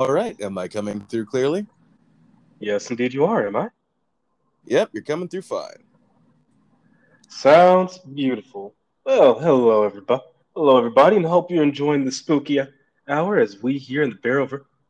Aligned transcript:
All 0.00 0.10
right, 0.12 0.40
am 0.40 0.56
I 0.56 0.66
coming 0.66 1.02
through 1.10 1.26
clearly? 1.26 1.66
Yes, 2.58 2.88
indeed 2.90 3.12
you 3.12 3.26
are, 3.26 3.46
am 3.46 3.54
I? 3.54 3.68
Yep, 4.64 4.88
you're 4.94 5.02
coming 5.02 5.28
through 5.28 5.42
fine. 5.42 5.84
Sounds 7.28 7.98
beautiful. 7.98 8.74
Well, 9.04 9.38
hello 9.38 9.84
everybody. 9.84 10.22
Hello 10.56 10.78
everybody, 10.78 11.16
and 11.16 11.26
hope 11.26 11.50
you're 11.50 11.62
enjoying 11.62 12.06
the 12.06 12.12
spooky 12.12 12.60
hour 13.08 13.38
as 13.38 13.62
we 13.62 13.76
here 13.76 14.02
in 14.02 14.08
the 14.08 14.16
Barrel 14.16 14.48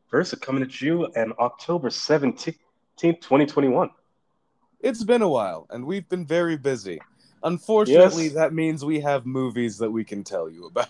Verse 0.09 0.33
are 0.33 0.37
coming 0.37 0.63
at 0.63 0.79
you 0.79 1.03
on 1.17 1.33
October 1.39 1.89
17th, 1.89 2.55
2021. 2.95 3.89
It's 4.79 5.03
been 5.03 5.23
a 5.23 5.27
while, 5.29 5.67
and 5.71 5.85
we've 5.85 6.07
been 6.07 6.25
very 6.25 6.55
busy. 6.55 7.01
Unfortunately, 7.43 8.25
Yes. 8.27 8.33
that 8.35 8.53
means 8.53 8.85
we 8.85 9.01
have 9.01 9.25
movies 9.25 9.77
that 9.79 9.91
we 9.91 10.05
can 10.05 10.23
tell 10.23 10.49
you 10.49 10.67
about. 10.67 10.87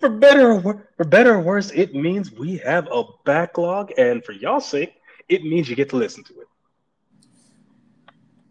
For 0.00 0.08
better 0.08 0.52
or 0.52 0.86
for 0.96 1.04
better 1.04 1.34
or 1.34 1.40
worse, 1.40 1.70
it 1.72 1.94
means 1.94 2.32
we 2.32 2.56
have 2.58 2.86
a 2.92 3.04
backlog, 3.24 3.92
and 3.98 4.24
for 4.24 4.32
y'all's 4.32 4.68
sake, 4.68 4.94
it 5.28 5.42
means 5.42 5.68
you 5.68 5.76
get 5.76 5.90
to 5.90 5.96
listen 5.96 6.22
to 6.24 6.40
it. 6.40 6.46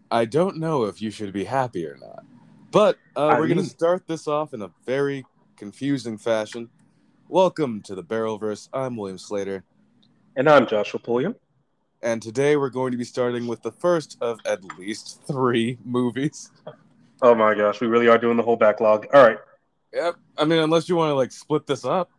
I 0.09 0.25
don't 0.25 0.57
know 0.57 0.83
if 0.85 1.01
you 1.01 1.09
should 1.09 1.31
be 1.31 1.45
happy 1.45 1.85
or 1.85 1.97
not, 1.97 2.25
but 2.71 2.97
uh, 3.15 3.35
we're 3.39 3.47
going 3.47 3.59
to 3.59 3.63
start 3.63 4.07
this 4.07 4.27
off 4.27 4.53
in 4.53 4.61
a 4.61 4.71
very 4.85 5.25
confusing 5.55 6.17
fashion. 6.17 6.69
Welcome 7.29 7.81
to 7.83 7.95
the 7.95 8.03
Barrelverse. 8.03 8.67
I'm 8.73 8.97
William 8.97 9.17
Slater, 9.17 9.63
And 10.35 10.49
I'm 10.49 10.67
Joshua 10.67 10.99
Pulliam. 10.99 11.35
and 12.01 12.21
today 12.21 12.57
we're 12.57 12.69
going 12.69 12.91
to 12.91 12.97
be 12.97 13.05
starting 13.05 13.47
with 13.47 13.61
the 13.61 13.71
first 13.71 14.17
of 14.19 14.39
at 14.45 14.63
least 14.77 15.21
three 15.25 15.77
movies. 15.85 16.51
Oh 17.21 17.35
my 17.35 17.53
gosh, 17.55 17.79
we 17.79 17.87
really 17.87 18.09
are 18.09 18.17
doing 18.17 18.35
the 18.35 18.43
whole 18.43 18.57
backlog. 18.57 19.07
All 19.13 19.23
right. 19.23 19.37
Yep. 19.93 20.15
I 20.37 20.45
mean, 20.45 20.59
unless 20.59 20.89
you 20.89 20.95
want 20.95 21.11
to 21.11 21.15
like 21.15 21.31
split 21.31 21.67
this 21.67 21.85
up. 21.85 22.11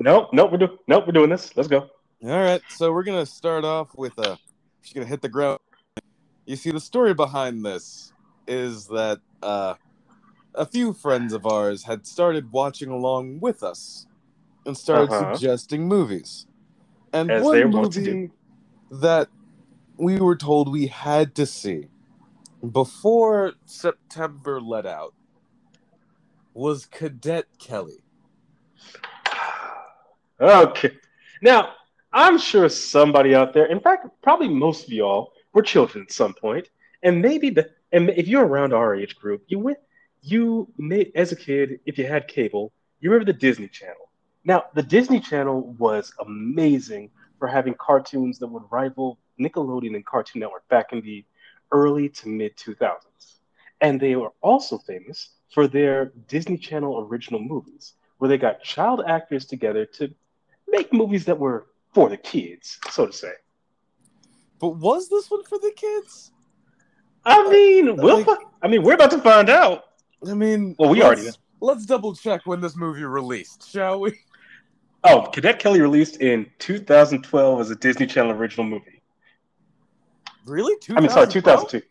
Nope, 0.00 0.30
nope, 0.32 0.52
we're 0.52 0.58
doing 0.58 0.78
nope, 0.88 1.04
we're 1.06 1.12
doing 1.12 1.30
this. 1.30 1.56
Let's 1.56 1.68
go. 1.68 1.88
All 2.24 2.30
right, 2.30 2.62
so 2.68 2.92
we're 2.92 3.04
gonna 3.04 3.26
start 3.26 3.64
off 3.64 3.90
with 3.96 4.18
uh 4.18 4.36
She's 4.82 4.94
gonna 4.94 5.06
hit 5.06 5.22
the 5.22 5.28
ground. 5.28 5.60
You 6.46 6.56
see, 6.56 6.70
the 6.70 6.80
story 6.80 7.14
behind 7.14 7.64
this 7.64 8.12
is 8.46 8.86
that 8.88 9.20
uh, 9.42 9.74
a 10.54 10.66
few 10.66 10.92
friends 10.94 11.32
of 11.32 11.46
ours 11.46 11.84
had 11.84 12.06
started 12.06 12.52
watching 12.52 12.90
along 12.90 13.40
with 13.40 13.62
us 13.62 14.06
and 14.66 14.76
started 14.76 15.12
Uh-huh. 15.12 15.38
suggesting 15.38 15.88
movies. 15.88 16.46
And 17.12 17.30
As 17.30 17.42
one 17.42 17.70
movie 17.70 18.32
that 18.90 19.30
we 19.98 20.18
were 20.20 20.36
told 20.36 20.70
we 20.72 20.88
had 20.88 21.34
to 21.36 21.46
see 21.46 21.88
before 22.72 23.54
September 23.66 24.60
let 24.60 24.86
out 24.86 25.14
was 26.58 26.86
Cadet 26.86 27.46
Kelly. 27.60 28.02
Okay. 30.40 30.90
Now, 31.40 31.74
I'm 32.12 32.36
sure 32.36 32.68
somebody 32.68 33.32
out 33.32 33.54
there, 33.54 33.66
in 33.66 33.78
fact, 33.78 34.08
probably 34.22 34.48
most 34.48 34.86
of 34.86 34.92
y'all 34.92 35.32
were 35.52 35.62
children 35.62 36.04
at 36.04 36.12
some 36.12 36.34
point, 36.34 36.68
and 37.04 37.22
maybe 37.22 37.50
the 37.50 37.70
and 37.92 38.10
if 38.10 38.26
you're 38.26 38.44
around 38.44 38.72
our 38.72 38.96
age 38.96 39.14
group, 39.16 39.44
you 39.46 39.60
went 39.60 39.78
you 40.22 40.68
may 40.76 41.12
as 41.14 41.30
a 41.30 41.36
kid, 41.36 41.78
if 41.86 41.96
you 41.96 42.06
had 42.06 42.26
cable, 42.26 42.72
you 43.00 43.08
remember 43.08 43.32
the 43.32 43.38
Disney 43.38 43.68
Channel. 43.68 44.10
Now, 44.44 44.64
the 44.74 44.82
Disney 44.82 45.20
Channel 45.20 45.76
was 45.78 46.12
amazing 46.20 47.10
for 47.38 47.46
having 47.46 47.74
cartoons 47.74 48.40
that 48.40 48.48
would 48.48 48.64
rival 48.70 49.20
Nickelodeon 49.40 49.94
and 49.94 50.04
Cartoon 50.04 50.40
Network 50.40 50.68
back 50.68 50.92
in 50.92 51.02
the 51.02 51.24
early 51.70 52.08
to 52.08 52.28
mid 52.28 52.56
2000s. 52.56 53.38
And 53.80 54.00
they 54.00 54.16
were 54.16 54.32
also 54.40 54.78
famous 54.78 55.30
for 55.52 55.66
their 55.66 56.12
Disney 56.28 56.56
Channel 56.58 57.06
original 57.08 57.40
movies, 57.40 57.94
where 58.18 58.28
they 58.28 58.38
got 58.38 58.62
child 58.62 59.02
actors 59.06 59.46
together 59.46 59.84
to 59.86 60.12
make 60.68 60.92
movies 60.92 61.24
that 61.24 61.38
were 61.38 61.66
for 61.94 62.08
the 62.08 62.16
kids, 62.16 62.78
so 62.90 63.06
to 63.06 63.12
say. 63.12 63.32
But 64.60 64.70
was 64.76 65.08
this 65.08 65.30
one 65.30 65.44
for 65.44 65.58
the 65.58 65.72
kids? 65.74 66.32
I 67.24 67.48
mean, 67.48 67.96
we'll. 67.96 68.18
like- 68.18 68.26
fi- 68.26 68.44
I 68.62 68.68
mean, 68.68 68.82
we're 68.82 68.94
about 68.94 69.10
to 69.12 69.18
find 69.18 69.48
out. 69.48 69.84
I 70.28 70.34
mean, 70.34 70.74
Well, 70.78 70.90
we 70.90 71.02
already 71.02 71.24
know. 71.26 71.32
Let's 71.60 71.86
double 71.86 72.14
check 72.14 72.42
when 72.44 72.60
this 72.60 72.76
movie 72.76 73.04
released, 73.04 73.68
shall 73.70 74.00
we? 74.00 74.18
Oh, 75.04 75.22
Cadet 75.32 75.58
Kelly 75.60 75.80
released 75.80 76.20
in 76.20 76.46
2012 76.58 77.60
as 77.60 77.70
a 77.70 77.76
Disney 77.76 78.06
Channel 78.06 78.32
original 78.32 78.66
movie. 78.66 79.00
Really? 80.44 80.74
I 80.96 81.00
mean, 81.00 81.08
sorry, 81.10 81.28
2002. 81.28 81.82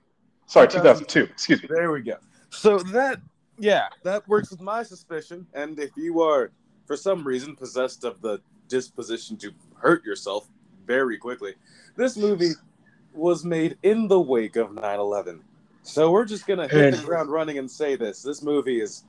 Sorry, 0.46 0.68
2002. 0.68 1.06
2002. 1.06 1.32
Excuse 1.32 1.64
me. 1.64 1.70
There 1.72 1.92
we 1.92 2.02
go. 2.02 2.16
So 2.50 2.80
that, 2.80 3.22
yeah, 3.58 3.88
that 4.04 4.28
works 4.28 4.52
with 4.52 4.62
my 4.62 4.84
suspicion. 4.84 5.48
And 5.54 5.80
if 5.80 5.96
you 5.96 6.22
are, 6.22 6.52
for 6.86 6.96
some 6.96 7.24
reason, 7.24 7.56
possessed 7.56 8.04
of 8.04 8.22
the 8.22 8.42
disposition 8.68 9.38
to 9.38 9.52
hurt 9.76 10.04
yourself 10.06 10.48
very 10.86 11.18
quickly, 11.18 11.54
this 11.96 12.18
movie 12.18 12.52
was 13.14 13.44
made 13.44 13.78
in 13.84 14.08
the 14.08 14.20
wake 14.20 14.56
of 14.56 14.74
9 14.74 15.00
11. 15.00 15.42
So 15.84 16.12
we're 16.12 16.26
just 16.26 16.46
going 16.46 16.60
to 16.60 16.68
hit 16.68 16.92
the 16.92 16.98
ground 17.06 17.30
running 17.30 17.58
and 17.58 17.70
say 17.70 17.96
this. 17.96 18.22
This 18.22 18.42
movie 18.42 18.82
is 18.82 19.04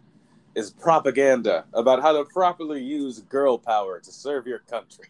is 0.55 0.71
propaganda 0.71 1.65
about 1.73 2.01
how 2.03 2.13
to 2.13 2.25
properly 2.25 2.83
use 2.83 3.21
girl 3.21 3.59
power 3.59 4.01
to 4.01 4.11
serve 4.11 4.47
your 4.47 4.61
country. 4.61 5.05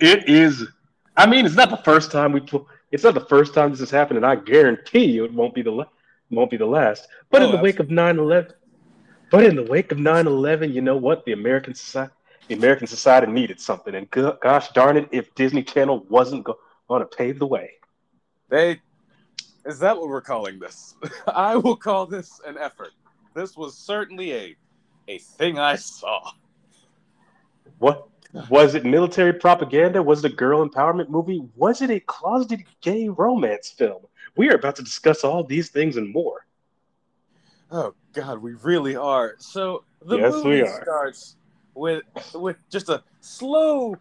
It 0.00 0.28
is. 0.28 0.66
I 1.16 1.26
mean, 1.26 1.46
it's 1.46 1.54
not 1.54 1.70
the 1.70 1.76
first 1.78 2.10
time 2.10 2.32
we. 2.32 2.40
pl- 2.40 2.68
It's 2.90 3.04
not 3.04 3.14
the 3.14 3.24
first 3.24 3.54
time 3.54 3.70
this 3.70 3.80
has 3.80 3.90
happened, 3.90 4.18
and 4.18 4.26
I 4.26 4.36
guarantee 4.36 5.04
you 5.04 5.24
it 5.24 5.32
won't 5.32 5.54
be 5.54 5.62
the 5.62 5.70
la- 5.70 5.86
won't 6.30 6.50
be 6.50 6.56
the 6.56 6.66
last. 6.66 7.08
But 7.30 7.42
Oh, 7.42 7.46
in 7.46 7.50
the 7.52 7.58
wake 7.62 7.78
of 7.80 7.88
9/11, 7.88 8.52
but 9.30 9.44
in 9.44 9.56
the 9.56 9.62
wake 9.64 9.92
of 9.92 9.98
9/11, 9.98 10.72
you 10.72 10.80
know 10.80 10.96
what? 10.96 11.24
The 11.24 11.32
American 11.32 11.74
society, 11.74 12.12
the 12.48 12.54
American 12.54 12.86
society 12.86 13.30
needed 13.30 13.60
something, 13.60 13.94
and 13.94 14.10
go- 14.10 14.38
gosh 14.42 14.70
darn 14.72 14.96
it, 14.96 15.08
if 15.12 15.34
Disney 15.34 15.62
Channel 15.62 16.04
wasn't 16.08 16.44
go- 16.44 16.58
going 16.88 17.02
to 17.02 17.06
pave 17.06 17.38
the 17.38 17.46
way. 17.46 17.72
They 18.48 18.80
is 19.64 19.80
that 19.80 19.96
what 19.96 20.08
we're 20.08 20.20
calling 20.20 20.60
this? 20.60 20.94
I 21.26 21.56
will 21.56 21.76
call 21.76 22.06
this 22.06 22.40
an 22.46 22.56
effort. 22.56 22.92
This 23.34 23.56
was 23.56 23.76
certainly 23.76 24.32
a 24.32 24.56
a 25.08 25.18
thing 25.18 25.58
I 25.58 25.76
saw. 25.76 26.20
What 27.78 28.08
was 28.48 28.74
it? 28.74 28.84
Military 28.84 29.32
propaganda? 29.32 30.02
Was 30.02 30.24
it 30.24 30.32
a 30.32 30.34
girl 30.34 30.66
empowerment 30.66 31.08
movie? 31.08 31.42
Was 31.56 31.82
it 31.82 31.90
a 31.90 32.00
closeted 32.00 32.64
gay 32.80 33.08
romance 33.08 33.70
film? 33.70 34.02
We 34.36 34.50
are 34.50 34.54
about 34.54 34.76
to 34.76 34.82
discuss 34.82 35.24
all 35.24 35.44
these 35.44 35.70
things 35.70 35.96
and 35.96 36.12
more. 36.12 36.46
Oh 37.70 37.94
God, 38.12 38.38
we 38.38 38.52
really 38.54 38.96
are. 38.96 39.34
So 39.38 39.84
the 40.04 40.18
Yes, 40.18 40.32
movie 40.32 40.64
starts 40.66 41.36
with 41.74 42.02
with 42.34 42.56
just 42.70 42.88
a 42.88 43.02
slow, 43.20 43.96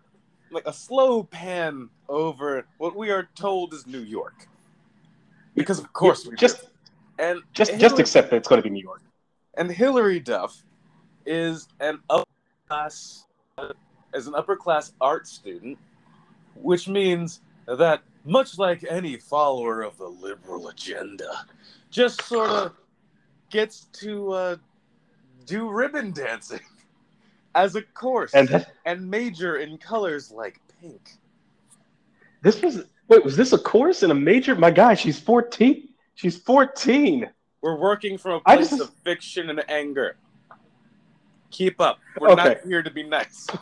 like 0.51 0.67
a 0.67 0.73
slow 0.73 1.23
pan 1.23 1.89
over 2.09 2.67
what 2.77 2.95
we 2.95 3.09
are 3.11 3.27
told 3.35 3.73
is 3.73 3.87
New 3.87 4.01
York, 4.01 4.47
because 5.55 5.79
of 5.79 5.91
course 5.93 6.25
we 6.25 6.35
just 6.35 6.61
do. 6.61 6.67
and 7.17 7.41
just 7.53 7.79
just 7.79 7.99
accept 7.99 8.29
that 8.29 8.37
it's 8.37 8.47
going 8.47 8.61
to 8.61 8.63
be 8.63 8.69
New 8.69 8.83
York. 8.83 9.01
and 9.57 9.71
Hilary 9.71 10.19
Duff 10.19 10.63
is 11.25 11.67
an 11.79 11.99
upper 12.09 12.25
class 12.69 13.25
as 14.13 14.27
an 14.27 14.35
upper 14.35 14.55
class 14.55 14.93
art 15.01 15.27
student, 15.27 15.77
which 16.55 16.87
means 16.87 17.41
that 17.67 18.01
much 18.25 18.57
like 18.57 18.83
any 18.89 19.17
follower 19.17 19.83
of 19.83 19.97
the 19.97 20.07
liberal 20.07 20.67
agenda, 20.69 21.45
just 21.91 22.21
sort 22.23 22.49
of 22.49 22.73
gets 23.51 23.85
to 23.93 24.31
uh, 24.31 24.55
do 25.45 25.69
ribbon 25.69 26.11
dancing 26.11 26.59
as 27.55 27.75
a 27.75 27.81
course 27.81 28.33
And 28.33 28.47
that, 28.49 28.73
and 28.85 29.09
major 29.09 29.57
in 29.57 29.77
colors 29.77 30.31
like 30.31 30.59
pink. 30.81 31.11
this 32.41 32.61
was 32.61 32.83
wait, 33.07 33.23
was 33.23 33.37
this 33.37 33.53
a 33.53 33.57
course 33.57 34.03
and 34.03 34.11
a 34.11 34.15
major? 34.15 34.55
My 34.55 34.71
guy, 34.71 34.95
she's 34.95 35.19
14. 35.19 35.87
She's 36.15 36.37
14. 36.37 37.29
We're 37.61 37.77
working 37.79 38.17
from 38.17 38.33
a 38.33 38.39
place 38.41 38.69
just- 38.71 38.81
of 38.81 38.91
fiction 39.03 39.49
and 39.49 39.63
anger. 39.69 40.17
Keep 41.51 41.79
up. 41.79 41.99
We're 42.19 42.35
not 42.35 42.61
here 42.65 42.83
to 42.83 42.91
be 42.91 43.03
nice. 43.03 43.47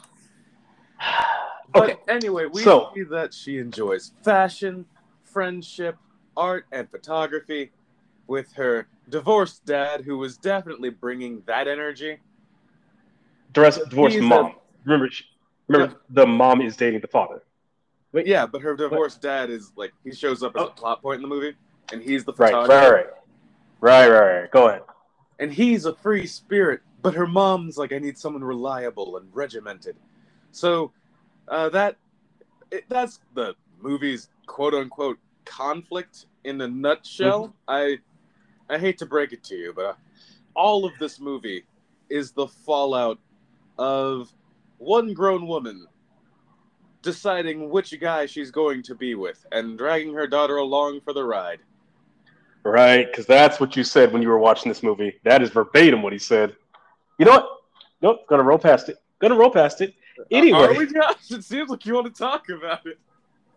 But 1.73 1.89
Okay. 1.89 1.99
anyway, 2.07 2.45
we 2.45 2.61
So- 2.61 2.91
see 2.93 3.03
that 3.03 3.33
she 3.33 3.57
enjoys 3.57 4.13
fashion, 4.23 4.85
friendship, 5.23 5.97
art, 6.37 6.65
and 6.71 6.89
photography 6.89 7.71
with 8.27 8.53
her 8.53 8.87
divorced 9.09 9.65
dad, 9.65 10.01
who 10.01 10.17
was 10.17 10.37
definitely 10.37 10.89
bringing 10.91 11.41
that 11.45 11.67
energy. 11.67 12.19
Dress, 13.53 13.77
divorced 13.83 14.15
He's 14.15 14.23
a- 14.23 14.27
mom. 14.27 14.55
remember, 14.85 15.09
she, 15.09 15.25
remember 15.67 15.95
the 16.09 16.25
mom 16.25 16.61
is 16.61 16.75
dating 16.77 17.01
the 17.01 17.07
father. 17.07 17.43
Wait, 18.11 18.27
Yeah, 18.27 18.45
but 18.45 18.61
her 18.61 18.75
divorced 18.75 19.21
dad 19.21 19.49
is 19.49 19.71
like 19.75 19.91
he 20.03 20.13
shows 20.13 20.43
up 20.43 20.55
as 20.55 20.61
Oh. 20.61 20.67
a 20.67 20.71
plot 20.71 21.01
point 21.01 21.17
in 21.17 21.21
the 21.23 21.27
movie, 21.27 21.55
and 21.91 22.01
he's 22.01 22.23
the 22.23 22.33
right, 22.33 22.51
photographer, 22.51 22.95
right, 22.95 23.05
right, 23.81 24.07
right, 24.09 24.19
right, 24.19 24.39
right. 24.41 24.51
Go 24.51 24.67
ahead. 24.69 24.83
and 25.39 25.51
he's 25.51 25.85
a 25.85 25.95
free 25.95 26.27
spirit. 26.27 26.81
But 27.01 27.15
her 27.15 27.27
mom's 27.27 27.77
like, 27.77 27.91
I 27.91 27.97
need 27.97 28.17
someone 28.17 28.43
reliable 28.43 29.17
and 29.17 29.27
regimented. 29.35 29.97
So 30.51 30.93
uh, 31.47 31.69
that 31.69 31.97
it, 32.71 32.85
that's 32.89 33.19
the 33.33 33.55
movie's 33.79 34.29
quote 34.45 34.73
unquote 34.73 35.19
conflict 35.45 36.25
in 36.43 36.59
a 36.61 36.67
nutshell. 36.67 37.47
Mm-hmm. 37.47 37.53
I 37.67 37.97
I 38.75 38.77
hate 38.77 38.97
to 38.99 39.05
break 39.05 39.33
it 39.33 39.43
to 39.45 39.55
you, 39.55 39.73
but 39.75 39.97
all 40.55 40.85
of 40.85 40.93
this 40.99 41.19
movie 41.19 41.63
is 42.09 42.31
the 42.31 42.47
fallout 42.47 43.19
of 43.77 44.33
one 44.77 45.13
grown 45.13 45.47
woman 45.47 45.87
deciding 47.01 47.69
which 47.69 47.99
guy 47.99 48.25
she's 48.25 48.49
going 48.49 48.81
to 48.83 48.95
be 48.95 49.15
with 49.15 49.45
and 49.51 49.77
dragging 49.77 50.13
her 50.13 50.25
daughter 50.25 50.57
along 50.57 51.01
for 51.01 51.13
the 51.13 51.23
ride. 51.23 51.59
Right, 52.63 53.05
because 53.05 53.25
that's 53.25 53.59
what 53.59 53.75
you 53.75 53.83
said 53.83 54.13
when 54.13 54.21
you 54.21 54.29
were 54.29 54.39
watching 54.39 54.69
this 54.69 54.83
movie. 54.83 55.19
That 55.23 55.41
is 55.41 55.49
verbatim 55.49 56.01
what 56.01 56.13
he 56.13 56.19
said. 56.19 56.55
You 57.19 57.25
know 57.25 57.31
what? 57.31 57.49
Nope, 58.01 58.27
gonna 58.27 58.43
roll 58.43 58.57
past 58.57 58.89
it. 58.89 58.97
Gonna 59.19 59.35
roll 59.35 59.49
past 59.49 59.81
it. 59.81 59.93
Anyway, 60.31 60.59
Are 60.59 60.73
we, 60.77 60.85
Josh? 60.93 61.31
It 61.31 61.43
seems 61.43 61.69
like 61.69 61.85
you 61.85 61.93
want 61.95 62.07
to 62.07 62.13
talk 62.13 62.49
about 62.49 62.85
it. 62.85 62.97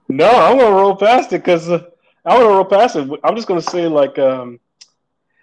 no, 0.09 0.29
I'm 0.29 0.59
gonna 0.59 0.75
roll 0.75 0.97
past 0.97 1.33
it 1.33 1.39
because 1.45 1.69
uh, 1.69 1.85
I 2.25 2.35
want 2.35 2.43
to 2.43 2.49
roll 2.49 2.65
past 2.65 2.97
it. 2.97 3.09
I'm 3.25 3.35
just 3.37 3.49
gonna 3.49 3.61
say 3.63 3.87
like, 3.87 4.19
um, 4.19 4.61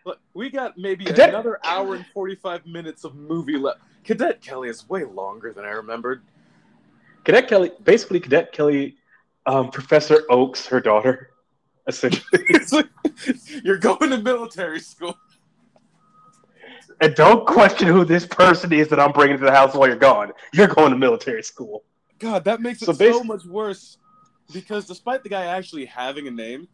Look, 0.06 0.20
we 0.34 0.50
got 0.50 0.78
maybe 0.78 1.06
Cadet- 1.06 1.30
another 1.30 1.60
hour 1.64 1.96
and 1.96 2.06
45 2.14 2.66
minutes 2.66 3.04
of 3.06 3.16
movie 3.16 3.58
left. 3.58 3.80
Cadet 4.04 4.42
Kelly 4.42 4.68
is 4.70 4.88
way 4.90 5.06
longer 5.06 5.54
than 5.54 5.64
I 5.64 5.70
remembered. 5.70 6.22
Cadet 7.24 7.48
Kelly, 7.48 7.72
basically 7.86 8.20
Cadet 8.20 8.52
Kelly, 8.52 8.98
um, 9.46 9.70
Professor 9.72 10.24
Oaks, 10.30 10.66
her 10.68 10.82
daughter, 10.82 11.30
essentially. 11.88 12.44
Like, 12.72 12.90
you're 13.64 13.78
going 13.78 14.10
to 14.10 14.18
military 14.18 14.80
school. 14.82 15.16
And 17.02 17.16
don't 17.16 17.46
question 17.46 17.88
who 17.88 18.06
this 18.06 18.26
person 18.26 18.72
is 18.74 18.88
that 18.90 19.00
I'm 19.00 19.12
bringing 19.12 19.38
to 19.38 19.44
the 19.46 19.52
house 19.52 19.74
while 19.74 19.88
you're 19.88 19.98
gone. 19.98 20.32
You're 20.54 20.68
going 20.68 20.92
to 20.92 20.98
military 20.98 21.44
school. 21.44 21.84
God, 22.20 22.44
that 22.46 22.62
makes 22.62 22.82
it 22.82 22.86
So 22.86 22.94
so, 22.94 23.24
much 23.24 23.46
worse. 23.46 23.98
Because 24.54 24.86
despite 24.86 25.24
the 25.24 25.30
guy 25.30 25.46
actually 25.46 25.86
having 25.86 26.28
a 26.28 26.32
name, 26.32 26.68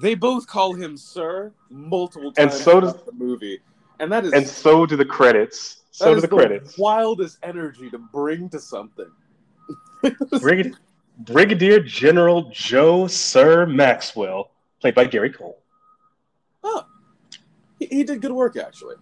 they 0.00 0.14
both 0.14 0.46
call 0.46 0.72
him 0.74 0.96
Sir 0.96 1.52
multiple 1.70 2.32
times 2.32 2.54
And 2.54 2.62
so 2.62 2.80
does- 2.80 2.94
the 3.04 3.12
movie. 3.12 3.60
And 3.98 4.10
that 4.12 4.24
is, 4.24 4.32
And 4.32 4.46
so 4.46 4.86
do 4.86 4.96
the 4.96 5.04
credits. 5.04 5.82
So 5.90 6.12
do 6.12 6.16
is 6.16 6.22
the 6.22 6.28
credits. 6.28 6.78
wildest 6.78 7.38
energy 7.42 7.90
to 7.90 7.98
bring 7.98 8.48
to 8.50 8.58
something. 8.58 9.10
Brigadier 11.18 11.80
General 11.80 12.48
Joe 12.50 13.06
Sir 13.06 13.66
Maxwell, 13.66 14.52
played 14.80 14.94
by 14.94 15.04
Gary 15.04 15.30
Cole. 15.30 15.59
He, 17.80 17.86
he 17.86 18.04
did 18.04 18.20
good 18.22 18.32
work, 18.32 18.56
actually. 18.56 18.96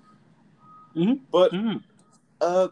Mhm. 0.95 1.21
But 1.31 1.53
Mm. 1.53 1.83
uh, 2.41 2.69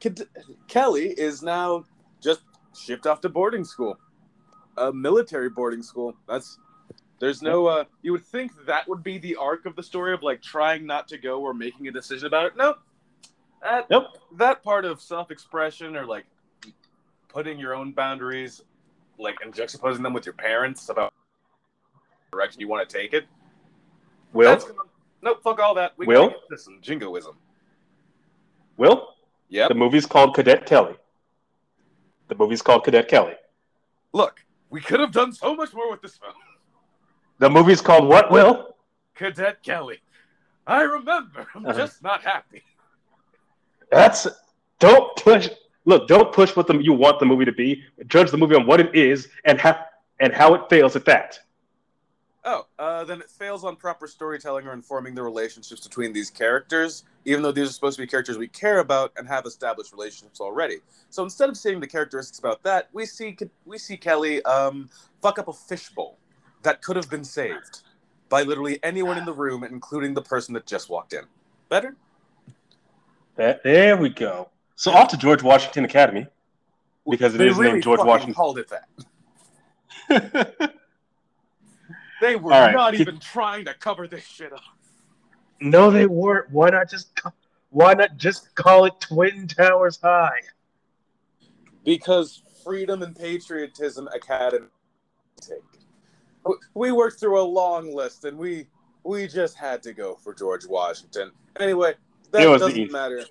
Ked- 0.00 0.28
Kelly 0.68 1.08
is 1.10 1.42
now 1.42 1.84
just 2.20 2.40
shipped 2.74 3.06
off 3.06 3.20
to 3.20 3.28
boarding 3.28 3.64
school, 3.64 3.98
a 4.78 4.90
military 4.92 5.50
boarding 5.50 5.82
school. 5.82 6.14
That's 6.26 6.58
there's 7.18 7.42
no. 7.42 7.66
Uh, 7.66 7.84
you 8.00 8.12
would 8.12 8.24
think 8.24 8.52
that 8.64 8.88
would 8.88 9.02
be 9.02 9.18
the 9.18 9.36
arc 9.36 9.66
of 9.66 9.76
the 9.76 9.82
story 9.82 10.14
of 10.14 10.22
like 10.22 10.40
trying 10.40 10.86
not 10.86 11.06
to 11.08 11.18
go 11.18 11.42
or 11.42 11.52
making 11.52 11.86
a 11.88 11.90
decision 11.90 12.26
about 12.26 12.46
it. 12.46 12.56
Nope. 12.56 12.78
That, 13.62 13.90
Nope. 13.90 14.16
that 14.38 14.62
part 14.62 14.86
of 14.86 15.02
self-expression 15.02 15.94
or 15.96 16.06
like 16.06 16.24
putting 17.28 17.58
your 17.58 17.74
own 17.74 17.92
boundaries, 17.92 18.62
like 19.18 19.36
and 19.42 19.52
juxtaposing 19.52 20.02
them 20.02 20.14
with 20.14 20.24
your 20.24 20.32
parents 20.32 20.88
about 20.88 21.12
the 22.30 22.36
direction 22.36 22.58
you 22.58 22.68
want 22.68 22.88
to 22.88 22.98
take 22.98 23.12
it. 23.12 23.26
Will, 24.32 24.48
That's 24.48 24.64
gone. 24.64 24.88
Nope. 25.22 25.42
Fuck 25.42 25.60
all 25.60 25.74
that. 25.74 25.92
We 25.96 26.06
Will? 26.06 26.34
some 26.56 26.78
jingoism. 26.80 27.36
Will, 28.76 29.14
Yeah. 29.48 29.68
the 29.68 29.74
movie's 29.74 30.06
called 30.06 30.34
Cadet 30.34 30.64
Kelly. 30.66 30.94
The 32.28 32.34
movie's 32.34 32.62
called 32.62 32.84
Cadet 32.84 33.08
Kelly. 33.08 33.34
Look, 34.12 34.40
we 34.70 34.80
could 34.80 35.00
have 35.00 35.12
done 35.12 35.32
so 35.32 35.54
much 35.54 35.74
more 35.74 35.90
with 35.90 36.00
this 36.00 36.16
film. 36.16 36.32
The 37.38 37.50
movie's 37.50 37.80
called 37.80 38.08
what, 38.08 38.30
Will? 38.30 38.74
Cadet 39.14 39.62
Kelly. 39.62 39.98
I 40.66 40.82
remember. 40.82 41.46
I'm 41.54 41.66
Uh-huh. 41.66 41.76
just 41.78 42.02
not 42.02 42.22
happy. 42.22 42.62
That's 43.90 44.26
don't 44.78 45.14
push. 45.16 45.48
Look, 45.84 46.06
don't 46.08 46.32
push 46.32 46.54
what 46.56 46.66
the, 46.66 46.78
you 46.78 46.92
want 46.92 47.18
the 47.18 47.26
movie 47.26 47.44
to 47.44 47.52
be. 47.52 47.82
Judge 48.06 48.30
the 48.30 48.36
movie 48.38 48.54
on 48.54 48.66
what 48.66 48.80
it 48.80 48.94
is 48.94 49.28
and 49.44 49.58
how 49.58 49.84
and 50.20 50.32
how 50.32 50.54
it 50.54 50.68
fails 50.70 50.94
at 50.96 51.04
that. 51.06 51.38
Oh, 52.42 52.66
uh, 52.78 53.04
then 53.04 53.20
it 53.20 53.28
fails 53.28 53.64
on 53.64 53.76
proper 53.76 54.06
storytelling 54.06 54.66
or 54.66 54.72
informing 54.72 55.14
the 55.14 55.22
relationships 55.22 55.86
between 55.86 56.12
these 56.12 56.30
characters, 56.30 57.04
even 57.26 57.42
though 57.42 57.52
these 57.52 57.68
are 57.68 57.72
supposed 57.72 57.96
to 57.96 58.02
be 58.02 58.06
characters 58.06 58.38
we 58.38 58.48
care 58.48 58.78
about 58.78 59.12
and 59.18 59.28
have 59.28 59.44
established 59.44 59.92
relationships 59.92 60.40
already. 60.40 60.76
So 61.10 61.22
instead 61.22 61.50
of 61.50 61.58
seeing 61.58 61.80
the 61.80 61.86
characteristics 61.86 62.38
about 62.38 62.62
that, 62.62 62.88
we 62.94 63.04
see 63.04 63.36
we 63.66 63.76
see 63.76 63.98
Kelly 63.98 64.42
um, 64.44 64.88
fuck 65.20 65.38
up 65.38 65.48
a 65.48 65.52
fishbowl 65.52 66.16
that 66.62 66.82
could 66.82 66.96
have 66.96 67.10
been 67.10 67.24
saved 67.24 67.82
by 68.30 68.42
literally 68.42 68.78
anyone 68.82 69.18
in 69.18 69.26
the 69.26 69.34
room, 69.34 69.62
including 69.62 70.14
the 70.14 70.22
person 70.22 70.54
that 70.54 70.64
just 70.64 70.88
walked 70.88 71.12
in. 71.12 71.24
Better? 71.68 71.94
That 73.36 73.62
there 73.62 73.98
we 73.98 74.08
go. 74.08 74.48
So 74.76 74.92
off 74.92 75.08
to 75.08 75.18
George 75.18 75.42
Washington 75.42 75.84
Academy 75.84 76.26
because 77.08 77.34
it 77.34 77.38
They 77.38 77.48
is 77.48 77.58
really 77.58 77.72
named 77.72 77.82
George 77.82 78.00
Washington. 78.00 78.34
called 78.34 78.58
it 78.58 78.70
that. 80.08 80.74
They 82.20 82.36
were 82.36 82.52
All 82.52 82.60
right. 82.60 82.74
not 82.74 82.94
even 82.94 83.18
trying 83.18 83.64
to 83.64 83.74
cover 83.74 84.06
this 84.06 84.24
shit 84.24 84.52
up. 84.52 84.60
no, 85.60 85.90
they 85.90 86.06
weren't. 86.06 86.50
Why 86.50 86.70
not 86.70 86.90
just 86.90 87.18
why 87.70 87.94
not 87.94 88.16
just 88.16 88.54
call 88.54 88.84
it 88.84 89.00
Twin 89.00 89.46
Towers 89.48 89.98
High? 90.02 90.40
Because 91.84 92.42
freedom 92.64 93.02
and 93.02 93.16
patriotism 93.16 94.08
academy. 94.14 94.66
We 96.74 96.92
worked 96.92 97.20
through 97.20 97.40
a 97.40 97.42
long 97.44 97.94
list 97.94 98.24
and 98.24 98.36
we 98.38 98.66
we 99.04 99.26
just 99.26 99.56
had 99.56 99.82
to 99.84 99.92
go 99.92 100.14
for 100.16 100.34
George 100.34 100.66
Washington. 100.66 101.32
Anyway, 101.58 101.94
that 102.32 102.46
was 102.48 102.60
doesn't 102.62 102.78
East. 102.78 102.92
matter 102.92 103.24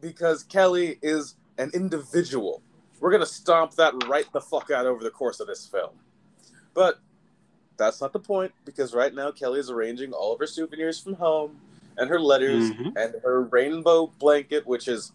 because 0.00 0.42
Kelly 0.42 0.98
is 1.02 1.36
an 1.58 1.70
individual. 1.74 2.62
We're 3.00 3.12
gonna 3.12 3.26
stomp 3.26 3.72
that 3.76 3.94
right 4.08 4.30
the 4.32 4.40
fuck 4.40 4.70
out 4.70 4.86
over 4.86 5.02
the 5.04 5.10
course 5.10 5.38
of 5.40 5.46
this 5.46 5.66
film. 5.66 5.90
But 6.74 6.98
that's 7.76 8.00
not 8.00 8.12
the 8.12 8.18
point 8.18 8.52
because 8.64 8.94
right 8.94 9.14
now 9.14 9.30
Kelly 9.30 9.60
is 9.60 9.70
arranging 9.70 10.12
all 10.12 10.32
of 10.32 10.38
her 10.38 10.46
souvenirs 10.46 11.00
from 11.00 11.14
home 11.14 11.60
and 11.98 12.08
her 12.08 12.20
letters 12.20 12.72
Mhm. 12.72 12.92
and 12.96 13.14
her 13.22 13.42
rainbow 13.42 14.06
blanket, 14.18 14.66
which 14.66 14.88
is 14.88 15.12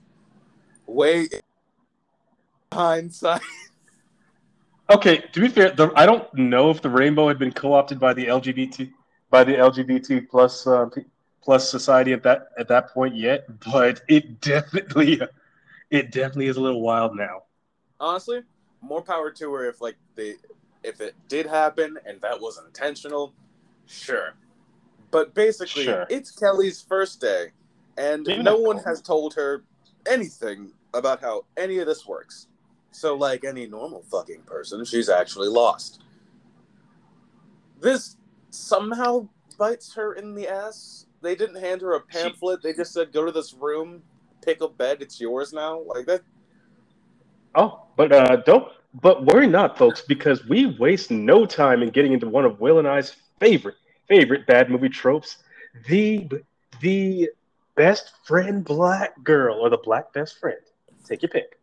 way 0.85 1.27
hindsight. 2.73 3.41
Okay, 4.89 5.19
to 5.31 5.39
be 5.39 5.47
fair, 5.47 5.71
the, 5.71 5.89
I 5.95 6.05
don't 6.05 6.33
know 6.33 6.69
if 6.69 6.81
the 6.81 6.89
rainbow 6.89 7.29
had 7.29 7.39
been 7.39 7.53
co-opted 7.53 7.97
by 7.97 8.13
the 8.13 8.25
LGBT 8.25 8.91
by 9.29 9.45
the 9.45 9.53
LGBT 9.53 10.29
plus 10.29 10.67
uh, 10.67 10.87
plus 11.41 11.71
society 11.71 12.11
at 12.11 12.23
that 12.23 12.47
at 12.59 12.67
that 12.67 12.89
point 12.89 13.15
yet, 13.15 13.45
but 13.71 14.01
it 14.09 14.41
definitely 14.41 15.21
it 15.91 16.11
definitely 16.11 16.47
is 16.47 16.57
a 16.57 16.61
little 16.61 16.81
wild 16.81 17.15
now. 17.15 17.43
Honestly, 18.01 18.41
more 18.81 19.01
power 19.01 19.31
to 19.31 19.53
her 19.53 19.69
if 19.69 19.79
like 19.79 19.95
they 20.15 20.35
if 20.83 21.01
it 21.01 21.15
did 21.27 21.45
happen 21.45 21.97
and 22.05 22.19
that 22.21 22.39
was 22.39 22.59
intentional, 22.65 23.33
sure. 23.85 24.33
But 25.11 25.33
basically, 25.33 25.83
Sure. 25.83 26.05
it's 26.09 26.31
Kelly's 26.31 26.81
first 26.81 27.19
day, 27.19 27.51
and 27.97 28.25
no 28.41 28.57
one 28.57 28.77
has 28.77 29.01
told 29.01 29.33
her 29.33 29.63
anything 30.05 30.71
about 30.93 31.19
how 31.21 31.45
any 31.57 31.79
of 31.79 31.85
this 31.87 32.07
works. 32.07 32.47
So, 32.91 33.15
like 33.15 33.43
any 33.43 33.67
normal 33.67 34.03
fucking 34.03 34.43
person, 34.43 34.83
she's 34.85 35.09
actually 35.09 35.49
lost. 35.49 36.01
This 37.79 38.17
somehow 38.49 39.27
bites 39.57 39.93
her 39.95 40.13
in 40.13 40.33
the 40.35 40.47
ass. 40.47 41.05
They 41.21 41.35
didn't 41.35 41.61
hand 41.61 41.81
her 41.81 41.93
a 41.93 42.01
pamphlet. 42.01 42.61
They 42.61 42.73
just 42.73 42.93
said, 42.93 43.11
"Go 43.11 43.25
to 43.25 43.31
this 43.31 43.53
room, 43.53 44.03
pick 44.41 44.61
a 44.61 44.67
bed. 44.67 45.01
It's 45.01 45.19
yours 45.19 45.53
now." 45.53 45.79
Like 45.81 46.05
that. 46.07 46.21
Oh, 47.55 47.83
but 47.95 48.11
uh, 48.11 48.37
don't. 48.37 48.71
But 48.93 49.25
worry 49.25 49.47
not, 49.47 49.77
folks, 49.77 50.01
because 50.01 50.45
we 50.47 50.65
waste 50.65 51.11
no 51.11 51.45
time 51.45 51.81
in 51.81 51.89
getting 51.89 52.13
into 52.13 52.27
one 52.27 52.45
of 52.45 52.59
Will 52.59 52.79
and 52.79 52.87
I's 52.87 53.15
favorite 53.39 53.75
favorite 54.07 54.45
bad 54.45 54.69
movie 54.69 54.89
tropes: 54.89 55.37
the 55.87 56.29
the 56.81 57.29
best 57.75 58.11
friend 58.23 58.65
black 58.65 59.23
girl 59.23 59.59
or 59.59 59.69
the 59.69 59.77
black 59.77 60.11
best 60.13 60.39
friend. 60.39 60.59
Take 61.05 61.21
your 61.21 61.29
pick. 61.29 61.57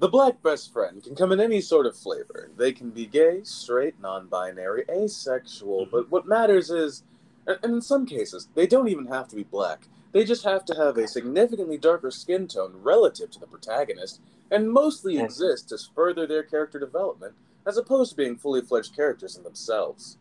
The 0.00 0.08
black 0.08 0.42
best 0.42 0.72
friend 0.72 1.02
can 1.02 1.14
come 1.14 1.32
in 1.32 1.40
any 1.40 1.60
sort 1.60 1.86
of 1.86 1.96
flavor. 1.96 2.50
They 2.56 2.72
can 2.72 2.90
be 2.90 3.06
gay, 3.06 3.42
straight, 3.44 4.00
non 4.00 4.26
binary, 4.26 4.84
asexual, 4.90 5.82
mm-hmm. 5.82 5.90
but 5.90 6.10
what 6.10 6.26
matters 6.26 6.70
is, 6.70 7.04
and 7.46 7.58
in 7.62 7.82
some 7.82 8.06
cases, 8.06 8.48
they 8.54 8.66
don't 8.66 8.88
even 8.88 9.06
have 9.06 9.28
to 9.28 9.36
be 9.36 9.44
black. 9.44 9.86
They 10.12 10.24
just 10.24 10.44
have 10.44 10.64
to 10.66 10.74
have 10.74 10.96
a 10.96 11.06
significantly 11.06 11.78
darker 11.78 12.10
skin 12.10 12.48
tone 12.48 12.72
relative 12.82 13.30
to 13.30 13.38
the 13.38 13.46
protagonist, 13.46 14.20
and 14.52 14.70
mostly 14.70 15.18
exist 15.18 15.70
to 15.70 15.78
further 15.94 16.26
their 16.26 16.42
character 16.42 16.78
development, 16.78 17.32
as 17.66 17.76
opposed 17.78 18.10
to 18.10 18.16
being 18.16 18.36
fully 18.36 18.60
fledged 18.60 18.94
characters 18.94 19.36
in 19.36 19.42
themselves. 19.42 20.18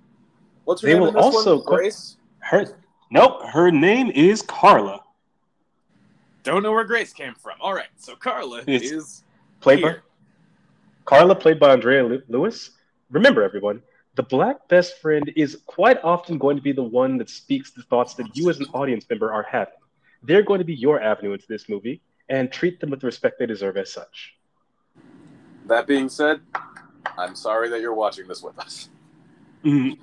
What's 0.64 0.82
her 0.82 0.88
They 0.88 0.94
name 0.94 1.02
will 1.02 1.10
in 1.10 1.16
this 1.16 1.24
also 1.24 1.58
one? 1.58 1.66
Grace? 1.66 2.18
Her 2.40 2.66
nope. 3.12 3.44
Her 3.46 3.70
name 3.72 4.10
is 4.12 4.42
Carla. 4.42 5.02
Don't 6.44 6.64
know 6.64 6.72
where 6.72 6.86
Grace 6.86 7.14
came 7.14 7.36
from. 7.36 7.54
All 7.62 7.74
right, 7.74 7.90
so 7.98 8.16
Carla 8.16 8.60
It's- 8.62 8.90
is 8.92 9.24
Played 9.60 9.84
by. 9.84 9.96
Carla, 11.06 11.36
played 11.36 11.60
by 11.60 11.74
Andrea 11.74 12.04
Lewis. 12.30 12.72
Remember, 13.12 13.44
everyone, 13.44 13.84
the 14.16 14.24
black 14.24 14.68
best 14.70 14.98
friend 15.00 15.32
is 15.36 15.62
quite 15.68 16.04
often 16.04 16.38
going 16.40 16.56
to 16.56 16.64
be 16.64 16.72
the 16.72 16.82
one 16.82 17.18
that 17.18 17.30
speaks 17.30 17.70
the 17.72 17.84
thoughts 17.84 18.16
that 18.16 18.36
you, 18.36 18.50
as 18.50 18.60
an 18.60 18.66
audience 18.74 19.06
member, 19.10 19.32
are 19.32 19.44
having. 19.44 19.74
They're 20.24 20.42
going 20.42 20.58
to 20.60 20.66
be 20.66 20.74
your 20.74 21.00
avenue 21.02 21.34
into 21.34 21.46
this 21.48 21.70
movie, 21.70 22.02
and 22.32 22.50
treat 22.50 22.80
them 22.80 22.90
with 22.90 23.02
the 23.02 23.06
respect 23.06 23.38
they 23.38 23.46
deserve 23.46 23.76
as 23.76 23.92
such. 23.92 24.36
That 25.68 25.86
being 25.86 26.08
said, 26.08 26.40
I'm 27.18 27.36
sorry 27.36 27.70
that 27.70 27.82
you're 27.82 27.94
watching 27.94 28.28
this 28.28 28.42
with 28.42 28.58
us. 28.58 28.90
Mm-hmm. 29.66 30.02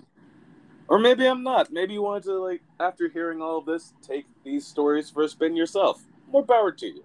Or 0.88 0.98
maybe 0.98 1.26
I'm 1.26 1.42
not. 1.42 1.72
Maybe 1.72 1.94
you 1.94 2.02
wanted 2.02 2.24
to, 2.24 2.34
like, 2.34 2.60
after 2.78 3.08
hearing 3.08 3.40
all 3.40 3.58
of 3.58 3.64
this, 3.64 3.94
take 4.06 4.26
these 4.44 4.66
stories 4.66 5.08
for 5.08 5.22
a 5.22 5.28
spin 5.28 5.56
yourself. 5.56 6.04
More 6.30 6.44
power 6.44 6.70
to 6.70 6.86
you. 6.86 7.04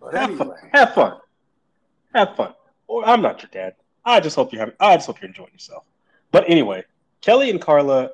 But 0.00 0.14
Have 0.14 0.38
fun. 0.38 0.52
Have 0.72 0.94
fun. 0.94 1.16
Have 2.14 2.36
fun. 2.36 2.54
Or 2.86 3.04
I'm 3.04 3.22
not 3.22 3.42
your 3.42 3.50
dad. 3.52 3.74
I 4.04 4.20
just 4.20 4.36
hope 4.36 4.52
you're 4.52 4.60
having. 4.60 4.76
I 4.78 4.94
just 4.96 5.06
hope 5.06 5.20
you're 5.20 5.28
enjoying 5.28 5.52
yourself. 5.52 5.84
But 6.30 6.44
anyway, 6.48 6.84
Kelly 7.22 7.50
and 7.50 7.60
Carla, 7.60 8.10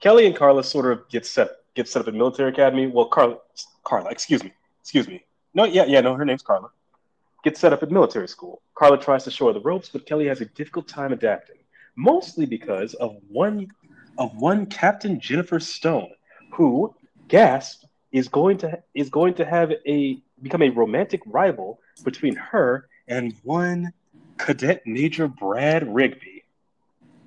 Kelly 0.00 0.26
and 0.26 0.34
Carla 0.34 0.64
sort 0.64 0.90
of 0.90 1.08
get 1.08 1.24
set 1.26 1.50
get 1.74 1.86
set 1.86 2.00
up 2.00 2.08
at 2.08 2.14
military 2.14 2.50
academy. 2.50 2.86
Well, 2.86 3.06
Carla, 3.06 3.36
Carla, 3.84 4.10
excuse 4.10 4.42
me, 4.42 4.52
excuse 4.88 5.06
me. 5.06 5.22
No, 5.52 5.64
yeah, 5.64 5.84
yeah, 5.84 6.00
no, 6.00 6.14
her 6.14 6.24
name's 6.24 6.40
Carla. 6.40 6.70
Gets 7.44 7.60
set 7.60 7.74
up 7.74 7.82
at 7.82 7.90
military 7.90 8.26
school. 8.26 8.62
Carla 8.74 8.96
tries 8.96 9.22
to 9.24 9.30
show 9.30 9.48
her 9.48 9.52
the 9.52 9.60
ropes, 9.60 9.90
but 9.90 10.06
Kelly 10.06 10.26
has 10.28 10.40
a 10.40 10.46
difficult 10.46 10.88
time 10.88 11.12
adapting, 11.12 11.58
mostly 11.94 12.46
because 12.46 12.94
of 12.94 13.18
one 13.28 13.68
of 14.16 14.34
one 14.34 14.64
Captain 14.64 15.20
Jennifer 15.20 15.60
Stone, 15.60 16.08
who 16.54 16.94
gasp 17.28 17.84
is 18.12 18.28
going 18.28 18.56
to 18.58 18.82
is 18.94 19.10
going 19.10 19.34
to 19.34 19.44
have 19.44 19.70
a 19.86 20.22
become 20.40 20.62
a 20.62 20.70
romantic 20.70 21.20
rival 21.26 21.80
between 22.02 22.34
her 22.34 22.88
and 23.08 23.34
one 23.42 23.92
Cadet 24.38 24.86
Major 24.86 25.28
Brad 25.28 25.86
Rigby. 25.94 26.44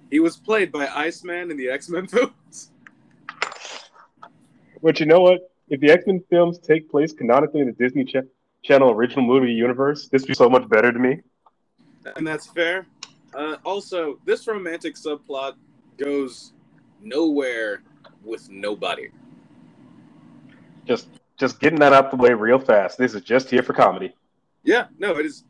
he 0.10 0.20
was 0.20 0.36
played 0.36 0.72
by 0.72 0.88
Iceman 0.88 1.52
in 1.52 1.58
the 1.58 1.70
X 1.70 1.90
Men 1.90 2.08
films. 2.16 2.72
But 4.82 5.00
you 5.00 5.06
know 5.06 5.22
what? 5.22 5.51
If 5.72 5.80
the 5.80 5.90
X 5.90 6.04
Men 6.06 6.22
films 6.30 6.60
take 6.60 6.92
place 6.92 7.14
canonically 7.14 7.62
in 7.62 7.68
the 7.68 7.72
Disney 7.72 8.04
Ch- 8.04 8.28
Channel 8.62 8.92
original 8.92 9.26
movie 9.26 9.54
universe, 9.54 10.10
this 10.10 10.24
would 10.24 10.28
be 10.28 10.34
so 10.34 10.50
much 10.50 10.68
better 10.68 10.92
to 10.92 11.00
me. 11.00 11.22
And 12.18 12.28
that's 12.28 12.46
fair. 12.46 12.86
Uh, 13.34 13.56
also, 13.64 14.20
this 14.26 14.46
romantic 14.48 14.96
subplot 14.96 15.54
goes 15.98 16.52
nowhere 17.02 17.84
with 18.22 18.50
nobody. 18.50 19.08
Just 20.86 21.08
just 21.38 21.62
getting 21.62 21.80
that 21.80 21.94
out 21.94 22.12
the 22.12 22.18
way 22.18 22.34
real 22.34 22.60
fast. 22.60 22.98
This 22.98 23.16
is 23.16 23.22
just 23.22 23.50
here 23.50 23.64
for 23.64 23.74
comedy. 23.74 24.14
Yeah, 24.64 24.88
no, 25.00 25.18
it 25.18 25.26
is. 25.26 25.46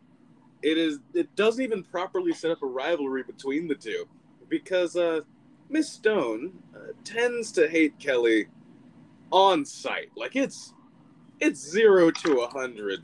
It 0.61 0.77
is. 0.77 0.99
It 1.15 1.35
doesn't 1.35 1.63
even 1.63 1.83
properly 1.83 2.33
set 2.33 2.51
up 2.51 2.61
a 2.61 2.67
rivalry 2.67 3.23
between 3.23 3.67
the 3.67 3.75
two, 3.75 4.07
because 4.49 4.95
uh, 4.95 5.21
Miss 5.67 5.89
Stone 5.89 6.53
uh, 6.75 6.91
tends 7.03 7.51
to 7.53 7.67
hate 7.67 7.97
Kelly 7.97 8.45
on 9.31 9.65
sight. 9.65 10.09
Like 10.15 10.35
it's 10.35 10.73
it's 11.39 11.59
zero 11.59 12.11
to 12.11 12.41
a 12.41 12.47
hundred 12.47 13.01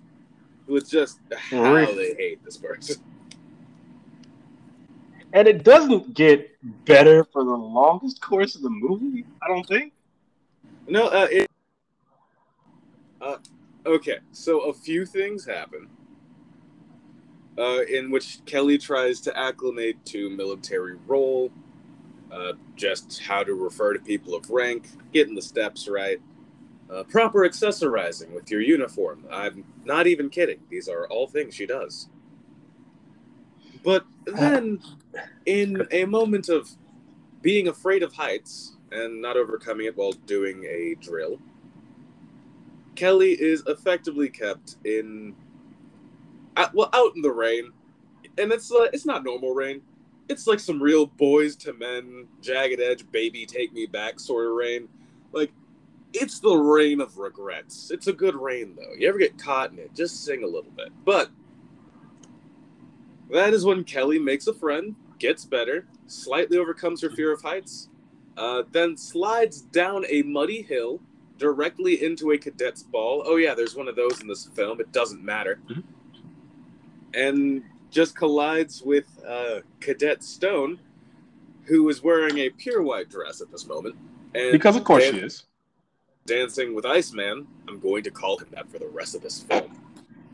with 0.68 0.90
just 0.90 1.20
how 1.32 1.74
Really? 1.74 2.14
they 2.14 2.14
hate 2.16 2.44
this 2.44 2.58
person. 2.58 3.02
And 5.34 5.48
it 5.48 5.64
doesn't 5.64 6.14
get 6.14 6.50
better 6.86 7.24
for 7.26 7.44
the 7.44 7.52
longest 7.52 8.22
course 8.22 8.56
of 8.56 8.62
the 8.62 8.70
movie, 8.70 9.26
I 9.42 9.48
don't 9.48 9.68
think. 9.68 9.94
No, 10.88 11.08
uh, 11.08 11.28
it. 11.30 11.48
Uh, 13.20 13.38
okay, 13.86 14.20
so 14.32 14.62
a 14.70 14.74
few 14.74 15.06
things 15.06 15.46
happen. 15.46 15.90
Uh, 17.58 17.82
in 17.90 18.12
which 18.12 18.40
Kelly 18.46 18.78
tries 18.78 19.20
to 19.22 19.36
acclimate 19.38 20.06
to 20.06 20.30
military 20.30 20.96
role, 21.08 21.52
uh, 22.32 22.54
just 22.76 23.22
how 23.24 23.44
to 23.44 23.54
refer 23.54 23.94
to 23.94 24.00
people 24.00 24.36
of 24.36 24.50
rank, 24.50 24.90
getting 25.14 25.36
the 25.36 25.42
steps 25.42 25.88
right, 25.88 26.20
uh, 26.94 27.04
proper 27.04 27.48
accessorizing 27.48 28.32
with 28.32 28.50
your 28.50 28.62
uniform. 28.62 29.26
I'm 29.32 29.66
not 29.86 30.08
even 30.08 30.30
kidding. 30.30 30.60
These 30.70 30.88
are 30.88 31.08
all 31.08 31.28
things 31.28 31.56
she 31.56 31.66
does. 31.66 32.10
But 33.84 34.06
then, 34.26 34.82
in 35.46 35.88
a 35.92 36.06
moment 36.06 36.50
of 36.50 36.70
being 37.42 37.68
afraid 37.68 38.04
of 38.04 38.14
heights 38.14 38.76
and 38.92 39.22
not 39.22 39.38
overcoming 39.38 39.86
it 39.86 39.96
while 39.96 40.12
doing 40.12 40.66
a 40.66 40.96
drill, 41.00 41.40
Kelly 42.96 43.34
is 43.34 43.64
effectively 43.68 44.30
kept 44.30 44.78
in, 44.84 45.36
uh, 46.56 46.68
well, 46.74 46.90
out 46.94 47.16
in 47.16 47.22
the 47.22 47.32
rain, 47.32 47.72
and 48.38 48.52
it's 48.52 48.72
uh, 48.72 48.88
it's 48.92 49.06
not 49.06 49.24
normal 49.24 49.54
rain. 49.54 49.82
It's 50.30 50.48
like 50.48 50.60
some 50.60 50.82
real 50.82 51.08
Boyz 51.08 51.66
II 51.66 51.74
Men, 51.74 52.28
jagged 52.42 52.80
edge, 52.82 53.10
baby 53.12 53.46
take 53.46 53.74
me 53.74 53.86
back 53.86 54.20
sort 54.20 54.48
of 54.48 54.54
rain. 54.54 54.90
Like 55.32 55.52
it's 56.14 56.40
the 56.40 56.56
rain 56.56 57.02
of 57.02 57.18
regrets. 57.18 57.92
It's 57.92 58.08
a 58.08 58.14
good 58.14 58.36
rain 58.36 58.76
though. 58.76 58.94
You 58.98 59.10
ever 59.10 59.18
get 59.18 59.38
caught 59.38 59.72
in 59.72 59.80
it, 59.80 59.94
just 59.94 60.24
sing 60.26 60.44
a 60.44 60.48
little 60.48 60.72
bit. 60.72 60.90
But 61.06 61.30
that 63.32 63.54
is 63.54 63.66
when 63.66 63.84
Kelly 63.84 64.20
makes 64.20 64.48
a 64.48 64.54
friend, 64.54 64.96
gets 65.20 65.46
better, 65.46 65.86
slightly 66.08 66.58
overcomes 66.58 67.02
her 67.02 67.10
fear 67.10 67.32
of 67.32 67.42
heights, 67.42 67.90
uh, 68.38 68.64
then 68.72 68.96
slides 68.96 69.62
down 69.62 70.06
a 70.10 70.22
muddy 70.24 70.62
hill 70.62 71.02
directly 71.38 72.04
into 72.04 72.32
a 72.32 72.38
cadet's 72.38 72.84
ball. 72.84 73.24
Oh 73.26 73.36
yeah, 73.36 73.54
there's 73.54 73.76
one 73.76 73.88
of 73.88 73.96
those 73.96 74.22
in 74.22 74.28
this 74.28 74.48
film. 74.56 74.80
It 74.80 74.92
doesn't 74.92 75.24
matter. 75.24 75.60
Mhm. 75.70 75.84
And 77.14 77.64
just 77.92 78.16
collides 78.16 78.82
with 78.82 79.06
uh, 79.28 79.60
Cadet 79.80 80.24
Stone, 80.24 80.80
who 81.64 81.88
is 81.90 82.04
wearing 82.04 82.38
a 82.40 82.50
pure 82.50 82.82
white 82.82 83.10
dress 83.10 83.42
at 83.42 83.52
this 83.52 83.66
moment. 83.68 83.96
And 84.36 84.52
Because 84.52 84.76
of 84.76 84.84
course 84.84 85.04
dan- 85.04 85.14
she 85.14 85.20
is. 85.20 85.44
Dancing 86.26 86.76
with 86.76 86.86
Iceman. 86.86 87.48
I'm 87.70 87.80
going 87.80 88.04
to 88.04 88.12
call 88.12 88.38
him 88.38 88.48
that 88.52 88.70
for 88.70 88.80
the 88.80 88.88
rest 88.88 89.16
of 89.16 89.22
this 89.22 89.42
film. 89.44 89.78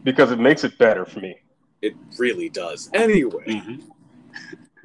Because 0.04 0.32
it 0.32 0.40
makes 0.40 0.64
it 0.64 0.78
better 0.78 1.06
for 1.06 1.20
me. 1.20 1.36
It 1.82 1.96
really 2.18 2.50
does. 2.50 2.90
Anyway, 2.94 3.44
Mm-hmm. 3.46 3.76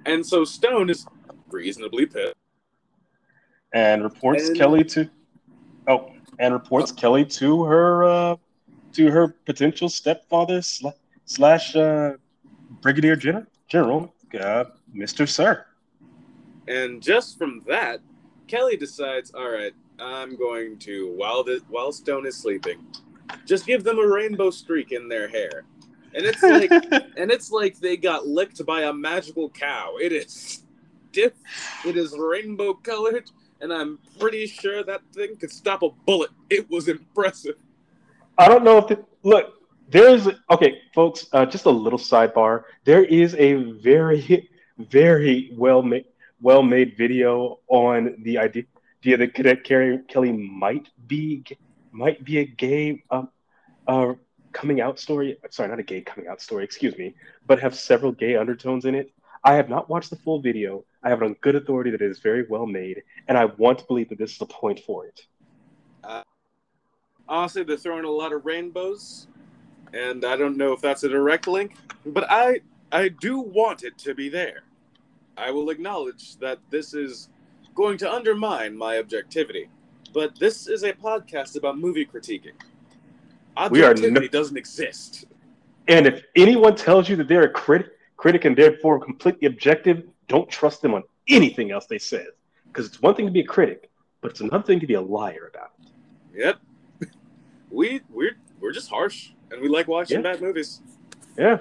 and 0.04 0.24
so 0.24 0.44
Stone 0.44 0.90
is 0.90 1.06
reasonably 1.50 2.06
pissed. 2.06 2.34
And 3.72 4.02
reports 4.02 4.48
And- 4.48 4.56
Kelly 4.56 4.84
to 4.84 5.08
Oh, 5.86 6.12
and 6.38 6.52
reports 6.52 6.92
Kelly 6.92 7.24
to 7.24 7.64
her 7.64 8.04
uh 8.04 8.36
to 8.92 9.10
her 9.10 9.28
potential 9.46 9.88
stepfather 9.88 10.58
sla- 10.60 10.92
slash 11.24 11.74
uh 11.74 12.12
brigadier 12.80 13.16
general 13.16 13.46
general 13.68 14.14
uh, 14.40 14.64
Mr. 14.94 15.28
Sir. 15.28 15.64
And 16.66 17.02
just 17.02 17.38
from 17.38 17.62
that, 17.66 18.00
Kelly 18.46 18.76
decides, 18.76 19.32
all 19.32 19.50
right, 19.50 19.72
I'm 19.98 20.36
going 20.36 20.78
to 20.80 21.12
while 21.14 21.42
the 21.42 21.62
while 21.68 21.92
Stone 21.92 22.26
is 22.26 22.36
sleeping, 22.36 22.84
just 23.46 23.66
give 23.66 23.84
them 23.84 23.98
a 23.98 24.06
rainbow 24.06 24.50
streak 24.50 24.92
in 24.92 25.08
their 25.08 25.28
hair. 25.28 25.64
And 26.14 26.24
it's 26.24 26.42
like 26.42 26.70
and 27.16 27.30
it's 27.30 27.50
like 27.50 27.78
they 27.78 27.96
got 27.96 28.26
licked 28.26 28.64
by 28.64 28.82
a 28.82 28.92
magical 28.92 29.48
cow. 29.50 29.94
It 30.00 30.12
is 30.12 30.62
diff 31.12 31.32
it 31.86 31.96
is 31.96 32.14
rainbow 32.16 32.74
colored, 32.74 33.30
and 33.60 33.72
I'm 33.72 33.98
pretty 34.18 34.46
sure 34.46 34.84
that 34.84 35.00
thing 35.12 35.36
could 35.36 35.50
stop 35.50 35.82
a 35.82 35.90
bullet. 35.90 36.30
It 36.50 36.70
was 36.70 36.88
impressive. 36.88 37.56
I 38.36 38.48
don't 38.48 38.62
know 38.62 38.78
if 38.78 38.90
it, 38.90 39.04
look. 39.22 39.54
There's 39.90 40.28
okay, 40.50 40.82
folks. 40.94 41.26
Uh, 41.32 41.46
just 41.46 41.64
a 41.64 41.70
little 41.70 41.98
sidebar. 41.98 42.64
There 42.84 43.04
is 43.04 43.34
a 43.36 43.54
very, 43.54 44.50
very 44.78 45.50
well 45.56 45.82
made, 45.82 46.04
well 46.42 46.62
made 46.62 46.96
video 46.98 47.60
on 47.68 48.16
the 48.22 48.38
idea 48.38 48.64
that 49.16 49.32
Cadet 49.32 49.64
Kelly, 49.64 50.32
might 50.32 50.88
be 51.06 51.42
might 51.90 52.22
be 52.22 52.38
a 52.38 52.44
gay 52.44 53.02
uh, 53.10 53.22
uh, 53.86 54.12
coming 54.52 54.82
out 54.82 54.98
story. 54.98 55.38
Sorry, 55.48 55.70
not 55.70 55.78
a 55.78 55.82
gay 55.82 56.02
coming 56.02 56.28
out 56.28 56.42
story. 56.42 56.64
Excuse 56.64 56.96
me, 56.98 57.14
but 57.46 57.58
have 57.58 57.74
several 57.74 58.12
gay 58.12 58.36
undertones 58.36 58.84
in 58.84 58.94
it. 58.94 59.10
I 59.42 59.54
have 59.54 59.70
not 59.70 59.88
watched 59.88 60.10
the 60.10 60.16
full 60.16 60.42
video. 60.42 60.84
I 61.02 61.08
have 61.08 61.22
it 61.22 61.24
on 61.24 61.34
good 61.40 61.54
authority 61.54 61.90
that 61.92 62.02
it 62.02 62.10
is 62.10 62.18
very 62.18 62.44
well 62.46 62.66
made, 62.66 63.02
and 63.26 63.38
I 63.38 63.46
want 63.46 63.78
to 63.78 63.86
believe 63.86 64.10
that 64.10 64.18
this 64.18 64.32
is 64.32 64.38
the 64.38 64.46
point 64.46 64.80
for 64.80 65.06
it. 65.06 65.22
Honestly, 67.26 67.62
they're 67.62 67.76
throwing 67.76 68.04
a 68.04 68.10
lot 68.10 68.32
of 68.32 68.46
rainbows, 68.46 69.28
and 69.92 70.24
I 70.24 70.36
don't 70.36 70.56
know 70.56 70.72
if 70.72 70.80
that's 70.80 71.04
a 71.04 71.08
direct 71.08 71.46
link, 71.46 71.76
but 72.06 72.26
I 72.30 72.60
I 72.90 73.08
do 73.08 73.40
want 73.40 73.84
it 73.84 73.98
to 73.98 74.14
be 74.14 74.28
there. 74.28 74.62
I 75.36 75.50
will 75.50 75.70
acknowledge 75.70 76.36
that 76.36 76.58
this 76.70 76.94
is 76.94 77.28
going 77.74 77.98
to 77.98 78.12
undermine 78.12 78.76
my 78.76 78.98
objectivity, 78.98 79.68
but 80.12 80.38
this 80.38 80.66
is 80.66 80.82
a 80.82 80.92
podcast 80.92 81.56
about 81.56 81.78
movie 81.78 82.04
critiquing. 82.04 82.54
Objectivity 83.56 84.10
no- 84.10 84.28
doesn't 84.28 84.56
exist. 84.56 85.26
And 85.86 86.06
if 86.06 86.22
anyone 86.36 86.74
tells 86.76 87.08
you 87.08 87.16
that 87.16 87.28
they're 87.28 87.44
a 87.44 87.50
crit- 87.50 87.92
critic 88.16 88.44
and 88.44 88.56
therefore 88.56 89.00
completely 89.00 89.46
objective, 89.46 90.02
don't 90.28 90.48
trust 90.50 90.82
them 90.82 90.94
on 90.94 91.02
anything 91.28 91.70
else 91.70 91.86
they 91.86 91.98
say. 91.98 92.26
Because 92.66 92.86
it's 92.86 93.00
one 93.00 93.14
thing 93.14 93.26
to 93.26 93.32
be 93.32 93.40
a 93.40 93.46
critic, 93.46 93.90
but 94.20 94.30
it's 94.30 94.40
another 94.40 94.64
thing 94.64 94.80
to 94.80 94.86
be 94.86 94.94
a 94.94 95.00
liar 95.00 95.50
about 95.54 95.70
it. 95.80 95.90
Yep. 96.34 96.56
We 97.70 98.00
we're 98.08 98.36
we're 98.60 98.72
just 98.72 98.88
harsh, 98.88 99.30
and 99.58 99.62
we 99.62 99.68
like 99.68 99.88
watching 99.88 100.18
Yeah. 100.18 100.32
bad 100.32 100.40
movies. 100.40 100.80
Yeah, 101.36 101.58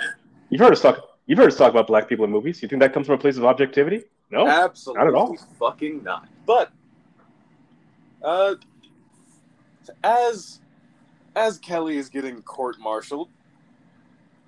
you've 0.49 0.61
heard 0.61 0.71
us 0.71 0.81
talk. 0.81 0.99
You've 1.25 1.39
heard 1.39 1.47
us 1.47 1.57
talk 1.57 1.71
about 1.71 1.87
black 1.87 2.07
people 2.07 2.25
in 2.25 2.31
movies. 2.31 2.61
You 2.61 2.67
think 2.69 2.81
that 2.81 2.93
comes 2.93 3.07
from 3.07 3.15
a 3.15 3.17
place 3.17 3.37
of 3.37 3.45
objectivity? 3.45 4.03
No. 4.31 4.47
Absolutely 4.47 5.03
not 5.03 5.07
at 5.09 5.15
all. 5.15 5.35
fucking 5.59 6.03
not. 6.03 6.27
But 6.45 6.71
uh 8.23 8.55
as 10.03 10.59
as 11.35 11.57
Kelly 11.59 11.97
is 11.97 12.09
getting 12.09 12.41
court 12.41 12.77
martialed, 12.79 13.29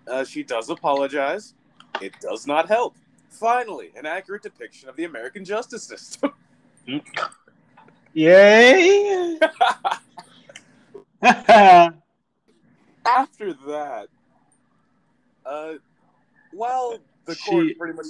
uh, 0.08 0.24
she 0.24 0.44
does 0.44 0.70
apologize. 0.70 1.54
It 2.02 2.14
does 2.20 2.48
not 2.48 2.68
help. 2.68 2.96
Finally, 3.30 3.92
an 3.96 4.06
accurate 4.06 4.42
depiction 4.42 4.90
of 4.90 4.96
the 4.96 5.04
American 5.06 5.46
justice 5.46 5.84
system. 5.84 6.32
Yay! 8.14 9.40
After 13.06 13.54
that, 13.54 14.08
uh, 15.46 15.74
well, 16.54 17.00
the 17.26 17.36
court 17.36 17.68
pretty 17.78 17.94
much. 17.94 18.06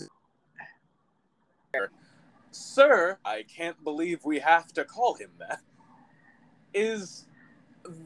Sir, 2.51 3.17
I 3.24 3.43
can't 3.43 3.81
believe 3.84 4.25
we 4.25 4.39
have 4.39 4.74
to 4.74 4.84
call 4.84 5.13
him 5.15 5.29
that. 5.39 5.62
Is 6.74 7.25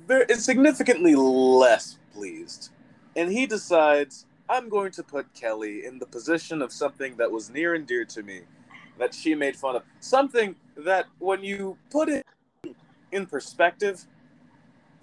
there 0.07 0.23
is 0.23 0.43
significantly 0.45 1.15
less 1.15 1.97
pleased, 2.13 2.69
and 3.15 3.31
he 3.31 3.45
decides 3.45 4.25
I'm 4.49 4.69
going 4.69 4.91
to 4.91 5.03
put 5.03 5.33
Kelly 5.33 5.85
in 5.85 5.99
the 5.99 6.05
position 6.05 6.61
of 6.61 6.71
something 6.71 7.15
that 7.17 7.31
was 7.31 7.49
near 7.49 7.73
and 7.73 7.87
dear 7.87 8.05
to 8.05 8.23
me, 8.23 8.41
that 8.99 9.13
she 9.13 9.35
made 9.35 9.55
fun 9.55 9.77
of, 9.77 9.83
something 9.99 10.55
that 10.75 11.05
when 11.19 11.43
you 11.43 11.77
put 11.89 12.09
it 12.09 12.25
in 13.11 13.25
perspective, 13.25 14.05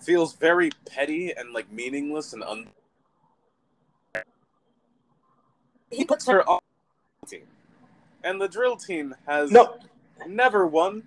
feels 0.03 0.35
very 0.37 0.71
petty 0.91 1.33
and 1.37 1.53
like 1.53 1.71
meaningless 1.71 2.33
and 2.33 2.43
un. 2.45 2.67
He 5.91 6.05
puts 6.05 6.27
her 6.27 6.49
on 6.49 6.61
the 7.23 7.27
team, 7.29 7.43
and 8.23 8.41
the 8.41 8.49
drill 8.49 8.77
team 8.77 9.15
has 9.27 9.51
no, 9.51 9.77
never 10.27 10.67
won 10.67 11.03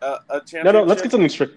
a, 0.00 0.18
a 0.30 0.40
championship. 0.40 0.64
no, 0.64 0.72
no. 0.72 0.82
Let's 0.84 1.02
get 1.02 1.10
something 1.10 1.28
straight. 1.28 1.52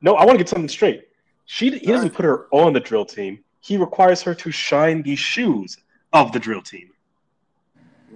No, 0.00 0.14
I 0.14 0.24
want 0.24 0.32
to 0.38 0.38
get 0.38 0.48
something 0.48 0.68
straight. 0.68 1.08
She 1.46 1.70
he 1.70 1.86
doesn't 1.86 2.10
put 2.14 2.24
her 2.24 2.46
on 2.50 2.72
the 2.72 2.80
drill 2.80 3.04
team. 3.04 3.42
He 3.60 3.76
requires 3.76 4.22
her 4.22 4.34
to 4.34 4.50
shine 4.50 5.02
the 5.02 5.16
shoes 5.16 5.76
of 6.12 6.32
the 6.32 6.38
drill 6.38 6.62
team. 6.62 6.90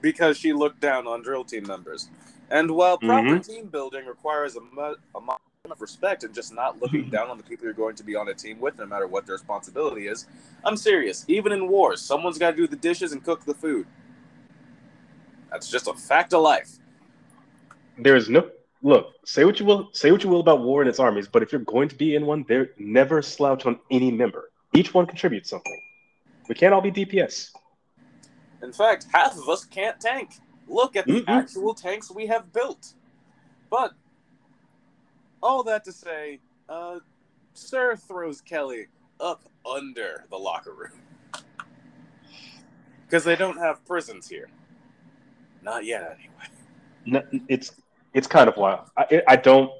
because 0.01 0.37
she 0.39 0.53
looked 0.55 0.81
down 0.81 1.07
on 1.07 1.23
drill 1.23 1.45
team 1.45 1.65
members. 1.67 2.09
And 2.51 2.71
while 2.73 2.97
proper 2.99 3.37
Mhm. 3.37 3.47
team 3.47 3.67
building 3.67 4.07
requires 4.07 4.57
a, 4.57 4.61
mu- 4.61 4.97
a 5.15 5.19
amount 5.19 5.42
of 5.71 5.81
respect 5.81 6.25
and 6.25 6.35
just 6.35 6.53
not 6.53 6.83
looking 6.83 7.09
down 7.11 7.31
on 7.31 7.37
the 7.37 7.43
people 7.45 7.65
you're 7.65 7.73
going 7.73 7.95
to 7.95 8.03
be 8.03 8.17
on 8.17 8.27
a 8.29 8.35
team 8.35 8.59
with, 8.59 8.77
no 8.79 8.87
matter 8.87 9.07
what 9.07 9.27
their 9.27 9.35
responsibility 9.37 10.09
is, 10.09 10.27
I'm 10.65 10.77
serious. 10.77 11.25
Even 11.29 11.53
in 11.53 11.69
wars, 11.69 12.01
someone's 12.01 12.37
got 12.37 12.51
to 12.51 12.57
do 12.57 12.67
the 12.67 12.75
dishes 12.75 13.13
and 13.13 13.23
cook 13.23 13.45
the 13.45 13.55
food. 13.55 13.87
That's 15.53 15.71
just 15.71 15.87
a 15.87 15.95
fact 15.95 16.35
of 16.35 16.43
life. 16.43 16.69
There 17.97 18.17
is 18.17 18.29
no 18.29 18.51
look. 18.83 19.13
Say 19.25 19.45
what 19.45 19.61
you 19.61 19.67
will. 19.67 19.91
Say 19.93 20.11
what 20.11 20.25
you 20.25 20.31
will 20.31 20.41
about 20.41 20.63
war 20.63 20.83
and 20.83 20.89
its 20.89 20.99
armies, 20.99 21.29
but 21.29 21.45
if 21.45 21.53
you're 21.53 21.61
going 21.61 21.89
to 21.91 21.95
be 21.95 22.17
in 22.17 22.27
one, 22.27 22.45
there 22.49 22.71
never 22.79 23.23
slouch 23.23 23.65
on 23.65 23.79
any 23.89 24.11
member. 24.11 24.51
Each 24.75 24.93
one 24.93 25.07
contributes 25.07 25.49
something. 25.51 25.81
We 26.49 26.57
can't 26.57 26.75
all 26.75 26.81
be 26.81 26.91
DPS. 26.91 27.53
In 28.65 28.73
fact, 28.73 29.07
half 29.13 29.39
of 29.39 29.49
us 29.49 29.65
can't 29.65 30.01
tank. 30.01 30.33
Look 30.67 30.97
at 30.97 31.07
the 31.07 31.21
Mhm. 31.21 31.29
actual 31.29 31.73
tanks 31.75 32.11
we 32.11 32.27
have 32.27 32.53
built. 32.53 32.95
But 33.71 33.93
all 35.43 35.63
that 35.65 35.85
to 35.85 35.93
say, 35.93 36.41
uh, 36.69 36.99
Sir 37.55 37.97
throws 37.97 38.41
Kelly 38.41 38.87
up 39.21 39.43
under 39.71 40.25
the 40.31 40.37
locker 40.37 40.73
room 40.73 41.01
because 43.07 43.25
they 43.25 43.37
don't 43.37 43.59
have 43.59 43.85
prisons 43.85 44.29
here. 44.29 44.49
Not 45.63 45.85
yet, 45.85 46.19
anyway. 46.19 47.23
No, 47.33 47.41
it's 47.49 47.73
it's 48.15 48.27
kind 48.27 48.49
of 48.49 48.57
wild. 48.57 48.91
I, 48.97 49.23
I 49.29 49.37
don't. 49.37 49.71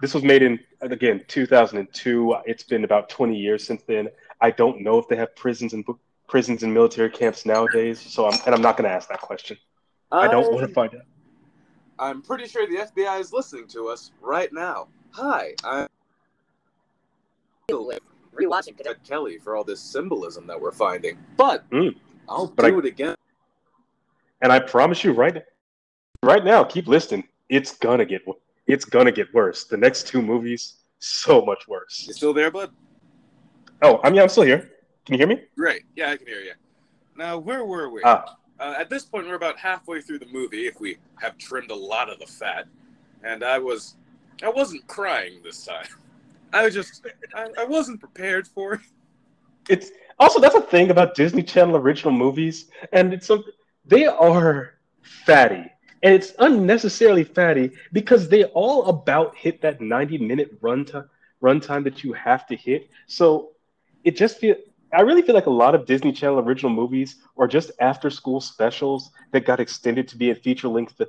This 0.00 0.14
was 0.14 0.22
made 0.22 0.42
in 0.42 0.58
again 0.80 1.24
2002. 1.28 2.36
It's 2.46 2.62
been 2.62 2.84
about 2.84 3.08
20 3.08 3.36
years 3.36 3.66
since 3.66 3.82
then. 3.86 4.08
I 4.40 4.50
don't 4.50 4.82
know 4.82 4.98
if 4.98 5.08
they 5.08 5.16
have 5.16 5.34
prisons 5.36 5.72
and 5.72 5.84
prisons 6.28 6.62
and 6.62 6.72
military 6.72 7.10
camps 7.10 7.44
nowadays. 7.44 8.00
So 8.00 8.26
I'm 8.28 8.38
and 8.46 8.54
I'm 8.54 8.62
not 8.62 8.76
going 8.76 8.88
to 8.88 8.94
ask 8.94 9.08
that 9.08 9.20
question. 9.20 9.56
I 10.10 10.28
don't 10.28 10.52
want 10.52 10.66
to 10.66 10.74
find 10.74 10.94
out. 10.94 11.02
I'm 11.98 12.22
pretty 12.22 12.46
sure 12.46 12.66
the 12.66 12.90
FBI 12.90 13.20
is 13.20 13.32
listening 13.32 13.66
to 13.68 13.88
us 13.88 14.10
right 14.20 14.52
now. 14.52 14.88
Hi, 15.12 15.54
I'm 15.64 15.88
Rewatching 17.70 18.76
today. 18.76 18.90
at 18.90 19.04
Kelly 19.04 19.38
for 19.38 19.56
all 19.56 19.64
this 19.64 19.80
symbolism 19.80 20.46
that 20.46 20.58
we're 20.60 20.72
finding, 20.72 21.18
but 21.36 21.68
Mm. 21.70 21.98
I'll 22.28 22.46
But 22.48 22.66
do 22.66 22.76
I- 22.76 22.78
it 22.78 22.84
again. 22.86 23.16
And 24.40 24.52
I 24.52 24.58
promise 24.58 25.04
you, 25.04 25.12
right, 25.12 25.44
right 26.22 26.44
now, 26.44 26.64
keep 26.64 26.88
listening. 26.88 27.28
It's 27.48 27.76
gonna 27.76 28.04
get 28.06 28.22
it's 28.66 28.84
gonna 28.84 29.12
get 29.12 29.32
worse. 29.34 29.64
The 29.64 29.76
next 29.76 30.06
two 30.06 30.22
movies, 30.22 30.76
so 30.98 31.42
much 31.44 31.66
worse. 31.68 32.06
You 32.06 32.12
still 32.14 32.32
there, 32.32 32.50
bud? 32.50 32.72
Oh, 33.82 34.00
I'm 34.04 34.14
yeah, 34.14 34.22
I'm 34.22 34.28
still 34.28 34.44
here. 34.44 34.70
Can 35.04 35.14
you 35.14 35.18
hear 35.18 35.26
me? 35.26 35.44
Great. 35.56 35.82
Yeah, 35.96 36.10
I 36.10 36.16
can 36.16 36.26
hear 36.26 36.40
you. 36.40 36.52
Now, 37.16 37.36
where 37.38 37.64
were 37.64 37.90
we? 37.90 38.00
Ah. 38.04 38.36
Uh, 38.60 38.74
at 38.78 38.88
this 38.88 39.04
point, 39.04 39.26
we're 39.26 39.34
about 39.34 39.58
halfway 39.58 40.00
through 40.00 40.20
the 40.20 40.26
movie, 40.26 40.66
if 40.68 40.78
we 40.80 40.96
have 41.16 41.36
trimmed 41.36 41.70
a 41.72 41.74
lot 41.74 42.08
of 42.08 42.18
the 42.20 42.26
fat. 42.26 42.68
And 43.24 43.42
I 43.42 43.58
was, 43.58 43.96
I 44.42 44.48
wasn't 44.48 44.86
crying 44.86 45.40
this 45.42 45.64
time. 45.64 45.86
I 46.52 46.64
was 46.64 46.74
just, 46.74 47.06
I, 47.34 47.48
I 47.58 47.64
wasn't 47.64 48.00
prepared 48.00 48.46
for 48.46 48.74
it. 48.74 48.80
It's 49.68 49.90
also 50.18 50.40
that's 50.40 50.54
a 50.54 50.60
thing 50.60 50.90
about 50.90 51.14
Disney 51.14 51.42
Channel 51.42 51.76
original 51.76 52.12
movies, 52.12 52.66
and 52.92 53.12
it's 53.14 53.26
some 53.26 53.44
they 53.84 54.06
are 54.06 54.74
fatty, 55.00 55.70
and 56.02 56.14
it's 56.14 56.32
unnecessarily 56.38 57.24
fatty 57.24 57.70
because 57.92 58.28
they 58.28 58.44
all 58.44 58.86
about 58.86 59.36
hit 59.36 59.60
that 59.62 59.80
90 59.80 60.18
minute 60.18 60.58
run 60.60 60.84
runtime 60.84 61.08
runtime 61.42 61.84
that 61.84 62.04
you 62.04 62.12
have 62.12 62.46
to 62.46 62.56
hit. 62.56 62.88
So 63.06 63.50
it 64.04 64.16
just 64.16 64.38
feel 64.38 64.56
I 64.92 65.00
really 65.02 65.22
feel 65.22 65.34
like 65.34 65.46
a 65.46 65.50
lot 65.50 65.74
of 65.74 65.86
Disney 65.86 66.12
Channel 66.12 66.40
original 66.40 66.72
movies 66.72 67.16
are 67.38 67.48
just 67.48 67.70
after 67.80 68.10
school 68.10 68.40
specials 68.40 69.10
that 69.30 69.46
got 69.46 69.58
extended 69.60 70.06
to 70.08 70.16
be 70.16 70.30
a 70.30 70.34
feature 70.34 70.68
length 70.68 71.00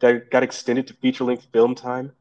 that 0.00 0.30
got 0.30 0.42
extended 0.42 0.86
to 0.88 0.94
feature 0.94 1.24
length 1.24 1.46
film 1.52 1.74
time. 1.74 2.12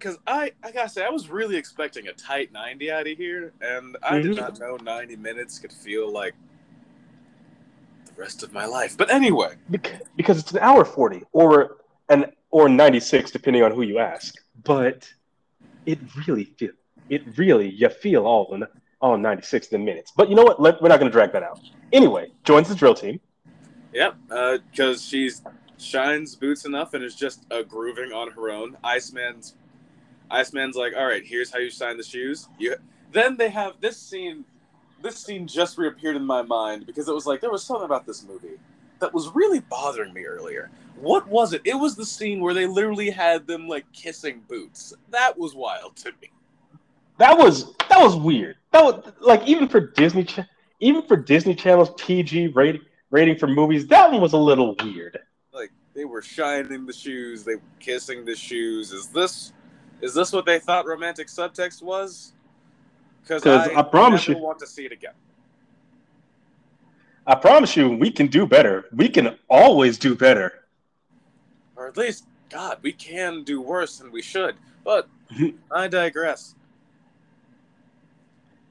Because 0.00 0.16
I, 0.26 0.52
I 0.64 0.70
gotta 0.70 0.88
say, 0.88 1.04
I 1.04 1.10
was 1.10 1.28
really 1.28 1.56
expecting 1.56 2.08
a 2.08 2.12
tight 2.14 2.52
90 2.52 2.90
out 2.90 3.06
of 3.06 3.18
here, 3.18 3.52
and 3.60 3.98
I 4.02 4.18
did 4.18 4.32
Mhm. 4.32 4.36
not 4.36 4.58
know 4.58 4.76
90 4.78 5.16
minutes 5.16 5.58
could 5.58 5.72
feel 5.72 6.10
like 6.10 6.34
the 8.06 8.12
rest 8.14 8.42
of 8.42 8.50
my 8.50 8.64
life. 8.64 8.96
But 8.96 9.10
anyway, 9.10 9.56
Bec- 9.68 10.00
because 10.16 10.38
it's 10.38 10.52
an 10.52 10.58
hour 10.60 10.86
40 10.86 11.22
or 11.32 11.76
an 12.08 12.32
or 12.50 12.68
96 12.70 13.30
depending 13.30 13.62
on 13.62 13.70
who 13.72 13.82
you 13.82 13.98
ask 14.00 14.34
but 14.64 15.08
it 15.86 16.00
really 16.26 16.44
feel 16.44 16.70
it 17.08 17.22
really 17.38 17.68
you 17.70 17.88
feel 17.88 18.26
all 18.26 18.48
the 18.50 18.68
all 19.00 19.16
96 19.16 19.68
in 19.68 19.84
minutes 19.84 20.12
but 20.16 20.28
you 20.28 20.34
know 20.34 20.42
what 20.42 20.60
Let, 20.60 20.82
we're 20.82 20.88
not 20.88 20.98
going 20.98 21.08
to 21.08 21.16
drag 21.16 21.30
that 21.32 21.44
out 21.44 21.60
anyway 21.92 22.26
joins 22.42 22.68
the 22.68 22.74
drill 22.74 22.94
team 22.94 23.20
Yep, 23.92 24.16
because 24.72 25.04
she's 25.04 25.42
shines 25.78 26.34
boots 26.34 26.64
enough 26.64 26.94
and 26.94 27.04
is 27.04 27.14
just 27.14 27.46
uh, 27.52 27.62
grooving 27.62 28.12
on 28.12 28.30
her 28.32 28.50
own. 28.50 28.76
Iceman's 28.84 29.54
Iceman's 30.30 30.76
like, 30.76 30.92
all 30.96 31.04
right, 31.06 31.24
here's 31.24 31.50
how 31.52 31.58
you 31.58 31.70
shine 31.70 31.96
the 31.96 32.02
shoes. 32.04 32.48
You 32.58 32.76
then 33.12 33.36
they 33.36 33.48
have 33.50 33.74
this 33.80 33.96
scene. 33.96 34.44
This 35.02 35.16
scene 35.16 35.46
just 35.46 35.78
reappeared 35.78 36.16
in 36.16 36.24
my 36.24 36.42
mind 36.42 36.86
because 36.86 37.08
it 37.08 37.14
was 37.14 37.26
like 37.26 37.40
there 37.40 37.50
was 37.50 37.64
something 37.64 37.84
about 37.86 38.06
this 38.06 38.24
movie 38.24 38.58
that 39.00 39.12
was 39.14 39.28
really 39.34 39.60
bothering 39.60 40.12
me 40.12 40.24
earlier. 40.24 40.70
What 40.96 41.26
was 41.26 41.54
it? 41.54 41.62
It 41.64 41.74
was 41.74 41.96
the 41.96 42.04
scene 42.04 42.40
where 42.40 42.52
they 42.52 42.66
literally 42.66 43.08
had 43.10 43.46
them 43.46 43.66
like 43.66 43.90
kissing 43.92 44.42
boots. 44.46 44.92
That 45.10 45.38
was 45.38 45.54
wild 45.54 45.96
to 45.96 46.12
me. 46.20 46.30
that 47.18 47.36
was 47.36 47.74
that 47.88 47.98
was 48.00 48.14
weird 48.16 48.56
that 48.72 48.82
was 48.84 49.12
like 49.20 49.42
even 49.46 49.68
for 49.68 49.80
disney 49.80 50.24
Ch- 50.24 50.40
even 50.80 51.02
for 51.02 51.16
disney 51.16 51.54
channel's 51.54 51.90
pg 51.98 52.46
rating 52.48 52.80
rating 53.10 53.36
for 53.36 53.46
movies 53.46 53.86
that 53.88 54.10
one 54.10 54.20
was 54.22 54.32
a 54.32 54.38
little 54.38 54.74
weird 54.82 55.18
Like 55.52 55.70
they 55.94 56.04
were 56.06 56.22
shining 56.22 56.86
the 56.86 56.92
shoes, 56.92 57.42
they 57.44 57.56
were 57.56 57.62
kissing 57.80 58.24
the 58.24 58.34
shoes. 58.36 58.92
Is 58.92 59.08
this 59.08 59.52
is 60.00 60.14
this 60.14 60.32
what 60.32 60.46
they 60.46 60.58
thought 60.58 60.86
romantic 60.86 61.28
subtext 61.28 61.82
was? 61.82 62.32
Because 63.22 63.46
I, 63.46 63.80
I 63.80 63.82
promise 63.82 64.26
you- 64.28 64.38
want 64.38 64.58
to 64.60 64.66
see 64.66 64.84
it 64.86 64.92
again. 64.92 65.12
i 67.26 67.34
promise 67.34 67.76
you 67.76 67.90
we 67.90 68.10
can 68.10 68.26
do 68.26 68.46
better 68.46 68.86
we 68.92 69.08
can 69.08 69.36
always 69.48 69.98
do 69.98 70.14
better 70.14 70.64
or 71.76 71.86
at 71.86 71.96
least 71.96 72.24
God, 72.50 72.78
we 72.82 72.92
can 72.92 73.44
do 73.44 73.60
worse 73.60 73.96
than 73.98 74.10
we 74.10 74.20
should. 74.20 74.56
But 74.84 75.08
I 75.70 75.88
digress. 75.88 76.54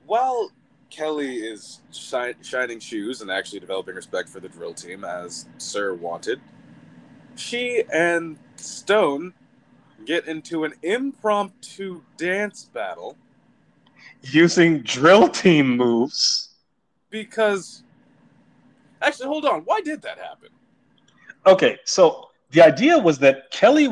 While 0.06 0.52
Kelly 0.90 1.38
is 1.38 1.82
shi- 1.92 2.36
shining 2.42 2.80
shoes 2.80 3.22
and 3.22 3.32
actually 3.32 3.62
developing 3.62 3.96
respect 3.96 4.30
for 4.30 4.40
the 4.40 4.50
drill 4.50 4.74
team 4.74 5.04
as 5.04 5.46
Sir 5.58 5.94
wanted, 5.94 6.42
she 7.36 7.84
and 7.92 8.38
Stone 8.58 9.34
get 10.06 10.28
into 10.28 10.64
an 10.64 10.74
impromptu 10.84 12.02
dance 12.18 12.70
battle 12.74 13.16
using 14.22 14.82
drill 14.82 15.28
team 15.28 15.78
moves 15.78 16.50
because. 17.10 17.84
Actually, 19.02 19.28
hold 19.28 19.46
on. 19.46 19.62
Why 19.62 19.80
did 19.80 20.02
that 20.02 20.18
happen? 20.18 20.50
Okay, 21.46 21.78
so 21.86 22.30
the 22.52 22.62
idea 22.62 22.98
was 22.98 23.18
that 23.20 23.50
Kelly 23.52 23.90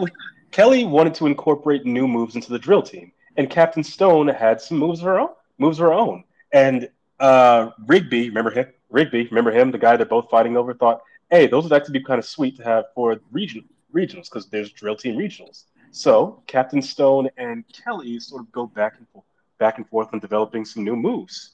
Kelly 0.51 0.85
wanted 0.85 1.13
to 1.15 1.27
incorporate 1.27 1.85
new 1.85 2.07
moves 2.07 2.35
into 2.35 2.49
the 2.49 2.59
drill 2.59 2.81
team, 2.81 3.11
and 3.37 3.49
Captain 3.49 3.83
Stone 3.83 4.27
had 4.27 4.59
some 4.59 4.77
moves 4.77 4.99
of 4.99 5.05
her 5.05 5.19
own, 5.19 5.29
moves 5.57 5.79
of 5.79 5.85
her 5.85 5.93
own, 5.93 6.23
and 6.51 6.89
uh, 7.19 7.71
Rigby, 7.85 8.27
remember 8.29 8.51
him? 8.51 8.67
Rigby, 8.89 9.27
remember 9.27 9.51
him? 9.51 9.71
The 9.71 9.77
guy 9.77 9.97
they're 9.97 10.05
both 10.05 10.29
fighting 10.29 10.57
over. 10.57 10.73
Thought, 10.73 11.01
hey, 11.29 11.47
those 11.47 11.63
would 11.63 11.73
actually 11.73 11.99
be 11.99 12.05
kind 12.05 12.19
of 12.19 12.25
sweet 12.25 12.57
to 12.57 12.63
have 12.63 12.85
for 12.93 13.19
region 13.31 13.63
regionals 13.93 14.29
because 14.29 14.47
there's 14.47 14.71
drill 14.71 14.95
team 14.95 15.15
regionals. 15.15 15.63
So 15.91 16.41
Captain 16.47 16.81
Stone 16.81 17.29
and 17.37 17.63
Kelly 17.71 18.19
sort 18.19 18.41
of 18.41 18.51
go 18.51 18.67
back 18.67 18.97
and 18.97 19.07
forth, 19.09 19.25
back 19.57 19.77
and 19.77 19.87
forth 19.87 20.09
on 20.13 20.19
developing 20.19 20.65
some 20.65 20.83
new 20.83 20.95
moves. 20.95 21.51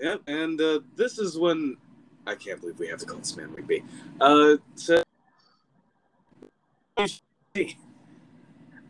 Yep, 0.00 0.22
and 0.26 0.60
uh, 0.60 0.80
this 0.96 1.18
is 1.18 1.38
when 1.38 1.76
I 2.26 2.34
can't 2.34 2.60
believe 2.60 2.78
we 2.78 2.88
have 2.88 2.98
to 2.98 3.06
call 3.06 3.18
this 3.18 3.36
man 3.36 3.52
Rigby. 3.52 3.84
Uh, 4.20 4.56
so... 4.74 5.02
Uh, 6.96 7.06
you 7.56 7.68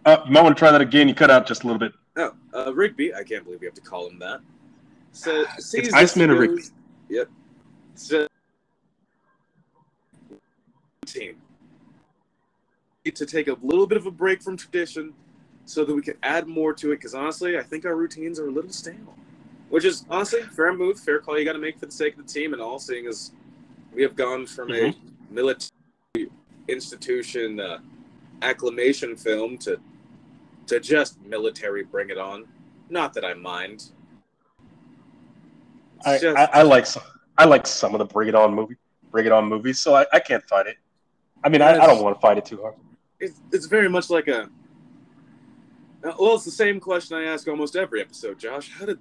might 0.06 0.42
want 0.42 0.56
to 0.56 0.58
try 0.58 0.70
that 0.70 0.80
again. 0.80 1.08
You 1.08 1.14
cut 1.14 1.30
out 1.30 1.46
just 1.46 1.64
a 1.64 1.66
little 1.66 1.78
bit. 1.78 1.92
Oh, 2.16 2.34
uh, 2.54 2.74
Rigby. 2.74 3.14
I 3.14 3.22
can't 3.22 3.44
believe 3.44 3.60
we 3.60 3.66
have 3.66 3.74
to 3.74 3.80
call 3.80 4.08
him 4.08 4.18
that. 4.20 4.40
So, 5.12 5.44
it's 5.58 5.92
Iceman 5.92 6.30
or 6.30 6.36
Rigby. 6.36 6.62
Yep. 7.08 7.28
So, 7.94 8.26
team 11.06 11.36
to 13.10 13.26
take 13.26 13.48
a 13.48 13.56
little 13.62 13.86
bit 13.86 13.98
of 13.98 14.06
a 14.06 14.10
break 14.10 14.42
from 14.42 14.56
tradition 14.56 15.12
so 15.66 15.84
that 15.84 15.94
we 15.94 16.02
can 16.02 16.14
add 16.22 16.46
more 16.46 16.72
to 16.74 16.92
it. 16.92 16.96
Because 16.96 17.14
honestly, 17.14 17.58
I 17.58 17.62
think 17.62 17.84
our 17.84 17.96
routines 17.96 18.38
are 18.38 18.48
a 18.48 18.50
little 18.50 18.72
stale. 18.72 19.14
Which 19.68 19.84
is 19.84 20.04
honestly 20.08 20.42
fair 20.42 20.72
move, 20.72 21.00
fair 21.00 21.18
call 21.18 21.38
you 21.38 21.44
got 21.44 21.54
to 21.54 21.58
make 21.58 21.78
for 21.78 21.86
the 21.86 21.92
sake 21.92 22.16
of 22.16 22.26
the 22.26 22.32
team 22.32 22.52
and 22.52 22.62
all. 22.62 22.78
Seeing 22.78 23.06
as 23.06 23.32
we 23.92 24.02
have 24.02 24.14
gone 24.14 24.46
from 24.46 24.68
mm-hmm. 24.68 25.06
a 25.30 25.32
military 25.32 25.70
institution 26.68 27.60
uh, 27.60 27.78
acclamation 28.42 29.16
film 29.16 29.58
to 29.58 29.80
to 30.66 30.80
just 30.80 31.20
military 31.22 31.82
bring 31.82 32.10
it 32.10 32.18
on. 32.18 32.46
Not 32.88 33.14
that 33.14 33.24
I 33.24 33.34
mind. 33.34 33.90
I, 36.06 36.18
just, 36.18 36.36
I, 36.36 36.44
I, 36.44 36.62
like 36.62 36.86
some 36.86 37.02
I 37.38 37.44
like 37.46 37.66
some 37.66 37.94
of 37.94 37.98
the 37.98 38.04
Bring 38.04 38.28
It 38.28 38.34
On 38.34 38.54
movie 38.54 38.76
Bring 39.10 39.26
It 39.26 39.32
On 39.32 39.46
movies, 39.46 39.80
so 39.80 39.94
I, 39.94 40.06
I 40.12 40.20
can't 40.20 40.44
fight 40.44 40.66
it. 40.66 40.76
I 41.42 41.48
mean, 41.48 41.62
I, 41.62 41.78
I 41.78 41.86
don't 41.86 42.02
want 42.02 42.16
to 42.16 42.20
fight 42.20 42.38
it 42.38 42.44
too 42.44 42.60
hard. 42.60 42.74
It's, 43.20 43.40
it's 43.52 43.66
very 43.66 43.88
much 43.88 44.10
like 44.10 44.28
a. 44.28 44.48
Well, 46.02 46.34
it's 46.34 46.44
the 46.44 46.50
same 46.50 46.80
question 46.80 47.16
I 47.16 47.24
ask 47.24 47.48
almost 47.48 47.76
every 47.76 48.00
episode, 48.00 48.38
Josh. 48.38 48.70
How 48.70 48.84
did 48.84 48.98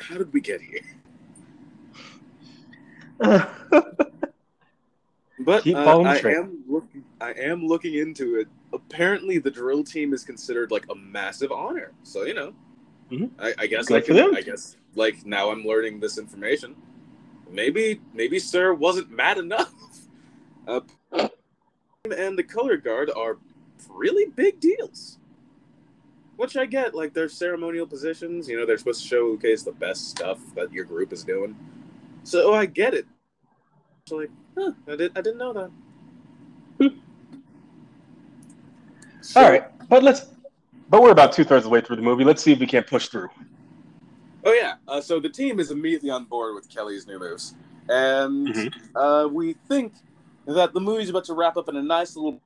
how 0.00 0.16
did 0.16 0.32
we 0.32 0.40
get 0.40 0.60
here? 0.60 0.80
but 5.40 5.66
uh, 5.66 6.02
I 6.02 6.18
am 6.18 6.62
looking. 6.68 7.04
I 7.20 7.32
am 7.32 7.66
looking 7.66 7.94
into 7.94 8.36
it. 8.36 8.48
Apparently, 8.72 9.38
the 9.38 9.50
drill 9.50 9.82
team 9.82 10.12
is 10.12 10.22
considered 10.22 10.70
like 10.70 10.86
a 10.90 10.94
massive 10.94 11.50
honor. 11.50 11.92
So 12.04 12.22
you 12.24 12.34
know, 12.34 12.54
mm-hmm. 13.10 13.26
I, 13.40 13.54
I, 13.58 13.66
guess 13.66 13.86
Good 13.86 14.08
like 14.08 14.36
I 14.36 14.42
guess 14.42 14.76
like 14.94 15.26
now 15.26 15.50
I'm 15.50 15.64
learning 15.64 15.98
this 15.98 16.18
information. 16.18 16.76
Maybe 17.50 18.00
maybe 18.14 18.38
Sir 18.38 18.74
wasn't 18.74 19.10
mad 19.10 19.38
enough. 19.38 19.72
Uh, 20.66 20.80
and 22.12 22.38
the 22.38 22.42
color 22.42 22.76
guard 22.76 23.10
are 23.16 23.38
really 23.88 24.26
big 24.26 24.60
deals. 24.60 25.18
Which 26.36 26.56
I 26.56 26.66
get, 26.66 26.94
like 26.94 27.14
their 27.14 27.28
ceremonial 27.28 27.86
positions, 27.86 28.48
you 28.48 28.56
know, 28.56 28.64
they're 28.64 28.78
supposed 28.78 29.02
to 29.02 29.08
showcase 29.08 29.64
the 29.64 29.72
best 29.72 30.08
stuff 30.08 30.38
that 30.54 30.72
your 30.72 30.84
group 30.84 31.12
is 31.12 31.24
doing. 31.24 31.56
So 32.22 32.54
I 32.54 32.66
get 32.66 32.94
it. 32.94 33.06
So 34.06 34.16
like, 34.16 34.30
huh, 34.56 34.72
I 34.86 34.96
did 34.96 35.12
I 35.16 35.20
didn't 35.20 35.38
know 35.38 35.52
that. 35.52 35.70
so, 39.20 39.40
All 39.40 39.50
right, 39.50 39.64
but 39.88 40.02
let's. 40.02 40.26
But 40.90 41.02
we're 41.02 41.10
about 41.10 41.32
two 41.32 41.44
thirds 41.44 41.64
of 41.64 41.64
the 41.64 41.68
way 41.70 41.82
through 41.82 41.96
the 41.96 42.02
movie. 42.02 42.24
Let's 42.24 42.42
see 42.42 42.52
if 42.52 42.60
we 42.60 42.66
can't 42.66 42.86
push 42.86 43.08
through. 43.08 43.28
Oh 44.44 44.52
yeah, 44.52 44.74
uh, 44.86 45.00
so 45.00 45.20
the 45.20 45.28
team 45.28 45.60
is 45.60 45.70
immediately 45.70 46.08
on 46.08 46.24
board 46.24 46.54
with 46.54 46.70
Kelly's 46.70 47.06
new 47.06 47.18
moves, 47.18 47.54
and 47.88 48.48
mm-hmm. 48.48 48.96
uh, 48.96 49.26
we 49.26 49.54
think 49.68 49.92
that 50.54 50.72
the 50.72 50.80
movie's 50.80 51.10
about 51.10 51.24
to 51.26 51.34
wrap 51.34 51.56
up 51.56 51.68
in 51.68 51.76
a 51.76 51.82
nice 51.82 52.16
little. 52.16 52.40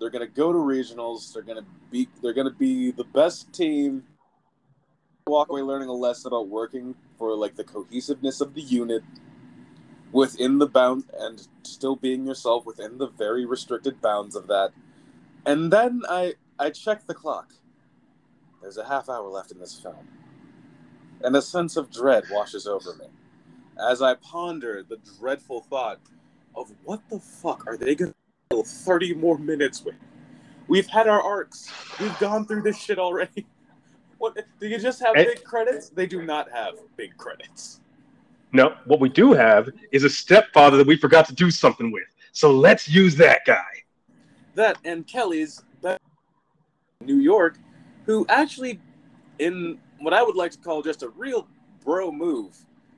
They're 0.00 0.10
gonna 0.10 0.26
go 0.26 0.52
to 0.52 0.58
regionals. 0.58 1.32
They're 1.32 1.42
gonna 1.42 1.66
be. 1.90 2.08
They're 2.22 2.32
gonna 2.32 2.50
be 2.50 2.90
the 2.90 3.04
best 3.04 3.52
team. 3.52 4.04
Walk 5.26 5.48
away 5.48 5.62
learning 5.62 5.88
a 5.88 5.92
lesson 5.92 6.28
about 6.28 6.48
working 6.48 6.94
for 7.18 7.34
like 7.34 7.56
the 7.56 7.64
cohesiveness 7.64 8.40
of 8.40 8.54
the 8.54 8.60
unit 8.60 9.02
within 10.12 10.58
the 10.58 10.66
bound 10.66 11.04
and 11.18 11.46
still 11.62 11.96
being 11.96 12.26
yourself 12.26 12.66
within 12.66 12.98
the 12.98 13.08
very 13.08 13.46
restricted 13.46 14.00
bounds 14.00 14.36
of 14.36 14.46
that. 14.48 14.70
And 15.46 15.72
then 15.72 16.02
I 16.08 16.34
I 16.58 16.70
check 16.70 17.06
the 17.06 17.14
clock. 17.14 17.54
There's 18.60 18.78
a 18.78 18.86
half 18.86 19.08
hour 19.08 19.28
left 19.28 19.52
in 19.52 19.60
this 19.60 19.78
film. 19.78 20.08
And 21.22 21.36
a 21.36 21.42
sense 21.42 21.76
of 21.76 21.90
dread 21.90 22.24
washes 22.30 22.66
over 22.66 22.94
me 22.94 23.06
as 23.78 24.02
I 24.02 24.14
ponder 24.14 24.82
the 24.82 24.98
dreadful 25.18 25.62
thought 25.62 26.00
of 26.56 26.72
what 26.84 27.00
the 27.10 27.18
fuck 27.18 27.66
are 27.66 27.76
they 27.76 27.94
gonna 27.94 28.14
fill 28.50 28.64
30 28.64 29.14
more 29.14 29.38
minutes 29.38 29.84
with? 29.84 29.94
We've 30.68 30.86
had 30.86 31.08
our 31.08 31.22
arcs. 31.22 31.70
We've 32.00 32.18
gone 32.18 32.46
through 32.46 32.62
this 32.62 32.78
shit 32.78 32.98
already. 32.98 33.46
What 34.18 34.38
do 34.58 34.66
you 34.66 34.78
just 34.78 35.00
have 35.04 35.16
and, 35.16 35.26
big 35.26 35.44
credits? 35.44 35.90
They 35.90 36.06
do 36.06 36.22
not 36.22 36.50
have 36.50 36.76
big 36.96 37.14
credits. 37.18 37.80
No, 38.52 38.74
what 38.86 38.98
we 38.98 39.10
do 39.10 39.34
have 39.34 39.68
is 39.92 40.02
a 40.02 40.08
stepfather 40.08 40.78
that 40.78 40.86
we 40.86 40.96
forgot 40.96 41.26
to 41.26 41.34
do 41.34 41.50
something 41.50 41.92
with. 41.92 42.06
So 42.32 42.50
let's 42.50 42.88
use 42.88 43.16
that 43.16 43.40
guy. 43.44 43.66
That 44.54 44.78
and 44.82 45.06
Kelly's 45.06 45.62
New 47.04 47.18
York, 47.18 47.58
who 48.06 48.26
actually, 48.28 48.80
in 49.38 49.78
what 50.00 50.14
I 50.14 50.22
would 50.22 50.36
like 50.36 50.52
to 50.52 50.58
call 50.58 50.82
just 50.82 51.02
a 51.02 51.08
real 51.10 51.46
bro 51.84 52.10
move, 52.10 52.56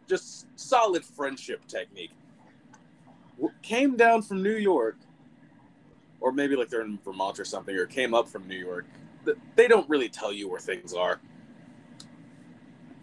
just 0.08 0.46
solid 0.56 1.04
friendship 1.04 1.66
technique, 1.66 2.12
came 3.62 3.96
down 3.96 4.22
from 4.22 4.42
New 4.42 4.56
York, 4.56 4.96
or 6.20 6.32
maybe 6.32 6.56
like 6.56 6.68
they're 6.68 6.82
in 6.82 6.98
Vermont 7.04 7.38
or 7.38 7.44
something, 7.44 7.76
or 7.76 7.86
came 7.86 8.14
up 8.14 8.28
from 8.28 8.46
New 8.48 8.56
York. 8.56 8.86
They 9.56 9.68
don't 9.68 9.88
really 9.88 10.08
tell 10.08 10.32
you 10.32 10.48
where 10.48 10.60
things 10.60 10.94
are. 10.94 11.20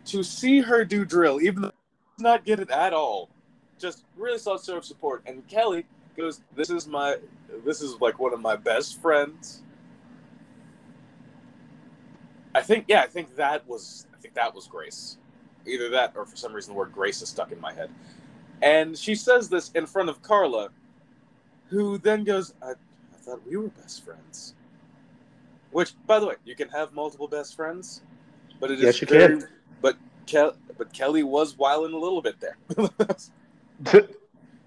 To 0.05 0.23
see 0.23 0.61
her 0.61 0.83
do 0.83 1.05
drill, 1.05 1.41
even 1.41 1.63
though 1.63 1.71
not 2.19 2.45
get 2.45 2.59
it 2.59 2.69
at 2.69 2.93
all, 2.93 3.29
just 3.79 4.03
really 4.17 4.37
saw 4.37 4.53
of 4.55 4.85
support. 4.85 5.23
And 5.25 5.47
Kelly 5.47 5.85
goes, 6.15 6.41
"This 6.55 6.69
is 6.69 6.87
my, 6.87 7.17
this 7.65 7.81
is 7.81 7.99
like 8.01 8.19
one 8.19 8.33
of 8.33 8.39
my 8.39 8.55
best 8.55 9.01
friends." 9.01 9.61
I 12.55 12.61
think, 12.61 12.85
yeah, 12.87 13.01
I 13.01 13.07
think 13.07 13.35
that 13.35 13.67
was, 13.67 14.05
I 14.13 14.17
think 14.17 14.35
that 14.35 14.53
was 14.53 14.67
Grace. 14.67 15.17
Either 15.65 15.89
that, 15.89 16.13
or 16.15 16.25
for 16.25 16.35
some 16.35 16.53
reason, 16.53 16.73
the 16.73 16.77
word 16.77 16.91
Grace 16.93 17.21
is 17.21 17.29
stuck 17.29 17.51
in 17.51 17.59
my 17.59 17.73
head. 17.73 17.89
And 18.63 18.97
she 18.97 19.13
says 19.13 19.49
this 19.49 19.71
in 19.75 19.85
front 19.85 20.07
of 20.07 20.21
Carla, 20.21 20.69
who 21.67 21.97
then 21.97 22.23
goes, 22.23 22.53
I, 22.61 22.71
I 22.71 23.17
thought 23.17 23.45
we 23.45 23.57
were 23.57 23.67
best 23.67 24.05
friends. 24.05 24.55
Which, 25.71 25.93
by 26.07 26.19
the 26.19 26.27
way, 26.27 26.35
you 26.45 26.55
can 26.55 26.69
have 26.69 26.93
multiple 26.93 27.27
best 27.27 27.55
friends, 27.55 28.01
but 28.61 28.71
it 28.71 28.79
is 28.79 28.83
yes, 28.83 29.01
you 29.01 29.07
very, 29.07 29.39
can. 29.39 29.49
But 29.81 29.97
Ke- 30.27 30.55
but 30.77 30.93
Kelly 30.93 31.23
was 31.23 31.57
wilding 31.57 31.93
a 31.93 31.97
little 31.97 32.21
bit 32.21 32.39
there. 32.39 32.57
that 33.79 34.07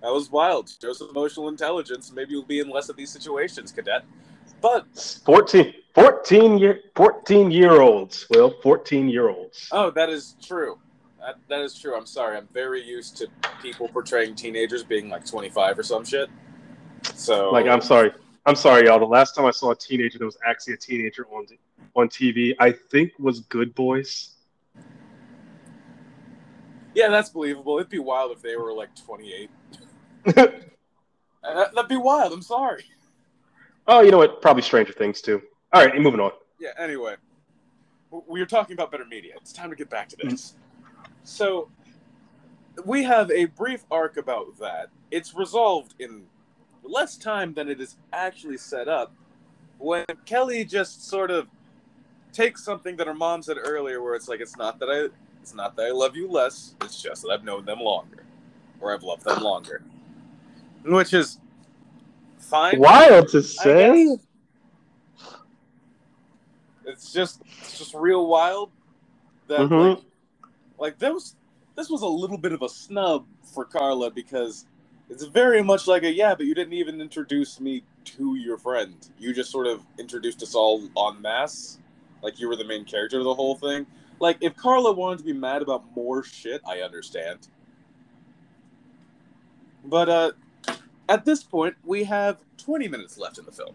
was 0.03 0.31
wild. 0.31 0.71
Show 0.83 0.93
some 0.93 1.09
emotional 1.09 1.49
intelligence. 1.49 2.13
Maybe 2.13 2.33
you'll 2.33 2.43
be 2.45 2.59
in 2.59 2.69
less 2.69 2.91
of 2.91 2.97
these 2.97 3.11
situations, 3.11 3.73
cadet. 3.73 4.05
But 4.61 4.87
14, 5.25 5.73
14 5.95 6.59
year 6.59 6.81
14 6.97 7.51
year 7.51 7.81
olds. 7.81 8.27
Well, 8.29 8.55
14 8.63 9.09
year 9.09 9.31
olds. 9.31 9.69
Oh, 9.73 9.91
that 9.93 10.11
is 10.11 10.37
true. 10.43 10.79
That, 11.27 11.39
that 11.49 11.61
is 11.63 11.77
true. 11.77 11.97
I'm 11.97 12.07
sorry. 12.07 12.37
I'm 12.37 12.47
very 12.53 12.81
used 12.81 13.17
to 13.17 13.27
people 13.61 13.89
portraying 13.89 14.37
teenagers 14.37 14.85
being 14.85 15.09
like 15.09 15.27
25 15.27 15.81
or 15.81 15.83
some 15.83 16.05
shit. 16.05 16.31
So, 17.15 17.51
like, 17.51 17.67
I'm 17.67 17.81
sorry. 17.81 18.13
I'm 18.47 18.55
sorry, 18.55 18.87
y'all. 18.87 19.01
The 19.01 19.07
last 19.07 19.35
time 19.35 19.45
I 19.45 19.51
saw 19.51 19.73
a 19.73 19.77
teenager 19.77 20.21
that 20.21 20.25
was 20.25 20.39
actually 20.47 20.75
a 20.75 20.77
teenager 20.77 21.27
on 21.33 21.47
on 21.97 22.09
TV, 22.09 22.55
I 22.61 22.71
think 22.71 23.11
was 23.19 23.41
Good 23.41 23.75
Boys. 23.75 24.37
Yeah, 26.95 27.09
that's 27.09 27.31
believable. 27.31 27.79
It'd 27.79 27.91
be 27.91 27.99
wild 27.99 28.31
if 28.31 28.41
they 28.41 28.57
were 28.57 28.73
like 28.73 28.91
28. 28.95 29.51
Uh, 31.45 31.69
that'd 31.73 31.89
be 31.89 31.97
wild. 31.97 32.33
I'm 32.33 32.43
sorry. 32.43 32.83
Oh, 33.87 34.01
you 34.01 34.11
know 34.11 34.19
what? 34.19 34.43
Probably 34.43 34.63
Stranger 34.63 34.93
Things 34.93 35.21
too. 35.21 35.41
All 35.73 35.87
right, 35.87 35.97
moving 36.01 36.19
on. 36.19 36.33
Yeah. 36.59 36.71
Anyway, 36.77 37.15
we 38.27 38.41
were 38.41 38.47
talking 38.47 38.75
about 38.75 38.91
better 38.91 39.05
media. 39.05 39.35
It's 39.41 39.53
time 39.53 39.71
to 39.71 39.77
get 39.77 39.89
back 39.89 40.09
to 40.09 40.17
this. 40.17 40.57
Mm-hmm. 41.27 41.45
So 41.45 41.69
we 42.85 43.03
have 43.05 43.31
a 43.31 43.47
brief 43.47 43.85
arc 43.91 44.17
about 44.17 44.59
that. 44.59 44.89
It's 45.11 45.35
resolved 45.35 45.95
in 45.99 46.25
less 46.83 47.17
time 47.17 47.55
than 47.55 47.69
it 47.69 47.81
is 47.81 47.97
actually 48.13 48.59
set 48.59 48.89
up. 48.89 49.13
When 49.79 50.05
Kelly 50.25 50.65
just 50.65 51.09
sort 51.09 51.31
of 51.31 51.49
takes 52.33 52.65
something 52.65 52.97
that 52.97 53.07
her 53.07 53.15
mom 53.15 53.43
said 53.43 53.57
earlier, 53.63 54.03
where 54.03 54.15
it's 54.15 54.29
like, 54.29 54.41
it's 54.41 54.57
not 54.57 54.79
that 54.81 54.87
I, 54.87 55.09
it's 55.43 55.55
not 55.55 55.77
that 55.77 55.87
I 55.87 55.91
love 55.91 56.17
you 56.17 56.31
less. 56.31 56.75
It's 56.83 57.03
just 57.03 57.23
that 57.23 57.31
I've 57.31 57.45
known 57.45 57.65
them 57.65 57.81
longer, 57.81 58.25
or 58.81 58.95
I've 58.95 59.03
loved 59.03 59.25
them 59.25 59.43
longer, 59.43 59.83
which 60.85 61.13
is 61.13 61.39
fine. 62.39 62.79
Wild 62.79 63.29
to 63.29 63.43
say. 63.43 64.17
It's 66.85 67.13
just, 67.13 67.43
it's 67.63 67.79
just 67.79 67.95
real 67.95 68.27
wild 68.29 68.71
that 69.49 69.61
Mhm. 69.61 69.97
like, 69.97 70.05
like 70.79 70.99
there 70.99 71.13
was 71.13 71.37
this 71.77 71.91
was 71.91 72.03
a 72.03 72.07
little 72.07 72.39
bit 72.39 72.53
of 72.53 72.63
a 72.63 72.69
snub 72.69 73.27
for 73.43 73.65
Carla 73.65 74.11
because 74.11 74.67
it's 75.09 75.25
very 75.25 75.63
much 75.63 75.87
like 75.87 76.03
a 76.03 76.13
yeah, 76.13 76.35
but 76.35 76.47
you 76.47 76.55
didn't 76.55 76.73
even 76.73 77.01
introduce 77.01 77.61
me 77.61 77.85
to 78.05 78.35
your 78.37 78.59
friend. 78.59 78.95
You 79.19 79.33
just 79.33 79.51
sort 79.51 79.67
of 79.67 79.83
introduced 79.99 80.43
us 80.43 80.55
all 80.55 80.83
en 80.97 81.21
masse, 81.21 81.79
like 82.23 82.41
you 82.41 82.49
were 82.49 82.57
the 82.57 82.65
main 82.65 82.85
character 82.85 83.19
of 83.19 83.25
the 83.25 83.35
whole 83.35 83.57
thing. 83.57 83.87
Like 84.19 84.39
if 84.41 84.57
Carla 84.57 84.93
wanted 84.93 85.19
to 85.19 85.25
be 85.25 85.33
mad 85.33 85.63
about 85.63 85.85
more 85.95 86.25
shit, 86.25 86.61
I 86.67 86.81
understand. 86.81 87.49
But 89.85 90.09
uh, 90.09 90.33
at 91.09 91.25
this 91.25 91.43
point, 91.43 91.77
we 91.85 92.05
have 92.05 92.39
20 92.59 92.89
minutes 92.89 93.19
left 93.19 93.39
in 93.39 93.45
the 93.45 93.53
film. 93.53 93.75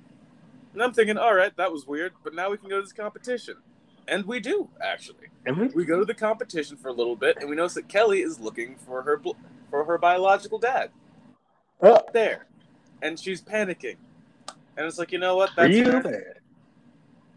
And 0.73 0.81
I'm 0.81 0.93
thinking, 0.93 1.17
all 1.17 1.33
right, 1.33 1.55
that 1.57 1.71
was 1.71 1.85
weird, 1.85 2.13
but 2.23 2.33
now 2.33 2.49
we 2.49 2.57
can 2.57 2.69
go 2.69 2.77
to 2.77 2.81
this 2.81 2.93
competition. 2.93 3.55
And 4.07 4.25
we 4.25 4.39
do, 4.39 4.69
actually. 4.81 5.27
And 5.45 5.57
we, 5.57 5.67
We 5.67 5.85
go 5.85 5.99
to 5.99 6.05
the 6.05 6.13
competition 6.13 6.77
for 6.77 6.89
a 6.89 6.93
little 6.93 7.15
bit, 7.15 7.37
and 7.39 7.49
we 7.49 7.55
notice 7.55 7.75
that 7.75 7.87
Kelly 7.87 8.21
is 8.21 8.39
looking 8.39 8.75
for 8.75 9.01
her 9.03 9.21
for 9.69 9.85
her 9.85 9.97
biological 9.97 10.59
dad 10.59 10.91
uh, 11.81 11.99
there, 12.13 12.45
and 13.01 13.17
she's 13.19 13.41
panicking. 13.41 13.95
And 14.77 14.85
it's 14.85 14.97
like, 14.99 15.11
you 15.11 15.17
know 15.17 15.35
what? 15.35 15.51
That's 15.55 15.77
fair. 15.77 16.01
bad. 16.03 16.33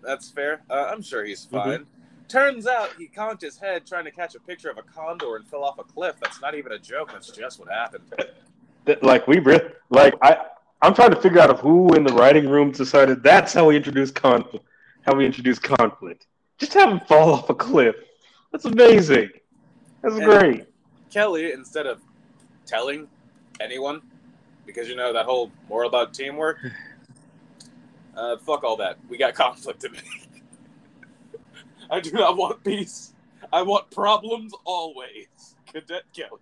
That's 0.03 0.31
fair. 0.31 0.62
Uh, 0.68 0.90
I'm 0.92 1.00
sure 1.03 1.24
he's 1.24 1.46
Mhm. 1.46 1.50
fine. 1.50 1.87
Turns 2.29 2.66
out 2.66 2.90
he 2.98 3.07
conked 3.07 3.42
his 3.42 3.59
head 3.59 3.87
trying 3.87 4.05
to 4.05 4.11
catch 4.11 4.35
a 4.35 4.40
picture 4.40 4.70
of 4.70 4.79
a 4.79 4.83
condor 4.83 5.37
and 5.37 5.46
fell 5.46 5.62
off 5.62 5.79
a 5.79 5.85
cliff. 5.85 6.16
That's 6.20 6.40
not 6.40 6.55
even 6.55 6.72
a 6.72 6.79
joke. 6.79 7.12
That's 7.12 7.31
just 7.31 7.61
what 7.61 7.68
happened. 7.68 8.05
Like 9.03 9.27
we 9.27 9.38
re- 9.38 9.70
like 9.90 10.14
I 10.22 10.38
I'm 10.83 10.94
trying 10.94 11.11
to 11.11 11.20
figure 11.20 11.40
out 11.40 11.59
who 11.61 11.94
in 11.94 12.05
the 12.05 12.12
writing 12.12 12.48
room 12.48 12.70
decided 12.70 13.22
that's 13.22 13.53
how 13.55 13.66
we 13.68 13.77
introduce 13.77 14.11
conflict. 14.11 14.64
How 15.03 15.14
we 15.14 15.24
introduce 15.24 15.59
conflict. 15.59 16.27
Just 16.64 16.72
have 16.79 16.90
him 16.92 17.00
fall 17.00 17.35
off 17.35 17.50
a 17.50 17.55
cliff. 17.55 17.94
That's 18.50 18.64
amazing. 18.64 19.29
That's 20.00 20.14
And- 20.14 20.24
great. 20.24 20.66
Kelly, 21.11 21.53
instead 21.53 21.87
of 21.87 22.00
telling 22.64 23.07
anyone, 23.61 24.00
because 24.64 24.88
you 24.88 24.96
know 24.96 25.12
that 25.12 25.27
whole 25.27 25.53
more 25.68 25.85
about 25.85 26.14
teamwork, 26.14 26.57
uh, 28.16 28.38
fuck 28.38 28.64
all 28.64 28.79
that. 28.79 28.96
We 29.11 29.18
got 29.18 29.35
conflict 29.35 29.81
to 29.81 29.90
make. 29.90 30.05
I 31.90 32.00
do 32.00 32.12
not 32.12 32.38
want 32.38 32.64
peace. 32.64 33.12
I 33.53 33.61
want 33.61 33.90
problems 33.90 34.55
always. 34.64 35.27
Cadet 35.70 36.05
Kelly. 36.14 36.40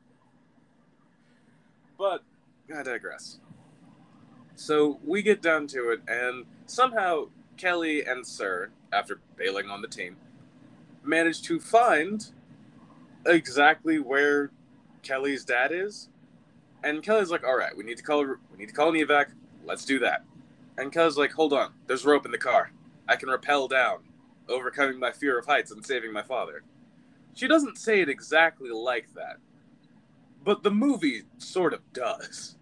But 1.98 2.22
I 2.72 2.84
digress. 2.84 3.40
So 4.54 5.00
we 5.04 5.20
get 5.22 5.42
down 5.42 5.66
to 5.68 5.90
it, 5.90 6.00
and 6.06 6.44
somehow 6.66 7.24
Kelly 7.56 8.04
and 8.04 8.24
Sir, 8.24 8.70
after 8.92 9.20
bailing 9.36 9.70
on 9.70 9.82
the 9.82 9.88
team, 9.88 10.16
managed 11.02 11.44
to 11.44 11.58
find 11.58 12.32
exactly 13.26 13.98
where 13.98 14.50
Kelly's 15.02 15.44
dad 15.44 15.72
is. 15.72 16.08
And 16.84 17.02
Kelly's 17.02 17.30
like, 17.30 17.44
"All 17.44 17.56
right, 17.56 17.76
we 17.76 17.84
need 17.84 17.96
to 17.96 18.02
call 18.02 18.24
we 18.24 18.56
need 18.56 18.68
to 18.68 18.74
call 18.74 18.88
an 18.88 18.94
evac. 18.94 19.32
Let's 19.64 19.84
do 19.84 19.98
that." 20.00 20.24
And 20.76 20.92
Kelly's 20.92 21.16
like, 21.16 21.32
"Hold 21.32 21.52
on, 21.52 21.74
there's 21.86 22.04
rope 22.04 22.26
in 22.26 22.32
the 22.32 22.38
car. 22.38 22.72
I 23.08 23.16
can 23.16 23.30
rappel 23.30 23.68
down, 23.68 24.04
overcoming 24.48 24.98
my 24.98 25.12
fear 25.12 25.38
of 25.38 25.46
heights 25.46 25.70
and 25.70 25.84
saving 25.84 26.12
my 26.12 26.22
father." 26.22 26.62
She 27.34 27.48
doesn't 27.48 27.78
say 27.78 28.00
it 28.00 28.08
exactly 28.08 28.70
like 28.70 29.14
that, 29.14 29.36
but 30.44 30.62
the 30.62 30.70
movie 30.70 31.22
sort 31.38 31.72
of 31.72 31.80
does. 31.92 32.56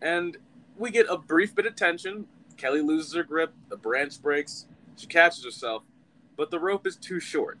And 0.00 0.36
we 0.76 0.90
get 0.90 1.06
a 1.08 1.18
brief 1.18 1.54
bit 1.54 1.66
of 1.66 1.76
tension. 1.76 2.26
Kelly 2.62 2.80
loses 2.80 3.12
her 3.14 3.24
grip. 3.24 3.52
The 3.70 3.76
branch 3.76 4.22
breaks. 4.22 4.66
She 4.96 5.08
catches 5.08 5.44
herself, 5.44 5.82
but 6.36 6.52
the 6.52 6.60
rope 6.60 6.86
is 6.86 6.94
too 6.94 7.18
short, 7.18 7.58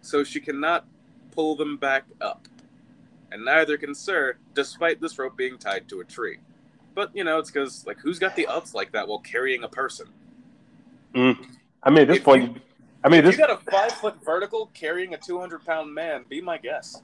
so 0.00 0.24
she 0.24 0.40
cannot 0.40 0.86
pull 1.30 1.54
them 1.54 1.76
back 1.76 2.04
up. 2.20 2.48
And 3.30 3.44
neither 3.44 3.76
can 3.76 3.94
Sir, 3.94 4.36
despite 4.54 5.00
this 5.00 5.16
rope 5.18 5.36
being 5.36 5.56
tied 5.56 5.86
to 5.90 6.00
a 6.00 6.04
tree. 6.04 6.38
But 6.96 7.14
you 7.14 7.22
know, 7.22 7.38
it's 7.38 7.50
because 7.50 7.86
like 7.86 7.98
who's 8.00 8.18
got 8.18 8.34
the 8.34 8.48
ups 8.48 8.74
like 8.74 8.90
that 8.90 9.06
while 9.06 9.20
carrying 9.20 9.62
a 9.62 9.68
person? 9.68 10.08
Mm. 11.14 11.36
I 11.84 11.90
mean, 11.90 12.00
at 12.00 12.08
this 12.08 12.16
If 12.16 12.24
point, 12.24 12.56
you- 12.56 12.60
I 13.04 13.08
mean, 13.08 13.22
this. 13.22 13.36
you 13.36 13.46
got 13.46 13.50
a 13.50 13.70
five 13.70 13.92
foot 13.92 14.16
vertical 14.24 14.68
carrying 14.74 15.14
a 15.14 15.16
two 15.16 15.38
hundred 15.38 15.64
pound 15.64 15.94
man, 15.94 16.24
be 16.28 16.40
my 16.40 16.58
guess. 16.58 17.02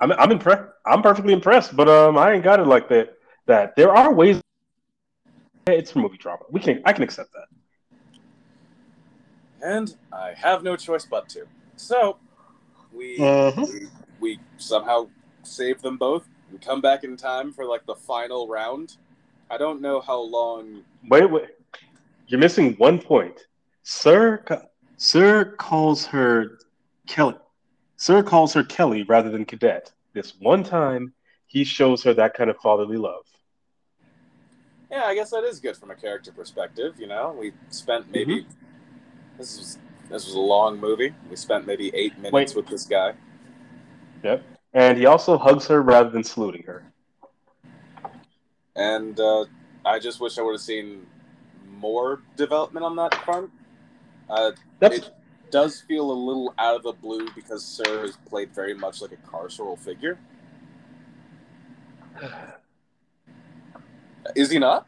I'm 0.00 0.10
I'm 0.12 0.32
impressed. 0.32 0.62
I'm 0.86 1.02
perfectly 1.02 1.34
impressed, 1.34 1.76
but 1.76 1.86
um, 1.90 2.16
I 2.16 2.32
ain't 2.32 2.44
got 2.44 2.60
it 2.60 2.66
like 2.66 2.88
that. 2.88 3.18
That 3.44 3.76
there 3.76 3.94
are 3.94 4.10
ways. 4.14 4.41
It's 5.66 5.92
for 5.92 6.00
movie 6.00 6.18
drama. 6.18 6.42
We 6.50 6.60
can 6.60 6.82
I 6.84 6.92
can 6.92 7.04
accept 7.04 7.30
that. 7.32 7.46
And 9.64 9.94
I 10.12 10.34
have 10.36 10.62
no 10.62 10.76
choice 10.76 11.06
but 11.06 11.28
to. 11.30 11.46
So 11.76 12.18
we 12.92 13.18
Mhm. 13.18 13.68
we, 13.68 13.88
we 14.20 14.40
somehow 14.58 15.08
save 15.42 15.80
them 15.82 15.96
both. 15.96 16.28
We 16.52 16.58
come 16.58 16.80
back 16.80 17.04
in 17.04 17.16
time 17.16 17.52
for 17.52 17.64
like 17.64 17.86
the 17.86 17.94
final 17.94 18.48
round. 18.48 18.96
I 19.50 19.56
don't 19.56 19.80
know 19.80 20.00
how 20.00 20.20
long. 20.20 20.82
Wait, 21.08 21.30
wait. 21.30 21.50
You're 22.26 22.40
missing 22.40 22.74
one 22.74 22.98
point. 23.00 23.46
Sir, 23.82 24.44
Sir 24.96 25.56
calls 25.58 26.06
her 26.06 26.58
Kelly. 27.06 27.36
Sir 27.96 28.22
calls 28.22 28.52
her 28.54 28.64
Kelly 28.64 29.02
rather 29.04 29.30
than 29.30 29.44
Cadet. 29.44 29.92
This 30.12 30.34
one 30.40 30.64
time, 30.64 31.12
he 31.46 31.64
shows 31.64 32.02
her 32.02 32.14
that 32.14 32.34
kind 32.34 32.50
of 32.50 32.56
fatherly 32.58 32.96
love. 32.96 33.24
Yeah, 34.92 35.04
I 35.04 35.14
guess 35.14 35.30
that 35.30 35.42
is 35.42 35.58
good 35.58 35.74
from 35.74 35.90
a 35.90 35.94
character 35.94 36.32
perspective. 36.32 37.00
You 37.00 37.06
know, 37.06 37.34
we 37.38 37.52
spent 37.70 38.12
maybe 38.12 38.46
this 39.38 39.56
was 39.56 39.78
this 40.10 40.26
was 40.26 40.34
a 40.34 40.40
long 40.40 40.78
movie. 40.78 41.14
We 41.30 41.36
spent 41.36 41.66
maybe 41.66 41.90
eight 41.94 42.14
minutes 42.18 42.32
Wait. 42.32 42.54
with 42.54 42.66
this 42.66 42.84
guy. 42.84 43.14
Yep. 44.22 44.44
And 44.74 44.98
he 44.98 45.06
also 45.06 45.38
hugs 45.38 45.66
her 45.68 45.80
rather 45.80 46.10
than 46.10 46.22
saluting 46.22 46.62
her. 46.64 46.84
and 48.76 49.18
uh, 49.18 49.46
I 49.84 49.98
just 49.98 50.20
wish 50.20 50.36
I 50.36 50.42
would 50.42 50.52
have 50.52 50.60
seen 50.60 51.06
more 51.66 52.20
development 52.36 52.84
on 52.84 52.94
that 52.96 53.14
front. 53.24 53.50
Uh, 54.28 54.52
it 54.82 55.10
does 55.50 55.80
feel 55.80 56.10
a 56.10 56.12
little 56.12 56.52
out 56.58 56.76
of 56.76 56.82
the 56.82 56.92
blue 56.92 57.28
because 57.34 57.64
Sir 57.64 58.02
has 58.02 58.18
played 58.28 58.54
very 58.54 58.74
much 58.74 59.00
like 59.00 59.12
a 59.12 59.16
carceral 59.16 59.78
figure. 59.78 60.18
Is 64.34 64.50
he 64.50 64.58
not? 64.58 64.86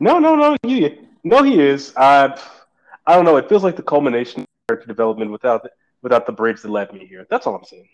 no, 0.00 0.18
no, 0.18 0.34
no. 0.34 0.56
He, 0.62 0.98
no, 1.22 1.42
he 1.42 1.60
is. 1.60 1.92
I, 1.96 2.38
I 3.06 3.14
don't 3.14 3.24
know. 3.24 3.36
It 3.36 3.48
feels 3.48 3.64
like 3.64 3.76
the 3.76 3.82
culmination 3.82 4.42
of 4.42 4.46
character 4.68 4.86
development 4.86 5.30
without 5.30 5.66
without 6.02 6.26
the 6.26 6.32
bridge 6.32 6.60
that 6.62 6.70
led 6.70 6.92
me 6.92 7.06
here. 7.06 7.26
That's 7.30 7.46
all 7.46 7.54
I'm 7.54 7.64
saying. 7.64 7.88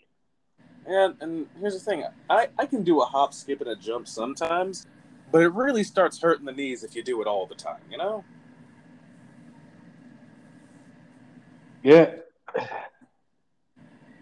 And 0.86 1.14
and 1.20 1.46
here's 1.58 1.74
the 1.74 1.80
thing, 1.80 2.04
I 2.28 2.48
I 2.58 2.66
can 2.66 2.82
do 2.82 3.00
a 3.00 3.04
hop, 3.04 3.32
skip, 3.34 3.60
and 3.60 3.70
a 3.70 3.76
jump 3.76 4.08
sometimes, 4.08 4.86
but 5.30 5.42
it 5.42 5.52
really 5.52 5.84
starts 5.84 6.20
hurting 6.20 6.44
the 6.46 6.52
knees 6.52 6.82
if 6.82 6.96
you 6.96 7.02
do 7.02 7.20
it 7.20 7.26
all 7.26 7.46
the 7.46 7.54
time. 7.54 7.80
You 7.90 7.98
know? 7.98 8.24
Yeah. 11.82 12.14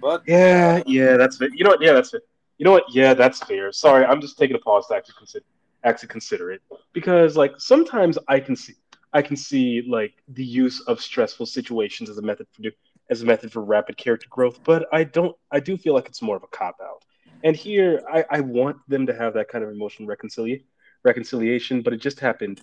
But 0.01 0.23
Yeah, 0.27 0.83
yeah, 0.87 1.17
that's 1.17 1.39
fair. 1.39 1.49
You 1.53 1.65
know 1.65 1.71
what? 1.71 1.83
Yeah, 1.83 1.93
that's 1.93 2.11
fair. 2.11 2.21
You 2.59 2.65
know 2.65 2.73
what? 2.73 2.85
Yeah, 2.93 3.15
that's 3.15 3.41
fair. 3.41 3.73
Sorry, 3.73 4.05
I'm 4.05 4.21
just 4.21 4.39
taking 4.39 4.57
a 4.57 4.61
pause 4.61 4.87
to 4.89 4.95
actually 4.97 5.15
consider, 5.19 5.45
actually 5.85 6.09
consider 6.09 6.51
it 6.53 6.63
because, 6.93 7.37
like, 7.37 7.53
sometimes 7.59 8.19
I 8.29 8.41
can 8.41 8.57
see, 8.57 8.75
I 9.13 9.23
can 9.23 9.37
see 9.37 9.83
like 9.89 10.15
the 10.29 10.45
use 10.45 10.81
of 10.81 11.01
stressful 11.01 11.47
situations 11.47 12.11
as 12.11 12.19
a 12.19 12.23
method 12.23 12.47
for 12.53 12.63
do, 12.63 12.71
as 13.11 13.23
a 13.23 13.27
method 13.27 13.53
for 13.53 13.63
rapid 13.63 13.97
character 13.97 14.27
growth, 14.31 14.61
but 14.65 14.87
I 14.93 15.05
don't. 15.05 15.37
I 15.51 15.61
do 15.61 15.77
feel 15.77 15.95
like 15.95 16.07
it's 16.09 16.23
more 16.23 16.37
of 16.37 16.43
a 16.43 16.49
cop 16.49 16.77
out. 16.83 17.03
And 17.45 17.57
here, 17.57 18.03
I, 18.13 18.25
I 18.31 18.41
want 18.41 18.77
them 18.89 19.07
to 19.07 19.15
have 19.15 19.35
that 19.35 19.49
kind 19.49 19.65
of 19.65 19.71
emotional 19.71 20.09
reconcilia- 20.09 20.65
reconciliation, 21.05 21.83
but 21.83 21.93
it 21.93 21.99
just 21.99 22.21
happened 22.21 22.61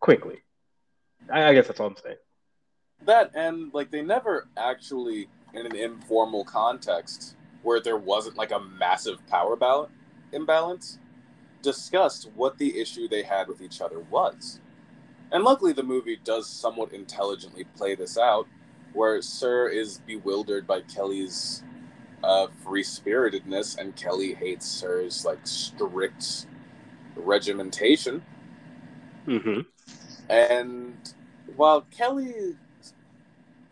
quickly. 0.00 0.42
I, 1.32 1.44
I 1.48 1.54
guess 1.54 1.66
that's 1.68 1.80
all 1.80 1.86
I'm 1.88 1.96
saying. 1.96 2.16
that 3.04 3.30
and 3.34 3.72
like 3.74 3.90
they 3.90 4.02
never 4.02 4.48
actually 4.56 5.28
in 5.54 5.66
an 5.66 5.74
informal 5.76 6.44
context 6.44 7.36
where 7.62 7.80
there 7.80 7.96
wasn't 7.96 8.36
like 8.36 8.52
a 8.52 8.60
massive 8.60 9.24
power 9.26 9.56
bal- 9.56 9.90
imbalance 10.32 10.98
discussed 11.62 12.30
what 12.34 12.58
the 12.58 12.80
issue 12.80 13.08
they 13.08 13.22
had 13.22 13.48
with 13.48 13.60
each 13.62 13.80
other 13.80 14.00
was 14.10 14.60
and 15.32 15.44
luckily 15.44 15.72
the 15.72 15.82
movie 15.82 16.18
does 16.24 16.48
somewhat 16.48 16.92
intelligently 16.92 17.64
play 17.76 17.94
this 17.94 18.18
out 18.18 18.46
where 18.92 19.22
sir 19.22 19.68
is 19.68 19.98
bewildered 20.06 20.66
by 20.66 20.80
kelly's 20.82 21.62
uh, 22.24 22.46
free 22.64 22.82
spiritedness 22.82 23.76
and 23.76 23.96
kelly 23.96 24.34
hates 24.34 24.66
sir's 24.66 25.24
like 25.24 25.40
strict 25.46 26.46
regimentation 27.16 28.22
Mm-hmm. 29.26 29.60
and 30.28 31.14
while 31.56 31.82
Kelly, 31.90 32.56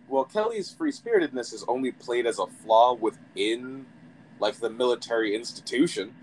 well, 0.09 0.25
Kelly's 0.25 0.73
free 0.73 0.93
spiritedness 0.93 1.53
is 1.53 1.65
only 1.69 1.93
played 1.93 2.27
as 2.27 2.39
a 2.39 2.47
flaw 2.47 2.95
within, 2.95 3.87
like 4.39 4.57
the 4.57 4.71
military 4.71 5.35
institution, 5.35 6.15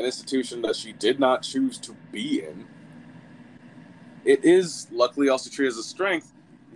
an 0.00 0.06
institution 0.06 0.62
that 0.62 0.74
she 0.74 0.92
did 0.92 1.20
not 1.20 1.42
choose 1.42 1.78
to 1.78 1.94
be 2.10 2.42
in. 2.42 2.66
It 4.24 4.44
is 4.44 4.88
luckily 4.90 5.28
also 5.28 5.48
treated 5.50 5.70
as 5.70 5.78
a 5.78 5.82
strength, 5.82 6.32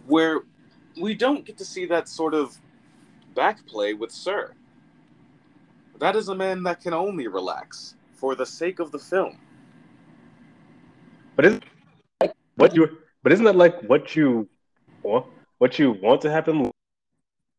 where 0.06 0.42
we 1.00 1.14
don't 1.14 1.44
get 1.44 1.58
to 1.58 1.64
see 1.64 1.86
that 1.86 2.08
sort 2.08 2.34
of 2.34 2.56
backplay 3.34 3.98
with 3.98 4.12
Sir. 4.12 4.52
That 5.98 6.16
is 6.16 6.28
a 6.28 6.34
man 6.34 6.62
that 6.64 6.80
can 6.80 6.92
only 6.92 7.26
relax 7.26 7.96
for 8.12 8.34
the 8.34 8.46
sake 8.46 8.78
of 8.78 8.92
the 8.92 8.98
film. 8.98 9.38
But 11.36 11.46
isn't 11.46 11.64
like 12.20 12.34
what 12.56 12.74
you? 12.74 12.98
But 13.22 13.32
isn't 13.32 13.44
that 13.44 13.56
like 13.56 13.80
what 13.82 14.14
you 14.14 14.48
want? 15.02 15.26
What 15.58 15.78
you 15.78 15.92
want 15.92 16.20
to 16.22 16.30
happen? 16.30 16.70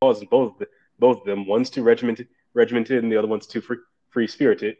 Cause 0.01 0.23
Both 0.25 0.61
both 0.99 1.19
of 1.19 1.25
them. 1.25 1.45
One's 1.47 1.69
too 1.69 1.83
regimented, 1.83 2.27
regimented, 2.53 3.03
and 3.03 3.11
the 3.11 3.17
other 3.17 3.27
one's 3.27 3.47
too 3.47 3.61
free, 3.61 3.77
free 4.15 4.27
spirited. 4.27 4.77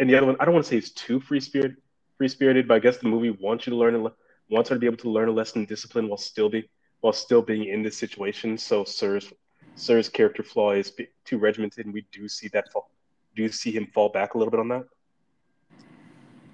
And 0.00 0.10
the 0.10 0.16
other 0.16 0.26
one, 0.26 0.36
I 0.40 0.44
don't 0.44 0.52
want 0.52 0.66
to 0.66 0.68
say 0.68 0.78
is 0.78 0.90
too 0.90 1.20
free 1.20 1.38
spirited, 1.38 1.76
free 2.16 2.26
spirited, 2.26 2.66
but 2.66 2.74
I 2.74 2.78
guess 2.80 2.96
the 2.96 3.06
movie 3.06 3.30
wants 3.30 3.68
you 3.68 3.70
to 3.70 3.76
learn, 3.76 3.94
a, 3.94 4.12
wants 4.50 4.68
her 4.68 4.74
to 4.74 4.80
be 4.80 4.86
able 4.86 4.96
to 4.96 5.10
learn 5.10 5.28
a 5.28 5.32
lesson 5.32 5.60
in 5.60 5.66
discipline 5.66 6.08
while 6.08 6.18
still 6.18 6.48
be 6.48 6.68
while 7.00 7.12
still 7.12 7.40
being 7.40 7.68
in 7.68 7.84
this 7.84 7.96
situation. 7.96 8.58
So 8.58 8.82
Sir's 8.82 9.32
Sir's 9.76 10.08
character 10.08 10.42
flaw 10.42 10.72
is 10.72 10.92
too 11.24 11.38
regimented, 11.38 11.86
and 11.86 11.94
we 11.94 12.04
do 12.10 12.28
see 12.28 12.48
that 12.48 12.72
fall. 12.72 12.90
Do 13.36 13.48
see 13.48 13.70
him 13.70 13.86
fall 13.94 14.08
back 14.08 14.34
a 14.34 14.38
little 14.38 14.50
bit 14.50 14.58
on 14.58 14.68
that? 14.70 14.86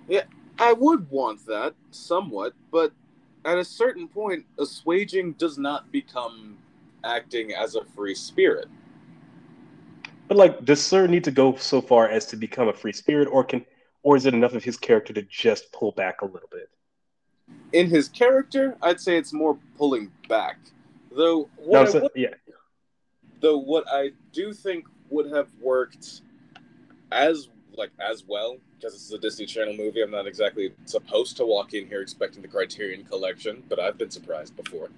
Yeah, 0.07 0.25
I 0.59 0.75
would 0.75 1.09
want 1.09 1.47
that 1.47 1.73
somewhat, 1.91 2.53
but 2.71 2.93
at 3.47 3.57
a 3.57 3.65
certain 3.65 4.09
point, 4.09 4.45
assuaging 4.59 5.39
does 5.39 5.57
not 5.57 5.91
become 5.91 6.59
acting 7.03 7.55
as 7.55 7.77
a 7.77 7.85
free 7.97 8.15
spirit. 8.15 8.69
But 10.29 10.37
like, 10.37 10.65
does 10.65 10.81
Sir 10.81 11.07
need 11.07 11.25
to 11.25 11.31
go 11.31 11.57
so 11.57 11.81
far 11.81 12.09
as 12.09 12.27
to 12.27 12.37
become 12.37 12.69
a 12.69 12.73
free 12.73 12.93
spirit, 12.93 13.29
or 13.31 13.45
can, 13.45 13.65
or 14.03 14.17
is 14.17 14.27
it 14.27 14.35
enough 14.35 14.55
of 14.55 14.65
his 14.65 14.77
character 14.77 15.13
to 15.13 15.23
just 15.23 15.71
pull 15.73 15.93
back 15.93 16.23
a 16.23 16.27
little 16.27 16.49
bit? 16.51 16.71
In 17.73 17.89
his 17.89 18.09
character, 18.09 18.77
I'd 18.81 19.01
say 19.01 19.19
it's 19.19 19.33
more 19.33 19.59
pulling 19.77 20.11
back. 20.29 20.59
Though, 21.15 21.49
what 21.57 21.95
no, 21.95 22.01
would, 22.01 22.11
yeah. 22.15 22.35
Though 23.41 23.59
what 23.59 23.85
I 23.91 24.11
do 24.33 24.53
think 24.53 24.87
would 25.11 25.31
have 25.31 25.49
worked 25.61 26.23
as 27.13 27.49
like 27.77 27.91
as 28.01 28.25
well 28.27 28.57
because 28.77 28.93
this 28.93 29.03
is 29.03 29.13
a 29.13 29.19
Disney 29.19 29.47
Channel 29.47 29.75
movie. 29.75 30.03
I'm 30.03 30.11
not 30.11 30.27
exactly 30.27 30.73
supposed 30.85 31.37
to 31.39 31.47
walk 31.47 31.75
in 31.75 31.87
here 31.87 32.03
expecting 32.03 32.43
the 32.43 32.49
Criterion 32.49 33.05
Collection, 33.05 33.63
but 33.69 33.79
I've 33.79 33.97
been 33.97 34.11
surprised 34.11 34.57
before. 34.57 34.89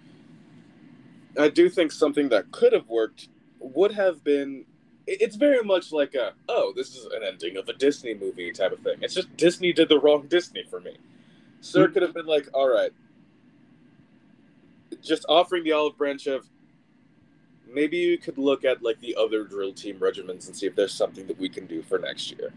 I 1.39 1.49
do 1.49 1.69
think 1.69 1.93
something 1.93 2.29
that 2.31 2.51
could 2.51 2.73
have 2.73 2.89
worked 2.89 3.29
would 3.61 3.93
have 3.93 4.25
been. 4.25 4.65
It's 5.07 5.37
very 5.37 5.63
much 5.63 5.93
like 5.93 6.15
a 6.15 6.33
oh, 6.49 6.73
this 6.75 6.97
is 6.97 7.05
an 7.07 7.23
ending 7.25 7.57
of 7.57 7.69
a 7.69 7.73
Disney 7.73 8.15
movie 8.15 8.53
type 8.53 8.73
of 8.73 8.81
thing. 8.81 8.99
It's 9.01 9.15
just 9.15 9.37
Disney 9.37 9.73
did 9.73 9.89
the 9.89 10.01
wrong 10.01 10.27
Disney 10.29 10.65
for 10.69 10.81
me. 10.81 10.97
Sir 11.61 11.87
hmm. 11.87 11.93
could 11.93 12.03
have 12.03 12.15
been 12.15 12.27
like, 12.27 12.49
all 12.53 12.69
right, 12.69 12.91
just 15.03 15.25
offering 15.29 15.65
the 15.65 15.73
olive 15.73 15.97
branch 15.97 16.27
of 16.27 16.47
maybe 17.73 17.97
you 17.97 18.19
could 18.19 18.39
look 18.39 18.65
at 18.65 18.83
like 18.83 18.99
the 19.01 19.15
other 19.17 19.45
drill 19.45 19.73
team 19.73 19.99
regiments 19.99 20.47
and 20.47 20.57
see 20.57 20.67
if 20.67 20.75
there's 20.75 20.95
something 20.95 21.27
that 21.27 21.39
we 21.39 21.49
can 21.49 21.67
do 21.67 21.83
for 21.83 21.99
next 21.99 22.31
year. 22.33 22.53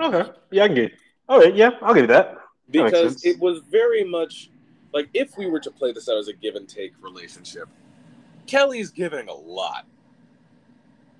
Okay. 0.00 0.30
Yeah, 0.50 0.64
I 0.64 0.66
can 0.68 0.76
get. 0.76 0.92
All 1.28 1.38
right. 1.38 1.54
Yeah, 1.54 1.70
I'll 1.82 1.94
give 1.94 2.04
you 2.04 2.08
that. 2.08 2.34
that 2.34 2.42
because 2.70 3.24
it 3.24 3.38
was 3.38 3.60
very 3.70 4.04
much 4.04 4.50
like 4.92 5.08
if 5.14 5.36
we 5.36 5.46
were 5.46 5.60
to 5.60 5.70
play 5.70 5.92
this 5.92 6.08
out 6.08 6.16
as 6.16 6.28
a 6.28 6.32
give 6.32 6.54
and 6.54 6.68
take 6.68 6.92
relationship, 7.00 7.68
Kelly's 8.46 8.90
giving 8.90 9.28
a 9.28 9.34
lot, 9.34 9.86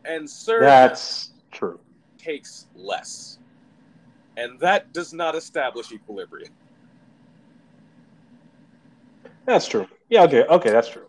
and 0.08 0.28
Sir 0.28 0.60
that's 0.60 1.30
true 1.52 1.78
takes 2.18 2.66
less, 2.74 3.38
and 4.36 4.58
that 4.60 4.92
does 4.92 5.12
not 5.12 5.34
establish 5.34 5.92
equilibrium. 5.92 6.52
That's 9.44 9.66
true. 9.66 9.86
Yeah. 10.10 10.24
Okay. 10.24 10.44
Okay. 10.44 10.70
That's 10.70 10.88
true. 10.88 11.06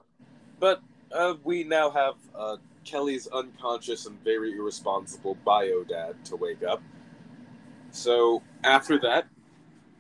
But 0.60 0.82
uh, 1.12 1.36
we 1.44 1.64
now 1.64 1.90
have 1.90 2.16
uh, 2.36 2.58
Kelly's 2.86 3.28
unconscious 3.28 4.06
and 4.06 4.22
very 4.24 4.54
irresponsible 4.54 5.36
bio 5.44 5.84
dad 5.84 6.24
to 6.26 6.36
wake 6.36 6.64
up. 6.64 6.82
So 7.92 8.42
after 8.64 9.00
that, 9.00 9.28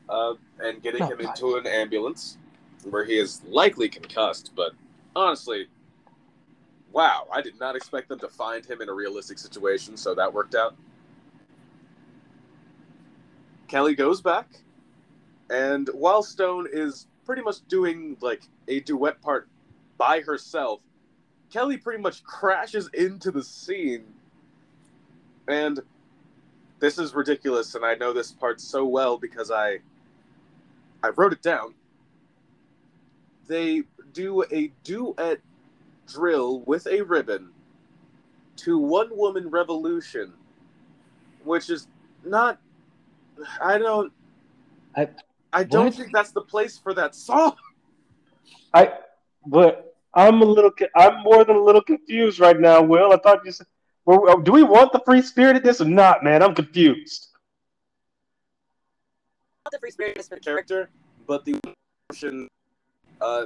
uh, 0.07 0.35
and 0.59 0.81
getting 0.81 1.05
him 1.05 1.19
into 1.19 1.55
an 1.55 1.67
ambulance 1.67 2.37
where 2.83 3.03
he 3.03 3.17
is 3.17 3.41
likely 3.47 3.89
concussed, 3.89 4.51
but 4.55 4.71
honestly, 5.15 5.67
wow, 6.91 7.27
I 7.31 7.41
did 7.41 7.59
not 7.59 7.75
expect 7.75 8.09
them 8.09 8.19
to 8.19 8.27
find 8.27 8.65
him 8.65 8.81
in 8.81 8.89
a 8.89 8.93
realistic 8.93 9.37
situation, 9.37 9.97
so 9.97 10.15
that 10.15 10.33
worked 10.33 10.55
out. 10.55 10.75
Kelly 13.67 13.95
goes 13.95 14.21
back, 14.21 14.47
and 15.49 15.87
while 15.93 16.23
Stone 16.23 16.67
is 16.71 17.07
pretty 17.25 17.43
much 17.43 17.57
doing 17.67 18.17
like 18.21 18.41
a 18.67 18.79
duet 18.79 19.21
part 19.21 19.47
by 19.97 20.21
herself, 20.21 20.81
Kelly 21.51 21.77
pretty 21.77 22.01
much 22.01 22.23
crashes 22.23 22.89
into 22.93 23.31
the 23.31 23.43
scene. 23.43 24.05
And 25.47 25.79
this 26.79 26.97
is 26.97 27.13
ridiculous, 27.13 27.75
and 27.75 27.85
I 27.85 27.95
know 27.95 28.13
this 28.13 28.31
part 28.31 28.59
so 28.59 28.85
well 28.85 29.17
because 29.17 29.51
I 29.51 29.79
I 31.03 31.09
wrote 31.09 31.33
it 31.33 31.41
down. 31.41 31.75
They 33.47 33.83
do 34.13 34.43
a 34.51 34.71
duet 34.83 35.39
drill 36.11 36.61
with 36.61 36.87
a 36.87 37.01
ribbon 37.01 37.49
to 38.57 38.77
One 38.77 39.09
Woman 39.11 39.49
Revolution, 39.49 40.33
which 41.43 41.69
is 41.69 41.87
not. 42.25 42.59
I 43.61 43.77
don't. 43.77 44.11
I 44.95 45.07
I 45.53 45.63
don't 45.63 45.85
what? 45.85 45.93
think 45.95 46.11
that's 46.13 46.31
the 46.31 46.41
place 46.41 46.77
for 46.77 46.93
that 46.93 47.15
song. 47.15 47.55
I 48.73 48.93
but 49.45 49.95
I'm 50.13 50.41
a 50.41 50.45
little. 50.45 50.71
I'm 50.95 51.23
more 51.23 51.43
than 51.45 51.55
a 51.55 51.63
little 51.63 51.81
confused 51.81 52.39
right 52.39 52.59
now. 52.59 52.81
Will 52.81 53.13
I 53.13 53.17
thought 53.17 53.45
you 53.45 53.51
said 53.51 53.67
well, 54.09 54.39
do 54.39 54.51
we 54.51 54.63
want 54.63 54.91
the 54.91 55.01
free 55.05 55.21
spirited 55.21 55.63
this 55.63 55.81
or 55.81 55.85
not, 55.85 56.23
man? 56.23 56.41
I'm 56.41 56.55
confused. 56.55 57.27
Not 59.65 59.71
the 59.71 59.77
free 59.77 59.91
spirited 59.91 60.43
character, 60.43 60.89
but 61.27 61.45
the 61.45 61.59
version, 62.11 62.47
uh, 63.21 63.45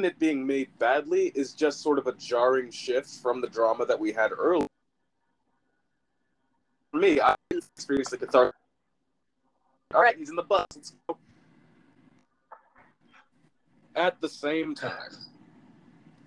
it 0.00 0.18
being 0.18 0.46
made 0.46 0.68
badly 0.78 1.32
is 1.34 1.52
just 1.52 1.80
sort 1.80 1.98
of 1.98 2.06
a 2.06 2.12
jarring 2.12 2.70
shift 2.70 3.10
from 3.22 3.40
the 3.40 3.48
drama 3.48 3.84
that 3.84 3.98
we 3.98 4.10
had 4.10 4.32
earlier. 4.32 4.66
For 6.90 6.98
me, 6.98 7.20
I 7.20 7.34
experienced 7.50 8.10
the 8.10 8.18
cathartic. 8.18 8.54
All 9.94 10.02
right, 10.02 10.16
he's 10.16 10.30
in 10.30 10.36
the 10.36 10.42
bus. 10.42 10.66
Let's 10.74 10.94
go. 11.06 11.18
At 13.94 14.18
the 14.22 14.28
same 14.28 14.74
time, 14.74 15.10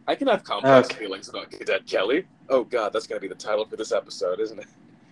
I 0.07 0.13
can 0.13 0.27
have 0.27 0.43
complex 0.43 0.89
okay. 0.91 0.99
feelings 0.99 1.29
about 1.29 1.49
Cadet 1.49 1.87
Kelly. 1.87 2.25
Oh 2.49 2.63
God, 2.63 2.93
that's 2.93 3.07
gonna 3.07 3.19
be 3.19 3.27
the 3.27 3.33
title 3.33 3.65
for 3.65 3.75
this 3.75 3.91
episode, 3.91 4.39
isn't 4.39 4.59
it? 4.59 4.67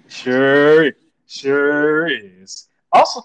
Sure, 0.08 0.92
sure 1.26 2.08
is. 2.08 2.68
Also, 2.92 3.22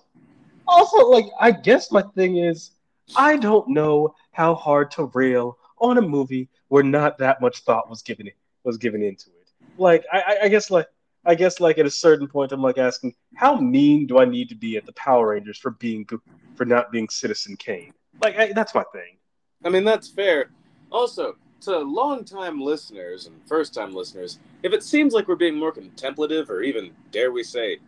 also, 0.67 1.07
like 1.09 1.27
I 1.39 1.51
guess 1.51 1.93
my 1.93 2.01
thing 2.01 2.39
is, 2.39 2.71
I 3.17 3.37
don't 3.37 3.69
know 3.69 4.15
how 4.33 4.55
hard 4.55 4.91
to 4.93 5.05
rail 5.15 5.59
on 5.79 5.99
a 5.99 6.03
movie 6.03 6.49
where 6.69 6.83
not 6.83 7.19
that 7.19 7.41
much 7.41 7.61
thought 7.61 7.89
was 7.89 8.03
given 8.03 8.31
was 8.65 8.77
given 8.77 9.03
into 9.03 9.31
it. 9.31 9.51
Like 9.77 10.05
I, 10.13 10.39
I 10.43 10.49
guess 10.49 10.71
like 10.71 10.89
I 11.25 11.35
guess 11.35 11.61
like 11.61 11.79
at 11.79 11.87
a 11.87 11.91
certain 11.91 12.27
point, 12.27 12.53
I'm 12.53 12.63
like 12.63 12.79
asking, 12.79 13.15
how 13.35 13.57
mean 13.57 14.07
do 14.07 14.19
I 14.19 14.25
need 14.25 14.49
to 14.51 14.55
be 14.55 14.77
at 14.77 14.87
the 14.87 14.93
Power 14.93 15.29
Rangers 15.29 15.59
for 15.59 15.73
being 15.73 16.07
for 16.55 16.65
not 16.65 16.91
being 16.91 17.09
Citizen 17.09 17.57
Kane? 17.57 17.93
Like 18.23 18.39
I, 18.39 18.53
that's 18.53 18.75
my 18.75 18.85
thing. 18.93 19.19
I 19.65 19.69
mean, 19.69 19.85
that's 19.85 20.09
fair. 20.09 20.51
Also, 20.91 21.37
to 21.63 21.79
long-time 21.79 22.61
listeners 22.61 23.27
and 23.27 23.37
first-time 23.47 23.93
listeners, 23.93 24.39
if 24.63 24.73
it 24.73 24.83
seems 24.83 25.13
like 25.13 25.27
we're 25.27 25.35
being 25.35 25.59
more 25.59 25.73
contemplative 25.73 26.49
or 26.49 26.63
even, 26.63 26.93
dare 27.11 27.33
we 27.33 27.43
say, 27.43 27.79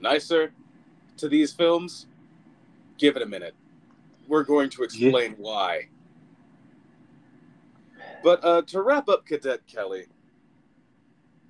nicer 0.00 0.52
to 1.16 1.28
these 1.28 1.52
films, 1.52 2.06
give 2.96 3.16
it 3.16 3.22
a 3.22 3.26
minute. 3.26 3.54
We're 4.28 4.44
going 4.44 4.70
to 4.70 4.82
explain 4.82 5.30
yeah. 5.30 5.36
why. 5.38 5.88
But 8.22 8.44
uh, 8.44 8.62
to 8.62 8.82
wrap 8.82 9.08
up 9.08 9.26
Cadet 9.26 9.66
Kelly, 9.66 10.06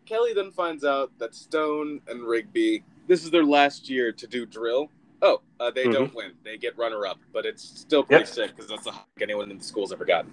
Kelly 0.06 0.32
then 0.32 0.50
finds 0.52 0.84
out 0.84 1.12
that 1.18 1.34
Stone 1.34 2.00
and 2.08 2.22
Rigby, 2.22 2.84
this 3.06 3.24
is 3.24 3.30
their 3.30 3.44
last 3.44 3.90
year 3.90 4.12
to 4.12 4.26
do 4.26 4.46
drill. 4.46 4.90
Oh, 5.20 5.42
uh, 5.58 5.70
they 5.70 5.82
mm-hmm. 5.82 5.92
don't 5.92 6.14
win. 6.14 6.32
They 6.44 6.56
get 6.56 6.78
runner-up, 6.78 7.18
but 7.32 7.44
it's 7.44 7.62
still 7.62 8.04
pretty 8.04 8.24
yep. 8.24 8.28
sick 8.32 8.56
because 8.56 8.70
that's 8.70 8.84
the 8.84 8.94
anyone 9.20 9.50
in 9.50 9.58
the 9.58 9.64
school's 9.64 9.92
ever 9.92 10.04
gotten. 10.04 10.32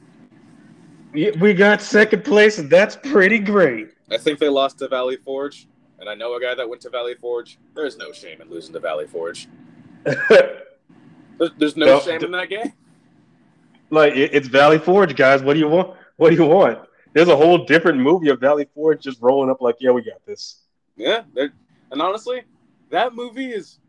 We 1.13 1.53
got 1.53 1.81
second 1.81 2.23
place, 2.25 2.59
and 2.59 2.69
that's 2.69 2.97
pretty 2.97 3.39
great. 3.39 3.89
I 4.11 4.17
think 4.17 4.37
they 4.37 4.49
lost 4.49 4.79
to 4.79 4.87
Valley 4.89 5.15
Forge, 5.15 5.67
and 5.99 6.09
I 6.09 6.13
know 6.13 6.35
a 6.35 6.41
guy 6.41 6.53
that 6.53 6.67
went 6.67 6.81
to 6.81 6.89
Valley 6.89 7.15
Forge. 7.15 7.57
There's 7.73 7.97
no 7.97 8.11
shame 8.11 8.41
in 8.41 8.49
losing 8.49 8.73
to 8.73 8.79
Valley 8.79 9.07
Forge. 9.07 9.47
there's, 11.57 11.77
no, 11.77 11.85
no 11.85 11.99
shame 11.99 12.23
in 12.23 12.31
that 12.31 12.49
game. 12.49 12.73
Like 13.89 14.13
it's 14.15 14.47
Valley 14.47 14.79
Forge, 14.79 15.15
guys. 15.15 15.41
What 15.41 15.53
do 15.53 15.59
you 15.59 15.67
want? 15.67 15.95
What 16.17 16.29
do 16.29 16.35
you 16.35 16.45
want? 16.45 16.79
There's 17.13 17.27
a 17.27 17.35
whole 17.35 17.65
different 17.65 17.99
movie 17.99 18.29
of 18.29 18.39
Valley 18.39 18.67
Forge 18.73 19.01
just 19.01 19.21
rolling 19.21 19.49
up 19.49 19.61
like, 19.61 19.75
yeah, 19.79 19.91
we 19.91 20.01
got 20.01 20.25
this. 20.25 20.61
Yeah, 20.97 21.21
and 21.35 22.01
honestly, 22.01 22.43
that 22.89 23.13
movie 23.13 23.51
is 23.51 23.79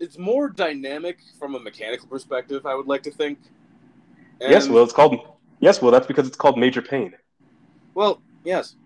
it's 0.00 0.18
more 0.18 0.48
dynamic 0.48 1.18
from 1.38 1.54
a 1.54 1.60
mechanical 1.60 2.08
perspective. 2.08 2.66
I 2.66 2.74
would 2.74 2.86
like 2.86 3.02
to 3.04 3.10
think. 3.10 3.38
And 4.40 4.50
yes, 4.50 4.68
well, 4.68 4.82
it's 4.82 4.92
called 4.92 5.34
Yes, 5.60 5.80
well, 5.80 5.90
that's 5.90 6.06
because 6.06 6.26
it's 6.26 6.36
called 6.36 6.58
Major 6.58 6.82
Payne. 6.82 7.14
Well, 7.94 8.20
yes, 8.44 8.76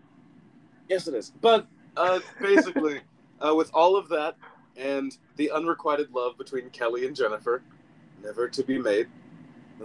yes, 0.89 1.09
it 1.09 1.15
is. 1.15 1.33
But 1.41 1.67
uh, 1.97 2.21
basically, 2.41 3.01
uh, 3.41 3.55
with 3.55 3.71
all 3.75 3.97
of 3.97 4.09
that 4.11 4.37
and 4.79 5.17
the 5.37 5.51
unrequited 5.51 6.13
love 6.15 6.39
between 6.39 6.71
Kelly 6.71 7.07
and 7.07 7.15
Jennifer, 7.17 7.63
never 8.23 8.49
to 8.49 8.63
be 8.63 8.79
made, 8.79 9.09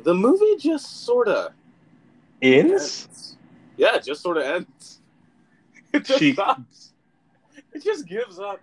the 0.03 0.13
movie 0.13 0.55
just 0.57 1.05
sorta 1.05 1.53
Ends? 2.41 3.37
Yeah, 3.77 3.95
it 3.95 4.03
just 4.03 4.21
sort 4.21 4.37
of 4.37 4.43
ends. 4.43 4.99
It 5.93 6.05
just 6.05 6.19
She- 6.19 6.33
stops. 6.33 6.93
It 7.73 7.83
just 7.83 8.07
gives 8.07 8.39
up. 8.39 8.59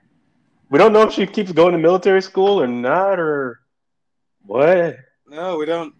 We 0.69 0.79
don't 0.79 0.93
know 0.93 1.03
if 1.03 1.13
she 1.13 1.27
keeps 1.27 1.51
going 1.53 1.73
to 1.73 1.79
military 1.79 2.21
school 2.23 2.61
or 2.61 2.67
not, 2.67 3.19
or 3.19 3.61
what. 4.47 4.97
No, 5.29 5.57
we 5.57 5.65
don't. 5.67 5.95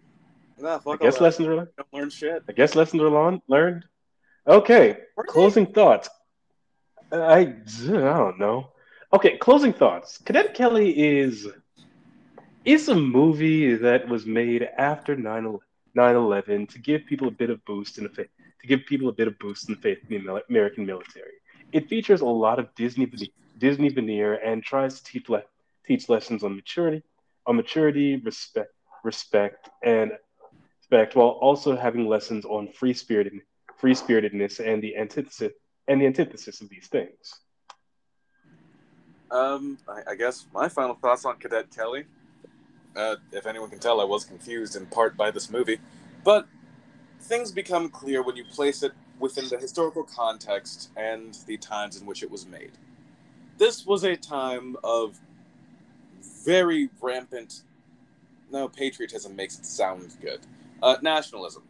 No, 0.57 0.77
fuck 0.79 1.01
I 1.01 1.05
guess 1.05 1.17
that. 1.17 1.23
lessons 1.23 1.47
are 1.47 1.51
We 1.55 1.57
don't 1.77 1.93
learn 1.93 2.09
shit. 2.09 2.43
I 2.47 2.51
guess 2.53 2.75
lessons 2.75 3.01
are 3.01 3.09
lon- 3.09 3.41
learned. 3.47 3.85
Okay, 4.47 4.97
Were 5.17 5.23
they? 5.27 5.31
closing 5.31 5.65
thoughts. 5.65 6.09
I 7.11 7.17
I 7.39 7.43
don't 7.83 8.39
know. 8.39 8.70
Okay, 9.13 9.35
closing 9.35 9.73
thoughts. 9.73 10.19
Cadet 10.19 10.53
Kelly 10.53 11.17
is 11.19 11.45
is 12.63 12.87
a 12.87 12.95
movie 12.95 13.75
that 13.75 14.07
was 14.07 14.25
made 14.25 14.69
after 14.77 15.17
9 15.17 15.59
11 15.95 16.67
to 16.67 16.79
give 16.79 17.05
people 17.05 17.27
a 17.27 17.31
bit 17.31 17.49
of 17.49 17.63
boost 17.65 17.97
in 17.97 18.05
the 18.05 18.09
faith, 18.09 18.29
to 18.61 18.67
give 18.67 18.85
people 18.85 19.09
a 19.09 19.11
bit 19.11 19.27
of 19.27 19.37
boost 19.37 19.67
in 19.67 19.75
the 19.75 19.81
faith 19.81 19.97
in 20.09 20.23
the 20.23 20.41
American 20.49 20.85
military. 20.85 21.33
It 21.73 21.89
features 21.89 22.21
a 22.21 22.25
lot 22.25 22.57
of 22.57 22.73
Disney 22.75 23.11
Disney 23.57 23.89
veneer 23.89 24.35
and 24.35 24.63
tries 24.63 25.01
to 25.01 25.03
teach 25.03 25.27
le- 25.27 25.43
teach 25.85 26.07
lessons 26.07 26.41
on 26.45 26.55
maturity, 26.55 27.03
on 27.45 27.57
maturity, 27.57 28.15
respect, 28.15 28.71
respect, 29.03 29.69
and 29.83 30.13
respect, 30.79 31.17
while 31.17 31.35
also 31.47 31.75
having 31.75 32.07
lessons 32.07 32.45
on 32.45 32.71
free 32.71 32.93
spirited 32.93 33.41
free 33.75 33.93
spiritedness 33.93 34.61
and 34.65 34.81
the 34.81 34.95
antithesis 34.95 35.51
and 35.89 35.99
the 35.99 36.05
antithesis 36.05 36.61
of 36.61 36.69
these 36.69 36.87
things. 36.87 37.41
Um, 39.31 39.77
I, 39.87 40.11
I 40.11 40.15
guess 40.15 40.45
my 40.53 40.67
final 40.67 40.95
thoughts 40.95 41.25
on 41.25 41.37
Cadet 41.37 41.73
Kelly. 41.73 42.05
Uh, 42.95 43.15
if 43.31 43.47
anyone 43.47 43.69
can 43.69 43.79
tell, 43.79 44.01
I 44.01 44.03
was 44.03 44.25
confused 44.25 44.75
in 44.75 44.85
part 44.85 45.15
by 45.15 45.31
this 45.31 45.49
movie, 45.49 45.79
but 46.25 46.45
things 47.21 47.49
become 47.51 47.89
clear 47.89 48.21
when 48.21 48.35
you 48.35 48.43
place 48.43 48.83
it 48.83 48.91
within 49.19 49.47
the 49.47 49.57
historical 49.57 50.03
context 50.03 50.89
and 50.97 51.37
the 51.45 51.55
times 51.57 51.99
in 51.99 52.05
which 52.05 52.21
it 52.23 52.29
was 52.29 52.45
made. 52.45 52.71
This 53.57 53.85
was 53.85 54.03
a 54.03 54.17
time 54.17 54.75
of 54.83 55.17
very 56.43 56.89
rampant. 56.99 57.61
No, 58.51 58.67
patriotism 58.67 59.35
makes 59.35 59.57
it 59.57 59.65
sound 59.65 60.15
good. 60.21 60.41
Uh, 60.83 60.97
nationalism. 61.01 61.63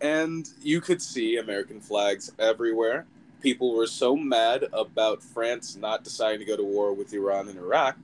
And 0.00 0.46
you 0.60 0.82
could 0.82 1.00
see 1.00 1.38
American 1.38 1.80
flags 1.80 2.30
everywhere 2.38 3.06
people 3.44 3.74
were 3.76 3.86
so 3.86 4.16
mad 4.16 4.64
about 4.72 5.22
France 5.22 5.76
not 5.76 6.02
deciding 6.02 6.38
to 6.40 6.46
go 6.46 6.56
to 6.56 6.64
war 6.64 6.94
with 6.94 7.12
Iran 7.12 7.46
and 7.48 7.58
Iraq 7.58 7.96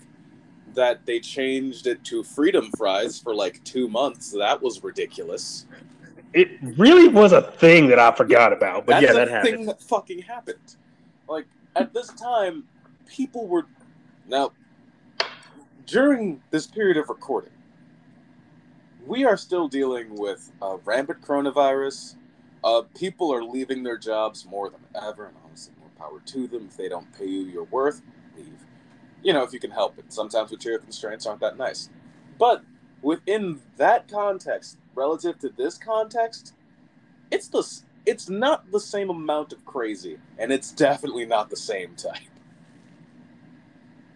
that 0.74 1.06
they 1.06 1.18
changed 1.18 1.86
it 1.86 2.04
to 2.04 2.22
freedom 2.22 2.70
fries 2.76 3.18
for 3.18 3.34
like 3.34 3.64
two 3.64 3.88
months. 3.88 4.30
That 4.32 4.60
was 4.60 4.84
ridiculous. 4.84 5.64
It 6.34 6.50
really 6.76 7.08
was 7.08 7.32
a 7.32 7.40
thing 7.40 7.88
that 7.88 7.98
I 7.98 8.14
forgot 8.14 8.52
about, 8.52 8.84
but 8.84 8.92
That's 8.92 9.02
yeah, 9.02 9.10
a 9.12 9.14
that 9.14 9.28
happened. 9.28 9.56
thing 9.56 9.66
that 9.66 9.82
fucking 9.82 10.20
happened. 10.20 10.76
Like 11.26 11.46
at 11.74 11.94
this 11.94 12.08
time, 12.08 12.64
people 13.06 13.48
were 13.48 13.64
now 14.28 14.52
during 15.86 16.42
this 16.50 16.66
period 16.66 16.98
of 16.98 17.08
recording. 17.08 17.50
We 19.06 19.24
are 19.24 19.38
still 19.38 19.68
dealing 19.68 20.14
with 20.16 20.52
uh, 20.60 20.76
rampant 20.84 21.22
coronavirus. 21.22 22.16
Uh, 22.62 22.82
people 22.98 23.32
are 23.32 23.42
leaving 23.42 23.82
their 23.82 23.98
jobs 23.98 24.44
more 24.44 24.70
than 24.70 24.80
ever, 24.94 25.26
and 25.26 25.36
honestly, 25.44 25.74
more 25.80 25.90
power 25.98 26.20
to 26.26 26.46
them. 26.46 26.66
If 26.68 26.76
they 26.76 26.88
don't 26.88 27.12
pay 27.16 27.26
you 27.26 27.42
your 27.42 27.64
worth, 27.64 28.02
leave. 28.36 28.66
You 29.22 29.32
know, 29.32 29.42
if 29.42 29.52
you 29.52 29.60
can 29.60 29.70
help 29.70 29.98
it. 29.98 30.12
Sometimes 30.12 30.50
material 30.50 30.80
constraints 30.80 31.26
aren't 31.26 31.40
that 31.40 31.56
nice. 31.56 31.90
But 32.38 32.64
within 33.02 33.60
that 33.76 34.08
context, 34.08 34.78
relative 34.94 35.38
to 35.40 35.48
this 35.50 35.78
context, 35.78 36.54
it's 37.30 37.48
the 37.48 37.66
it's 38.06 38.28
not 38.28 38.70
the 38.72 38.80
same 38.80 39.10
amount 39.10 39.52
of 39.52 39.64
crazy, 39.66 40.18
and 40.38 40.52
it's 40.52 40.72
definitely 40.72 41.26
not 41.26 41.50
the 41.50 41.56
same 41.56 41.94
type. 41.96 42.20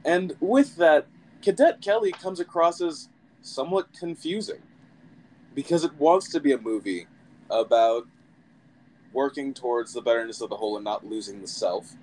And 0.05 0.37
with 0.41 0.77
that, 0.77 1.07
Cadet 1.43 1.81
Kelly 1.81 2.13
comes 2.13 2.41
across 2.41 2.81
as 2.81 3.09
somewhat 3.43 3.93
confusing 3.93 4.63
because 5.55 5.85
it 5.85 5.95
wants 5.99 6.31
to 6.31 6.41
be 6.41 6.53
a 6.53 6.59
movie 6.59 7.07
about 7.51 8.07
working 9.15 9.55
towards 9.55 9.95
the 9.95 10.03
betterness 10.03 10.43
of 10.43 10.51
the 10.51 10.57
whole 10.57 10.77
and 10.77 10.85
not 10.85 11.07
losing 11.07 11.41
the 11.41 11.47
self. 11.47 11.95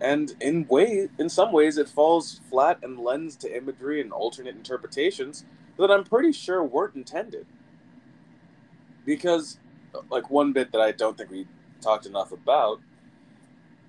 And 0.00 0.34
in 0.40 0.66
way, 0.66 1.08
in 1.18 1.28
some 1.28 1.52
ways, 1.52 1.78
it 1.78 1.88
falls 1.88 2.40
flat 2.50 2.78
and 2.82 2.98
lends 2.98 3.36
to 3.36 3.56
imagery 3.56 4.00
and 4.00 4.12
alternate 4.12 4.56
interpretations 4.56 5.44
that 5.78 5.90
I'm 5.90 6.04
pretty 6.04 6.32
sure 6.32 6.64
weren't 6.64 6.96
intended. 6.96 7.46
Because, 9.04 9.58
like, 10.10 10.30
one 10.30 10.52
bit 10.52 10.72
that 10.72 10.80
I 10.80 10.92
don't 10.92 11.16
think 11.16 11.30
we 11.30 11.46
talked 11.80 12.06
enough 12.06 12.32
about 12.32 12.80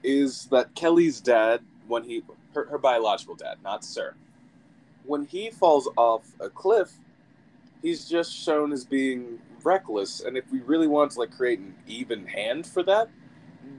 is 0.03 0.45
that 0.45 0.75
Kelly's 0.75 1.19
dad, 1.19 1.61
when 1.87 2.03
he, 2.03 2.23
her, 2.53 2.65
her 2.67 2.77
biological 2.77 3.35
dad, 3.35 3.57
not 3.63 3.83
Sir, 3.83 4.13
when 5.05 5.25
he 5.25 5.49
falls 5.49 5.89
off 5.97 6.23
a 6.39 6.49
cliff, 6.49 6.91
he's 7.81 8.07
just 8.07 8.33
shown 8.33 8.71
as 8.71 8.85
being 8.85 9.39
reckless. 9.67 10.21
And 10.21 10.37
if 10.37 10.45
we 10.51 10.61
really 10.61 10.87
want 10.87 11.11
to 11.11 11.19
like 11.19 11.31
create 11.31 11.59
an 11.59 11.75
even 11.85 12.25
hand 12.25 12.65
for 12.65 12.81
that, 12.83 13.09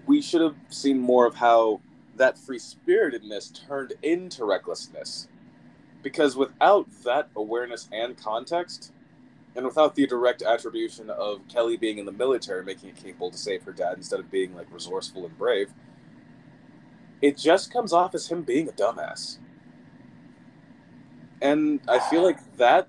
we 0.06 0.20
should 0.20 0.42
have 0.42 0.56
seen 0.68 0.98
more 0.98 1.26
of 1.26 1.36
how 1.36 1.80
that 2.16 2.38
free 2.38 2.58
spiritedness 2.58 3.48
turned 3.66 3.94
into 4.02 4.44
recklessness. 4.44 5.28
Because 6.02 6.36
without 6.36 6.86
that 7.04 7.30
awareness 7.34 7.88
and 7.90 8.16
context, 8.16 8.92
and 9.56 9.66
without 9.66 9.94
the 9.94 10.06
direct 10.06 10.42
attribution 10.42 11.10
of 11.10 11.40
Kelly 11.48 11.76
being 11.76 11.98
in 11.98 12.06
the 12.06 12.12
military, 12.12 12.64
making 12.64 12.90
it 12.90 12.96
capable 12.96 13.30
to 13.30 13.38
save 13.38 13.62
her 13.64 13.72
dad 13.72 13.96
instead 13.96 14.20
of 14.20 14.30
being 14.30 14.54
like 14.54 14.72
resourceful 14.72 15.24
and 15.24 15.36
brave, 15.36 15.72
it 17.20 17.36
just 17.36 17.72
comes 17.72 17.92
off 17.92 18.14
as 18.14 18.28
him 18.28 18.42
being 18.42 18.68
a 18.68 18.72
dumbass. 18.72 19.38
And 21.40 21.80
I 21.88 21.98
feel 21.98 22.22
like 22.22 22.38
that 22.56 22.88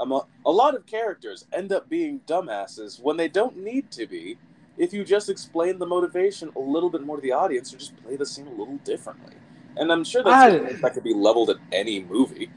a, 0.00 0.04
a 0.46 0.50
lot 0.50 0.74
of 0.74 0.86
characters 0.86 1.46
end 1.52 1.72
up 1.72 1.88
being 1.88 2.20
dumbasses 2.26 3.00
when 3.00 3.16
they 3.16 3.28
don't 3.28 3.56
need 3.58 3.90
to 3.92 4.06
be 4.06 4.38
if 4.78 4.92
you 4.92 5.04
just 5.04 5.28
explain 5.30 5.78
the 5.78 5.86
motivation 5.86 6.50
a 6.56 6.60
little 6.60 6.90
bit 6.90 7.02
more 7.02 7.16
to 7.16 7.22
the 7.22 7.32
audience 7.32 7.72
or 7.74 7.78
just 7.78 7.96
play 8.04 8.16
the 8.16 8.26
scene 8.26 8.46
a 8.46 8.50
little 8.50 8.78
differently. 8.78 9.34
And 9.76 9.92
I'm 9.92 10.04
sure 10.04 10.22
that's 10.24 10.44
I- 10.44 10.50
that 10.82 10.94
could 10.94 11.04
be 11.04 11.14
leveled 11.14 11.50
at 11.50 11.58
any 11.72 12.02
movie. 12.02 12.50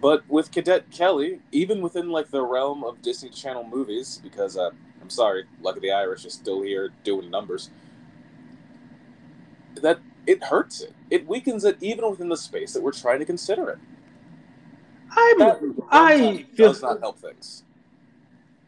But 0.00 0.28
with 0.28 0.52
Cadet 0.52 0.90
Kelly, 0.90 1.40
even 1.52 1.80
within 1.82 2.10
like 2.10 2.30
the 2.30 2.42
realm 2.42 2.84
of 2.84 3.02
Disney 3.02 3.30
Channel 3.30 3.64
movies, 3.64 4.20
because 4.22 4.56
uh, 4.56 4.70
I'm 5.02 5.10
sorry, 5.10 5.44
Luck 5.62 5.76
of 5.76 5.82
the 5.82 5.92
Irish 5.92 6.24
is 6.26 6.34
still 6.34 6.62
here 6.62 6.90
doing 7.04 7.30
numbers. 7.30 7.70
That 9.76 10.00
it 10.26 10.44
hurts 10.44 10.80
it. 10.82 10.94
It 11.10 11.26
weakens 11.28 11.64
it 11.64 11.78
even 11.80 12.08
within 12.10 12.28
the 12.30 12.36
space 12.36 12.72
that 12.74 12.82
we're 12.82 12.92
trying 12.92 13.20
to 13.20 13.26
consider 13.26 13.70
it. 13.70 13.78
I'm, 15.10 15.38
That 15.38 15.60
I 15.90 16.44
feel 16.54 16.72
does 16.72 16.82
not 16.82 17.00
help 17.00 17.18
things. 17.18 17.64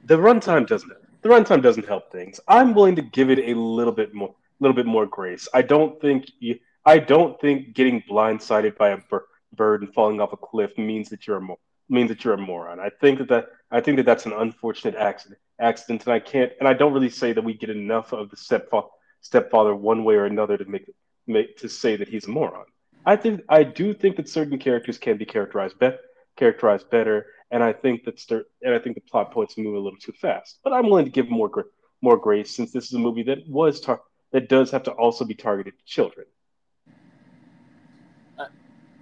the 0.04 0.16
runtime 0.16 0.66
doesn't 0.66 0.92
the 1.22 1.28
runtime 1.28 1.62
doesn't 1.62 1.86
help 1.86 2.10
things. 2.10 2.40
I'm 2.48 2.72
willing 2.74 2.96
to 2.96 3.02
give 3.02 3.30
it 3.30 3.38
a 3.40 3.54
little 3.58 3.92
bit 3.92 4.14
more 4.14 4.34
little 4.58 4.74
bit 4.74 4.86
more 4.86 5.06
grace. 5.06 5.48
I 5.54 5.62
don't 5.62 6.00
think 6.00 6.26
you, 6.38 6.58
I 6.84 6.98
don't 6.98 7.38
think 7.40 7.74
getting 7.74 8.02
blindsided 8.02 8.76
by 8.76 8.90
a 8.90 8.98
bir- 9.10 9.26
bird 9.54 9.82
and 9.82 9.92
falling 9.92 10.20
off 10.20 10.32
a 10.32 10.36
cliff 10.36 10.76
means 10.78 11.08
that 11.10 11.26
you're 11.26 11.36
a 11.38 11.40
mo- 11.40 11.58
means 11.88 12.08
that 12.08 12.24
you're 12.24 12.34
a 12.34 12.38
moron. 12.38 12.80
I 12.80 12.90
think 13.00 13.18
that, 13.18 13.28
that 13.28 13.46
I 13.70 13.80
think 13.80 13.96
that 13.98 14.06
that's 14.06 14.26
an 14.26 14.32
unfortunate 14.32 14.94
accident 14.94 15.40
accident 15.58 16.04
and 16.06 16.14
I 16.14 16.20
can't 16.20 16.52
and 16.58 16.66
I 16.68 16.72
don't 16.72 16.92
really 16.94 17.10
say 17.10 17.32
that 17.34 17.44
we 17.44 17.52
get 17.54 17.68
enough 17.70 18.12
of 18.12 18.30
the 18.30 18.36
stepfather 18.36 18.88
stepfather 19.20 19.74
one 19.74 20.04
way 20.04 20.14
or 20.14 20.24
another 20.24 20.56
to 20.56 20.64
make 20.64 20.90
make 21.26 21.58
to 21.58 21.68
say 21.68 21.96
that 21.96 22.08
he's 22.08 22.26
a 22.26 22.30
moron. 22.30 22.64
I 23.04 23.16
think 23.16 23.42
I 23.48 23.62
do 23.62 23.92
think 23.92 24.16
that 24.16 24.28
certain 24.28 24.58
characters 24.58 24.96
can 24.98 25.18
be 25.18 25.26
characterized 25.26 25.78
be- 25.78 25.96
characterized 26.40 26.90
better, 26.90 27.26
and 27.52 27.62
I 27.62 27.72
think 27.72 28.04
that 28.04 28.18
cer- 28.18 28.46
and 28.62 28.74
I 28.74 28.78
think 28.80 28.96
the 28.96 29.02
plot 29.02 29.30
points 29.30 29.56
move 29.56 29.74
a 29.74 29.78
little 29.78 29.98
too 29.98 30.12
fast. 30.12 30.58
But 30.64 30.72
I'm 30.72 30.86
willing 30.88 31.04
to 31.04 31.10
give 31.10 31.28
more 31.28 31.48
gra- 31.48 31.64
more 32.02 32.16
grace 32.16 32.50
since 32.56 32.72
this 32.72 32.86
is 32.86 32.94
a 32.94 32.98
movie 32.98 33.22
that 33.24 33.46
was 33.46 33.80
tar- 33.80 34.00
that 34.32 34.48
does 34.48 34.70
have 34.70 34.82
to 34.84 34.92
also 34.92 35.24
be 35.24 35.34
targeted 35.34 35.74
to 35.78 35.84
children. 35.84 36.26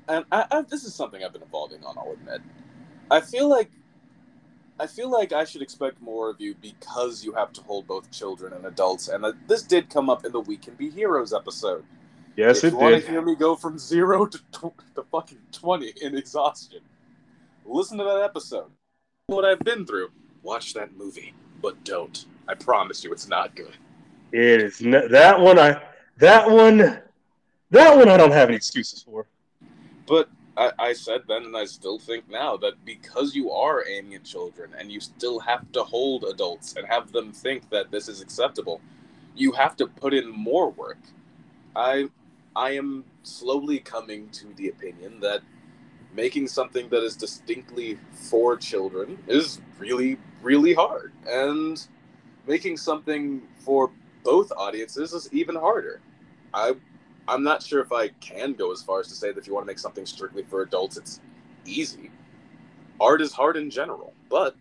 and 0.08 0.24
I, 0.32 0.46
I, 0.50 0.62
this 0.62 0.84
is 0.84 0.94
something 0.94 1.22
I've 1.22 1.32
been 1.32 1.42
evolving 1.42 1.84
on. 1.84 1.96
I'll 1.98 2.12
admit. 2.12 2.40
I 3.10 3.20
feel 3.20 3.48
like, 3.48 3.70
I 4.80 4.86
feel 4.86 5.10
like 5.10 5.32
I 5.32 5.44
should 5.44 5.62
expect 5.62 6.00
more 6.00 6.30
of 6.30 6.40
you 6.40 6.54
because 6.54 7.24
you 7.24 7.32
have 7.34 7.52
to 7.54 7.62
hold 7.62 7.86
both 7.86 8.10
children 8.10 8.52
and 8.52 8.64
adults, 8.66 9.08
and 9.08 9.24
uh, 9.24 9.32
this 9.46 9.62
did 9.62 9.90
come 9.90 10.10
up 10.10 10.24
in 10.24 10.32
the 10.32 10.40
"We 10.40 10.56
Can 10.56 10.74
Be 10.74 10.90
Heroes" 10.90 11.32
episode. 11.32 11.84
Yes, 12.36 12.58
if 12.58 12.64
it 12.64 12.72
you 12.72 12.78
want 12.78 12.94
did. 12.94 13.04
to 13.04 13.10
hear 13.10 13.22
me 13.22 13.34
go 13.36 13.54
from 13.54 13.78
zero 13.78 14.26
to 14.26 14.38
tw- 14.52 14.94
to 14.94 15.02
fucking 15.12 15.40
twenty 15.52 15.92
in 16.00 16.16
exhaustion, 16.16 16.80
listen 17.68 17.98
to 17.98 18.04
that 18.04 18.22
episode. 18.22 18.70
What 19.26 19.44
I've 19.44 19.60
been 19.60 19.86
through. 19.86 20.08
Watch 20.42 20.74
that 20.74 20.96
movie. 20.96 21.34
but 21.60 21.82
don't. 21.84 22.26
I 22.46 22.54
promise 22.54 23.04
you, 23.04 23.12
it's 23.12 23.28
not 23.28 23.54
good. 23.54 23.76
It 24.32 24.60
is 24.60 24.78
that 24.78 25.38
one. 25.38 25.58
I 25.58 25.82
that 26.18 26.50
one. 26.50 27.00
That 27.70 27.96
one 27.96 28.08
I 28.08 28.16
don't 28.16 28.32
have 28.32 28.48
any 28.48 28.56
excuses 28.56 29.02
for. 29.02 29.26
But 30.06 30.30
I, 30.56 30.72
I 30.78 30.92
said 30.94 31.22
then, 31.28 31.44
and 31.44 31.56
I 31.56 31.66
still 31.66 31.98
think 31.98 32.30
now 32.30 32.56
that 32.58 32.84
because 32.84 33.34
you 33.34 33.50
are 33.52 33.86
aiming 33.86 34.14
at 34.14 34.24
children 34.24 34.74
and 34.78 34.90
you 34.90 35.00
still 35.00 35.38
have 35.40 35.70
to 35.72 35.84
hold 35.84 36.24
adults 36.24 36.74
and 36.76 36.86
have 36.86 37.12
them 37.12 37.32
think 37.32 37.68
that 37.70 37.90
this 37.90 38.08
is 38.08 38.22
acceptable, 38.22 38.80
you 39.36 39.52
have 39.52 39.76
to 39.76 39.86
put 39.86 40.14
in 40.14 40.30
more 40.30 40.70
work. 40.70 40.98
I 41.76 42.08
I 42.56 42.70
am 42.70 43.04
slowly 43.22 43.78
coming 43.78 44.30
to 44.30 44.52
the 44.54 44.68
opinion 44.68 45.20
that 45.20 45.42
making 46.14 46.48
something 46.48 46.88
that 46.88 47.02
is 47.02 47.16
distinctly 47.16 47.98
for 48.12 48.56
children 48.56 49.18
is 49.28 49.60
really 49.78 50.18
really 50.42 50.74
hard 50.74 51.12
and 51.28 51.86
making 52.46 52.76
something 52.76 53.42
for 53.58 53.90
both 54.24 54.52
audiences 54.56 55.12
is 55.12 55.28
even 55.32 55.54
harder. 55.54 56.00
I 56.54 56.74
I'm 57.28 57.42
not 57.42 57.62
sure 57.62 57.80
if 57.80 57.92
I 57.92 58.08
can 58.20 58.54
go 58.54 58.72
as 58.72 58.82
far 58.82 59.00
as 59.00 59.08
to 59.08 59.14
say 59.14 59.28
that 59.32 59.38
if 59.38 59.46
you 59.46 59.54
want 59.54 59.64
to 59.64 59.70
make 59.70 59.78
something 59.78 60.06
strictly 60.06 60.44
for 60.44 60.62
adults, 60.62 60.96
it's 60.96 61.20
easy. 61.66 62.10
Art 63.00 63.20
is 63.20 63.32
hard 63.32 63.56
in 63.56 63.70
general, 63.70 64.14
but 64.30 64.56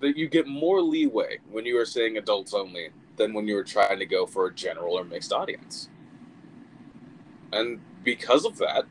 that 0.00 0.16
you 0.16 0.28
get 0.28 0.46
more 0.46 0.80
leeway 0.80 1.38
when 1.50 1.66
you 1.66 1.78
are 1.78 1.84
saying 1.84 2.18
adults 2.18 2.54
only 2.54 2.90
than 3.16 3.34
when 3.34 3.48
you 3.48 3.58
are 3.58 3.64
trying 3.64 3.98
to 3.98 4.06
go 4.06 4.26
for 4.26 4.46
a 4.46 4.54
general 4.54 4.98
or 4.98 5.04
mixed 5.04 5.32
audience. 5.32 5.88
And 7.52 7.80
because 8.04 8.44
of 8.44 8.58
that, 8.58 8.84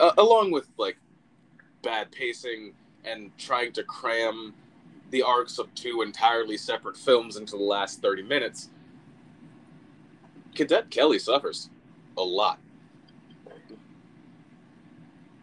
uh, 0.00 0.12
along 0.18 0.50
with 0.50 0.68
like 0.78 0.96
bad 1.82 2.10
pacing 2.10 2.72
and 3.04 3.30
trying 3.38 3.72
to 3.72 3.82
cram 3.84 4.54
the 5.10 5.22
arcs 5.22 5.58
of 5.58 5.72
two 5.74 6.02
entirely 6.02 6.56
separate 6.56 6.96
films 6.96 7.36
into 7.36 7.56
the 7.56 7.62
last 7.62 8.00
30 8.00 8.22
minutes, 8.22 8.70
Cadet 10.54 10.90
Kelly 10.90 11.18
suffers 11.18 11.70
a 12.16 12.22
lot. 12.22 12.58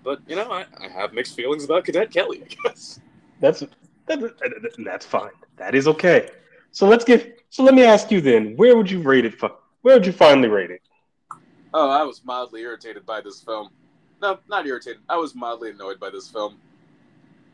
But, 0.03 0.21
you 0.27 0.35
know, 0.35 0.49
I, 0.51 0.65
I 0.79 0.87
have 0.87 1.13
mixed 1.13 1.35
feelings 1.35 1.65
about 1.65 1.83
Cadet 1.83 2.11
Kelly, 2.11 2.43
I 2.43 2.69
guess. 2.69 2.99
That's 3.39 3.63
that, 4.07 4.73
that's 4.85 5.05
fine. 5.05 5.31
That 5.57 5.75
is 5.75 5.87
okay. 5.87 6.29
So 6.71 6.87
let's 6.87 7.03
get. 7.03 7.41
So 7.49 7.63
let 7.63 7.73
me 7.73 7.83
ask 7.83 8.09
you 8.09 8.21
then. 8.21 8.55
Where 8.55 8.77
would 8.77 8.89
you 8.89 9.01
rate 9.01 9.25
it? 9.25 9.35
Where 9.81 9.95
would 9.95 10.05
you 10.05 10.13
finally 10.13 10.47
rate 10.47 10.71
it? 10.71 10.81
Oh, 11.73 11.89
I 11.89 12.03
was 12.03 12.23
mildly 12.23 12.61
irritated 12.61 13.05
by 13.05 13.19
this 13.19 13.41
film. 13.41 13.69
No, 14.21 14.39
not 14.47 14.65
irritated. 14.65 15.01
I 15.09 15.17
was 15.17 15.35
mildly 15.35 15.69
annoyed 15.69 15.99
by 15.99 16.09
this 16.09 16.27
film. 16.27 16.57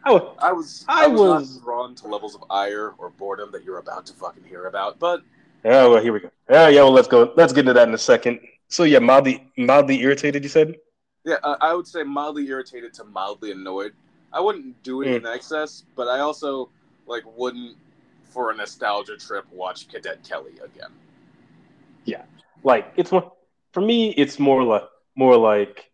I 0.05 0.11
was. 0.11 0.35
I 0.39 0.51
was. 0.51 0.85
I, 0.87 1.03
I 1.05 1.07
was, 1.07 1.19
was 1.19 1.57
drawn 1.59 1.95
to 1.95 2.07
levels 2.07 2.35
of 2.35 2.43
ire 2.49 2.93
or 2.97 3.09
boredom 3.09 3.51
that 3.51 3.63
you're 3.63 3.79
about 3.79 4.05
to 4.07 4.13
fucking 4.13 4.43
hear 4.43 4.65
about. 4.65 4.99
But 4.99 5.23
Oh 5.65 5.91
well, 5.91 6.03
here 6.03 6.11
we 6.11 6.19
go. 6.19 6.29
Yeah, 6.49 6.67
yeah. 6.67 6.81
Well, 6.81 6.91
let's 6.91 7.07
go. 7.07 7.31
Let's 7.35 7.53
get 7.53 7.61
into 7.61 7.73
that 7.73 7.87
in 7.87 7.93
a 7.93 7.97
second. 7.97 8.39
So 8.67 8.83
yeah, 8.83 8.99
mildly, 8.99 9.49
mildly 9.57 10.01
irritated. 10.01 10.43
You 10.43 10.49
said. 10.49 10.75
Yeah, 11.23 11.35
uh, 11.43 11.55
I 11.61 11.73
would 11.73 11.87
say 11.87 12.03
mildly 12.03 12.47
irritated 12.47 12.93
to 12.95 13.05
mildly 13.05 13.51
annoyed. 13.51 13.93
I 14.33 14.41
wouldn't 14.41 14.81
do 14.83 15.03
it 15.03 15.07
mm. 15.07 15.15
in 15.17 15.25
excess, 15.25 15.85
but 15.95 16.07
I 16.09 16.19
also 16.19 16.69
like 17.07 17.23
wouldn't, 17.37 17.77
for 18.23 18.51
a 18.51 18.55
nostalgia 18.55 19.15
trip, 19.15 19.45
watch 19.51 19.87
Cadet 19.87 20.21
Kelly 20.27 20.53
again. 20.63 20.91
Yeah, 22.03 22.23
like 22.63 22.91
it's 22.97 23.11
more 23.11 23.31
for 23.71 23.79
me. 23.79 24.09
It's 24.11 24.37
more 24.37 24.63
like 24.63 24.83
more 25.15 25.37
like 25.37 25.89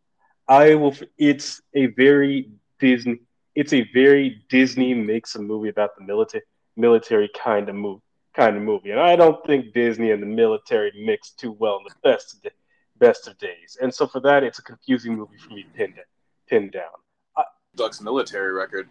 I 0.50 0.76
will. 0.76 0.95
It's 1.18 1.62
a 1.76 1.86
very 1.88 2.50
Disney. 2.80 3.20
It's 3.56 3.72
a 3.72 3.88
very 3.93 4.43
Disney 4.50 4.93
makes 4.93 5.36
a 5.36 5.41
movie 5.41 5.70
about 5.70 5.95
the 5.97 6.04
military 6.04 6.43
military 6.76 7.30
kind 7.36 7.70
of 7.70 7.76
movie 7.76 8.02
kind 8.36 8.58
of 8.58 8.64
movie. 8.64 8.91
And 8.91 9.00
I 9.00 9.16
don't 9.16 9.41
think 9.45 9.74
Disney 9.74 10.12
and 10.12 10.22
the 10.22 10.28
military 10.28 10.91
mix 11.06 11.32
too 11.32 11.52
well 11.54 11.78
in 11.78 11.84
the 11.84 11.95
best 12.10 12.34
of, 12.34 12.52
best 12.97 13.28
of 13.28 13.38
days. 13.38 13.78
And 13.82 13.93
so 13.93 14.08
for 14.08 14.20
that, 14.22 14.43
it's 14.43 14.60
a 14.60 14.64
confusing 14.64 15.16
movie 15.16 15.38
for 15.38 15.54
me 15.54 15.66
pinned 15.76 15.95
pin, 15.95 16.04
pin 16.47 16.70
down. 16.70 16.91
I, 17.38 17.43
Duck's 17.76 18.02
military 18.02 18.54
record. 18.54 18.88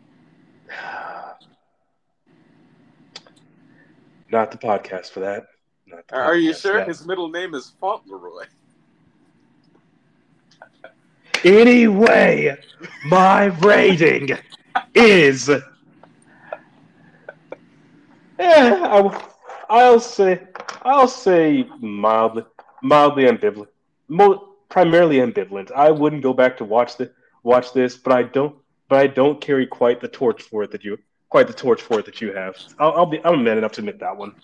Not 4.30 4.50
the 4.50 4.58
podcast 4.58 5.10
for 5.10 5.20
that. 5.20 5.46
Are 6.12 6.36
you 6.36 6.52
sure 6.52 6.84
his 6.84 7.06
middle 7.06 7.30
name 7.30 7.54
is 7.54 7.72
Fauntleroy? 7.80 8.44
Anyway, 11.44 12.56
my 13.06 13.44
rating 13.44 14.30
is. 14.94 15.48
Yeah, 18.38 18.86
I, 18.90 19.24
I'll 19.68 20.00
say 20.00 20.40
I'll 20.82 21.08
say 21.08 21.68
mildly 21.80 22.44
mildly 22.82 23.24
ambivalent, 23.24 23.68
Mo- 24.08 24.54
primarily 24.68 25.16
ambivalent. 25.16 25.72
I 25.72 25.90
wouldn't 25.90 26.22
go 26.22 26.32
back 26.32 26.56
to 26.58 26.64
watch 26.64 26.96
the 26.96 27.12
watch 27.42 27.72
this, 27.72 27.96
but 27.96 28.12
I 28.12 28.22
don't 28.22 28.56
but 28.88 28.98
I 28.98 29.06
don't 29.06 29.40
carry 29.40 29.66
quite 29.66 30.00
the 30.00 30.08
torch 30.08 30.42
for 30.42 30.62
it 30.62 30.70
that 30.72 30.84
you 30.84 30.98
quite 31.28 31.46
the 31.46 31.52
torch 31.52 31.82
for 31.82 31.98
it 31.98 32.06
that 32.06 32.20
you 32.20 32.32
have. 32.32 32.56
I'll, 32.78 32.92
I'll 32.92 33.06
be 33.06 33.20
I'm 33.24 33.42
man 33.44 33.58
enough 33.58 33.72
to 33.72 33.80
admit 33.80 33.98
that 34.00 34.16
one. 34.16 34.34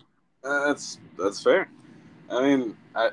Uh, 0.42 0.66
that's 0.66 0.98
that's 1.16 1.42
fair. 1.42 1.68
I 2.30 2.42
mean, 2.42 2.76
I, 2.94 3.10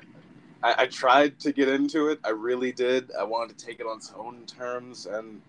I 0.63 0.83
I 0.83 0.85
tried 0.87 1.39
to 1.41 1.51
get 1.51 1.67
into 1.67 2.09
it. 2.09 2.19
I 2.23 2.29
really 2.29 2.71
did. 2.71 3.11
I 3.19 3.23
wanted 3.23 3.57
to 3.57 3.65
take 3.65 3.79
it 3.79 3.85
on 3.85 3.97
its 3.97 4.13
own 4.15 4.45
terms, 4.45 5.05
and 5.05 5.41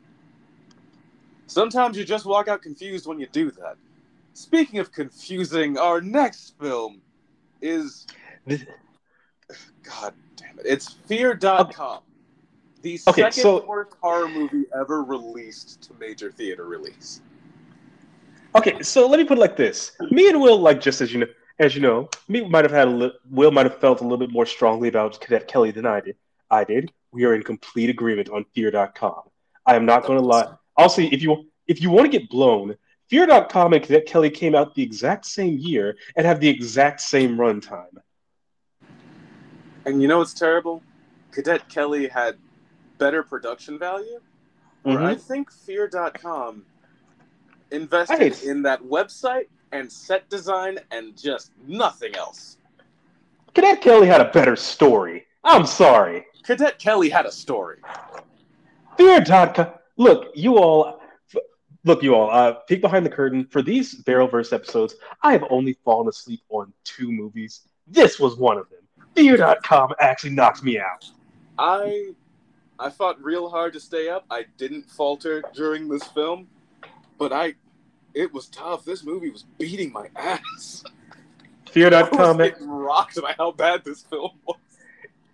sometimes 1.47 1.97
you 1.97 2.05
just 2.05 2.25
walk 2.25 2.49
out 2.49 2.63
confused 2.63 3.07
when 3.07 3.19
you 3.19 3.27
do 3.27 3.51
that. 3.53 3.77
Speaking 4.35 4.79
of 4.81 4.93
confusing, 4.93 5.79
our 5.79 6.01
next 6.01 6.59
film 6.59 7.01
is. 7.61 8.07
God 9.83 10.15
damn 10.37 10.59
it. 10.59 10.67
It's 10.67 10.93
Fear.com. 10.93 12.01
The 12.83 13.01
okay, 13.09 13.23
second 13.23 13.43
so... 13.43 13.65
worst 13.65 13.95
horror 14.01 14.29
movie 14.29 14.65
ever 14.75 15.03
released 15.03 15.83
to 15.83 15.95
major 16.01 16.33
theater 16.33 16.65
release. 16.65 17.21
Okay, 18.55 18.83
so 18.83 19.09
let 19.09 19.19
me 19.19 19.25
put 19.25 19.39
it 19.39 19.41
like 19.41 19.57
this. 19.57 19.93
Me 20.11 20.29
and 20.29 20.41
Will, 20.41 20.59
like 20.59 20.81
just 20.81 21.01
as 21.01 21.13
you 21.13 21.21
know, 21.21 21.27
as 21.59 21.75
you 21.75 21.81
know, 21.81 22.09
me 22.29 22.47
might 22.47 22.65
have 22.65 22.73
had 22.73 22.89
a 22.89 22.91
li- 22.91 23.13
Will 23.31 23.51
might 23.51 23.67
have 23.67 23.79
felt 23.79 24.01
a 24.01 24.05
little 24.05 24.19
bit 24.19 24.33
more 24.33 24.47
strongly 24.47 24.89
about 24.89 25.21
Cadet 25.21 25.49
Kelly 25.49 25.71
than 25.71 25.87
I 25.87 26.01
did. 26.01 26.17
I 26.51 26.65
did. 26.65 26.93
We 27.13 27.25
are 27.25 27.35
in 27.35 27.43
complete 27.43 27.91
agreement 27.91 28.29
on 28.31 28.45
Fear.com. 28.55 29.23
I 29.67 29.77
am 29.77 29.87
not 29.87 30.05
going 30.05 30.19
to 30.19 30.25
lie. 30.25 30.55
I'll 30.77 30.89
see 30.89 31.07
if 31.09 31.23
you 31.23 31.47
if 31.67 31.81
you 31.81 31.91
want 31.91 32.11
to 32.11 32.19
get 32.19 32.29
blown, 32.29 32.77
Fear.com 33.09 33.75
and 33.75 33.83
Cadet 33.83 34.07
Kelly 34.07 34.31
came 34.31 34.55
out 34.55 34.75
the 34.75 34.83
exact 34.83 35.27
same 35.27 35.59
year 35.59 35.97
and 36.17 36.27
have 36.27 36.41
the 36.41 36.49
exact 36.49 37.01
same 37.01 37.37
runtime. 37.37 37.99
And 39.85 40.01
you 40.01 40.09
know 40.09 40.19
what's 40.19 40.35
terrible? 40.35 40.83
Cadet 41.31 41.69
Kelly 41.69 42.09
had 42.09 42.39
better 42.99 43.23
production 43.23 43.79
value. 43.79 44.21
Mm-hmm. 44.85 45.05
I 45.05 45.15
think 45.15 45.53
Fear.com 45.53 46.65
invested 47.71 48.43
in 48.43 48.63
that 48.63 48.83
website 48.83 49.47
and 49.73 49.91
set 49.91 50.29
design 50.29 50.79
and 50.91 51.17
just 51.17 51.53
nothing 51.67 52.15
else. 52.15 52.59
Cadet 53.55 53.81
Kelly 53.81 54.07
had 54.07 54.21
a 54.21 54.31
better 54.31 54.57
story. 54.57 55.27
I'm 55.45 55.67
sorry. 55.67 56.27
Cadet 56.45 56.79
Kelly 56.79 57.09
had 57.11 57.27
a 57.27 57.33
story. 57.33 57.79
Fear, 58.97 59.25
Fear.com. 59.25 59.73
Look, 59.97 60.33
you 60.35 60.59
all 60.59 61.01
look, 61.85 62.03
you 62.03 62.15
all, 62.15 62.31
uh, 62.31 62.53
peek 62.69 62.81
behind 62.81 63.05
the 63.05 63.11
curtain. 63.11 63.47
For 63.47 63.63
these 63.63 64.03
Barrelverse 64.03 64.53
episodes, 64.53 64.95
I 65.23 65.33
have 65.33 65.45
only 65.51 65.77
fallen 65.85 66.09
asleep 66.09 66.43
on 66.49 66.73
two 66.85 67.11
movies. 67.11 67.63
This 67.87 68.19
was 68.21 68.37
one 68.37 68.59
of 68.59 68.69
them. 68.71 68.79
Fear.com 69.15 69.95
actually 70.01 70.31
knocked 70.31 70.63
me 70.63 70.79
out. 70.79 71.11
I 71.59 72.15
I 72.79 72.91
fought 72.91 73.23
real 73.23 73.49
hard 73.49 73.73
to 73.75 73.81
stay 73.81 74.09
up. 74.09 74.25
I 74.31 74.47
didn't 74.57 74.91
falter 74.91 75.43
during 75.55 75.89
this 75.89 76.05
film, 76.05 76.49
but 77.19 77.33
I 77.33 77.55
it 78.15 78.33
was 78.33 78.49
tough. 78.49 78.85
This 78.85 79.05
movie 79.05 79.31
was 79.31 79.45
beating 79.59 79.93
my 79.93 80.09
ass. 80.17 80.85
Fear.com 81.71 82.41
I 82.41 82.51
was 82.51 82.53
rocked 82.61 83.21
by 83.21 83.35
how 83.37 83.53
bad 83.53 83.85
this 83.85 84.03
film 84.03 84.33
was 84.47 84.57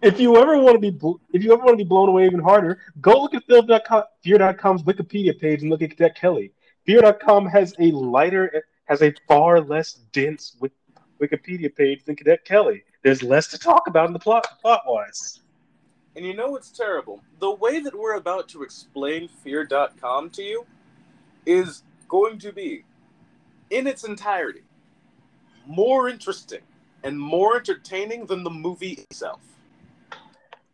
if 0.00 0.20
you 0.20 0.36
ever 0.36 0.58
want 0.58 0.80
to 0.80 0.92
be 0.92 1.08
if 1.32 1.42
you 1.42 1.52
ever 1.52 1.62
want 1.64 1.78
to 1.78 1.84
be 1.84 1.88
blown 1.88 2.08
away 2.08 2.26
even 2.26 2.40
harder, 2.40 2.78
go 3.00 3.20
look 3.20 3.34
at 3.34 3.44
film.com, 3.44 4.04
Fear.com's 4.22 4.82
Wikipedia 4.82 5.38
page 5.38 5.62
and 5.62 5.70
look 5.70 5.82
at 5.82 5.90
Cadet 5.90 6.14
Kelly. 6.14 6.52
Fear.com 6.86 7.46
has 7.46 7.74
a 7.78 7.90
lighter, 7.90 8.64
has 8.84 9.02
a 9.02 9.12
far 9.26 9.60
less 9.60 9.94
dense 10.12 10.56
Wikipedia 11.20 11.74
page 11.74 12.04
than 12.04 12.16
Cadet 12.16 12.44
Kelly. 12.44 12.84
There's 13.02 13.22
less 13.22 13.48
to 13.48 13.58
talk 13.58 13.86
about 13.86 14.06
in 14.06 14.12
the 14.12 14.18
plot 14.18 14.46
plot 14.60 14.82
wise. 14.86 15.40
And 16.16 16.24
you 16.24 16.34
know 16.34 16.50
what's 16.50 16.70
terrible? 16.70 17.22
The 17.38 17.50
way 17.50 17.80
that 17.80 17.96
we're 17.96 18.16
about 18.16 18.48
to 18.50 18.62
explain 18.62 19.28
Fear.com 19.28 20.30
to 20.30 20.42
you 20.42 20.66
is 21.46 21.82
going 22.08 22.38
to 22.40 22.52
be, 22.52 22.84
in 23.70 23.86
its 23.86 24.04
entirety, 24.04 24.62
more 25.66 26.08
interesting 26.08 26.62
and 27.04 27.18
more 27.18 27.56
entertaining 27.56 28.26
than 28.26 28.42
the 28.42 28.50
movie 28.50 28.92
itself. 29.10 29.40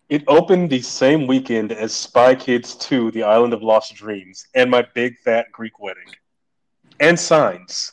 It 0.09 0.23
opened 0.29 0.71
the 0.71 0.81
same 0.81 1.27
weekend 1.27 1.73
as 1.73 1.95
Spy 1.95 2.35
Kids 2.35 2.75
2, 2.77 3.11
The 3.11 3.23
Island 3.23 3.53
of 3.53 3.63
Lost 3.63 3.95
Dreams, 3.95 4.47
and 4.55 4.71
My 4.71 4.87
Big 4.95 5.19
Fat 5.19 5.51
Greek 5.51 5.81
Wedding. 5.81 6.09
And 7.01 7.19
Signs. 7.19 7.93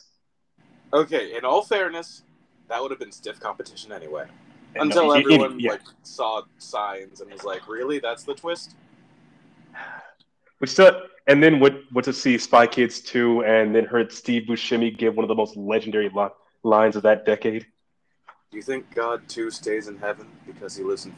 Okay, 0.92 1.36
in 1.36 1.44
all 1.44 1.62
fairness, 1.62 2.22
that 2.68 2.80
would 2.80 2.90
have 2.90 3.00
been 3.00 3.12
stiff 3.12 3.40
competition 3.40 3.92
anyway. 3.92 4.26
And 4.74 4.84
Until 4.84 5.06
no, 5.06 5.14
it- 5.14 5.18
it- 5.20 5.24
everyone 5.32 5.58
yeah. 5.60 5.72
like 5.72 5.80
saw 6.02 6.42
signs 6.58 7.20
and 7.20 7.30
was 7.30 7.44
like, 7.44 7.66
"Really? 7.68 7.98
That's 7.98 8.22
the 8.24 8.34
twist?" 8.34 8.74
Which 10.58 10.70
still, 10.70 11.02
and 11.26 11.42
then 11.42 11.60
what? 11.60 11.74
What 11.92 12.04
to 12.06 12.12
see 12.12 12.38
Spy 12.38 12.66
Kids 12.66 13.00
2, 13.00 13.44
and 13.44 13.74
then 13.74 13.84
heard 13.84 14.12
Steve 14.12 14.44
Buscemi 14.48 14.96
give 14.96 15.16
one 15.16 15.24
of 15.24 15.28
the 15.28 15.34
most 15.34 15.56
legendary 15.56 16.10
li- 16.14 16.28
lines 16.62 16.96
of 16.96 17.02
that 17.02 17.24
decade. 17.24 17.66
Do 18.50 18.56
you 18.56 18.62
think 18.62 18.92
God 18.94 19.26
too 19.28 19.50
stays 19.50 19.88
in 19.88 19.96
heaven 19.96 20.28
because 20.46 20.76
he 20.76 20.84
lives 20.84 21.06
in? 21.06 21.14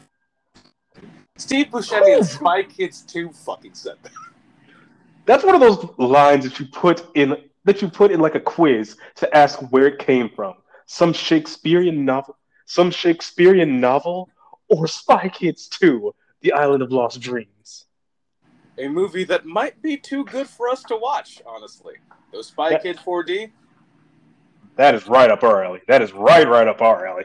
Steve 1.37 1.67
Buscemi 1.67 2.13
and 2.13 2.21
oh! 2.21 2.23
Spy 2.23 2.63
Kids 2.63 3.01
2 3.01 3.31
fucking 3.31 3.73
said 3.73 3.95
that. 4.03 4.11
That's 5.25 5.43
one 5.43 5.55
of 5.55 5.61
those 5.61 5.85
lines 5.97 6.43
that 6.43 6.59
you 6.59 6.67
put 6.67 7.05
in 7.15 7.35
that 7.65 7.81
you 7.81 7.89
put 7.89 8.11
in 8.11 8.19
like 8.19 8.35
a 8.35 8.39
quiz 8.39 8.95
to 9.15 9.35
ask 9.35 9.59
where 9.71 9.87
it 9.87 9.99
came 9.99 10.29
from. 10.29 10.53
Some 10.85 11.13
Shakespearean 11.13 12.05
novel, 12.05 12.37
some 12.67 12.91
Shakespearean 12.91 13.81
novel, 13.81 14.29
or 14.69 14.87
Spy 14.87 15.29
Kids 15.29 15.67
2, 15.67 16.13
The 16.41 16.53
Island 16.53 16.83
of 16.83 16.91
Lost 16.91 17.19
Dreams. 17.19 17.84
A 18.77 18.87
movie 18.87 19.23
that 19.25 19.45
might 19.45 19.81
be 19.81 19.95
too 19.97 20.25
good 20.25 20.47
for 20.47 20.67
us 20.69 20.83
to 20.83 20.95
watch, 20.97 21.41
honestly. 21.45 21.95
Those 22.31 22.47
Spy 22.47 22.71
That- 22.71 22.83
Kid 22.83 22.97
4D. 22.97 23.51
That 24.75 24.93
is 24.93 25.07
right 25.07 25.29
up 25.31 25.43
our 25.43 25.63
alley. 25.63 25.79
That 25.87 26.01
is 26.01 26.11
right, 26.11 26.45
right 26.45 26.67
up 26.67 26.81
our 26.81 27.05
alley. 27.07 27.23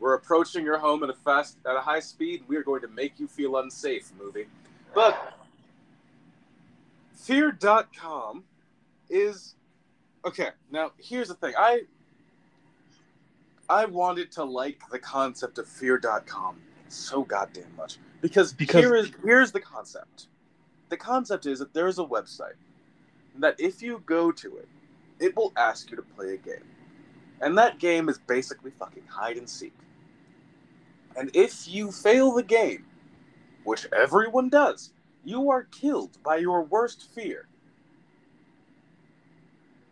We're 0.00 0.14
approaching 0.14 0.64
your 0.64 0.78
home 0.78 1.02
at 1.02 1.10
a 1.10 1.14
fast, 1.14 1.58
at 1.68 1.76
a 1.76 1.80
high 1.80 2.00
speed. 2.00 2.44
We 2.48 2.56
are 2.56 2.62
going 2.62 2.80
to 2.80 2.88
make 2.88 3.18
you 3.20 3.26
feel 3.28 3.58
unsafe, 3.58 4.10
movie. 4.18 4.46
But 4.94 5.34
Fear.com 7.14 8.44
is 9.10 9.54
okay. 10.24 10.50
Now 10.70 10.92
here's 10.98 11.28
the 11.28 11.34
thing. 11.34 11.52
I 11.58 11.82
I 13.68 13.84
wanted 13.84 14.32
to 14.32 14.44
like 14.44 14.80
the 14.90 14.98
concept 14.98 15.58
of 15.58 15.68
Fear.com 15.68 16.56
so 16.88 17.22
goddamn 17.22 17.74
much 17.76 17.98
because, 18.22 18.52
Because- 18.54 18.80
here 18.82 18.94
is 18.94 19.10
here's 19.22 19.52
the 19.52 19.60
concept. 19.60 20.28
The 20.88 20.96
concept 20.96 21.46
is 21.46 21.58
that 21.58 21.74
there's 21.74 21.98
a 21.98 22.04
website 22.04 22.56
and 23.34 23.42
that 23.42 23.60
if 23.60 23.82
you 23.82 24.02
go 24.06 24.32
to 24.32 24.56
it, 24.56 24.68
it 25.20 25.36
will 25.36 25.52
ask 25.56 25.90
you 25.90 25.96
to 25.96 26.02
play 26.02 26.34
a 26.34 26.36
game. 26.36 26.64
And 27.40 27.56
that 27.58 27.78
game 27.78 28.08
is 28.08 28.18
basically 28.18 28.72
fucking 28.72 29.04
hide 29.08 29.36
and 29.36 29.48
seek. 29.48 29.74
And 31.16 31.30
if 31.34 31.68
you 31.68 31.92
fail 31.92 32.32
the 32.32 32.42
game, 32.42 32.84
which 33.64 33.86
everyone 33.92 34.48
does, 34.48 34.92
you 35.24 35.50
are 35.50 35.64
killed 35.64 36.16
by 36.22 36.36
your 36.36 36.62
worst 36.62 37.10
fear. 37.14 37.46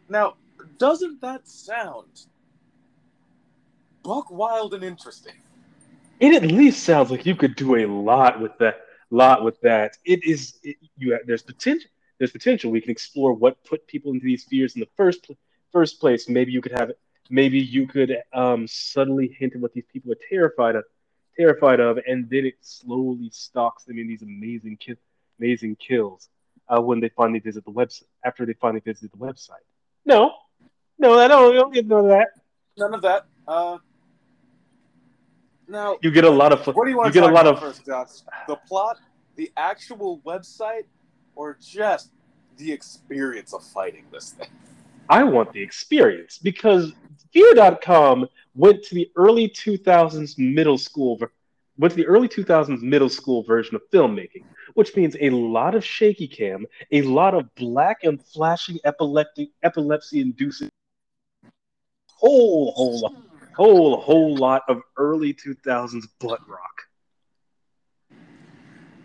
Now, 0.09 0.35
doesn't 0.79 1.21
that 1.21 1.49
sound 1.49 2.27
buck 4.03 4.31
wild 4.31 4.75
and 4.75 4.85
interesting? 4.85 5.35
It 6.21 6.35
at 6.35 6.51
least 6.51 6.85
sounds 6.85 7.11
like 7.11 7.27
you 7.27 7.37
could 7.37 7.57
do 7.57 7.77
a 7.77 7.87
lot 7.87 8.41
with 8.41 8.57
that. 8.59 8.86
Lot 9.11 9.45
with 9.45 9.61
that. 9.61 9.97
It 10.05 10.25
is. 10.25 10.59
It, 10.63 10.77
you. 10.97 11.19
There's 11.27 11.43
potential. 11.43 11.91
There's 12.19 12.33
potential. 12.33 12.71
We 12.71 12.81
can 12.81 12.91
explore 12.91 13.33
what 13.33 13.63
put 13.65 13.87
people 13.87 14.13
into 14.13 14.25
these 14.25 14.45
fears 14.45 14.75
in 14.75 14.81
the 14.81 14.89
first 14.97 15.31
first 15.73 16.01
place. 16.01 16.29
Maybe 16.29 16.53
you 16.53 16.61
could 16.61 16.73
have. 16.73 16.93
Maybe 17.29 17.59
you 17.59 17.87
could 17.87 18.17
um, 18.33 18.67
subtly 18.67 19.29
hint 19.39 19.55
at 19.55 19.61
what 19.61 19.73
these 19.73 19.85
people 19.93 20.13
are 20.13 20.19
terrified 20.29 20.77
of, 20.77 20.85
terrified 21.37 21.81
of, 21.81 21.99
and 22.07 22.31
then 22.31 22.47
it 22.47 22.55
slowly 22.61 23.31
stalks 23.33 23.83
them 23.85 23.99
in 23.99 24.07
these 24.07 24.23
amazing, 24.23 24.77
ki- 24.77 24.95
amazing 25.41 25.75
kills 25.77 26.29
uh, 26.69 26.81
when 26.81 27.01
they 27.01 27.09
finally 27.09 27.41
visit 27.41 27.65
the 27.65 27.73
website. 27.73 28.05
After 28.25 28.47
they 28.47 28.53
finally 28.55 28.81
visit 28.81 29.11
the 29.11 29.19
website. 29.19 29.65
No, 30.05 30.35
no, 30.99 31.19
I 31.19 31.29
don't. 31.29 31.55
Don't 31.55 31.75
get 31.75 31.87
none 31.87 32.05
of 32.05 32.11
that. 32.11 32.29
None 32.77 32.95
of 32.95 33.03
that. 33.03 33.27
Uh, 33.47 33.79
now, 35.69 35.99
You 36.03 36.11
get 36.11 36.25
a 36.25 36.31
lot 36.31 36.53
of. 36.53 36.65
what 36.75 36.85
do 36.85 36.91
you 36.91 36.97
want 36.97 37.09
you 37.15 37.21
to 37.21 37.27
get 37.27 37.31
a 37.31 37.33
lot 37.33 37.47
of. 37.47 37.61
first, 37.61 37.85
Josh? 37.85 38.09
The 38.47 38.57
plot, 38.69 38.99
the 39.37 39.51
actual 39.57 40.21
website, 40.27 40.85
or 41.35 41.59
just 41.61 42.11
the 42.57 42.73
experience 42.73 43.53
of 43.53 43.63
fighting 43.63 44.05
this 44.13 44.31
thing? 44.31 44.49
I 45.09 45.23
want 45.25 45.53
the 45.53 45.63
experience 45.63 46.39
because 46.39 46.93
Fear.com 47.33 48.27
went 48.55 48.83
to 48.85 48.95
the 48.95 49.11
early 49.15 49.49
2000s 49.49 50.39
middle 50.39 50.79
school 50.79 51.19
went 51.79 51.93
to 51.93 51.97
the 51.97 52.07
early 52.07 52.29
2000s 52.29 52.81
middle 52.81 53.11
school 53.11 53.43
version 53.43 53.77
of 53.77 53.83
filmmaking, 53.93 54.45
which 54.73 54.97
means 54.97 55.15
a 55.21 55.29
lot 55.31 55.75
of 55.75 55.85
shaky 55.85 56.27
cam, 56.27 56.65
a 56.93 57.03
lot 57.03 57.35
of 57.35 57.55
black 57.57 58.05
and 58.05 58.25
flashing 58.25 58.79
epileptic 58.85 59.51
epilepsy 59.63 60.21
inducing 60.23 60.71
whole 62.09 62.73
whole 62.73 63.01
lot- 63.01 63.13
whole 63.57 63.99
whole 64.03 64.37
lot 64.37 64.63
of 64.69 64.83
early 64.99 65.33
2000s 65.33 66.05
butt 66.21 66.47
rock. 66.47 66.83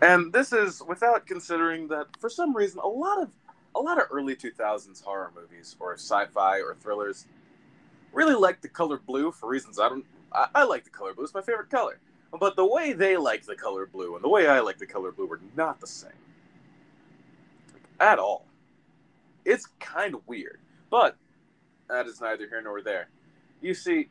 And 0.02 0.30
this 0.30 0.52
is 0.52 0.82
without 0.86 1.26
considering 1.26 1.88
that 1.88 2.06
for 2.20 2.28
some 2.28 2.54
reason 2.54 2.80
a 2.80 2.86
lot 2.86 3.22
of 3.22 3.30
a 3.74 3.80
lot 3.80 3.98
of 3.98 4.08
early 4.10 4.36
2000s 4.36 5.02
horror 5.02 5.32
movies 5.34 5.74
or 5.80 5.94
sci-fi 5.94 6.60
or 6.60 6.74
thrillers 6.74 7.26
really 8.12 8.34
like 8.34 8.60
the 8.60 8.68
color 8.68 8.98
blue 8.98 9.32
for 9.32 9.48
reasons 9.48 9.78
I 9.78 9.88
don't 9.88 10.04
I, 10.32 10.48
I 10.54 10.64
like 10.64 10.84
the 10.84 10.90
color 10.90 11.14
blue. 11.14 11.24
It's 11.24 11.32
my 11.32 11.40
favorite 11.40 11.70
color. 11.70 11.98
But 12.38 12.54
the 12.54 12.66
way 12.66 12.92
they 12.92 13.16
like 13.16 13.46
the 13.46 13.56
color 13.56 13.86
blue 13.86 14.16
and 14.16 14.24
the 14.24 14.28
way 14.28 14.46
I 14.48 14.60
like 14.60 14.76
the 14.76 14.86
color 14.86 15.12
blue 15.12 15.26
were 15.26 15.40
not 15.56 15.80
the 15.80 15.86
same. 15.86 16.12
At 18.00 18.18
all. 18.18 18.46
It's 19.46 19.66
kind 19.80 20.14
of 20.14 20.20
weird. 20.26 20.58
But 20.90 21.16
that 21.88 22.06
is 22.06 22.20
neither 22.20 22.46
here 22.48 22.60
nor 22.60 22.82
there. 22.82 23.08
You 23.62 23.74
see, 23.74 24.08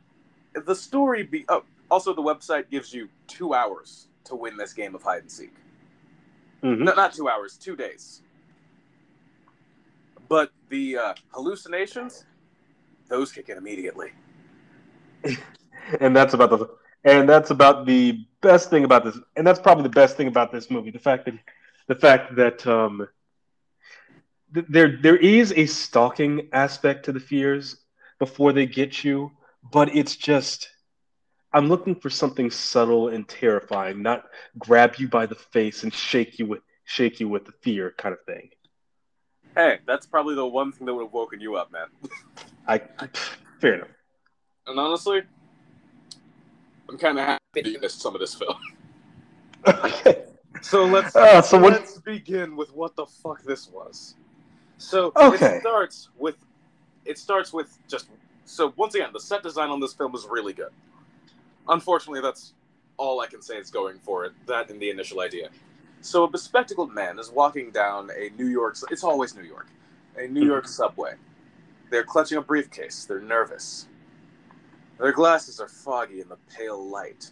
the 0.53 0.75
story 0.75 1.23
be 1.23 1.45
oh, 1.49 1.63
also 1.89 2.13
the 2.13 2.21
website 2.21 2.69
gives 2.69 2.93
you 2.93 3.09
two 3.27 3.53
hours 3.53 4.07
to 4.25 4.35
win 4.35 4.57
this 4.57 4.73
game 4.73 4.95
of 4.95 5.03
hide 5.03 5.21
and 5.23 5.31
seek. 5.31 5.53
Mhm. 6.63 6.79
No, 6.79 6.93
not 6.93 7.13
two 7.13 7.27
hours, 7.29 7.57
two 7.57 7.75
days. 7.75 8.21
But 10.27 10.51
the 10.69 10.97
uh, 10.97 11.13
hallucinations, 11.33 12.25
those 13.09 13.31
kick 13.31 13.49
in 13.49 13.57
immediately. 13.57 14.11
and 15.99 16.15
that's 16.15 16.33
about 16.33 16.49
the 16.49 16.69
and 17.03 17.27
that's 17.27 17.49
about 17.51 17.85
the 17.85 18.25
best 18.41 18.69
thing 18.69 18.83
about 18.83 19.03
this 19.03 19.17
and 19.35 19.45
that's 19.45 19.59
probably 19.59 19.83
the 19.83 19.89
best 19.89 20.17
thing 20.17 20.27
about 20.27 20.51
this 20.51 20.69
movie 20.69 20.91
the 20.91 20.99
fact 20.99 21.25
that 21.25 21.33
the 21.87 21.95
fact 21.95 22.35
that 22.35 22.65
um 22.67 23.07
th- 24.53 24.65
there 24.69 24.97
there 25.01 25.17
is 25.17 25.51
a 25.53 25.65
stalking 25.65 26.47
aspect 26.53 27.05
to 27.05 27.11
the 27.11 27.19
fears 27.19 27.77
before 28.19 28.53
they 28.53 28.65
get 28.65 29.03
you 29.03 29.31
but 29.71 29.95
it's 29.95 30.15
just 30.15 30.69
i'm 31.53 31.67
looking 31.67 31.95
for 31.95 32.09
something 32.09 32.49
subtle 32.49 33.09
and 33.09 33.27
terrifying 33.27 34.01
not 34.01 34.23
grab 34.57 34.95
you 34.95 35.07
by 35.07 35.25
the 35.25 35.35
face 35.35 35.83
and 35.83 35.93
shake 35.93 36.39
you 36.39 36.45
with 36.45 36.61
shake 36.85 37.19
you 37.19 37.27
with 37.29 37.45
the 37.45 37.53
fear 37.61 37.93
kind 37.97 38.13
of 38.13 38.19
thing 38.25 38.49
Hey, 39.55 39.79
that's 39.85 40.05
probably 40.07 40.33
the 40.35 40.45
one 40.45 40.71
thing 40.71 40.85
that 40.87 40.93
would 40.93 41.03
have 41.03 41.13
woken 41.13 41.41
you 41.41 41.55
up, 41.57 41.71
man. 41.71 41.87
i 42.67 42.79
fair 43.59 43.73
enough 43.75 43.89
And 44.65 44.79
honestly, 44.79 45.21
I'm 46.89 46.97
kind 46.97 47.19
of 47.19 47.25
happy 47.25 47.69
you 47.69 47.79
missed 47.81 47.99
some 48.01 48.15
of 48.15 48.21
this 48.21 48.33
film. 48.33 48.55
okay 49.67 50.23
So 50.61 50.85
let's 50.85 51.15
Uh, 51.15 51.41
so 51.41 51.57
let's 51.57 51.97
begin 51.99 52.55
with 52.55 52.73
what 52.73 52.95
the 52.95 53.05
fuck 53.05 53.43
this 53.43 53.67
was. 53.69 54.15
So 54.77 55.13
Okay. 55.17 55.57
it 55.57 55.59
starts 55.59 56.09
with 56.17 56.35
it 57.05 57.17
starts 57.17 57.51
with 57.51 57.77
just 57.89 58.07
so 58.51 58.73
once 58.75 58.95
again 58.95 59.11
the 59.13 59.19
set 59.19 59.43
design 59.43 59.69
on 59.69 59.79
this 59.79 59.93
film 59.93 60.13
is 60.13 60.27
really 60.29 60.51
good. 60.51 60.71
Unfortunately, 61.69 62.21
that's 62.21 62.53
all 62.97 63.21
I 63.21 63.27
can 63.27 63.41
say 63.41 63.55
is 63.55 63.71
going 63.71 63.97
for 63.99 64.25
it. 64.25 64.33
That 64.45 64.69
and 64.69 64.79
the 64.79 64.89
initial 64.89 65.21
idea. 65.21 65.49
So 66.01 66.23
a 66.25 66.29
bespectacled 66.29 66.93
man 66.93 67.17
is 67.17 67.31
walking 67.31 67.71
down 67.71 68.09
a 68.11 68.29
New 68.37 68.47
York. 68.47 68.75
It's 68.89 69.05
always 69.05 69.35
New 69.35 69.43
York, 69.43 69.67
a 70.17 70.27
New 70.27 70.45
York 70.45 70.65
mm-hmm. 70.65 70.71
subway. 70.71 71.13
They're 71.89 72.03
clutching 72.03 72.39
a 72.39 72.41
briefcase. 72.41 73.05
They're 73.05 73.21
nervous. 73.21 73.87
Their 74.99 75.13
glasses 75.13 75.59
are 75.61 75.69
foggy 75.69 76.19
in 76.19 76.27
the 76.27 76.37
pale 76.53 76.83
light. 76.83 77.31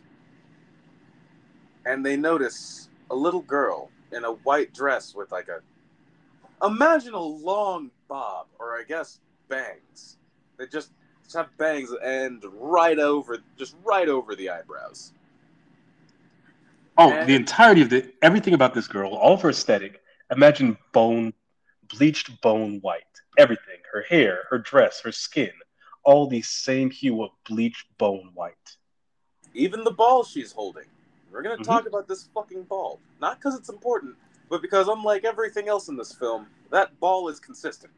And 1.86 2.06
they 2.06 2.16
notice 2.16 2.90
a 3.10 3.16
little 3.16 3.42
girl 3.42 3.90
in 4.14 4.24
a 4.24 4.32
white 4.32 4.74
dress 4.74 5.14
with 5.14 5.32
like 5.32 5.50
a. 5.50 5.60
Imagine 6.66 7.14
a 7.14 7.22
long 7.22 7.92
bob, 8.08 8.48
or 8.58 8.78
I 8.80 8.84
guess 8.84 9.20
bangs. 9.48 10.18
They 10.58 10.68
just, 10.68 10.92
have 11.34 11.56
bangs 11.58 11.92
that 11.92 12.06
end 12.06 12.44
right 12.54 13.00
over, 13.00 13.38
just 13.58 13.76
right 13.84 14.08
over 14.08 14.36
the 14.36 14.50
eyebrows. 14.50 15.14
Oh, 16.98 17.12
And- 17.12 17.30
the 17.30 17.36
entirety 17.36 17.82
of 17.82 17.90
the 17.90 18.14
everything 18.22 18.54
about 18.54 18.74
this 18.74 18.88
girl, 18.88 19.14
all 19.14 19.34
of 19.34 19.42
her 19.42 19.50
aesthetic. 19.50 20.02
Imagine 20.32 20.78
bone, 20.92 21.34
bleached 21.88 22.42
bone 22.42 22.80
white. 22.82 23.04
Everything, 23.38 23.78
her 23.92 24.02
hair, 24.02 24.44
her 24.50 24.60
dress, 24.60 25.02
her 25.02 25.12
skin, 25.12 25.52
all 26.04 26.28
the 26.28 26.42
same 26.42 26.92
hue 26.92 27.24
of 27.24 27.32
bleached 27.46 27.88
bone 27.98 28.32
white. 28.34 28.78
Even 29.54 29.84
the 29.84 29.92
ball 29.92 30.24
she's 30.24 30.52
holding. 30.52 30.86
We're 31.32 31.42
gonna 31.42 31.58
Mhm. 31.58 31.64
talk 31.64 31.88
about 31.88 32.08
this 32.08 32.26
fucking 32.34 32.64
ball, 32.64 33.00
not 33.22 33.40
because 33.40 33.56
it's 33.56 33.70
important, 33.70 34.18
but 34.50 34.62
because 34.62 34.88
unlike 34.88 35.24
everything 35.24 35.68
else 35.68 35.88
in 35.88 35.96
this 35.96 36.14
film, 36.14 36.48
that 36.70 37.00
ball 37.00 37.30
is 37.30 37.40
consistent. 37.40 37.94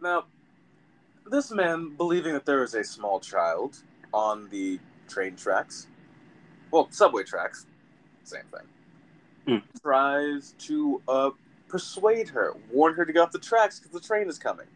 Now, 0.00 0.24
this 1.26 1.50
man, 1.50 1.94
believing 1.96 2.32
that 2.32 2.46
there 2.46 2.62
is 2.62 2.74
a 2.74 2.84
small 2.84 3.20
child 3.20 3.82
on 4.12 4.48
the 4.50 4.78
train 5.08 5.36
tracks, 5.36 5.86
well, 6.70 6.88
subway 6.90 7.24
tracks, 7.24 7.66
same 8.24 8.44
thing, 8.52 8.68
Hmm. 9.46 9.80
tries 9.82 10.54
to 10.58 11.02
uh, 11.08 11.30
persuade 11.68 12.28
her, 12.28 12.54
warn 12.70 12.94
her 12.94 13.04
to 13.04 13.12
get 13.12 13.20
off 13.20 13.32
the 13.32 13.38
tracks 13.38 13.78
because 13.78 13.92
the 13.92 14.06
train 14.06 14.28
is 14.28 14.38
coming. 14.38 14.66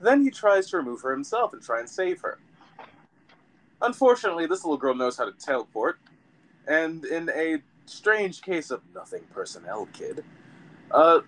Then 0.00 0.22
he 0.22 0.30
tries 0.30 0.70
to 0.70 0.76
remove 0.76 1.02
her 1.02 1.12
himself 1.12 1.52
and 1.52 1.62
try 1.62 1.80
and 1.80 1.88
save 1.88 2.20
her. 2.20 2.38
Unfortunately, 3.80 4.46
this 4.46 4.64
little 4.64 4.76
girl 4.76 4.94
knows 4.94 5.16
how 5.16 5.24
to 5.24 5.32
teleport, 5.32 5.98
and 6.66 7.04
in 7.04 7.30
a 7.30 7.58
strange 7.86 8.42
case 8.42 8.70
of 8.70 8.82
nothing 8.94 9.22
personnel 9.32 9.86
kid, 9.92 10.24
uh, 10.90 11.20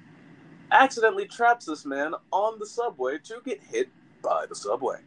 accidentally 0.72 1.26
traps 1.26 1.66
this 1.66 1.84
man 1.84 2.14
on 2.32 2.58
the 2.58 2.66
subway 2.66 3.18
to 3.24 3.40
get 3.44 3.62
hit 3.62 3.88
by 4.22 4.46
the 4.46 4.54
subway. 4.54 4.98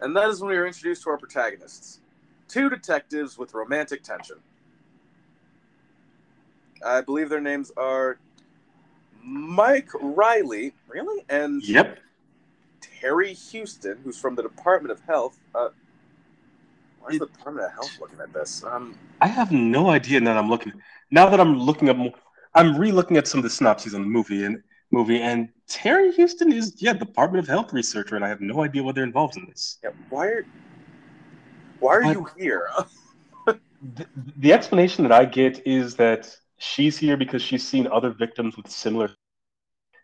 And 0.00 0.16
that 0.16 0.28
is 0.28 0.40
when 0.40 0.50
we 0.50 0.56
are 0.56 0.66
introduced 0.66 1.02
to 1.04 1.10
our 1.10 1.18
protagonists 1.18 2.00
two 2.48 2.68
detectives 2.70 3.38
with 3.38 3.54
romantic 3.54 4.02
tension. 4.02 4.36
I 6.84 7.00
believe 7.00 7.28
their 7.28 7.40
names 7.40 7.72
are 7.76 8.18
Mike 9.22 9.88
Reilly, 10.00 10.72
really? 10.88 11.24
And 11.28 11.62
Yep. 11.62 11.98
Terry 12.80 13.34
Huston, 13.34 13.98
who's 14.04 14.18
from 14.18 14.34
the 14.34 14.42
Department 14.42 14.92
of 14.92 15.00
Health. 15.00 15.38
Uh, 15.54 15.70
where's 17.00 17.18
the 17.18 17.26
Department 17.26 17.66
of 17.66 17.72
Health 17.72 17.98
looking 18.00 18.20
at 18.20 18.32
this? 18.32 18.62
Um, 18.64 18.96
I 19.20 19.26
have 19.26 19.50
no 19.50 19.90
idea 19.90 20.20
now 20.20 20.34
that 20.34 20.38
I'm 20.38 20.50
looking. 20.50 20.72
Now 21.10 21.28
that 21.28 21.40
I'm 21.40 21.58
looking 21.58 21.88
up, 21.88 21.96
more, 21.96 22.12
I'm 22.56 22.76
re-looking 22.78 23.16
at 23.18 23.28
some 23.28 23.38
of 23.38 23.44
the 23.44 23.50
synopses 23.50 23.94
on 23.94 24.00
the 24.00 24.06
movie 24.08 24.44
and 24.44 24.62
movie, 24.90 25.20
and 25.20 25.48
Terry 25.68 26.14
Huston 26.16 26.52
is 26.52 26.74
yeah 26.80 26.94
Department 26.94 27.44
of 27.44 27.48
Health 27.48 27.72
researcher, 27.72 28.16
and 28.16 28.24
I 28.24 28.28
have 28.28 28.40
no 28.40 28.62
idea 28.64 28.82
what 28.82 28.94
they're 28.94 29.04
involved 29.04 29.36
in 29.36 29.44
this. 29.46 29.78
yeah, 29.84 29.90
why 30.10 30.26
are 30.28 30.46
why 31.80 31.94
are 31.96 32.02
But- 32.02 32.12
you 32.12 32.26
here? 32.36 32.68
The, 33.94 34.06
the 34.38 34.52
explanation 34.54 35.04
that 35.04 35.12
I 35.12 35.26
get 35.26 35.64
is 35.66 35.94
that 35.96 36.34
she's 36.56 36.96
here 36.98 37.16
because 37.16 37.42
she's 37.42 37.64
seen 37.68 37.86
other 37.86 38.10
victims 38.10 38.56
with 38.56 38.68
similar 38.68 39.10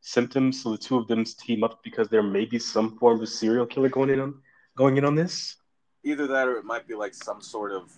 symptoms, 0.03 0.63
so 0.63 0.71
the 0.73 0.79
two 0.79 0.99
of 0.99 1.09
them 1.09 1.25
team 1.25 1.65
up 1.65 1.83
because 1.83 2.09
there 2.09 2.23
may 2.23 2.45
be 2.45 2.59
some 2.59 2.97
form 2.99 3.21
of 3.21 3.29
serial 3.29 3.65
killer 3.67 3.89
going 3.89 4.11
in 4.11 4.21
on 4.21 4.35
going 4.77 4.99
in 4.99 5.05
on 5.07 5.15
this. 5.17 5.57
Either 6.05 6.27
that, 6.29 6.47
or 6.47 6.59
it 6.59 6.65
might 6.65 6.87
be 6.87 6.95
like 6.95 7.15
some 7.15 7.41
sort 7.41 7.73
of 7.73 7.91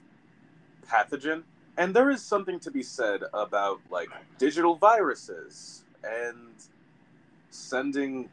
pathogen. 0.88 1.42
And 1.76 1.94
there 1.94 2.10
is 2.10 2.22
something 2.22 2.60
to 2.60 2.70
be 2.70 2.82
said 2.82 3.22
about 3.32 3.80
like 3.90 4.08
digital 4.38 4.76
viruses 4.76 5.84
and 6.04 6.52
sending 7.50 8.28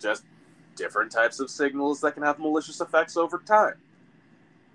just 0.00 0.24
different 0.74 1.10
types 1.10 1.40
of 1.40 1.50
signals 1.50 2.00
that 2.02 2.12
can 2.12 2.22
have 2.22 2.38
malicious 2.38 2.80
effects 2.80 3.16
over 3.16 3.38
time. 3.38 3.76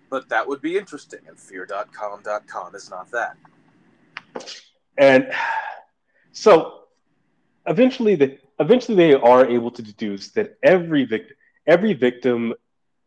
But 0.09 0.29
that 0.29 0.47
would 0.47 0.61
be 0.61 0.77
interesting, 0.77 1.19
and 1.27 1.39
fear.com.com 1.39 2.75
is 2.75 2.89
not 2.89 3.11
that. 3.11 3.37
And 4.97 5.31
so 6.31 6.81
eventually 7.67 8.15
the 8.15 8.37
eventually 8.59 8.97
they 8.97 9.13
are 9.13 9.45
able 9.45 9.71
to 9.71 9.81
deduce 9.81 10.29
that 10.31 10.57
every 10.63 11.05
victim 11.05 11.35
every 11.67 11.93
victim 11.93 12.53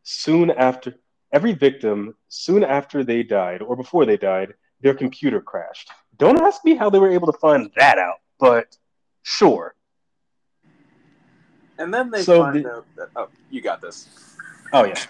soon 0.03 0.51
after 0.51 0.95
every 1.33 1.53
victim 1.53 2.15
soon 2.29 2.63
after 2.63 3.03
they 3.03 3.23
died 3.23 3.61
or 3.61 3.77
before 3.77 4.07
they 4.07 4.17
died, 4.17 4.55
their 4.85 4.95
computer 4.95 5.41
crashed. 5.41 5.91
Don't 6.19 6.41
ask 6.41 6.65
me 6.65 6.77
how 6.77 6.89
they 6.91 7.01
were 7.01 7.11
able 7.11 7.27
to 7.33 7.39
find 7.39 7.71
that 7.77 7.99
out, 7.99 8.19
but 8.39 8.77
sure. 9.23 9.75
And 11.79 11.93
then 11.93 12.11
they 12.11 12.23
So 12.23 12.39
find 12.43 12.65
the- 12.65 12.71
out 12.71 12.87
that 12.97 13.09
oh, 13.17 13.29
you 13.51 13.61
got 13.61 13.81
this. 13.81 14.09
Oh 14.73 14.85
yeah. 14.85 15.01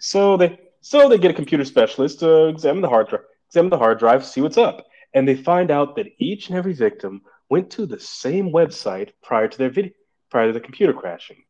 So 0.00 0.36
they 0.38 0.58
so 0.80 1.08
they 1.08 1.18
get 1.18 1.30
a 1.30 1.34
computer 1.34 1.64
specialist 1.64 2.20
to 2.20 2.46
examine 2.46 2.80
the 2.82 2.88
hard 2.88 3.08
drive, 3.08 3.24
examine 3.48 3.70
the 3.70 3.78
hard 3.78 3.98
drive, 3.98 4.24
see 4.24 4.40
what's 4.40 4.56
up, 4.56 4.86
and 5.12 5.26
they 5.28 5.34
find 5.34 5.70
out 5.70 5.96
that 5.96 6.06
each 6.18 6.48
and 6.48 6.56
every 6.56 6.72
victim 6.72 7.22
went 7.50 7.68
to 7.70 7.84
the 7.84 7.98
same 8.00 8.50
website 8.50 9.10
prior 9.22 9.48
to 9.48 9.58
their 9.58 9.70
video 9.70 9.92
prior 10.30 10.46
to 10.46 10.52
the 10.52 10.60
computer 10.60 10.92
crashing. 10.94 11.42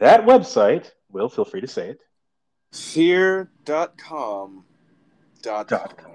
That 0.00 0.24
website, 0.26 0.90
Will, 1.10 1.28
feel 1.28 1.44
free 1.44 1.60
to 1.60 1.68
say 1.68 1.90
it. 1.90 1.98
Fear.com. 2.72 4.64
Dot 5.42 5.68
Dot 5.68 5.96
com. 5.96 6.12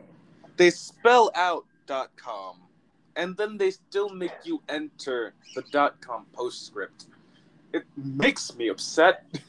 They 0.58 0.70
spell 0.70 1.32
out 1.36 1.66
com, 2.16 2.56
and 3.16 3.36
then 3.36 3.58
they 3.58 3.72
still 3.72 4.10
make 4.10 4.32
you 4.44 4.62
enter 4.70 5.34
the 5.56 5.64
com 6.00 6.26
postscript. 6.34 7.08
It 7.74 7.84
makes 7.96 8.56
me 8.56 8.70
upset. 8.70 9.26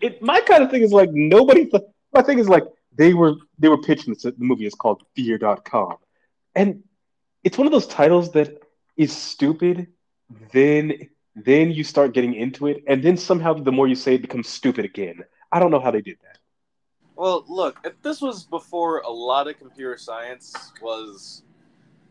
It 0.00 0.20
my 0.20 0.40
kind 0.40 0.64
of 0.64 0.70
thing 0.72 0.82
is 0.82 0.92
like 0.92 1.10
nobody. 1.12 1.70
My 2.12 2.22
thing 2.22 2.40
is 2.40 2.48
like 2.48 2.64
they 2.92 3.14
were 3.14 3.34
they 3.60 3.68
were 3.68 3.80
pitching 3.80 4.12
this. 4.12 4.24
The 4.24 4.34
movie 4.38 4.66
is 4.66 4.74
called 4.74 5.04
Fear.com, 5.14 5.94
and 6.56 6.82
it's 7.44 7.56
one 7.56 7.68
of 7.68 7.72
those 7.72 7.86
titles 7.86 8.32
that 8.32 8.50
is 8.96 9.12
stupid. 9.12 9.86
Then 10.52 11.08
then 11.36 11.70
you 11.70 11.84
start 11.84 12.14
getting 12.14 12.34
into 12.34 12.66
it, 12.66 12.82
and 12.88 13.00
then 13.00 13.16
somehow 13.16 13.54
the 13.54 13.70
more 13.70 13.86
you 13.86 13.94
say 13.94 14.16
it 14.16 14.22
becomes 14.22 14.48
stupid 14.48 14.84
again. 14.84 15.22
I 15.52 15.60
don't 15.60 15.70
know 15.70 15.78
how 15.78 15.92
they 15.92 16.02
did 16.02 16.18
that. 16.24 16.38
Well, 17.16 17.44
look, 17.48 17.78
if 17.84 18.00
this 18.02 18.20
was 18.20 18.44
before 18.44 19.00
a 19.00 19.10
lot 19.10 19.48
of 19.48 19.58
computer 19.58 19.96
science 19.96 20.72
was 20.80 21.42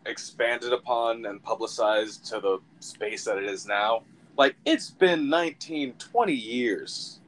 expanded 0.05 0.73
upon 0.73 1.25
and 1.25 1.41
publicized 1.43 2.25
to 2.25 2.39
the 2.39 2.59
space 2.79 3.25
that 3.25 3.37
it 3.37 3.45
is 3.45 3.65
now. 3.65 4.03
Like, 4.37 4.55
it's 4.65 4.89
been 4.89 5.29
19, 5.29 5.93
20 5.93 6.33
years 6.33 7.19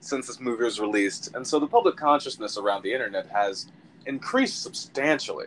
since 0.00 0.26
this 0.26 0.40
movie 0.40 0.64
was 0.64 0.80
released, 0.80 1.34
and 1.34 1.46
so 1.46 1.58
the 1.58 1.66
public 1.66 1.96
consciousness 1.96 2.56
around 2.56 2.82
the 2.82 2.92
internet 2.92 3.26
has 3.28 3.66
increased 4.06 4.62
substantially. 4.62 5.46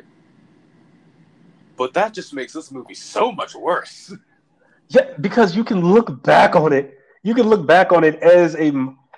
But 1.77 1.93
that 1.93 2.13
just 2.13 2.33
makes 2.33 2.53
this 2.53 2.71
movie 2.71 2.93
so 2.93 3.31
much 3.31 3.53
worse. 3.53 4.13
Yeah, 4.89 5.09
because 5.19 5.55
you 5.55 5.63
can 5.63 5.81
look 5.81 6.23
back 6.23 6.55
on 6.55 6.71
it. 6.71 6.99
You 7.23 7.33
can 7.33 7.47
look 7.47 7.65
back 7.65 7.91
on 7.91 8.03
it 8.03 8.15
as 8.21 8.55
a 8.55 8.71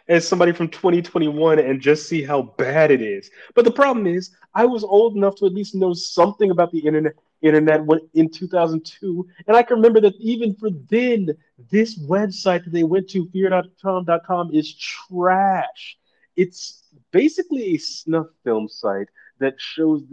as 0.08 0.28
somebody 0.28 0.52
from 0.52 0.70
2021 0.70 1.60
and 1.60 1.82
just 1.82 2.08
see 2.08 2.24
how 2.24 2.54
bad 2.58 2.92
it 2.92 3.02
is. 3.02 3.30
But 3.56 3.66
the 3.66 3.72
problem 3.72 4.08
is, 4.08 4.32
I 4.54 4.66
was 4.66 4.84
old 4.84 5.16
enough 5.16 5.36
to 5.36 5.46
at 5.46 5.54
least 5.54 5.76
know 5.76 5.94
something 5.94 6.52
about 6.52 6.72
the 6.72 6.80
internet 6.80 7.14
internet 7.42 7.82
in 8.16 8.30
2002, 8.30 9.28
and 9.46 9.56
I 9.56 9.62
can 9.62 9.76
remember 9.78 10.02
that 10.02 10.16
even 10.20 10.56
for 10.56 10.70
then, 10.90 11.30
this 11.70 12.00
website 12.00 12.64
that 12.64 12.74
they 12.74 12.84
went 12.84 13.08
to, 13.12 13.30
fear.com.com, 13.30 14.56
is 14.56 14.74
trash. 14.76 15.98
It's 16.36 16.84
basically 17.12 17.76
a 17.76 17.78
snuff 17.78 18.28
film 18.44 18.68
site 18.68 19.10
that 19.40 19.54
shows 19.58 20.04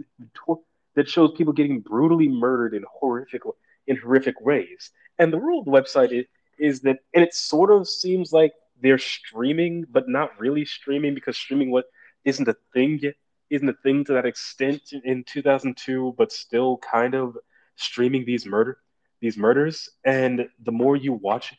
that 0.95 1.09
shows 1.09 1.31
people 1.35 1.53
getting 1.53 1.79
brutally 1.81 2.27
murdered 2.27 2.73
in 2.73 2.83
horrific 2.89 3.41
in 3.87 3.97
horrific 3.97 4.39
ways. 4.41 4.91
And 5.19 5.31
the 5.31 5.39
rule 5.39 5.59
of 5.59 5.65
the 5.65 5.71
website 5.71 6.11
is, 6.11 6.25
is 6.57 6.81
that, 6.81 6.99
and 7.13 7.23
it 7.23 7.33
sort 7.33 7.71
of 7.71 7.87
seems 7.87 8.31
like 8.33 8.53
they're 8.81 8.97
streaming, 8.97 9.85
but 9.89 10.09
not 10.09 10.39
really 10.39 10.65
streaming 10.65 11.13
because 11.13 11.37
streaming 11.37 11.71
what 11.71 11.85
isn't 12.23 12.47
a 12.47 12.55
thing 12.73 12.99
yet, 13.01 13.15
isn't 13.49 13.69
a 13.69 13.77
thing 13.83 14.03
to 14.05 14.13
that 14.13 14.25
extent 14.25 14.81
in 15.03 15.23
2002, 15.23 16.15
but 16.17 16.31
still 16.31 16.77
kind 16.77 17.13
of 17.13 17.37
streaming 17.75 18.25
these 18.25 18.45
murder, 18.45 18.79
these 19.21 19.37
murders. 19.37 19.89
And 20.03 20.47
the 20.63 20.71
more 20.71 20.95
you 20.95 21.13
watch 21.13 21.51
it, 21.51 21.57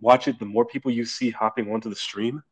watch 0.00 0.28
it, 0.28 0.38
the 0.38 0.44
more 0.44 0.64
people 0.64 0.90
you 0.90 1.04
see 1.04 1.30
hopping 1.30 1.72
onto 1.72 1.88
the 1.88 1.96
stream. 1.96 2.42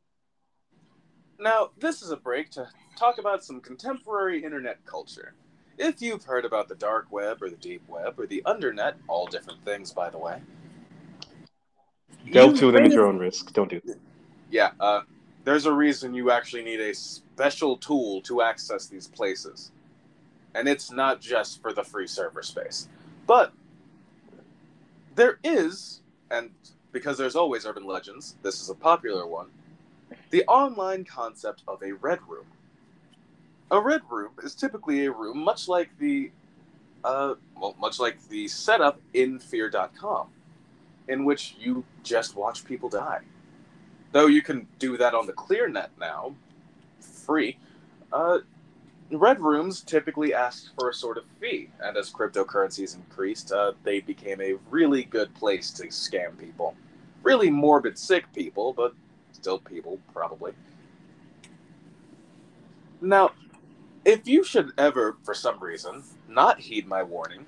Now, 1.38 1.70
this 1.78 2.02
is 2.02 2.10
a 2.10 2.16
break 2.16 2.50
to 2.52 2.68
talk 2.96 3.18
about 3.18 3.44
some 3.44 3.60
contemporary 3.60 4.44
internet 4.44 4.84
culture. 4.86 5.34
If 5.76 6.00
you've 6.00 6.24
heard 6.24 6.44
about 6.44 6.68
the 6.68 6.76
dark 6.76 7.10
web 7.10 7.42
or 7.42 7.50
the 7.50 7.56
deep 7.56 7.82
web 7.88 8.18
or 8.18 8.26
the 8.26 8.42
undernet, 8.46 8.94
all 9.08 9.26
different 9.26 9.64
things, 9.64 9.92
by 9.92 10.08
the 10.08 10.18
way. 10.18 10.40
Delve 12.30 12.54
you 12.54 12.60
to 12.60 12.72
them 12.72 12.84
at 12.84 12.92
your 12.92 13.06
own 13.06 13.18
risk. 13.18 13.52
Don't 13.52 13.70
do 13.70 13.80
that. 13.84 13.98
Yeah, 14.50 14.70
uh, 14.80 15.02
there's 15.44 15.66
a 15.66 15.72
reason 15.72 16.14
you 16.14 16.30
actually 16.30 16.62
need 16.62 16.80
a 16.80 16.94
special 16.94 17.76
tool 17.76 18.20
to 18.22 18.42
access 18.42 18.86
these 18.86 19.06
places. 19.06 19.72
And 20.54 20.68
it's 20.68 20.90
not 20.90 21.20
just 21.20 21.60
for 21.60 21.72
the 21.72 21.82
free 21.82 22.06
server 22.06 22.42
space. 22.42 22.88
But 23.26 23.52
there 25.14 25.38
is, 25.42 26.00
and 26.30 26.50
because 26.92 27.18
there's 27.18 27.36
always 27.36 27.66
urban 27.66 27.84
legends, 27.84 28.36
this 28.42 28.60
is 28.60 28.70
a 28.70 28.74
popular 28.74 29.26
one, 29.26 29.48
the 30.30 30.44
online 30.46 31.04
concept 31.04 31.62
of 31.66 31.82
a 31.82 31.92
red 31.92 32.20
room. 32.28 32.46
A 33.70 33.80
red 33.80 34.02
room 34.08 34.32
is 34.42 34.54
typically 34.54 35.06
a 35.06 35.10
room 35.10 35.38
much 35.38 35.68
like 35.68 35.90
the 35.98 36.30
uh, 37.04 37.34
well, 37.60 37.76
much 37.78 38.00
like 38.00 38.16
the 38.28 38.48
setup 38.48 38.98
in 39.12 39.38
fear.com, 39.38 40.28
in 41.08 41.24
which 41.24 41.56
you 41.58 41.84
just 42.02 42.36
watch 42.36 42.64
people 42.64 42.88
die. 42.88 43.20
Though 44.12 44.26
you 44.26 44.42
can 44.42 44.66
do 44.78 44.96
that 44.96 45.14
on 45.14 45.26
the 45.26 45.32
ClearNet 45.32 45.88
now, 45.98 46.34
free. 47.00 47.58
Uh, 48.12 48.38
red 49.10 49.40
rooms 49.40 49.82
typically 49.82 50.32
ask 50.32 50.74
for 50.78 50.88
a 50.90 50.94
sort 50.94 51.18
of 51.18 51.24
fee, 51.40 51.68
and 51.80 51.96
as 51.96 52.10
cryptocurrencies 52.10 52.94
increased, 52.94 53.52
uh, 53.52 53.72
they 53.82 54.00
became 54.00 54.40
a 54.40 54.54
really 54.70 55.04
good 55.04 55.34
place 55.34 55.70
to 55.72 55.86
scam 55.88 56.38
people. 56.38 56.74
really 57.22 57.50
morbid, 57.50 57.98
sick 57.98 58.30
people, 58.34 58.74
but 58.74 58.94
still 59.32 59.58
people, 59.58 59.98
probably. 60.12 60.52
Now, 63.00 63.32
if 64.04 64.28
you 64.28 64.44
should 64.44 64.72
ever, 64.76 65.16
for 65.22 65.34
some 65.34 65.58
reason, 65.58 66.02
not 66.28 66.60
heed 66.60 66.86
my 66.86 67.02
warning, 67.02 67.46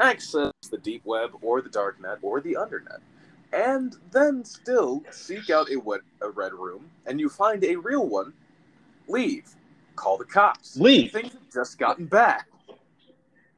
access 0.00 0.52
the 0.70 0.78
deep 0.78 1.02
web 1.04 1.30
or 1.42 1.60
the 1.60 1.68
dark 1.68 2.00
net 2.00 2.18
or 2.22 2.40
the 2.40 2.54
undernet, 2.54 3.00
and 3.52 3.96
then 4.12 4.44
still 4.44 5.02
seek 5.10 5.50
out 5.50 5.70
a, 5.70 5.76
wet, 5.76 6.00
a 6.22 6.30
red 6.30 6.52
room, 6.52 6.90
and 7.06 7.18
you 7.18 7.28
find 7.28 7.64
a 7.64 7.76
real 7.76 8.06
one, 8.06 8.32
leave. 9.08 9.54
Call 9.96 10.16
the 10.16 10.24
cops. 10.24 10.76
Leave. 10.76 11.12
Things 11.12 11.32
have 11.32 11.52
just 11.52 11.78
gotten 11.78 12.06
bad. 12.06 12.42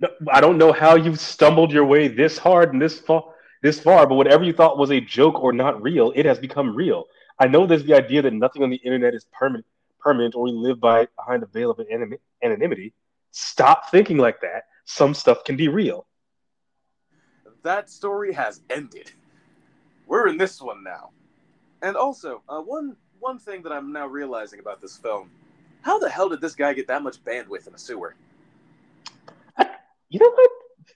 No, 0.00 0.08
I 0.32 0.40
don't 0.40 0.56
know 0.56 0.72
how 0.72 0.96
you've 0.96 1.20
stumbled 1.20 1.72
your 1.72 1.84
way 1.84 2.08
this 2.08 2.38
hard 2.38 2.72
and 2.72 2.80
this 2.80 2.98
far, 2.98 3.34
this 3.62 3.78
far, 3.78 4.06
but 4.06 4.14
whatever 4.14 4.44
you 4.44 4.54
thought 4.54 4.78
was 4.78 4.90
a 4.90 5.00
joke 5.00 5.38
or 5.42 5.52
not 5.52 5.82
real, 5.82 6.12
it 6.16 6.24
has 6.24 6.38
become 6.38 6.74
real. 6.74 7.04
I 7.38 7.46
know 7.46 7.66
there's 7.66 7.84
the 7.84 7.94
idea 7.94 8.22
that 8.22 8.32
nothing 8.32 8.62
on 8.62 8.70
the 8.70 8.76
internet 8.76 9.14
is 9.14 9.26
permanent, 9.32 9.66
permanent, 9.98 10.34
or 10.34 10.44
we 10.44 10.52
live 10.52 10.80
by 10.80 11.06
behind 11.16 11.42
a 11.42 11.46
veil 11.46 11.70
of 11.70 11.80
anonymity. 12.42 12.94
Stop 13.32 13.90
thinking 13.90 14.16
like 14.16 14.40
that. 14.40 14.64
Some 14.86 15.12
stuff 15.12 15.44
can 15.44 15.56
be 15.56 15.68
real. 15.68 16.06
That 17.62 17.90
story 17.90 18.32
has 18.32 18.60
ended. 18.70 19.12
We're 20.06 20.28
in 20.28 20.38
this 20.38 20.60
one 20.60 20.82
now. 20.82 21.10
And 21.82 21.96
also, 21.96 22.42
uh, 22.48 22.60
one 22.60 22.96
one 23.20 23.38
thing 23.38 23.62
that 23.62 23.72
I'm 23.72 23.92
now 23.92 24.06
realizing 24.06 24.60
about 24.60 24.80
this 24.80 24.96
film: 24.96 25.30
how 25.82 25.98
the 25.98 26.08
hell 26.08 26.28
did 26.28 26.40
this 26.40 26.54
guy 26.54 26.72
get 26.72 26.86
that 26.88 27.02
much 27.02 27.22
bandwidth 27.24 27.66
in 27.66 27.74
a 27.74 27.78
sewer? 27.78 28.14
You 30.12 30.18
know 30.18 30.30
what? 30.30 30.50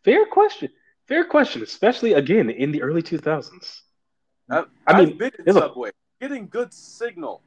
Fair 0.05 0.27
question. 0.27 0.71
Fair 1.07 1.25
question, 1.25 1.62
especially 1.62 2.15
again 2.15 2.51
in 2.51 2.73
the 2.73 2.83
early 2.83 3.03
2000s. 3.03 3.81
Uh, 4.51 4.65
I 4.87 4.99
mean, 4.99 5.11
I've 5.12 5.19
been 5.19 5.31
in 5.39 5.45
there's 5.45 5.57
a- 5.57 5.61
subway. 5.61 5.91
Getting 6.21 6.49
good 6.49 6.73
signal 6.73 7.43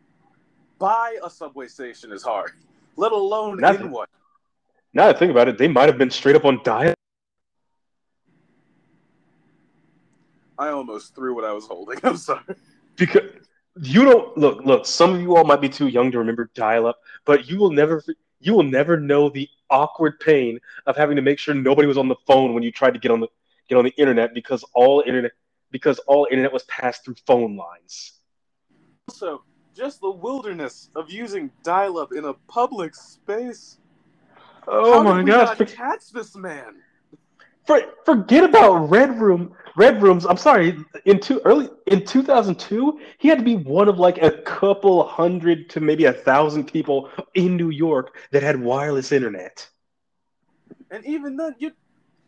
by 0.77 1.17
a 1.23 1.29
subway 1.29 1.67
station 1.67 2.11
is 2.11 2.21
hard, 2.21 2.51
let 2.95 3.11
alone 3.11 3.57
Nothing. 3.57 3.87
in 3.87 3.91
one. 3.91 4.07
Now 4.93 5.07
that 5.07 5.15
I 5.15 5.19
think 5.19 5.31
about 5.31 5.47
it, 5.47 5.57
they 5.57 5.67
might 5.67 5.87
have 5.89 5.97
been 5.97 6.11
straight 6.11 6.35
up 6.35 6.45
on 6.45 6.61
dial. 6.63 6.93
I 10.57 10.69
almost 10.69 11.15
threw 11.15 11.35
what 11.35 11.45
I 11.45 11.53
was 11.53 11.67
holding. 11.67 11.99
I'm 12.03 12.17
sorry. 12.17 12.55
because 12.95 13.21
you 13.81 14.03
don't 14.03 14.35
look 14.37 14.63
look 14.65 14.85
some 14.85 15.13
of 15.13 15.21
you 15.21 15.35
all 15.35 15.43
might 15.43 15.61
be 15.61 15.69
too 15.69 15.87
young 15.87 16.11
to 16.11 16.17
remember 16.17 16.49
dial 16.55 16.87
up 16.87 16.99
but 17.25 17.47
you 17.49 17.57
will 17.57 17.71
never 17.71 18.03
you 18.39 18.53
will 18.53 18.63
never 18.63 18.99
know 18.99 19.29
the 19.29 19.47
awkward 19.69 20.19
pain 20.19 20.59
of 20.87 20.95
having 20.95 21.15
to 21.15 21.21
make 21.21 21.37
sure 21.37 21.53
nobody 21.53 21.87
was 21.87 21.97
on 21.97 22.07
the 22.07 22.15
phone 22.25 22.53
when 22.53 22.63
you 22.63 22.71
tried 22.71 22.93
to 22.93 22.99
get 22.99 23.11
on 23.11 23.19
the 23.19 23.27
get 23.69 23.77
on 23.77 23.83
the 23.85 23.93
internet 23.97 24.33
because 24.33 24.63
all 24.73 25.03
internet 25.05 25.31
because 25.71 25.99
all 26.07 26.27
internet 26.31 26.51
was 26.51 26.63
passed 26.63 27.05
through 27.05 27.15
phone 27.27 27.55
lines 27.55 28.13
Also, 29.09 29.43
just 29.75 30.01
the 30.01 30.09
wilderness 30.09 30.89
of 30.95 31.11
using 31.11 31.51
dial-up 31.63 32.13
in 32.13 32.25
a 32.25 32.33
public 32.33 32.95
space. 32.95 33.77
oh 34.67 34.93
How 34.93 35.03
my 35.03 35.23
gosh 35.23 35.57
catch 35.59 36.09
this 36.11 36.35
man. 36.35 36.81
For, 37.67 37.81
forget 38.05 38.43
about 38.43 38.89
red 38.89 39.19
room 39.19 39.53
red 39.75 40.01
rooms 40.01 40.25
i'm 40.25 40.37
sorry 40.37 40.77
in 41.05 41.19
two 41.19 41.41
early 41.45 41.69
in 41.87 42.03
2002 42.05 42.99
he 43.19 43.27
had 43.27 43.37
to 43.39 43.43
be 43.43 43.55
one 43.57 43.87
of 43.89 43.99
like 43.99 44.17
a 44.23 44.31
couple 44.43 45.05
hundred 45.05 45.69
to 45.71 45.79
maybe 45.81 46.05
a 46.05 46.13
thousand 46.13 46.63
people 46.71 47.09
in 47.35 47.55
new 47.57 47.69
york 47.69 48.17
that 48.31 48.41
had 48.41 48.59
wireless 48.59 49.11
internet 49.11 49.67
And 50.91 51.05
even 51.05 51.35
then, 51.35 51.53
you 51.59 51.71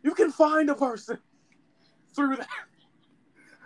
you 0.02 0.14
can 0.14 0.30
find 0.30 0.68
a 0.70 0.74
person 0.74 1.18
through 2.14 2.36
that. 2.36 2.48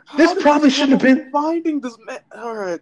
How 0.07 0.19
This 0.19 0.33
did 0.35 0.43
probably 0.43 0.71
shouldn't 0.71 1.01
have 1.03 1.03
been- 1.03 1.31
finding 1.33 1.81
this 1.81 1.97
man. 2.07 2.21
All 2.37 2.55
right. 2.55 2.81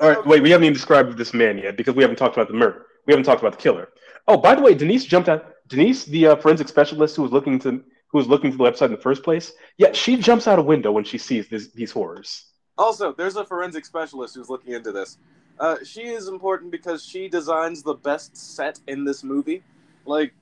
All 0.00 0.08
right, 0.10 0.26
wait. 0.26 0.42
We 0.42 0.50
haven't 0.50 0.64
even 0.64 0.74
described 0.74 1.16
this 1.16 1.32
man 1.34 1.58
yet 1.58 1.76
because 1.76 1.94
we 1.94 2.02
haven't 2.02 2.18
talked 2.22 2.36
about 2.36 2.48
the 2.48 2.54
murder. 2.54 2.86
We 3.06 3.12
haven't 3.12 3.24
talked 3.24 3.42
about 3.42 3.52
the 3.56 3.62
killer. 3.66 3.88
Oh, 4.28 4.36
by 4.36 4.54
the 4.56 4.62
way, 4.62 4.74
Denise 4.74 5.04
jumped 5.04 5.28
out. 5.28 5.40
Denise, 5.68 6.04
the 6.04 6.22
uh, 6.28 6.36
forensic 6.36 6.68
specialist 6.68 7.16
who 7.16 7.22
was 7.22 7.32
looking 7.32 7.58
to 7.60 7.70
who 8.08 8.18
was 8.18 8.26
looking 8.26 8.50
to 8.50 8.56
the 8.56 8.64
website 8.64 8.86
in 8.86 8.92
the 8.92 8.98
first 8.98 9.22
place. 9.22 9.52
Yet 9.76 9.94
she 9.94 10.16
jumps 10.16 10.48
out 10.48 10.58
a 10.58 10.62
window 10.62 10.92
when 10.92 11.04
she 11.04 11.18
sees 11.18 11.48
this, 11.48 11.68
these 11.68 11.90
horrors. 11.90 12.46
Also, 12.76 13.12
there's 13.12 13.36
a 13.36 13.44
forensic 13.44 13.84
specialist 13.84 14.34
who's 14.34 14.48
looking 14.48 14.74
into 14.74 14.92
this. 14.92 15.18
Uh, 15.58 15.76
she 15.84 16.02
is 16.02 16.28
important 16.28 16.70
because 16.70 17.04
she 17.04 17.28
designs 17.28 17.82
the 17.82 17.94
best 17.94 18.36
set 18.36 18.78
in 18.86 19.04
this 19.04 19.24
movie. 19.24 19.62
Like, 20.06 20.32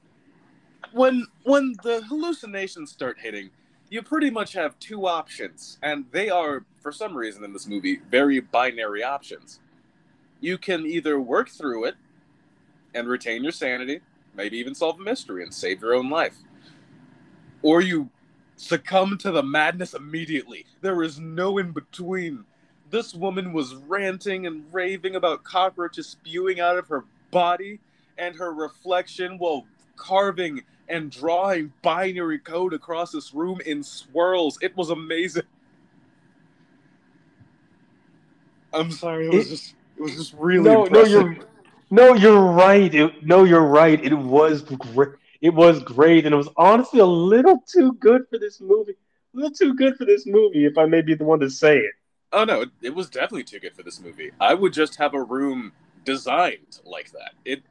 when 0.93 1.27
when 1.45 1.75
the 1.83 2.03
hallucinations 2.03 2.93
start 2.93 3.19
hitting, 3.19 3.51
you 3.89 4.03
pretty 4.03 4.31
much 4.31 4.53
have 4.53 4.79
two 4.79 5.07
options, 5.07 5.79
and 5.83 6.05
they 6.11 6.29
are, 6.29 6.65
for 6.81 6.93
some 6.93 7.17
reason 7.17 7.45
in 7.45 7.53
this 7.53 7.67
movie, 7.67 8.01
very 8.11 8.41
binary 8.41 9.03
options. 9.03 9.61
You 10.41 10.59
can 10.59 10.85
either 10.85 11.19
work 11.19 11.49
through 11.49 11.85
it 11.85 11.95
and 12.95 13.09
retain 13.09 13.43
your 13.43 13.53
sanity, 13.53 14.01
maybe 14.35 14.59
even 14.59 14.75
solve 14.75 15.01
a 15.01 15.03
mystery 15.03 15.43
and 15.43 15.53
save 15.53 15.81
your 15.81 15.95
own 15.95 16.11
life, 16.11 16.37
or 17.63 17.81
you 17.81 18.11
succumb 18.57 19.19
to 19.19 19.31
the 19.31 19.43
madness 19.43 19.95
immediately. 19.95 20.65
There 20.81 21.03
is 21.03 21.19
no 21.19 21.59
in 21.59 21.73
between. 21.73 22.45
This 22.91 23.15
woman 23.15 23.53
was 23.53 23.75
ranting 23.75 24.47
and 24.47 24.65
raving 24.73 25.17
about 25.17 25.45
cockroaches 25.45 26.07
spewing 26.09 26.61
out 26.61 26.79
of 26.79 26.89
her 26.89 27.05
body 27.31 27.81
and 28.17 28.35
her 28.37 28.53
reflection 28.53 29.39
while 29.39 29.67
carving 29.97 30.63
and 30.89 31.11
drawing 31.11 31.73
binary 31.83 32.39
code 32.39 32.73
across 32.73 33.11
this 33.11 33.35
room 33.35 33.61
in 33.67 33.83
swirls. 33.83 34.59
It 34.63 34.77
was 34.77 34.91
amazing. 34.91 35.43
I'm 38.73 38.91
sorry, 38.91 39.27
it 39.27 39.33
was 39.35 39.47
It- 39.47 39.51
just 39.51 39.75
it 39.97 40.03
was 40.03 40.15
just 40.15 40.35
really 40.39 40.65
no, 40.65 40.85
no, 40.85 41.05
you're 41.05 41.37
no, 41.91 42.15
you're 42.15 42.41
right. 42.41 42.95
It, 42.95 43.25
no, 43.27 43.45
you're 43.45 43.65
right. 43.65 44.03
It 44.05 44.15
was 44.15 44.63
great. 44.63 45.11
It 45.41 45.51
was 45.55 45.83
great, 45.83 46.25
and 46.25 46.35
it 46.35 46.39
was 46.39 46.49
honestly 46.57 47.01
a 47.01 47.07
little 47.07 47.63
too 47.71 47.93
good 47.95 48.23
for 48.31 48.39
this 48.39 48.61
movie. 48.61 48.93
A 49.35 49.37
little 49.37 49.51
too 49.51 49.75
good 49.75 49.97
for 49.97 50.05
this 50.05 50.27
movie, 50.27 50.65
if 50.65 50.79
I 50.79 50.87
may 50.87 51.03
be 51.03 51.15
the 51.15 51.25
one 51.25 51.41
to 51.41 51.51
say 51.51 51.79
it. 51.79 51.93
Oh 52.33 52.45
no, 52.45 52.63
it, 52.63 52.71
it 52.83 52.95
was 52.95 53.09
definitely 53.09 53.45
too 53.45 53.61
good 53.61 53.75
for 53.75 53.83
this 53.83 54.01
movie. 54.01 54.31
I 54.41 54.55
would 54.55 54.73
just 54.73 54.97
have 54.97 55.15
a 55.15 55.23
room 55.23 55.73
designed 56.05 56.81
like 56.85 57.11
that. 57.13 57.33
It 57.45 57.63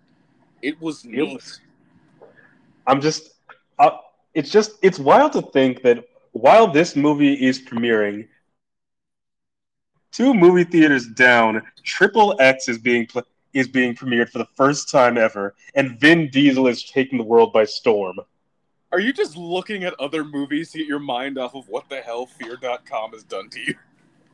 it 0.61 0.79
was 0.81 1.03
It 1.05 1.11
neat. 1.11 1.33
was- 1.33 1.59
I'm 2.87 3.01
just, 3.01 3.31
uh, 3.79 3.97
it's 4.35 4.51
just, 4.51 4.73
it's 4.83 4.99
wild 4.99 5.33
to 5.33 5.41
think 5.41 5.81
that 5.81 6.05
while 6.33 6.67
this 6.67 6.95
movie 6.95 7.33
is 7.33 7.59
premiering, 7.59 8.27
two 10.11 10.33
movie 10.33 10.63
theaters 10.63 11.07
down, 11.07 11.63
Triple 11.83 12.35
X 12.39 12.69
is 12.69 12.77
being 12.77 13.07
pl- 13.07 13.23
is 13.55 13.67
being 13.67 13.95
premiered 13.95 14.29
for 14.29 14.37
the 14.37 14.47
first 14.53 14.89
time 14.89 15.17
ever, 15.17 15.55
and 15.73 15.99
Vin 15.99 16.29
Diesel 16.29 16.67
is 16.67 16.83
taking 16.83 17.17
the 17.17 17.23
world 17.23 17.53
by 17.53 17.65
storm. 17.65 18.19
Are 18.91 18.99
you 18.99 19.13
just 19.13 19.35
looking 19.35 19.83
at 19.85 19.99
other 19.99 20.23
movies 20.23 20.71
to 20.71 20.77
get 20.77 20.87
your 20.87 20.99
mind 20.99 21.39
off 21.39 21.55
of 21.55 21.67
what 21.69 21.89
the 21.89 22.01
hell 22.01 22.25
Fear.com 22.25 23.13
has 23.13 23.23
done 23.23 23.49
to 23.49 23.59
you? 23.59 23.73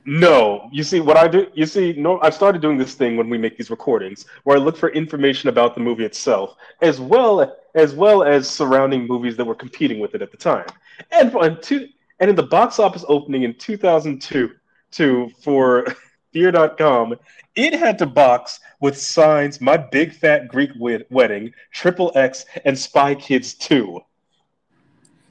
No, 0.04 0.68
you 0.72 0.84
see 0.84 1.00
what 1.00 1.18
I 1.18 1.28
do. 1.28 1.48
You 1.54 1.68
see, 1.68 1.94
no, 1.94 2.20
I've 2.22 2.34
started 2.34 2.62
doing 2.62 2.78
this 2.80 2.96
thing 2.96 3.16
when 3.16 3.30
we 3.30 3.38
make 3.38 3.56
these 3.56 3.70
recordings, 3.70 4.26
where 4.44 4.58
I 4.58 4.60
look 4.60 4.76
for 4.76 4.90
information 4.90 5.50
about 5.50 5.76
the 5.76 5.82
movie 5.82 6.06
itself, 6.06 6.56
as 6.82 7.00
well 7.00 7.56
as 7.76 7.94
well 7.94 8.24
as 8.24 8.50
surrounding 8.50 9.06
movies 9.06 9.38
that 9.38 9.46
were 9.46 9.56
competing 9.56 10.00
with 10.00 10.16
it 10.16 10.24
at 10.24 10.32
the 10.32 10.38
time. 10.38 10.66
And 11.12 11.34
and, 11.36 11.62
two, 11.62 11.88
and 12.20 12.32
in 12.32 12.36
the 12.36 12.44
box 12.44 12.80
office 12.80 13.06
opening 13.08 13.44
in 13.44 13.54
2002, 13.54 14.52
two, 14.90 15.32
for 15.44 15.86
Fear.com, 16.34 17.16
it 17.56 17.74
had 17.74 17.98
to 18.00 18.06
box 18.06 18.60
with 18.80 18.98
signs 18.98 19.60
"My 19.60 19.78
Big 19.78 20.14
Fat 20.14 20.48
Greek 20.48 20.72
Wed- 20.80 21.06
Wedding," 21.10 21.54
Triple 21.72 22.12
X, 22.16 22.46
and 22.66 22.78
Spy 22.78 23.16
Kids 23.16 23.54
2. 23.56 24.00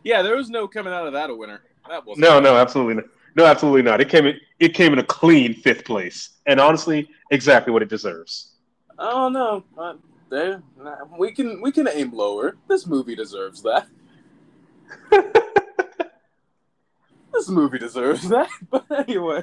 Yeah, 0.05 0.23
there 0.23 0.37
was 0.37 0.51
no 0.51 0.69
coming 0.69 0.93
out 0.93 1.07
of 1.07 1.13
that 1.15 1.31
a 1.31 1.35
winner. 1.35 1.63
That 1.89 2.07
was 2.07 2.19
No, 2.19 2.41
no, 2.41 2.57
absolutely 2.57 2.95
not. 2.95 3.05
No, 3.37 3.47
absolutely 3.47 3.83
not. 3.83 4.01
It 4.01 4.09
came 4.09 4.27
in. 4.27 4.37
It 4.59 4.75
came 4.75 4.93
in 4.93 4.99
a 4.99 5.05
clean 5.05 5.55
fifth 5.55 5.85
place, 5.85 6.31
and 6.47 6.61
honestly, 6.61 7.09
exactly 7.31 7.73
what 7.73 7.83
it 7.83 7.89
deserves. 7.89 8.53
Oh 8.99 9.29
no, 9.29 9.65
uh, 9.79 9.95
there. 10.29 10.63
we 11.19 11.33
can 11.33 11.63
we 11.63 11.73
can 11.73 11.89
aim 11.89 12.13
lower. 12.13 12.57
This 12.69 12.87
movie 12.87 13.15
deserves 13.15 13.63
that. 13.63 13.87
this 17.33 17.49
movie 17.49 17.79
deserves 17.79 18.29
that. 18.29 18.49
But 18.71 18.85
anyway, 18.91 19.43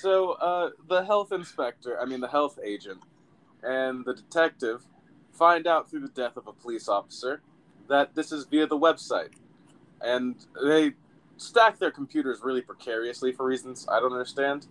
so 0.00 0.32
uh, 0.32 0.70
the 0.88 1.04
health 1.04 1.32
inspector, 1.32 2.00
I 2.00 2.04
mean 2.04 2.20
the 2.20 2.28
health 2.28 2.58
agent, 2.62 3.00
and 3.62 4.04
the 4.04 4.14
detective 4.14 4.82
find 5.32 5.66
out 5.66 5.88
through 5.88 6.00
the 6.00 6.08
death 6.08 6.36
of 6.36 6.46
a 6.46 6.52
police 6.52 6.88
officer 6.88 7.40
that 7.88 8.14
this 8.14 8.32
is 8.32 8.44
via 8.44 8.66
the 8.66 8.78
website, 8.78 9.32
and 10.00 10.34
they 10.64 10.92
stack 11.36 11.78
their 11.78 11.90
computers 11.90 12.40
really 12.42 12.60
precariously 12.60 13.32
for 13.32 13.46
reasons 13.46 13.86
I 13.90 14.00
don't 14.00 14.12
understand, 14.12 14.66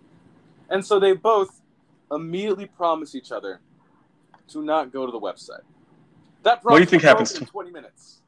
and 0.68 0.84
so 0.84 0.98
they 1.00 1.12
both 1.12 1.60
immediately 2.10 2.66
promise 2.66 3.14
each 3.14 3.32
other 3.32 3.60
to 4.48 4.62
not 4.62 4.92
go 4.92 5.04
to 5.04 5.12
the 5.12 5.20
website. 5.20 5.62
That 6.42 6.64
What 6.64 6.76
do 6.76 6.80
you 6.80 6.86
think 6.86 7.02
happens 7.02 7.32
to- 7.34 7.44
20 7.44 7.70
minutes. 7.70 8.22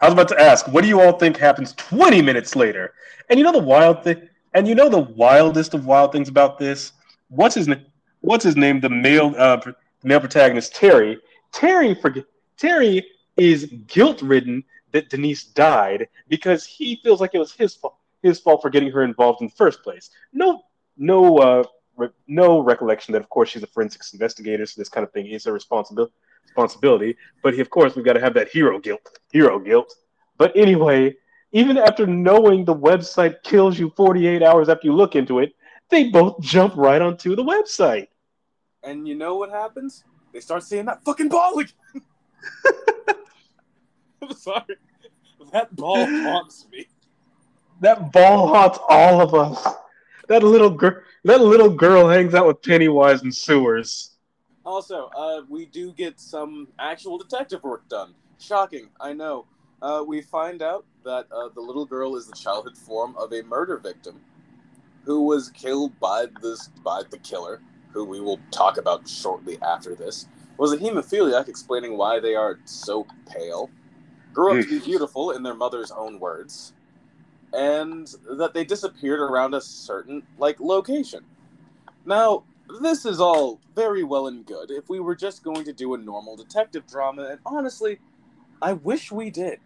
I 0.00 0.06
was 0.06 0.12
about 0.12 0.28
to 0.28 0.40
ask, 0.40 0.66
what 0.68 0.82
do 0.82 0.88
you 0.88 1.00
all 1.00 1.12
think 1.12 1.36
happens 1.36 1.72
20 1.74 2.20
minutes 2.20 2.56
later? 2.56 2.92
And 3.30 3.38
you 3.38 3.44
know 3.44 3.52
the 3.52 3.58
wild 3.58 4.02
thing. 4.02 4.28
And 4.54 4.68
you 4.68 4.74
know 4.74 4.88
the 4.88 4.98
wildest 4.98 5.74
of 5.74 5.84
wild 5.84 6.12
things 6.12 6.28
about 6.28 6.58
this? 6.58 6.92
What's 7.28 7.54
his 7.54 7.68
name? 7.68 7.84
What's 8.20 8.44
his 8.44 8.56
name? 8.56 8.80
The 8.80 8.88
male 8.88 9.34
uh, 9.36 9.60
male 10.02 10.20
protagonist 10.20 10.74
Terry. 10.74 11.18
Terry 11.52 11.94
forget 11.94 12.24
Terry 12.56 13.04
is 13.36 13.72
guilt 13.86 14.22
ridden 14.22 14.64
that 14.92 15.10
Denise 15.10 15.44
died 15.44 16.08
because 16.28 16.64
he 16.64 17.00
feels 17.02 17.20
like 17.20 17.34
it 17.34 17.38
was 17.38 17.52
his 17.52 17.74
fault 17.74 17.96
his 18.22 18.40
fault 18.40 18.62
for 18.62 18.70
getting 18.70 18.90
her 18.90 19.02
involved 19.02 19.42
in 19.42 19.48
the 19.48 19.54
first 19.54 19.82
place. 19.82 20.10
No 20.32 20.62
no 20.96 21.38
uh, 21.38 21.64
re- 21.96 22.08
no 22.28 22.60
recollection 22.60 23.12
that 23.12 23.22
of 23.22 23.28
course 23.28 23.50
she's 23.50 23.62
a 23.62 23.66
forensics 23.66 24.12
investigator, 24.12 24.64
so 24.66 24.80
this 24.80 24.88
kind 24.88 25.04
of 25.04 25.12
thing 25.12 25.26
is 25.26 25.44
her 25.44 25.52
responsibility 25.52 26.12
responsibility. 26.44 27.16
But 27.42 27.54
he, 27.54 27.60
of 27.60 27.70
course 27.70 27.96
we've 27.96 28.04
got 28.04 28.12
to 28.14 28.20
have 28.20 28.34
that 28.34 28.48
hero 28.48 28.78
guilt. 28.78 29.18
Hero 29.32 29.58
guilt. 29.58 29.94
But 30.38 30.56
anyway, 30.56 31.16
even 31.54 31.78
after 31.78 32.04
knowing 32.04 32.64
the 32.64 32.74
website 32.74 33.42
kills 33.44 33.78
you 33.78 33.92
48 33.96 34.42
hours 34.42 34.68
after 34.68 34.88
you 34.88 34.92
look 34.92 35.14
into 35.14 35.38
it, 35.38 35.54
they 35.88 36.10
both 36.10 36.40
jump 36.40 36.74
right 36.76 37.00
onto 37.00 37.36
the 37.36 37.44
website. 37.44 38.08
And 38.82 39.06
you 39.06 39.14
know 39.14 39.36
what 39.36 39.50
happens? 39.50 40.02
They 40.32 40.40
start 40.40 40.64
seeing 40.64 40.84
that 40.86 41.04
fucking 41.04 41.28
ball 41.28 41.60
again. 41.60 41.72
I'm 44.22 44.32
sorry. 44.32 44.76
That 45.52 45.74
ball 45.76 46.04
haunts 46.04 46.66
me. 46.72 46.88
That 47.80 48.10
ball 48.10 48.48
haunts 48.48 48.80
all 48.88 49.20
of 49.20 49.32
us. 49.32 49.74
That 50.26 50.42
little 50.42 50.70
girl, 50.70 51.02
that 51.22 51.40
little 51.40 51.70
girl 51.70 52.08
hangs 52.08 52.34
out 52.34 52.48
with 52.48 52.62
Pennywise 52.62 53.22
and 53.22 53.32
sewers. 53.32 54.16
Also, 54.66 55.08
uh, 55.16 55.42
we 55.48 55.66
do 55.66 55.92
get 55.92 56.18
some 56.18 56.66
actual 56.80 57.16
detective 57.16 57.62
work 57.62 57.88
done. 57.88 58.14
Shocking, 58.40 58.88
I 59.00 59.12
know. 59.12 59.46
Uh, 59.80 60.02
we 60.04 60.20
find 60.20 60.60
out 60.62 60.84
that 61.04 61.26
uh, 61.30 61.48
the 61.54 61.60
little 61.60 61.86
girl 61.86 62.16
is 62.16 62.26
the 62.26 62.36
childhood 62.36 62.76
form 62.76 63.14
of 63.16 63.32
a 63.32 63.42
murder 63.42 63.76
victim 63.78 64.20
who 65.04 65.22
was 65.22 65.50
killed 65.50 65.98
by 66.00 66.26
this 66.42 66.68
by 66.82 67.02
the 67.10 67.18
killer, 67.18 67.60
who 67.92 68.04
we 68.04 68.20
will 68.20 68.40
talk 68.50 68.78
about 68.78 69.08
shortly 69.08 69.58
after 69.62 69.94
this. 69.94 70.26
Was 70.56 70.72
a 70.72 70.76
hemophiliac, 70.76 71.48
explaining 71.48 71.96
why 71.96 72.20
they 72.20 72.34
are 72.34 72.58
so 72.64 73.06
pale. 73.26 73.70
Grew 74.32 74.52
up 74.52 74.64
to 74.64 74.80
be 74.80 74.84
beautiful 74.84 75.32
in 75.32 75.42
their 75.42 75.54
mother's 75.54 75.90
own 75.90 76.18
words, 76.18 76.72
and 77.52 78.12
that 78.30 78.54
they 78.54 78.64
disappeared 78.64 79.20
around 79.20 79.54
a 79.54 79.60
certain 79.60 80.22
like 80.38 80.58
location. 80.60 81.24
Now, 82.06 82.44
this 82.80 83.04
is 83.04 83.20
all 83.20 83.60
very 83.74 84.04
well 84.04 84.26
and 84.26 84.44
good 84.46 84.70
if 84.70 84.88
we 84.88 85.00
were 85.00 85.14
just 85.14 85.44
going 85.44 85.64
to 85.64 85.72
do 85.72 85.94
a 85.94 85.98
normal 85.98 86.36
detective 86.36 86.86
drama, 86.86 87.24
and 87.30 87.40
honestly, 87.44 87.98
I 88.62 88.72
wish 88.72 89.12
we 89.12 89.30
did. 89.30 89.60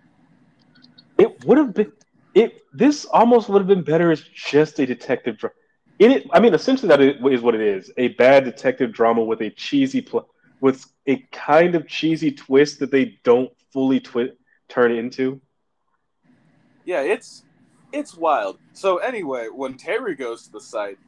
Would 1.44 1.58
have 1.58 1.74
been 1.74 1.92
it. 2.34 2.62
This 2.72 3.04
almost 3.06 3.48
would 3.48 3.60
have 3.60 3.68
been 3.68 3.82
better 3.82 4.10
as 4.10 4.22
just 4.22 4.78
a 4.78 4.86
detective 4.86 5.38
drama. 5.38 5.54
It, 5.98 6.26
I 6.32 6.40
mean, 6.40 6.54
essentially 6.54 6.88
that 6.88 7.00
is 7.00 7.42
what 7.42 7.54
it 7.54 7.60
is: 7.60 7.90
a 7.96 8.08
bad 8.08 8.44
detective 8.44 8.92
drama 8.92 9.22
with 9.24 9.40
a 9.40 9.50
cheesy, 9.50 10.00
pl- 10.00 10.28
with 10.60 10.84
a 11.06 11.16
kind 11.32 11.74
of 11.74 11.88
cheesy 11.88 12.30
twist 12.32 12.78
that 12.80 12.90
they 12.90 13.18
don't 13.24 13.50
fully 13.72 14.00
twi- 14.00 14.32
turn 14.68 14.92
into. 14.92 15.40
Yeah, 16.84 17.00
it's 17.00 17.44
it's 17.92 18.16
wild. 18.16 18.58
So 18.72 18.98
anyway, 18.98 19.48
when 19.48 19.76
Terry 19.76 20.14
goes 20.14 20.44
to 20.44 20.52
the 20.52 20.60
site, 20.60 20.98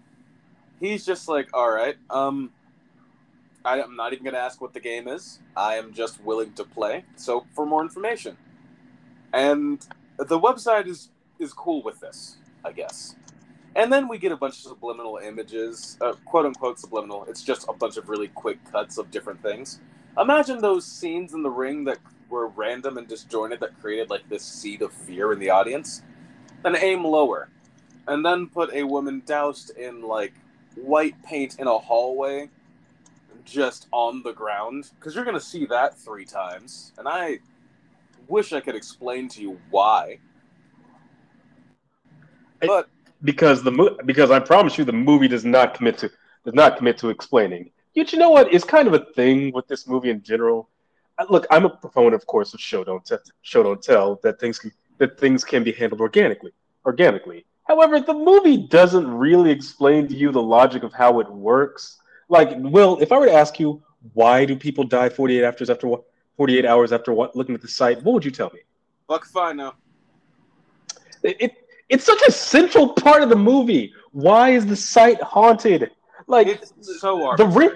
he's 0.80 1.04
just 1.06 1.28
like, 1.28 1.48
"All 1.54 1.70
right, 1.70 1.96
um, 2.08 2.50
I, 3.64 3.78
am 3.80 3.96
not 3.96 4.12
even 4.12 4.24
going 4.24 4.34
to 4.34 4.40
ask 4.40 4.60
what 4.60 4.72
the 4.72 4.80
game 4.80 5.08
is. 5.08 5.40
I 5.56 5.76
am 5.76 5.92
just 5.92 6.22
willing 6.22 6.52
to 6.54 6.64
play. 6.64 7.04
So 7.16 7.46
for 7.54 7.66
more 7.66 7.82
information, 7.82 8.36
and 9.32 9.86
the 10.28 10.38
website 10.38 10.86
is 10.86 11.10
is 11.38 11.52
cool 11.52 11.82
with 11.82 12.00
this, 12.00 12.36
I 12.64 12.72
guess. 12.72 13.16
And 13.76 13.92
then 13.92 14.08
we 14.08 14.18
get 14.18 14.32
a 14.32 14.36
bunch 14.36 14.56
of 14.56 14.72
subliminal 14.72 15.18
images, 15.18 15.96
uh, 16.00 16.12
quote 16.24 16.46
unquote 16.46 16.78
subliminal. 16.78 17.24
It's 17.28 17.42
just 17.42 17.66
a 17.68 17.72
bunch 17.72 17.96
of 17.96 18.08
really 18.08 18.28
quick 18.28 18.58
cuts 18.70 18.98
of 18.98 19.10
different 19.10 19.42
things. 19.42 19.80
Imagine 20.18 20.60
those 20.60 20.84
scenes 20.84 21.34
in 21.34 21.42
the 21.42 21.50
ring 21.50 21.84
that 21.84 21.98
were 22.28 22.48
random 22.48 22.98
and 22.98 23.06
disjointed 23.06 23.60
that 23.60 23.80
created 23.80 24.10
like 24.10 24.28
this 24.28 24.42
seed 24.42 24.82
of 24.82 24.92
fear 24.92 25.32
in 25.32 25.38
the 25.38 25.50
audience. 25.50 26.02
Then 26.62 26.76
aim 26.76 27.04
lower, 27.04 27.48
and 28.06 28.24
then 28.24 28.48
put 28.48 28.72
a 28.74 28.82
woman 28.82 29.22
doused 29.24 29.70
in 29.76 30.02
like 30.02 30.34
white 30.74 31.20
paint 31.22 31.58
in 31.58 31.66
a 31.66 31.78
hallway, 31.78 32.50
just 33.44 33.86
on 33.92 34.22
the 34.22 34.32
ground, 34.32 34.90
because 34.98 35.14
you're 35.14 35.24
gonna 35.24 35.40
see 35.40 35.64
that 35.66 35.96
three 35.96 36.24
times. 36.24 36.92
And 36.98 37.08
I 37.08 37.38
wish 38.30 38.52
I 38.52 38.60
could 38.60 38.76
explain 38.76 39.28
to 39.30 39.42
you 39.42 39.58
why. 39.70 40.18
But 42.60 42.88
because 43.22 43.62
the 43.62 43.72
mo- 43.72 43.96
because 44.06 44.30
I 44.30 44.38
promise 44.38 44.78
you 44.78 44.84
the 44.84 44.92
movie 44.92 45.28
does 45.28 45.44
not 45.44 45.74
commit 45.74 45.98
to 45.98 46.10
does 46.44 46.54
not 46.54 46.76
commit 46.76 46.96
to 46.98 47.10
explaining. 47.10 47.70
Yet 47.94 48.12
you 48.12 48.18
know 48.18 48.30
what? 48.30 48.52
It's 48.54 48.64
kind 48.64 48.86
of 48.86 48.94
a 48.94 49.04
thing 49.16 49.52
with 49.52 49.66
this 49.66 49.86
movie 49.86 50.10
in 50.10 50.22
general. 50.22 50.68
Look, 51.28 51.46
I'm 51.50 51.66
a 51.66 51.70
proponent, 51.70 52.14
of 52.14 52.26
course, 52.26 52.54
of 52.54 52.60
show 52.60 52.82
don't 52.84 53.04
te- 53.04 53.16
show 53.42 53.62
don't 53.62 53.82
tell 53.82 54.20
that 54.22 54.40
things 54.40 54.58
can, 54.58 54.72
that 54.98 55.18
things 55.18 55.44
can 55.44 55.64
be 55.64 55.72
handled 55.72 56.00
organically. 56.00 56.52
Organically. 56.86 57.44
However, 57.64 58.00
the 58.00 58.14
movie 58.14 58.56
doesn't 58.56 59.06
really 59.06 59.50
explain 59.50 60.08
to 60.08 60.14
you 60.14 60.32
the 60.32 60.42
logic 60.42 60.82
of 60.82 60.92
how 60.94 61.20
it 61.20 61.30
works. 61.30 61.98
Like, 62.28 62.50
Will, 62.56 62.98
if 63.00 63.12
I 63.12 63.18
were 63.18 63.26
to 63.26 63.34
ask 63.34 63.60
you 63.60 63.82
why 64.14 64.46
do 64.46 64.56
people 64.56 64.84
die 64.84 65.10
48 65.10 65.44
hours 65.44 65.68
after 65.68 65.88
48 66.40 66.64
hours 66.64 66.90
after 66.90 67.12
what 67.12 67.36
looking 67.36 67.54
at 67.54 67.60
the 67.60 67.68
site, 67.68 68.02
what 68.02 68.14
would 68.14 68.24
you 68.24 68.30
tell 68.30 68.50
me? 68.54 68.60
fuck 69.06 69.26
fine 69.26 69.58
now. 69.58 69.74
It, 71.22 71.36
it 71.38 71.52
it's 71.90 72.04
such 72.04 72.22
a 72.26 72.32
central 72.32 72.94
part 72.94 73.22
of 73.22 73.28
the 73.28 73.36
movie. 73.36 73.92
Why 74.12 74.48
is 74.52 74.64
the 74.64 74.74
site 74.74 75.20
haunted? 75.20 75.90
Like 76.26 76.46
It's 76.46 76.72
so 76.98 77.34
the 77.36 77.46
ring, 77.46 77.72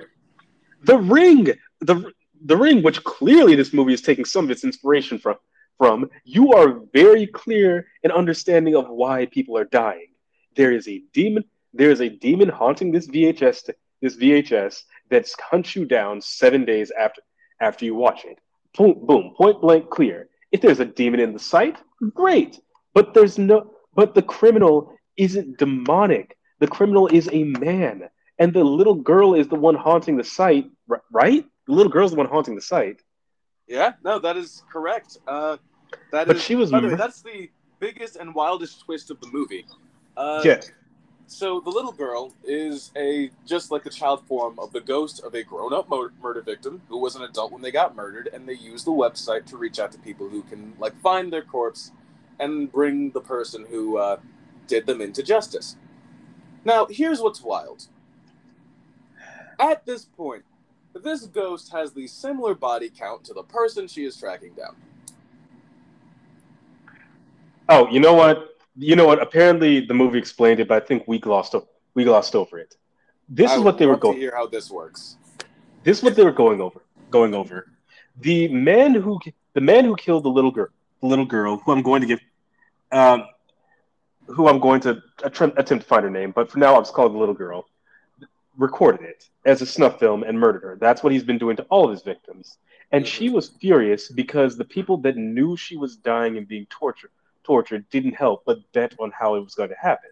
the 0.85 0.97
ring, 0.97 1.49
the 1.81 2.11
the 2.47 2.57
ring, 2.57 2.83
which 2.83 3.05
clearly 3.05 3.55
this 3.55 3.75
movie 3.75 3.93
is 3.93 4.01
taking 4.01 4.25
some 4.25 4.47
of 4.47 4.51
its 4.51 4.65
inspiration 4.65 5.19
from. 5.19 5.37
From 5.77 6.09
you 6.25 6.55
are 6.55 6.81
very 6.95 7.27
clear 7.27 7.87
in 8.03 8.11
understanding 8.13 8.77
of 8.77 8.89
why 8.89 9.27
people 9.27 9.59
are 9.59 9.67
dying. 9.67 10.09
There 10.57 10.73
is 10.73 10.89
a 10.89 11.03
demon. 11.13 11.45
There 11.75 11.91
is 11.91 12.01
a 12.01 12.09
demon 12.09 12.49
haunting 12.49 12.93
this 12.93 13.09
VHS. 13.09 13.69
This 14.01 14.17
VHS 14.17 14.85
that 15.11 15.29
hunts 15.51 15.77
you 15.77 15.85
down 15.85 16.23
seven 16.23 16.65
days 16.65 16.91
after 16.99 17.21
after 17.61 17.85
you 17.85 17.95
watch 17.95 18.25
it. 18.25 18.39
Boom, 18.77 19.07
boom, 19.07 19.35
point 19.37 19.61
blank 19.61 19.91
clear. 19.91 20.29
If 20.53 20.61
there's 20.61 20.81
a 20.81 20.85
demon 20.85 21.21
in 21.21 21.33
the 21.33 21.39
site, 21.39 21.77
great. 22.15 22.61
But 22.93 23.15
there's 23.15 23.39
no. 23.39 23.71
But 23.95 24.15
the 24.15 24.23
criminal 24.23 24.93
isn't 25.17 25.59
demonic. 25.59 26.37
The 26.61 26.67
criminal 26.67 27.07
is 27.09 27.29
a 27.33 27.45
man, 27.45 28.09
and 28.39 28.53
the 28.53 28.65
little 28.65 28.95
girl 28.95 29.35
is 29.35 29.49
the 29.49 29.57
one 29.57 29.75
haunting 29.75 30.17
the 30.17 30.25
site. 30.25 30.67
Right? 31.13 31.45
The 31.67 31.73
little 31.73 31.91
girl's 31.93 32.11
the 32.13 32.17
one 32.17 32.27
haunting 32.27 32.57
the 32.57 32.63
site. 32.63 33.01
Yeah, 33.67 33.93
no, 34.05 34.19
that 34.19 34.37
is 34.37 34.63
correct. 34.71 35.19
Uh, 35.27 35.57
that 36.13 36.27
But 36.27 36.37
is- 36.37 36.43
she 36.43 36.55
was 36.55 36.71
By 36.71 36.81
the 36.81 36.89
way, 36.89 36.95
that's 36.97 37.23
the 37.23 37.51
biggest 37.81 38.17
and 38.17 38.35
wildest 38.35 38.85
twist 38.85 39.11
of 39.11 39.21
the 39.21 39.29
movie. 39.29 39.65
Uh, 40.17 40.43
yeah. 40.45 40.61
So 41.27 41.61
the 41.61 41.71
little 41.71 41.93
girl 41.93 42.33
is 42.45 42.93
a 42.97 43.31
just 43.47 43.71
like 43.71 43.83
the 43.83 43.91
child 43.91 44.25
form 44.27 44.59
of 44.59 44.73
the 44.73 44.81
ghost 44.81 45.23
of 45.25 45.35
a 45.35 45.43
grown-up 45.43 45.89
mur- 45.89 46.13
murder 46.23 46.43
victim 46.43 46.83
who 46.89 46.99
was 46.99 47.17
an 47.17 47.23
adult 47.23 47.51
when 47.51 47.63
they 47.63 47.73
got 47.73 47.97
murdered, 47.97 48.29
and 48.33 48.49
they 48.49 48.55
use 48.55 48.85
the 48.85 48.93
website 48.93 49.47
to 49.47 49.57
reach 49.57 49.79
out 49.79 49.91
to 49.93 49.99
people 49.99 50.29
who 50.29 50.43
can 50.43 50.75
like 50.79 50.95
find 51.01 51.33
their 51.33 51.43
corpse 51.43 51.93
and 52.39 52.71
bring 52.71 53.11
the 53.11 53.21
person 53.21 53.67
who 53.69 53.97
uh, 53.97 54.19
did 54.67 54.87
them 54.87 55.01
into 55.01 55.23
justice. 55.23 55.77
Now, 56.65 56.87
here's 56.87 57.21
what's 57.21 57.43
wild. 57.43 57.89
At 59.59 59.87
this 59.87 60.05
point, 60.05 60.45
this 60.95 61.27
ghost 61.27 61.73
has 61.73 61.93
the 61.93 62.07
similar 62.07 62.55
body 62.55 62.91
count 62.91 63.25
to 63.25 63.35
the 63.35 63.43
person 63.43 63.89
she 63.89 64.05
is 64.05 64.17
tracking 64.17 64.53
down. 64.55 64.77
Oh, 67.69 67.89
you 67.89 67.99
know 68.01 68.15
what? 68.15 68.54
You 68.77 68.97
know 68.97 69.07
what? 69.07 69.23
Apparently, 69.23 69.81
the 69.81 69.95
movie 69.95 70.19
explained 70.19 70.61
it, 70.61 70.69
but 70.69 70.83
I 70.83 70.87
think 70.87 71.05
we 71.07 71.19
glossed 71.19 71.55
o- 71.55 71.69
we 71.95 72.05
glossed 72.05 72.35
over 72.35 72.59
it. 72.59 72.77
This 73.29 73.51
I 73.53 73.57
is 73.57 73.61
what 73.63 73.79
they 73.79 73.87
were 73.87 73.93
love 73.93 74.01
to 74.01 74.07
going. 74.09 74.19
hear 74.19 74.35
how 74.35 74.47
this 74.47 74.71
works. 74.71 75.17
This 75.85 75.99
is 75.99 76.05
what 76.05 76.17
they 76.17 76.25
were 76.25 76.33
going 76.33 76.61
over. 76.61 76.83
Going 77.11 77.35
over. 77.35 77.71
The 78.21 78.49
man 78.49 78.95
who 78.95 79.21
the 79.55 79.61
man 79.61 79.85
who 79.85 79.97
killed 79.97 80.25
the 80.25 80.31
little 80.31 80.51
girl, 80.51 80.69
the 81.01 81.07
little 81.07 81.25
girl, 81.25 81.59
who 81.59 81.73
I'm 81.73 81.83
going 81.83 82.01
to 82.01 82.07
give, 82.07 82.21
um, 82.91 83.25
who 84.27 84.49
I'm 84.49 84.59
going 84.59 84.81
to 84.83 85.03
attempt, 85.23 85.59
attempt 85.59 85.85
to 85.85 85.89
find 85.89 86.05
her 86.05 86.11
name, 86.11 86.33
but 86.33 86.51
for 86.51 86.59
now 86.59 86.75
I'll 86.75 86.83
just 86.83 86.95
call 86.95 87.07
her 87.07 87.13
the 87.13 87.19
little 87.19 87.35
girl. 87.35 87.67
Recorded 88.57 89.03
it 89.03 89.29
as 89.45 89.63
a 89.63 89.67
snuff 89.67 89.99
film 89.99 90.23
and 90.23 90.39
murdered 90.39 90.63
her. 90.63 90.77
That's 90.81 91.03
what 91.03 91.13
he's 91.13 91.25
been 91.25 91.39
doing 91.39 91.57
to 91.57 91.65
all 91.65 91.85
of 91.85 91.91
his 91.91 92.03
victims. 92.03 92.59
And 92.93 93.07
she 93.07 93.29
was 93.29 93.49
furious 93.61 94.09
because 94.09 94.57
the 94.57 94.65
people 94.65 94.97
that 94.99 95.17
knew 95.17 95.57
she 95.57 95.77
was 95.77 95.97
dying 95.97 96.37
and 96.37 96.47
being 96.47 96.67
tortured 96.71 97.11
tortured 97.45 97.89
didn't 97.91 98.15
help 98.15 98.43
but 98.45 98.59
bet 98.73 98.95
on 98.99 99.13
how 99.19 99.35
it 99.35 99.41
was 99.41 99.55
going 99.55 99.69
to 99.69 99.77
happen. 99.81 100.11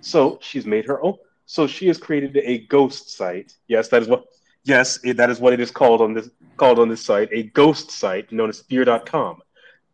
So 0.00 0.38
she's 0.40 0.66
made 0.66 0.84
her 0.84 1.02
own. 1.02 1.16
So 1.46 1.66
she 1.66 1.86
has 1.88 1.98
created 1.98 2.36
a 2.36 2.58
ghost 2.66 3.16
site. 3.16 3.56
Yes, 3.68 3.88
that 3.88 4.02
is 4.02 4.08
what. 4.08 4.26
Yes, 4.66 4.98
that 5.02 5.28
is 5.28 5.40
what 5.40 5.52
it 5.52 5.60
is 5.60 5.70
called 5.70 6.00
on 6.00 6.14
this 6.14 6.30
called 6.56 6.78
on 6.78 6.88
this 6.88 7.04
site, 7.04 7.28
a 7.32 7.44
ghost 7.44 7.90
site 7.90 8.30
known 8.32 8.48
as 8.48 8.60
Fear.com, 8.60 9.42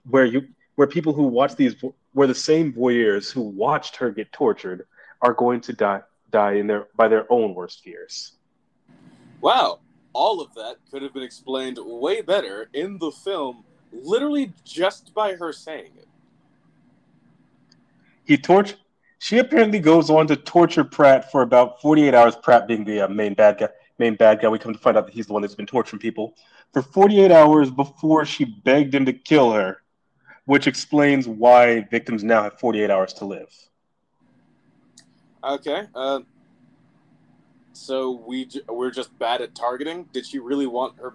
where 0.09 0.25
you 0.25 0.47
where 0.77 0.87
people 0.87 1.13
who 1.13 1.25
watch 1.25 1.57
these 1.57 1.75
where 2.13 2.27
the 2.27 2.35
same 2.35 2.73
voyeurs 2.73 3.33
who 3.33 3.43
watched 3.43 3.97
her 3.97 4.11
get 4.11 4.33
tortured 4.33 4.87
are 5.23 5.35
going 5.35 5.61
to 5.63 5.73
die 5.73 6.03
die 6.31 6.55
in 6.55 6.67
their 6.67 6.89
by 6.97 7.09
their 7.09 7.31
own 7.31 7.55
worst 7.55 7.83
fears. 7.83 8.37
Wow, 9.41 9.81
all 10.13 10.41
of 10.41 10.55
that 10.55 10.77
could 10.91 11.03
have 11.03 11.15
been 11.15 11.23
explained 11.23 11.79
way 11.81 12.21
better 12.21 12.69
in 12.73 12.99
the 12.99 13.11
film, 13.11 13.65
literally 13.93 14.53
just 14.65 15.15
by 15.15 15.35
her 15.35 15.53
saying 15.53 15.93
it. 15.99 16.09
He 18.31 18.39
torch. 18.39 18.77
She 19.19 19.39
apparently 19.39 19.81
goes 19.81 20.09
on 20.09 20.29
to 20.29 20.37
torture 20.37 20.85
Pratt 20.85 21.33
for 21.33 21.43
about 21.43 21.83
48 21.83 22.15
hours. 22.15 22.37
Pratt 22.37 22.69
being 22.69 22.85
the 22.85 23.01
uh, 23.01 23.09
main 23.09 23.35
bad 23.35 23.59
guy. 23.59 23.69
Main 23.99 24.15
bad 24.15 24.41
guy. 24.41 24.47
We 24.47 24.61
come 24.61 24.73
to 24.73 24.79
find 24.79 24.97
out 24.97 25.07
that 25.07 25.13
he's 25.13 25.27
the 25.27 25.33
one 25.33 25.43
that's 25.43 25.57
been 25.57 25.67
torturing 25.67 25.99
people 25.99 26.37
for 26.73 26.81
48 26.81 27.33
hours 27.33 27.73
before 27.73 28.25
she 28.25 28.45
begged 28.45 28.95
him 28.95 29.05
to 29.07 29.13
kill 29.13 29.51
her, 29.51 29.83
which 30.45 30.69
explains 30.69 31.27
why 31.27 31.81
victims 31.91 32.23
now 32.23 32.45
have 32.45 32.57
48 32.61 32.89
hours 32.89 33.13
to 33.15 33.25
live. 33.25 33.53
Okay. 35.43 35.89
Uh, 35.93 36.21
so 37.73 38.13
we 38.13 38.45
j- 38.45 38.63
we're 38.69 38.93
just 38.93 39.19
bad 39.19 39.41
at 39.41 39.57
targeting. 39.57 40.05
Did 40.13 40.25
she 40.25 40.39
really 40.39 40.69
want 40.69 40.97
her? 41.01 41.15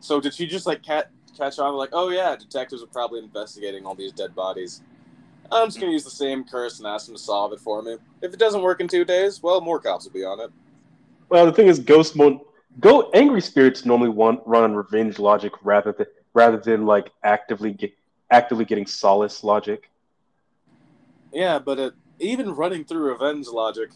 So 0.00 0.20
did 0.20 0.34
she 0.34 0.48
just 0.48 0.66
like 0.66 0.82
cat 0.82 1.12
catch 1.38 1.60
on 1.60 1.74
like, 1.74 1.90
oh 1.92 2.08
yeah, 2.08 2.34
detectives 2.34 2.82
are 2.82 2.86
probably 2.86 3.20
investigating 3.20 3.86
all 3.86 3.94
these 3.94 4.10
dead 4.10 4.34
bodies. 4.34 4.82
I'm 5.52 5.68
just 5.68 5.78
gonna 5.80 5.92
use 5.92 6.04
the 6.04 6.10
same 6.10 6.44
curse 6.44 6.78
and 6.78 6.86
ask 6.86 7.06
them 7.06 7.14
to 7.14 7.20
solve 7.20 7.52
it 7.52 7.60
for 7.60 7.82
me. 7.82 7.96
If 8.22 8.32
it 8.32 8.38
doesn't 8.38 8.62
work 8.62 8.80
in 8.80 8.88
two 8.88 9.04
days, 9.04 9.42
well, 9.42 9.60
more 9.60 9.78
cops 9.78 10.04
will 10.04 10.12
be 10.12 10.24
on 10.24 10.40
it. 10.40 10.50
Well, 11.28 11.46
the 11.46 11.52
thing 11.52 11.68
is, 11.68 11.78
ghost 11.78 12.16
mode. 12.16 12.40
Go 12.80 13.10
angry 13.14 13.40
spirits 13.40 13.84
normally 13.84 14.08
want 14.08 14.40
run 14.46 14.64
on 14.64 14.74
revenge 14.74 15.18
logic 15.18 15.52
rather 15.62 15.92
than 15.92 16.06
rather 16.32 16.56
than 16.56 16.86
like 16.86 17.12
actively 17.22 17.72
get 17.72 17.92
actively 18.30 18.64
getting 18.64 18.86
solace 18.86 19.44
logic. 19.44 19.90
Yeah, 21.32 21.58
but 21.58 21.78
uh, 21.78 21.90
even 22.18 22.54
running 22.54 22.84
through 22.84 23.10
revenge 23.12 23.46
logic, 23.48 23.90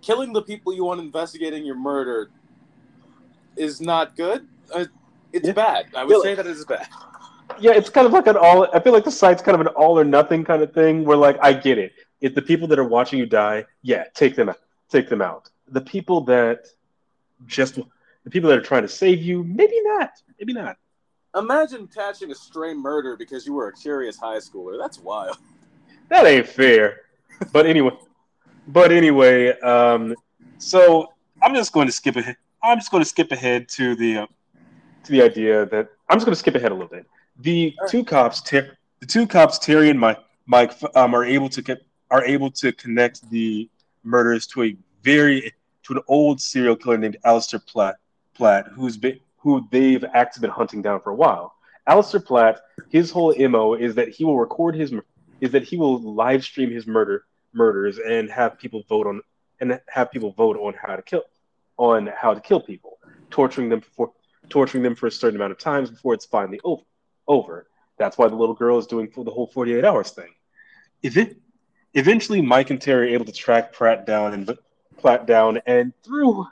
killing 0.00 0.32
the 0.32 0.42
people 0.42 0.72
you 0.72 0.84
want 0.84 1.00
investigating 1.00 1.66
your 1.66 1.76
murder 1.76 2.30
is 3.56 3.80
not 3.80 4.16
good. 4.16 4.46
Uh, 4.72 4.86
it's 5.32 5.48
Yeah. 5.48 5.52
bad. 5.52 5.86
I 5.94 6.04
would 6.04 6.22
say 6.22 6.34
that 6.34 6.46
it 6.46 6.50
is 6.50 6.64
bad. 6.64 6.88
Yeah, 7.60 7.72
it's 7.72 7.90
kind 7.90 8.06
of 8.06 8.12
like 8.12 8.26
an 8.26 8.36
all. 8.36 8.68
I 8.72 8.80
feel 8.80 8.92
like 8.92 9.04
the 9.04 9.10
site's 9.10 9.42
kind 9.42 9.54
of 9.54 9.60
an 9.60 9.68
all 9.68 9.98
or 9.98 10.04
nothing 10.04 10.44
kind 10.44 10.62
of 10.62 10.72
thing. 10.72 11.04
Where 11.04 11.16
like 11.16 11.38
I 11.42 11.52
get 11.52 11.78
it. 11.78 11.92
If 12.20 12.34
the 12.34 12.42
people 12.42 12.66
that 12.68 12.78
are 12.78 12.88
watching 12.88 13.18
you 13.18 13.26
die, 13.26 13.66
yeah, 13.82 14.04
take 14.14 14.36
them 14.36 14.48
out. 14.48 14.60
Take 14.88 15.08
them 15.08 15.22
out. 15.22 15.50
The 15.68 15.80
people 15.80 16.22
that 16.22 16.66
just 17.46 17.78
the 18.24 18.30
people 18.30 18.48
that 18.50 18.58
are 18.58 18.62
trying 18.62 18.82
to 18.82 18.88
save 18.88 19.22
you, 19.22 19.44
maybe 19.44 19.80
not. 19.82 20.10
Maybe 20.38 20.52
not. 20.52 20.76
Imagine 21.36 21.88
catching 21.88 22.30
a 22.30 22.34
stray 22.34 22.74
murder 22.74 23.16
because 23.16 23.46
you 23.46 23.54
were 23.54 23.68
a 23.68 23.72
curious 23.72 24.16
high 24.16 24.38
schooler. 24.38 24.78
That's 24.78 24.98
wild. 24.98 25.36
That 26.08 26.26
ain't 26.26 26.48
fair. 26.48 27.00
But 27.52 27.66
anyway, 27.66 27.96
but 28.68 28.92
anyway, 28.92 29.58
um, 29.60 30.14
so 30.58 31.12
I'm 31.42 31.54
just 31.54 31.72
going 31.72 31.86
to 31.86 31.92
skip 31.92 32.16
ahead. 32.16 32.36
I'm 32.62 32.78
just 32.78 32.90
going 32.90 33.02
to 33.02 33.08
skip 33.08 33.32
ahead 33.32 33.68
to 33.70 33.96
the 33.96 34.18
uh, 34.18 34.26
to 35.04 35.12
the 35.12 35.22
idea 35.22 35.66
that 35.66 35.90
I'm 36.08 36.16
just 36.16 36.24
going 36.24 36.34
to 36.34 36.38
skip 36.38 36.54
ahead 36.54 36.70
a 36.70 36.74
little 36.74 36.88
bit. 36.88 37.06
The 37.38 37.74
right. 37.80 37.90
two 37.90 38.04
cops, 38.04 38.40
Ter- 38.42 38.76
the 39.00 39.06
two 39.06 39.26
cops, 39.26 39.58
Terry 39.58 39.90
and 39.90 39.98
Mike, 39.98 40.18
Mike, 40.46 40.72
um, 40.94 41.14
are 41.14 41.24
able 41.24 41.48
to 41.48 41.62
get 41.62 41.84
are 42.10 42.24
able 42.24 42.50
to 42.50 42.72
connect 42.72 43.28
the 43.30 43.68
murders 44.04 44.46
to 44.48 44.64
a 44.64 44.76
very 45.02 45.52
to 45.84 45.94
an 45.94 46.00
old 46.08 46.40
serial 46.40 46.76
killer 46.76 46.98
named 46.98 47.16
Alistair 47.24 47.60
Platt, 47.60 47.96
Platt, 48.34 48.68
who's 48.68 48.96
been 48.96 49.18
who 49.36 49.66
they've 49.70 50.04
actually 50.14 50.42
been 50.42 50.50
hunting 50.50 50.80
down 50.80 51.00
for 51.00 51.10
a 51.10 51.14
while. 51.14 51.54
Alistair 51.86 52.20
Platt, 52.20 52.60
his 52.88 53.10
whole 53.10 53.34
mo 53.36 53.74
is 53.74 53.94
that 53.94 54.08
he 54.08 54.24
will 54.24 54.38
record 54.38 54.74
his 54.74 54.92
is 55.40 55.50
that 55.50 55.64
he 55.64 55.76
will 55.76 56.00
live 56.00 56.44
stream 56.44 56.70
his 56.70 56.86
murder 56.86 57.24
murders 57.52 57.98
and 57.98 58.30
have 58.30 58.58
people 58.58 58.82
vote 58.88 59.06
on 59.06 59.20
and 59.60 59.80
have 59.88 60.10
people 60.10 60.32
vote 60.32 60.56
on 60.56 60.74
how 60.74 60.96
to 60.96 61.02
kill 61.02 61.24
on 61.76 62.06
how 62.06 62.32
to 62.32 62.40
kill 62.40 62.60
people, 62.60 62.98
torturing 63.30 63.68
them 63.68 63.80
for 63.80 64.12
torturing 64.48 64.82
them 64.82 64.94
for 64.94 65.06
a 65.06 65.10
certain 65.10 65.36
amount 65.36 65.52
of 65.52 65.58
times 65.58 65.90
before 65.90 66.14
it's 66.14 66.26
finally 66.26 66.60
over. 66.64 66.82
Over. 67.26 67.68
That's 67.98 68.18
why 68.18 68.28
the 68.28 68.34
little 68.34 68.54
girl 68.54 68.78
is 68.78 68.86
doing 68.86 69.10
the 69.14 69.30
whole 69.30 69.46
48 69.46 69.84
hours 69.84 70.10
thing. 70.10 70.30
If 71.02 71.16
it, 71.16 71.36
eventually, 71.94 72.40
Mike 72.40 72.70
and 72.70 72.80
Terry 72.80 73.10
are 73.10 73.14
able 73.14 73.24
to 73.26 73.32
track 73.32 73.72
Pratt 73.72 74.06
down 74.06 74.34
and 74.34 74.58
Platt 74.96 75.26
down, 75.26 75.60
and 75.66 75.92
through 76.02 76.46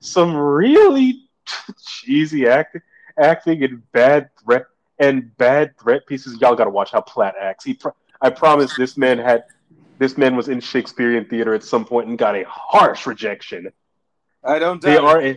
some 0.00 0.34
really 0.36 1.28
cheesy 1.86 2.46
acting, 2.46 2.82
acting 3.18 3.62
and 3.62 3.82
bad 3.92 4.30
threat 4.42 4.66
and 4.98 5.36
bad 5.38 5.78
threat 5.78 6.06
pieces, 6.06 6.40
y'all 6.40 6.54
got 6.54 6.64
to 6.64 6.70
watch 6.70 6.92
how 6.92 7.00
Platt 7.00 7.34
acts. 7.40 7.64
He, 7.64 7.74
pr- 7.74 7.88
I 8.20 8.30
promise, 8.30 8.74
this 8.76 8.96
man 8.96 9.18
had, 9.18 9.44
this 9.98 10.16
man 10.16 10.36
was 10.36 10.48
in 10.48 10.60
Shakespearean 10.60 11.24
theater 11.24 11.54
at 11.54 11.64
some 11.64 11.84
point 11.84 12.08
and 12.08 12.18
got 12.18 12.36
a 12.36 12.44
harsh 12.46 13.06
rejection 13.06 13.72
I 14.42 14.58
don't 14.58 14.80
they 14.80 14.96
are 14.96 15.36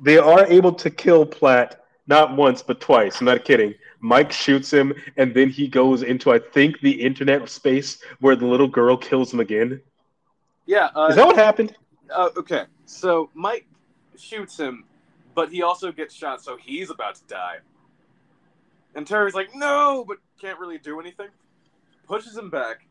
they 0.00 0.18
are 0.18 0.46
able 0.46 0.72
to 0.72 0.90
kill 0.90 1.26
Platt 1.26 1.84
not 2.06 2.36
once 2.36 2.62
but 2.62 2.80
twice. 2.80 3.20
I'm 3.20 3.26
not 3.26 3.44
kidding. 3.44 3.74
Mike 4.02 4.32
shoots 4.32 4.70
him, 4.70 4.92
and 5.16 5.32
then 5.32 5.48
he 5.48 5.68
goes 5.68 6.02
into 6.02 6.32
I 6.32 6.38
think 6.38 6.80
the 6.80 6.90
internet 6.90 7.48
space 7.48 8.02
where 8.20 8.36
the 8.36 8.46
little 8.46 8.68
girl 8.68 8.96
kills 8.96 9.32
him 9.32 9.40
again. 9.40 9.80
Yeah. 10.66 10.90
Uh, 10.94 11.06
Is 11.06 11.16
that 11.16 11.26
what 11.26 11.36
happened? 11.36 11.74
uh, 12.14 12.30
okay. 12.36 12.64
So 12.84 13.30
Mike 13.32 13.66
shoots 14.18 14.58
him, 14.58 14.84
but 15.34 15.50
he 15.50 15.62
also 15.62 15.92
gets 15.92 16.14
shot, 16.14 16.42
so 16.42 16.56
he's 16.56 16.90
about 16.90 17.14
to 17.14 17.22
die. 17.28 17.58
And 18.94 19.06
Terry's 19.06 19.34
like, 19.34 19.54
no, 19.54 20.04
but 20.06 20.18
can't 20.40 20.58
really 20.58 20.78
do 20.78 21.00
anything. 21.00 21.28
Pushes 22.06 22.36
him 22.36 22.50
back. 22.50 22.86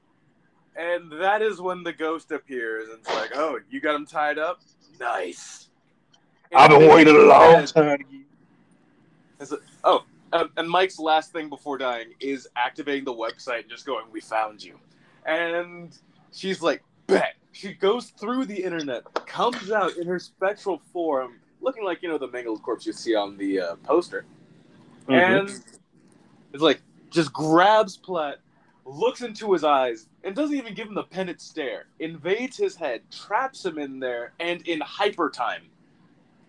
And 0.76 1.12
that 1.22 1.41
is 1.41 1.59
when 1.59 1.84
the 1.84 1.91
ghost 1.93 2.32
appears 2.32 2.89
and 2.89 2.99
it's 2.99 3.14
like, 3.14 3.32
oh, 3.36 3.59
you 3.70 3.82
got 3.82 3.95
him 3.95 4.05
tied 4.05 4.39
up? 4.39 4.62
Nice. 4.99 5.68
I've 6.55 6.70
been 6.70 6.89
waiting 6.89 7.16
a 7.16 7.20
long 7.20 7.66
time. 7.66 8.05
oh, 9.84 10.05
um, 10.34 10.49
and 10.57 10.69
Mike's 10.69 10.99
last 10.99 11.32
thing 11.32 11.49
before 11.49 11.77
dying 11.77 12.13
is 12.19 12.47
activating 12.55 13.03
the 13.05 13.13
website 13.13 13.61
and 13.61 13.69
just 13.69 13.86
going, 13.86 14.05
"We 14.11 14.21
found 14.21 14.63
you," 14.63 14.79
and 15.25 15.97
she's 16.32 16.61
like, 16.61 16.84
"Bet." 17.07 17.36
She 17.53 17.73
goes 17.73 18.11
through 18.11 18.45
the 18.45 18.63
internet, 18.63 19.03
comes 19.25 19.71
out 19.71 19.97
in 19.97 20.07
her 20.07 20.19
spectral 20.19 20.82
form, 20.93 21.39
looking 21.59 21.84
like 21.84 22.01
you 22.01 22.09
know 22.09 22.17
the 22.17 22.29
mangled 22.29 22.63
corpse 22.63 22.86
you 22.86 22.93
see 22.93 23.13
on 23.15 23.36
the 23.38 23.59
uh, 23.59 23.75
poster, 23.84 24.25
Mhm. 25.08 25.39
and 25.39 25.49
it's 26.53 26.63
like 26.63 26.82
just 27.09 27.33
grabs 27.33 27.97
Platt, 27.97 28.39
looks 28.86 29.21
into 29.21 29.51
his 29.51 29.66
eyes, 29.66 30.08
and 30.24 30.33
doesn't 30.33 30.55
even 30.55 30.74
give 30.74 30.87
him 30.87 30.93
the 30.93 31.03
penitent 31.03 31.41
stare. 31.41 31.87
Invades 31.99 32.55
his 32.55 32.75
head, 32.78 33.01
traps 33.12 33.66
him 33.66 33.78
in 33.78 33.99
there, 33.99 34.32
and 34.39 34.66
in 34.66 34.79
hyper 34.79 35.29
time, 35.29 35.63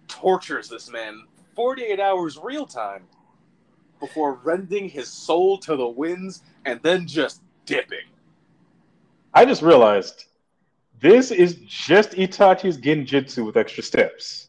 tortures 0.06 0.68
this 0.68 0.88
man 0.90 1.26
48 1.56 1.98
hours 1.98 2.38
real 2.42 2.66
time 2.66 3.02
before 4.02 4.34
rending 4.42 4.88
his 4.88 5.08
soul 5.08 5.56
to 5.58 5.76
the 5.76 5.86
winds 5.86 6.42
and 6.66 6.82
then 6.82 7.06
just 7.06 7.40
dipping. 7.66 8.06
I 9.32 9.44
just 9.44 9.62
realized 9.62 10.24
this 11.00 11.30
is 11.30 11.54
just 11.66 12.10
Itachi's 12.12 12.76
Genjutsu 12.78 13.46
with 13.46 13.56
extra 13.56 13.82
steps. 13.82 14.48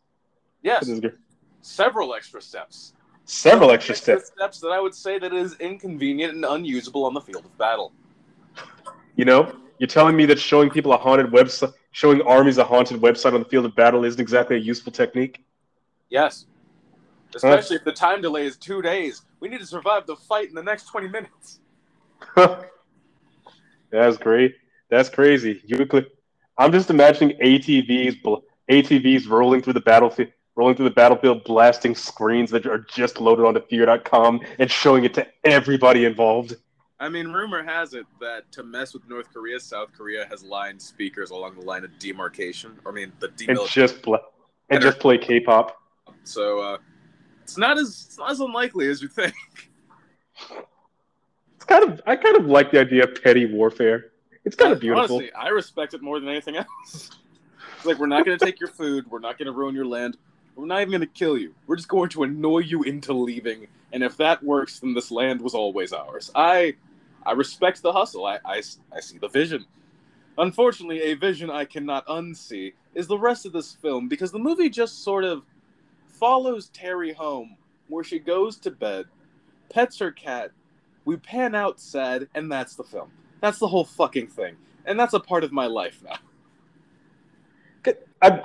Yes, 0.64 0.80
This 0.82 0.90
is 0.90 1.00
good. 1.02 1.18
several 1.62 2.16
extra 2.16 2.42
steps. 2.42 2.94
Several 3.26 3.70
extra 3.72 3.96
steps. 3.96 4.32
steps 4.36 4.60
that 4.60 4.70
I 4.70 4.80
would 4.82 4.96
say 4.96 5.20
that 5.20 5.32
is 5.34 5.56
inconvenient 5.60 6.34
and 6.34 6.44
unusable 6.46 7.06
on 7.06 7.14
the 7.14 7.22
field 7.22 7.46
of 7.46 7.56
battle. 7.58 7.94
You 9.16 9.26
know, 9.26 9.56
you're 9.78 9.88
telling 9.88 10.16
me 10.16 10.26
that 10.26 10.40
showing 10.40 10.70
people 10.72 10.94
a 10.94 10.98
haunted 10.98 11.28
website, 11.28 11.74
showing 11.92 12.22
armies 12.24 12.58
a 12.58 12.64
haunted 12.64 13.00
website 13.02 13.34
on 13.34 13.40
the 13.40 13.46
field 13.46 13.66
of 13.66 13.76
battle 13.76 14.04
isn't 14.04 14.20
exactly 14.20 14.56
a 14.56 14.60
useful 14.60 14.92
technique. 14.92 15.46
Yes. 16.10 16.48
Especially 17.36 17.76
if 17.78 17.84
the 17.84 17.92
time 17.92 18.22
delay 18.22 18.46
is 18.46 18.58
two 18.58 18.82
days. 18.82 19.24
We 19.40 19.50
need 19.50 19.60
to 19.60 19.66
survive 19.66 20.06
the 20.06 20.16
fight 20.16 20.50
in 20.50 20.56
the 20.56 20.64
next 20.64 20.86
20 20.88 21.08
minutes. 21.10 21.60
That's 23.92 24.18
great. 24.18 24.56
That's 24.90 25.10
crazy. 25.10 25.62
You 25.66 25.86
could, 25.86 26.08
I'm 26.58 26.72
just 26.72 26.90
imagining 26.90 27.38
ATVs, 27.38 28.22
bl- 28.22 28.36
ATVs 28.70 29.28
rolling 29.30 29.62
through 29.62 29.74
the 29.74 29.82
battlefield, 29.82 30.30
rolling 30.56 30.76
through 30.76 30.86
the 30.90 30.96
battlefield, 30.96 31.44
blasting 31.44 31.96
screens 31.96 32.52
that 32.52 32.66
are 32.66 32.80
just 32.80 33.20
loaded 33.20 33.46
onto 33.46 33.62
Fear.com 33.62 34.42
and 34.60 34.70
showing 34.70 35.04
it 35.04 35.14
to 35.16 35.28
everybody 35.44 36.06
involved. 36.06 36.56
I 37.00 37.10
mean, 37.10 37.30
rumor 37.30 37.64
has 37.64 37.94
it 37.94 38.06
that 38.22 38.52
to 38.54 38.64
mess 38.64 38.94
with 38.94 39.08
North 39.10 39.32
Korea, 39.34 39.60
South 39.60 39.90
Korea 39.98 40.26
has 40.30 40.44
lined 40.44 40.82
speakers 40.82 41.32
along 41.32 41.56
the 41.56 41.62
line 41.66 41.84
of 41.84 41.92
demarcation. 42.00 42.80
Or, 42.86 42.92
I 42.92 42.96
mean, 42.96 43.12
the 43.20 43.28
And 43.28 43.38
demilitarization. 43.58 43.68
just 43.74 44.02
bla- 44.04 44.22
and 44.70 44.82
just 44.82 45.00
play 45.00 45.18
K-pop. 45.18 45.76
So 46.24 46.60
uh, 46.62 46.78
it's 47.44 47.58
not 47.58 47.78
as 47.78 48.06
it's 48.08 48.18
not 48.18 48.32
as 48.32 48.40
unlikely 48.40 48.88
as 48.88 49.02
you 49.02 49.08
think. 49.08 49.36
It's 51.56 51.66
kind 51.66 51.84
of 51.84 52.02
I 52.06 52.16
kind 52.16 52.38
of 52.38 52.46
like 52.46 52.72
the 52.72 52.80
idea 52.80 53.04
of 53.04 53.22
petty 53.24 53.46
warfare. 53.46 54.12
It's 54.46 54.56
kind 54.56 54.74
of 54.74 54.80
beautiful. 54.80 55.18
Honestly, 55.18 55.34
I 55.34 55.50
respect 55.50 55.94
it 55.94 56.02
more 56.02 56.20
than 56.20 56.30
anything 56.30 56.58
else. 56.58 57.12
It's 57.78 57.86
like 57.86 58.00
we're 58.00 58.08
not 58.08 58.26
going 58.26 58.38
to 58.38 58.46
take 58.46 58.60
your 58.60 58.70
food. 58.70 59.10
We're 59.10 59.20
not 59.20 59.38
going 59.38 59.46
to 59.46 59.52
ruin 59.52 59.76
your 59.76 59.86
land. 59.86 60.18
We're 60.56 60.66
not 60.66 60.82
even 60.82 60.92
going 60.92 61.02
to 61.02 61.08
kill 61.08 61.38
you. 61.38 61.54
We're 61.68 61.76
just 61.76 61.88
going 61.88 62.10
to 62.10 62.24
annoy 62.24 62.60
you 62.60 62.84
into 62.84 63.14
leaving. 63.14 63.68
And 63.92 64.04
if 64.04 64.18
that 64.18 64.44
works, 64.44 64.80
then 64.80 64.94
this 64.94 65.12
land 65.12 65.42
was 65.42 65.54
always 65.54 65.94
ours. 65.94 66.32
I, 66.36 66.76
I 67.26 67.32
respect 67.32 67.82
the 67.82 67.92
hustle. 67.92 68.26
I, 68.26 68.40
I, 68.46 68.62
I 68.92 69.00
see 69.00 69.18
the 69.18 69.28
vision. 69.28 69.66
Unfortunately, 70.38 71.02
a 71.02 71.14
vision 71.14 71.50
I 71.50 71.66
cannot 71.66 72.06
unsee 72.08 72.74
is 72.96 73.08
the 73.08 73.18
rest 73.18 73.46
of 73.46 73.54
this 73.54 73.74
film 73.74 74.08
because 74.08 74.32
the 74.32 74.40
movie 74.40 74.70
just 74.70 75.04
sort 75.04 75.24
of 75.24 75.44
follows 76.14 76.70
Terry 76.70 77.14
home 77.14 77.58
where 77.88 78.04
she 78.04 78.20
goes 78.20 78.58
to 78.58 78.72
bed, 78.72 79.06
pets 79.70 80.00
her 80.00 80.12
cat, 80.12 80.52
we 81.06 81.18
pan 81.18 81.54
out 81.54 81.80
sad, 81.80 82.28
and 82.34 82.52
that's 82.52 82.76
the 82.76 82.84
film. 82.84 83.12
That's 83.42 83.60
the 83.60 83.68
whole 83.68 83.84
fucking 83.84 84.28
thing. 84.28 84.56
And 84.86 85.00
that's 85.00 85.14
a 85.14 85.20
part 85.20 85.44
of 85.44 85.52
my 85.52 85.66
life 85.66 86.02
now. 86.04 86.18
I, 88.22 88.42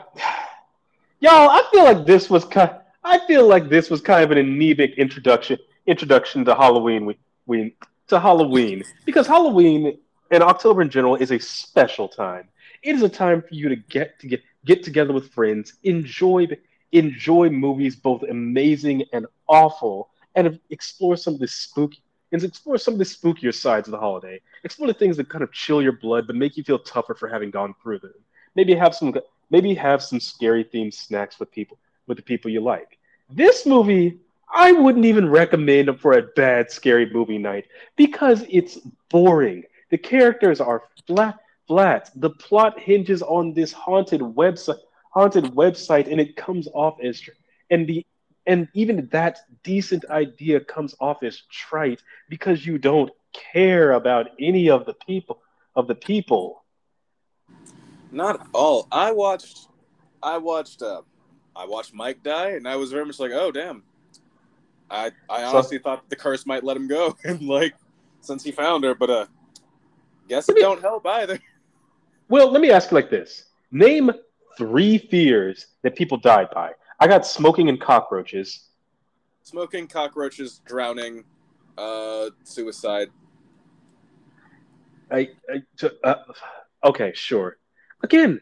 y'all, 1.20 1.48
I 1.48 1.62
feel 1.70 1.84
like 1.84 2.04
this 2.04 2.28
was 2.28 2.44
kind. 2.44 2.72
I 3.04 3.24
feel 3.26 3.46
like 3.46 3.68
this 3.68 3.90
was 3.90 4.00
kind 4.00 4.24
of 4.24 4.32
an 4.32 4.38
anemic 4.38 4.94
introduction 4.98 5.58
introduction 5.86 6.44
to 6.46 6.54
Halloween. 6.54 7.06
We, 7.06 7.16
we 7.46 7.76
to 8.08 8.18
Halloween 8.18 8.82
because 9.04 9.28
Halloween 9.28 9.98
and 10.32 10.42
October 10.42 10.82
in 10.82 10.90
general 10.90 11.14
is 11.14 11.30
a 11.30 11.38
special 11.38 12.08
time. 12.08 12.48
It 12.82 12.96
is 12.96 13.02
a 13.02 13.08
time 13.08 13.42
for 13.42 13.54
you 13.54 13.68
to 13.68 13.76
get 13.76 14.18
to 14.18 14.26
get 14.26 14.42
get 14.64 14.82
together 14.82 15.12
with 15.12 15.30
friends, 15.30 15.74
enjoy 15.84 16.48
enjoy 16.92 17.50
movies 17.50 17.96
both 17.96 18.22
amazing 18.22 19.04
and 19.12 19.26
awful, 19.48 20.10
and 20.34 20.58
explore 20.70 21.16
some 21.16 21.34
of 21.34 21.40
the 21.40 21.48
spooky 21.48 22.02
and 22.32 22.42
explore 22.44 22.76
some 22.76 22.94
of 22.94 22.98
the 22.98 23.04
spookier 23.04 23.54
sides 23.54 23.88
of 23.88 23.92
the 23.92 23.98
holiday. 23.98 24.40
Explore 24.64 24.88
the 24.88 24.94
things 24.94 25.16
that 25.16 25.28
kind 25.28 25.42
of 25.42 25.52
chill 25.52 25.82
your 25.82 25.92
blood 25.92 26.26
but 26.26 26.36
make 26.36 26.56
you 26.56 26.64
feel 26.64 26.78
tougher 26.78 27.14
for 27.14 27.28
having 27.28 27.50
gone 27.50 27.74
through 27.82 27.98
them. 28.00 28.14
Maybe 28.54 28.74
have 28.74 28.94
some 28.94 29.14
maybe 29.50 29.74
have 29.74 30.02
some 30.02 30.20
scary 30.20 30.64
themed 30.64 30.94
snacks 30.94 31.40
with 31.40 31.50
people 31.50 31.78
with 32.06 32.16
the 32.16 32.22
people 32.22 32.50
you 32.50 32.60
like. 32.60 32.98
This 33.30 33.66
movie 33.66 34.18
I 34.52 34.72
wouldn't 34.72 35.04
even 35.04 35.28
recommend 35.28 36.00
for 36.00 36.14
a 36.14 36.22
bad 36.22 36.70
scary 36.70 37.10
movie 37.10 37.38
night 37.38 37.66
because 37.96 38.44
it's 38.48 38.78
boring. 39.10 39.64
The 39.90 39.98
characters 39.98 40.60
are 40.60 40.84
flat 41.06 41.38
flat. 41.66 42.10
The 42.16 42.30
plot 42.30 42.80
hinges 42.80 43.22
on 43.22 43.52
this 43.52 43.72
haunted 43.72 44.20
website 44.20 44.80
haunted 45.10 45.44
website 45.44 46.10
and 46.10 46.20
it 46.20 46.36
comes 46.36 46.68
off 46.74 46.98
as 47.02 47.22
and 47.70 47.86
the 47.86 48.04
and 48.46 48.68
even 48.72 49.08
that 49.12 49.40
decent 49.62 50.06
idea 50.08 50.58
comes 50.60 50.94
off 51.00 51.22
as 51.22 51.42
trite 51.50 52.02
because 52.28 52.64
you 52.64 52.78
don't 52.78 53.10
care 53.32 53.92
about 53.92 54.28
any 54.40 54.70
of 54.70 54.86
the 54.86 54.94
people 54.94 55.40
of 55.76 55.86
the 55.86 55.94
people. 55.94 56.64
Not 58.10 58.48
all. 58.54 58.88
I 58.90 59.12
watched 59.12 59.68
i 60.22 60.36
watched 60.36 60.82
uh 60.82 61.02
i 61.54 61.64
watched 61.64 61.94
mike 61.94 62.22
die 62.22 62.50
and 62.50 62.66
i 62.66 62.74
was 62.76 62.90
very 62.90 63.04
much 63.04 63.20
like 63.20 63.32
oh 63.32 63.50
damn. 63.50 63.82
I 64.90 65.12
i 65.28 65.44
honestly 65.44 65.78
so, 65.78 65.82
thought 65.82 66.08
the 66.08 66.16
curse 66.16 66.46
might 66.46 66.64
let 66.64 66.76
him 66.76 66.88
go 66.88 67.16
and 67.24 67.42
like 67.42 67.74
since 68.20 68.42
he 68.42 68.50
found 68.50 68.84
her 68.84 68.94
but 68.94 69.10
uh 69.10 69.26
guess 70.28 70.48
it 70.48 70.56
me, 70.56 70.62
don't 70.62 70.80
help 70.80 71.06
either. 71.06 71.38
Well 72.28 72.50
let 72.50 72.60
me 72.60 72.70
ask 72.70 72.90
you 72.90 72.94
like 72.96 73.10
this. 73.10 73.44
Name 73.70 74.10
three 74.58 74.98
fears 74.98 75.68
that 75.82 75.96
people 75.96 76.18
died 76.18 76.48
by 76.52 76.72
I 77.00 77.06
got 77.06 77.26
smoking 77.26 77.68
and 77.68 77.80
cockroaches. 77.80 78.64
Smoking, 79.42 79.86
cockroaches, 79.86 80.60
drowning, 80.66 81.24
uh, 81.78 82.30
suicide. 82.42 83.08
I, 85.10 85.30
I 85.48 85.86
uh, 86.04 86.14
okay, 86.84 87.12
sure. 87.14 87.56
Again, 88.02 88.40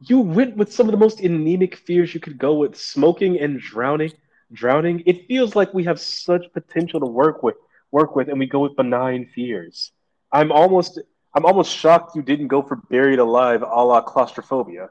you 0.00 0.20
went 0.20 0.56
with 0.56 0.72
some 0.72 0.86
of 0.86 0.92
the 0.92 0.98
most 0.98 1.20
anemic 1.20 1.76
fears 1.76 2.14
you 2.14 2.20
could 2.20 2.38
go 2.38 2.54
with: 2.54 2.76
smoking 2.76 3.40
and 3.40 3.60
drowning. 3.60 4.12
Drowning. 4.52 5.02
It 5.04 5.26
feels 5.26 5.56
like 5.56 5.74
we 5.74 5.82
have 5.84 6.00
such 6.00 6.44
potential 6.52 7.00
to 7.00 7.06
work 7.06 7.42
with, 7.42 7.56
work 7.90 8.14
with, 8.14 8.28
and 8.28 8.38
we 8.38 8.46
go 8.46 8.60
with 8.60 8.76
benign 8.76 9.28
fears. 9.34 9.90
I'm 10.30 10.52
almost, 10.52 11.00
I'm 11.34 11.44
almost 11.44 11.76
shocked 11.76 12.14
you 12.14 12.22
didn't 12.22 12.46
go 12.46 12.62
for 12.62 12.76
buried 12.76 13.18
alive, 13.18 13.62
a 13.62 13.84
la 13.84 14.00
claustrophobia. 14.00 14.90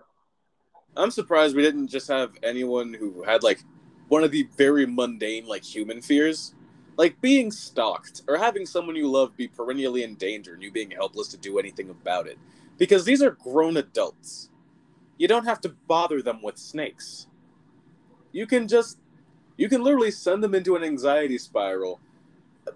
I'm 0.98 1.12
surprised 1.12 1.56
we 1.56 1.62
didn't 1.62 1.88
just 1.88 2.08
have 2.08 2.32
anyone 2.44 2.94
who 2.94 3.24
had 3.24 3.44
like 3.44 3.64
one 4.08 4.24
of 4.24 4.32
the 4.32 4.48
very 4.58 4.86
mundane 4.86 5.46
like 5.46 5.64
human 5.64 6.02
fears, 6.02 6.54
like 6.98 7.20
being 7.22 7.52
stalked 7.52 8.22
or 8.28 8.38
having 8.38 8.66
someone 8.66 8.96
you 8.96 9.10
love 9.10 9.36
be 9.36 9.48
perennially 9.48 10.04
in 10.04 10.16
danger 10.16 10.54
and 10.54 10.64
you 10.64 10.72
being 10.72 10.92
helpless 10.92 11.28
to 11.30 11.38
do 11.38 11.60
anything 11.60 11.90
about 11.90 12.28
it. 12.28 12.38
Because 12.78 13.04
these 13.04 13.22
are 13.22 13.32
grown 13.32 13.78
adults. 13.78 14.50
You 15.18 15.28
don't 15.28 15.46
have 15.46 15.62
to 15.62 15.70
bother 15.88 16.22
them 16.22 16.42
with 16.42 16.58
snakes. 16.58 17.28
You 18.32 18.48
can 18.48 18.68
just 18.68 18.98
you 19.58 19.70
can 19.70 19.84
literally 19.84 20.12
send 20.12 20.44
them 20.44 20.56
into 20.56 20.76
an 20.76 20.84
anxiety 20.84 21.38
spiral 21.38 22.00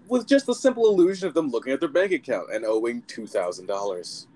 with 0.08 0.26
just 0.26 0.46
the 0.46 0.54
simple 0.54 0.88
illusion 0.88 1.28
of 1.28 1.34
them 1.34 1.50
looking 1.50 1.72
at 1.72 1.80
their 1.80 1.88
bank 1.88 2.12
account 2.12 2.52
and 2.52 2.64
owing 2.64 3.02
two 3.02 3.26
thousand 3.26 3.66
dollars. 3.66 4.26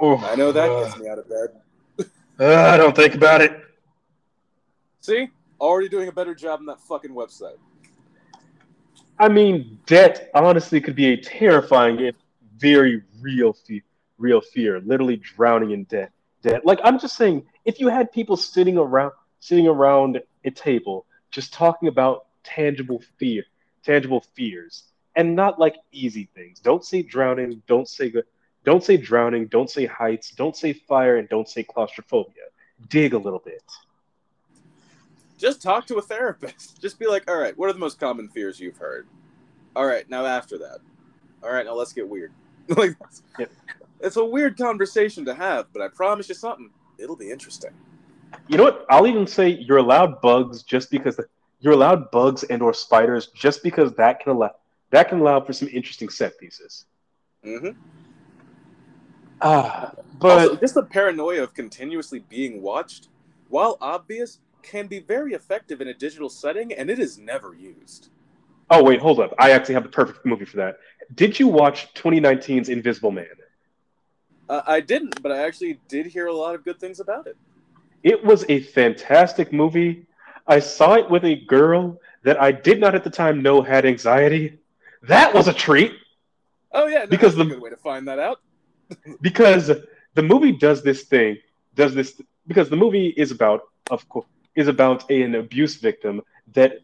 Oh, 0.00 0.16
I 0.18 0.36
know 0.36 0.52
that 0.52 0.70
uh, 0.70 0.84
gets 0.84 0.98
me 0.98 1.08
out 1.08 1.18
of 1.18 1.28
bed. 1.28 1.48
Uh, 2.38 2.76
don't 2.76 2.94
think 2.94 3.14
about 3.14 3.40
it. 3.40 3.64
See, 5.00 5.28
already 5.60 5.88
doing 5.88 6.08
a 6.08 6.12
better 6.12 6.34
job 6.34 6.60
on 6.60 6.66
that 6.66 6.80
fucking 6.80 7.10
website. 7.10 7.56
I 9.18 9.28
mean, 9.28 9.80
debt 9.86 10.30
honestly 10.34 10.80
could 10.80 10.94
be 10.94 11.12
a 11.12 11.16
terrifying 11.16 11.98
and 11.98 12.14
very 12.56 13.02
real, 13.20 13.52
fe- 13.52 13.82
real 14.18 14.40
fear. 14.40 14.80
Literally 14.80 15.16
drowning 15.16 15.72
in 15.72 15.84
debt. 15.84 16.12
Debt. 16.42 16.64
Like 16.64 16.78
I'm 16.84 17.00
just 17.00 17.16
saying, 17.16 17.44
if 17.64 17.80
you 17.80 17.88
had 17.88 18.12
people 18.12 18.36
sitting 18.36 18.78
around, 18.78 19.12
sitting 19.40 19.66
around 19.66 20.20
a 20.44 20.50
table, 20.52 21.06
just 21.32 21.52
talking 21.52 21.88
about 21.88 22.26
tangible 22.44 23.02
fear, 23.18 23.44
tangible 23.82 24.24
fears, 24.34 24.84
and 25.16 25.34
not 25.34 25.58
like 25.58 25.74
easy 25.90 26.28
things. 26.36 26.60
Don't 26.60 26.84
say 26.84 27.02
drowning. 27.02 27.60
Don't 27.66 27.88
say 27.88 28.12
don't 28.68 28.84
say 28.84 28.98
drowning, 28.98 29.46
don't 29.46 29.70
say 29.70 29.86
heights, 29.86 30.30
don't 30.30 30.54
say 30.54 30.74
fire, 30.74 31.16
and 31.16 31.26
don't 31.30 31.48
say 31.48 31.62
claustrophobia. 31.62 32.42
Dig 32.90 33.14
a 33.14 33.18
little 33.18 33.38
bit. 33.38 33.62
Just 35.38 35.62
talk 35.62 35.86
to 35.86 35.96
a 35.96 36.02
therapist. 36.02 36.78
Just 36.82 36.98
be 36.98 37.06
like, 37.06 37.30
all 37.30 37.38
right, 37.38 37.56
what 37.56 37.70
are 37.70 37.72
the 37.72 37.78
most 37.78 37.98
common 37.98 38.28
fears 38.28 38.60
you've 38.60 38.76
heard? 38.76 39.06
All 39.74 39.86
right, 39.86 40.06
now 40.10 40.26
after 40.26 40.58
that. 40.58 40.80
All 41.42 41.50
right, 41.50 41.64
now 41.64 41.72
let's 41.72 41.94
get 41.94 42.06
weird. 42.06 42.30
like, 42.68 42.94
yep. 43.38 43.50
it's 44.00 44.16
a 44.16 44.24
weird 44.24 44.58
conversation 44.58 45.24
to 45.24 45.34
have, 45.34 45.72
but 45.72 45.80
I 45.80 45.88
promise 45.88 46.28
you 46.28 46.34
something. 46.34 46.68
It'll 46.98 47.16
be 47.16 47.30
interesting. 47.30 47.70
You 48.48 48.58
know 48.58 48.64
what? 48.64 48.84
I'll 48.90 49.06
even 49.06 49.26
say 49.26 49.48
you're 49.48 49.78
allowed 49.78 50.20
bugs 50.20 50.62
just 50.62 50.90
because 50.90 51.16
the, 51.16 51.26
you're 51.60 51.72
allowed 51.72 52.10
bugs 52.10 52.42
and 52.42 52.60
or 52.60 52.74
spiders 52.74 53.28
just 53.28 53.62
because 53.62 53.94
that 53.94 54.20
can 54.20 54.32
allow 54.32 54.50
that 54.90 55.08
can 55.08 55.20
allow 55.20 55.40
for 55.40 55.54
some 55.54 55.68
interesting 55.68 56.10
set 56.10 56.38
pieces. 56.38 56.84
Mm-hmm. 57.42 57.70
Uh, 59.40 59.90
but 60.18 60.48
also, 60.48 60.56
just 60.56 60.74
the 60.74 60.82
paranoia 60.82 61.42
of 61.42 61.54
continuously 61.54 62.20
being 62.28 62.60
watched, 62.60 63.08
while 63.48 63.78
obvious, 63.80 64.40
can 64.62 64.86
be 64.86 64.98
very 64.98 65.32
effective 65.32 65.80
in 65.80 65.88
a 65.88 65.94
digital 65.94 66.28
setting, 66.28 66.72
and 66.72 66.90
it 66.90 66.98
is 66.98 67.18
never 67.18 67.54
used. 67.54 68.08
Oh 68.70 68.82
wait, 68.82 69.00
hold 69.00 69.20
up! 69.20 69.34
I 69.38 69.52
actually 69.52 69.74
have 69.74 69.84
the 69.84 69.90
perfect 69.90 70.26
movie 70.26 70.44
for 70.44 70.56
that. 70.58 70.78
Did 71.14 71.38
you 71.38 71.48
watch 71.48 71.92
2019's 71.94 72.68
Invisible 72.68 73.10
Man? 73.10 73.26
Uh, 74.48 74.62
I 74.66 74.80
didn't, 74.80 75.22
but 75.22 75.30
I 75.30 75.46
actually 75.46 75.78
did 75.88 76.06
hear 76.06 76.26
a 76.26 76.32
lot 76.32 76.54
of 76.54 76.64
good 76.64 76.80
things 76.80 77.00
about 77.00 77.26
it. 77.26 77.36
It 78.02 78.24
was 78.24 78.44
a 78.48 78.60
fantastic 78.60 79.52
movie. 79.52 80.06
I 80.46 80.60
saw 80.60 80.94
it 80.94 81.10
with 81.10 81.24
a 81.24 81.36
girl 81.46 82.00
that 82.24 82.40
I 82.40 82.52
did 82.52 82.80
not 82.80 82.94
at 82.94 83.04
the 83.04 83.10
time 83.10 83.42
know 83.42 83.62
had 83.62 83.84
anxiety. 83.84 84.58
That 85.02 85.34
was 85.34 85.48
a 85.48 85.52
treat. 85.52 85.92
Oh 86.72 86.86
yeah, 86.86 87.00
no, 87.00 87.06
because 87.06 87.36
the 87.36 87.44
good 87.44 87.60
way 87.60 87.70
to 87.70 87.76
find 87.76 88.08
that 88.08 88.18
out 88.18 88.40
because 89.20 89.70
the 90.14 90.22
movie 90.22 90.52
does 90.52 90.82
this 90.82 91.02
thing, 91.04 91.38
does 91.74 91.94
this 91.94 92.20
because 92.46 92.70
the 92.70 92.76
movie 92.76 93.08
is 93.08 93.30
about, 93.30 93.62
of 93.90 94.08
course, 94.08 94.26
is 94.54 94.68
about 94.68 95.10
an 95.10 95.34
abuse 95.34 95.76
victim 95.76 96.22
that 96.54 96.80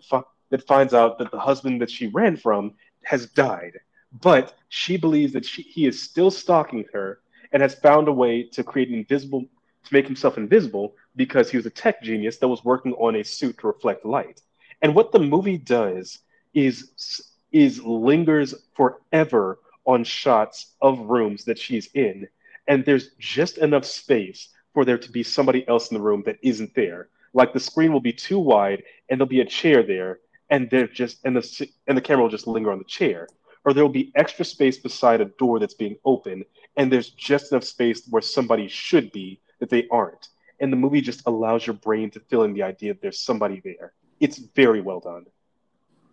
that 0.51 0.67
finds 0.67 0.95
out 0.95 1.19
that 1.19 1.31
the 1.31 1.39
husband 1.39 1.81
that 1.81 1.91
she 1.91 2.07
ran 2.09 2.37
from 2.37 2.75
has 3.03 3.27
died, 3.27 3.73
but 4.21 4.55
she 4.69 4.97
believes 4.97 5.33
that 5.33 5.45
she, 5.45 5.63
he 5.63 5.87
is 5.87 6.01
still 6.03 6.31
stalking 6.31 6.85
her 6.93 7.21
and 7.53 7.63
has 7.63 7.75
found 7.75 8.09
a 8.09 8.13
way 8.13 8.43
to 8.43 8.63
create 8.63 8.89
an 8.89 8.95
invisible 8.95 9.45
to 9.85 9.93
make 9.95 10.07
himself 10.07 10.39
invisible 10.39 10.95
because 11.17 11.51
he 11.51 11.57
was 11.57 11.67
a 11.67 11.71
tech 11.71 12.03
genius 12.03 12.39
that 12.39 12.49
was 12.49 12.65
working 12.65 12.93
on 12.95 13.17
a 13.17 13.23
suit 13.25 13.59
to 13.59 13.67
reflect 13.67 14.05
light. 14.05 14.41
And 14.83 14.95
what 14.95 15.13
the 15.13 15.19
movie 15.19 15.59
does 15.59 16.21
is 16.55 17.33
is 17.53 17.81
lingers 17.83 18.55
forever 18.75 19.59
on 19.85 20.05
shots 20.05 20.75
of 20.81 20.99
rooms 20.99 21.45
that 21.45 21.59
she's 21.59 21.89
in, 21.95 22.29
and 22.69 22.85
there's 22.85 23.11
just 23.19 23.59
enough 23.59 23.85
space 23.85 24.49
for 24.73 24.85
there 24.85 24.99
to 24.99 25.11
be 25.11 25.23
somebody 25.23 25.67
else 25.69 25.91
in 25.91 25.97
the 25.97 26.03
room 26.03 26.23
that 26.27 26.39
isn't 26.43 26.75
there. 26.75 27.09
Like 27.33 27.53
the 27.53 27.61
screen 27.61 27.93
will 27.93 28.01
be 28.01 28.13
too 28.13 28.39
wide, 28.39 28.83
and 29.09 29.19
there'll 29.19 29.29
be 29.29 29.41
a 29.41 29.47
chair 29.47 29.83
there, 29.83 30.21
and 30.51 30.71
they're 30.71 30.89
just 30.89 31.25
and 31.25 31.37
the 31.37 31.69
and 31.87 31.97
the 31.97 32.03
camera 32.03 32.23
will 32.23 32.31
just 32.31 32.47
linger 32.47 32.73
on 32.73 32.79
the 32.79 32.85
chair, 32.85 33.29
or 33.65 33.73
there 33.73 33.85
will 33.85 33.93
be 33.93 34.13
extra 34.15 34.45
space 34.45 34.79
beside 34.79 35.21
a 35.21 35.27
door 35.27 35.59
that's 35.59 35.75
being 35.75 35.97
open, 36.05 36.45
and 36.77 36.93
there's 36.93 37.11
just 37.11 37.53
enough 37.53 37.65
space 37.65 38.07
where 38.09 38.23
somebody 38.23 38.69
should 38.69 39.11
be 39.13 39.41
that 39.61 39.71
they 39.71 39.87
aren't. 39.91 40.29
And 40.61 40.73
the 40.73 40.77
movie 40.77 41.01
just 41.01 41.23
allows 41.27 41.67
your 41.67 41.75
brain 41.75 42.11
to 42.11 42.21
fill 42.21 42.45
in 42.45 42.55
the 42.55 42.63
idea 42.63 42.95
that 42.95 43.03
there's 43.03 43.21
somebody 43.21 43.61
there. 43.65 43.93
It's 44.21 44.39
very 44.39 44.81
well 44.81 45.01
done. 45.01 45.27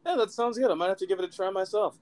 Yeah, 0.06 0.15
that 0.15 0.31
sounds 0.31 0.57
good. 0.57 0.72
I 0.72 0.73
might 0.73 0.89
have 0.89 0.98
to 0.98 1.07
give 1.07 1.19
it 1.19 1.26
a 1.26 1.27
try 1.27 1.52
myself 1.52 1.95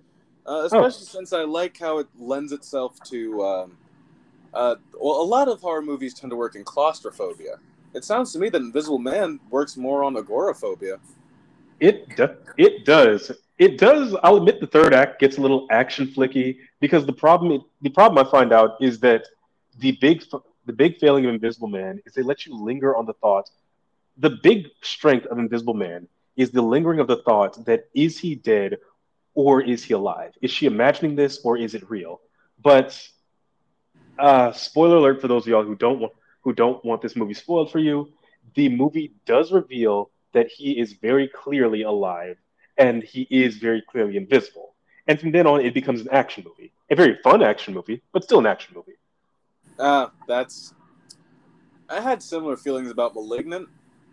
uh, 0.46 0.64
especially 0.66 1.06
oh. 1.10 1.14
since 1.18 1.34
I 1.34 1.44
like 1.44 1.78
how 1.78 2.00
it 2.00 2.08
lends 2.18 2.52
itself 2.52 3.02
to 3.06 3.44
um, 3.44 3.78
Uh, 4.54 4.76
well, 5.00 5.22
a 5.22 5.24
lot 5.24 5.48
of 5.48 5.62
horror 5.62 5.82
movies 5.82 6.14
tend 6.14 6.32
to 6.32 6.36
work 6.36 6.56
in 6.56 6.64
claustrophobia. 6.64 7.60
It 7.94 8.04
sounds 8.04 8.34
to 8.34 8.40
me 8.40 8.50
that 8.50 8.62
Invisible 8.62 9.00
Man 9.00 9.40
works 9.50 9.78
more 9.78 10.04
on 10.04 10.18
agoraphobia. 10.18 10.98
It 11.80 12.16
do- 12.16 12.36
it 12.58 12.86
does. 12.86 13.32
It 13.58 13.78
does. 13.78 14.16
I'll 14.24 14.38
admit 14.38 14.60
the 14.60 14.68
third 14.68 14.94
act 14.94 15.20
gets 15.20 15.38
a 15.38 15.42
little 15.42 15.68
action 15.70 16.08
flicky 16.08 16.58
because 16.80 17.06
the 17.06 17.14
problem 17.14 17.64
the 17.82 17.90
problem 17.90 18.26
I 18.26 18.30
find 18.30 18.52
out 18.52 18.82
is 18.82 19.00
that 19.02 19.28
the 19.78 19.92
big 20.02 20.24
the 20.66 20.74
big 20.74 20.98
failing 20.98 21.26
of 21.26 21.34
Invisible 21.34 21.68
Man 21.68 22.02
is 22.06 22.14
they 22.14 22.24
let 22.24 22.46
you 22.46 22.56
linger 22.56 22.96
on 22.96 23.06
the 23.06 23.14
thought. 23.14 23.50
The 24.18 24.32
big 24.32 24.68
strength 24.82 25.26
of 25.28 25.38
Invisible 25.40 25.74
Man 25.76 26.08
is 26.36 26.52
the 26.52 26.62
lingering 26.62 27.00
of 27.00 27.08
the 27.08 27.18
thought 27.18 27.66
that 27.66 27.88
is 27.94 28.18
he 28.18 28.36
dead 28.36 28.78
or 29.40 29.62
is 29.62 29.86
he 29.86 29.94
alive? 29.94 30.34
Is 30.42 30.52
she 30.52 30.66
imagining 30.66 31.16
this 31.16 31.40
or 31.46 31.56
is 31.56 31.74
it 31.74 31.90
real? 31.90 32.20
But 32.62 33.02
uh, 34.18 34.52
spoiler 34.52 34.98
alert 34.98 35.22
for 35.22 35.30
those 35.30 35.44
of 35.44 35.48
y'all 35.48 35.64
who 35.64 35.76
don't 35.76 36.00
want 36.02 36.12
who 36.42 36.52
don't 36.52 36.84
want 36.84 37.02
this 37.02 37.16
movie 37.16 37.34
spoiled 37.34 37.72
for 37.72 37.80
you. 37.80 38.10
The 38.56 38.68
movie 38.68 39.14
does 39.26 39.54
reveal 39.54 40.12
that 40.34 40.48
he 40.50 40.78
is 40.78 40.92
very 40.92 41.30
clearly 41.30 41.84
alive 41.84 42.36
and 42.78 43.02
he 43.02 43.22
is 43.30 43.56
very 43.60 43.82
clearly 43.82 44.18
invisible. 44.18 44.76
And 45.08 45.18
from 45.18 45.32
then 45.32 45.48
on, 45.48 45.62
it 45.62 45.74
becomes 45.74 46.02
an 46.02 46.10
action 46.12 46.44
movie, 46.46 46.74
a 46.90 46.96
very 46.98 47.18
fun 47.24 47.42
action 47.42 47.74
movie, 47.74 48.02
but 48.12 48.26
still 48.26 48.40
an 48.40 48.46
action 48.46 48.74
movie. 48.76 48.98
Ah, 49.80 50.08
uh, 50.08 50.10
that's. 50.28 50.74
I 51.88 52.02
had 52.02 52.22
similar 52.22 52.58
feelings 52.58 52.92
about 52.92 53.16
*Malignant*, 53.16 53.70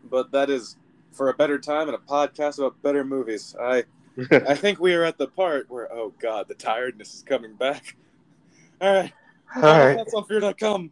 but 0.08 0.30
that 0.30 0.50
is 0.50 0.76
for 1.10 1.30
a 1.30 1.34
better 1.34 1.58
time 1.58 1.88
and 1.88 1.96
a 1.96 2.04
podcast 2.16 2.58
about 2.58 2.80
better 2.80 3.02
movies. 3.02 3.56
I, 3.60 3.84
I 4.30 4.54
think 4.54 4.80
we 4.80 4.94
are 4.94 5.04
at 5.04 5.18
the 5.18 5.26
part 5.28 5.70
where, 5.70 5.92
oh 5.92 6.12
god, 6.20 6.48
the 6.48 6.54
tiredness 6.54 7.14
is 7.14 7.22
coming 7.22 7.54
back. 7.54 7.96
All 8.80 8.92
right, 8.92 9.12
all 9.54 9.62
right. 9.62 9.96
That's 9.96 10.12
on 10.12 10.24
Fear.com 10.24 10.90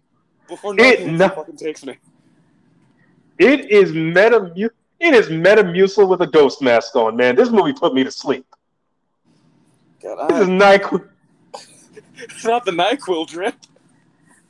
before 0.48 0.72
nothing 0.72 1.18
no- 1.18 1.28
fucking 1.28 1.58
takes 1.58 1.84
me. 1.84 1.98
It 3.38 3.70
is 3.70 3.92
meta. 3.92 4.54
It 4.56 5.12
is 5.12 5.28
Metamucil 5.28 6.08
with 6.08 6.22
a 6.22 6.26
ghost 6.26 6.62
mask 6.62 6.96
on, 6.96 7.14
man. 7.14 7.36
This 7.36 7.50
movie 7.50 7.74
put 7.74 7.92
me 7.92 8.02
to 8.04 8.10
sleep. 8.10 8.46
God, 10.02 10.30
this 10.30 10.38
I... 10.38 10.42
is 10.42 10.48
Nyquil. 10.48 11.08
it's 12.16 12.44
not 12.44 12.64
the 12.64 12.70
Nyquil 12.70 13.28
drip. 13.28 13.54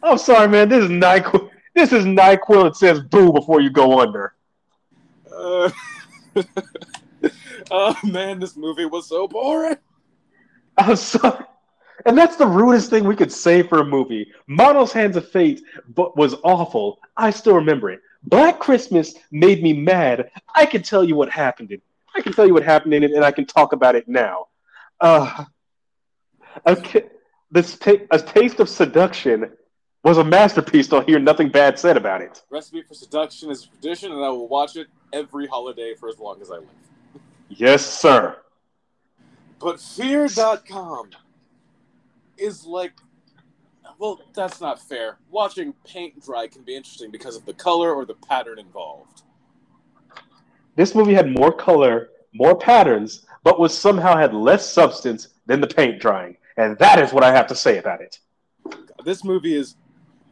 I'm 0.01 0.19
sorry, 0.19 0.47
man. 0.47 0.69
This 0.69 0.85
is 0.85 0.91
Nyquil. 0.91 1.51
This 1.75 1.93
is 1.93 2.05
Nyquil. 2.05 2.69
It 2.69 2.77
says 2.77 3.01
"boo" 3.01 3.33
before 3.33 3.61
you 3.61 3.71
go 3.71 3.99
under. 3.99 4.35
Uh... 5.37 5.71
oh 7.71 7.97
man, 8.05 8.39
this 8.39 8.57
movie 8.57 8.87
was 8.87 9.09
so 9.09 9.29
boring. 9.29 9.77
I'm 10.77 10.97
sorry. 10.97 11.45
And 12.07 12.19
that's 12.19 12.37
the 12.37 12.47
rudest 12.47 12.91
thing 12.91 13.05
we 13.05 13.17
could 13.17 13.33
say 13.33 13.63
for 13.63 13.81
a 13.81 13.85
movie. 13.85 14.31
Manos 14.47 14.93
Hands 14.93 15.17
of 15.17 15.29
Fate 15.29 15.63
but 15.95 16.17
was 16.17 16.35
awful. 16.43 16.99
I 17.17 17.31
still 17.31 17.55
remember 17.55 17.91
it. 17.91 18.01
Black 18.25 18.59
Christmas 18.59 19.15
made 19.31 19.63
me 19.63 19.73
mad. 19.73 20.31
I 20.55 20.67
can 20.67 20.83
tell 20.83 21.05
you 21.05 21.15
what 21.15 21.31
happened 21.31 21.71
in 21.71 21.79
it. 21.79 21.83
I 22.17 22.21
can 22.21 22.33
tell 22.33 22.47
you 22.47 22.55
what 22.55 22.63
happened 22.63 22.95
in 22.95 23.03
it, 23.03 23.13
and 23.13 23.25
I 23.25 23.31
can 23.31 23.45
talk 23.45 23.73
about 23.73 23.97
it 23.97 24.09
now. 24.09 24.47
Uh, 25.01 25.45
a, 26.65 26.77
this 27.51 27.77
ta- 27.77 28.07
a 28.11 28.19
taste 28.19 28.61
of 28.61 28.69
seduction 28.69 29.51
was 30.05 30.19
a 30.19 30.25
masterpiece. 30.25 30.93
I'll 30.93 31.01
hear 31.01 31.19
nothing 31.19 31.49
bad 31.49 31.79
said 31.79 31.97
about 31.97 32.21
it. 32.21 32.43
Recipe 32.51 32.83
for 32.83 32.95
Seduction 32.95 33.51
is 33.51 33.65
a 33.65 33.69
tradition, 33.69 34.13
and 34.13 34.25
I 34.25 34.29
will 34.29 34.49
watch 34.49 34.77
it 34.77 34.87
every 35.13 35.47
holiday 35.47 35.95
for 35.95 36.09
as 36.09 36.19
long 36.19 36.41
as 36.41 36.51
I 36.51 36.57
live. 36.57 36.69
Yes, 37.49 37.87
sir. 37.87 38.37
But 39.59 39.81
Fear.com 39.81 41.11
is 42.37 42.67
like 42.67 42.93
well, 43.99 44.21
that's 44.35 44.61
not 44.61 44.81
fair. 44.81 45.19
Watching 45.31 45.73
paint 45.87 46.23
dry 46.25 46.47
can 46.47 46.63
be 46.63 46.75
interesting 46.75 47.11
because 47.11 47.37
of 47.37 47.45
the 47.47 47.55
color 47.55 47.95
or 47.95 48.05
the 48.05 48.15
pattern 48.15 48.59
involved. 48.59 49.23
This 50.77 50.95
movie 50.95 51.15
had 51.15 51.31
more 51.31 51.53
color, 51.53 52.11
more 52.33 52.57
patterns, 52.57 53.25
but 53.45 53.61
was 53.61 53.77
somehow 53.77 54.17
had 54.17 54.35
less 54.35 54.69
substance 54.69 55.29
than 55.47 55.61
the 55.61 55.67
paint 55.67 56.01
drying. 56.01 56.37
And 56.57 56.77
that 56.79 56.99
is 56.99 57.13
what 57.13 57.23
I 57.23 57.33
have 57.33 57.47
to 57.49 57.55
say 57.55 57.79
about 57.79 58.01
it. 58.01 58.19
This 59.05 59.25
movie 59.25 59.55
is 59.55 59.77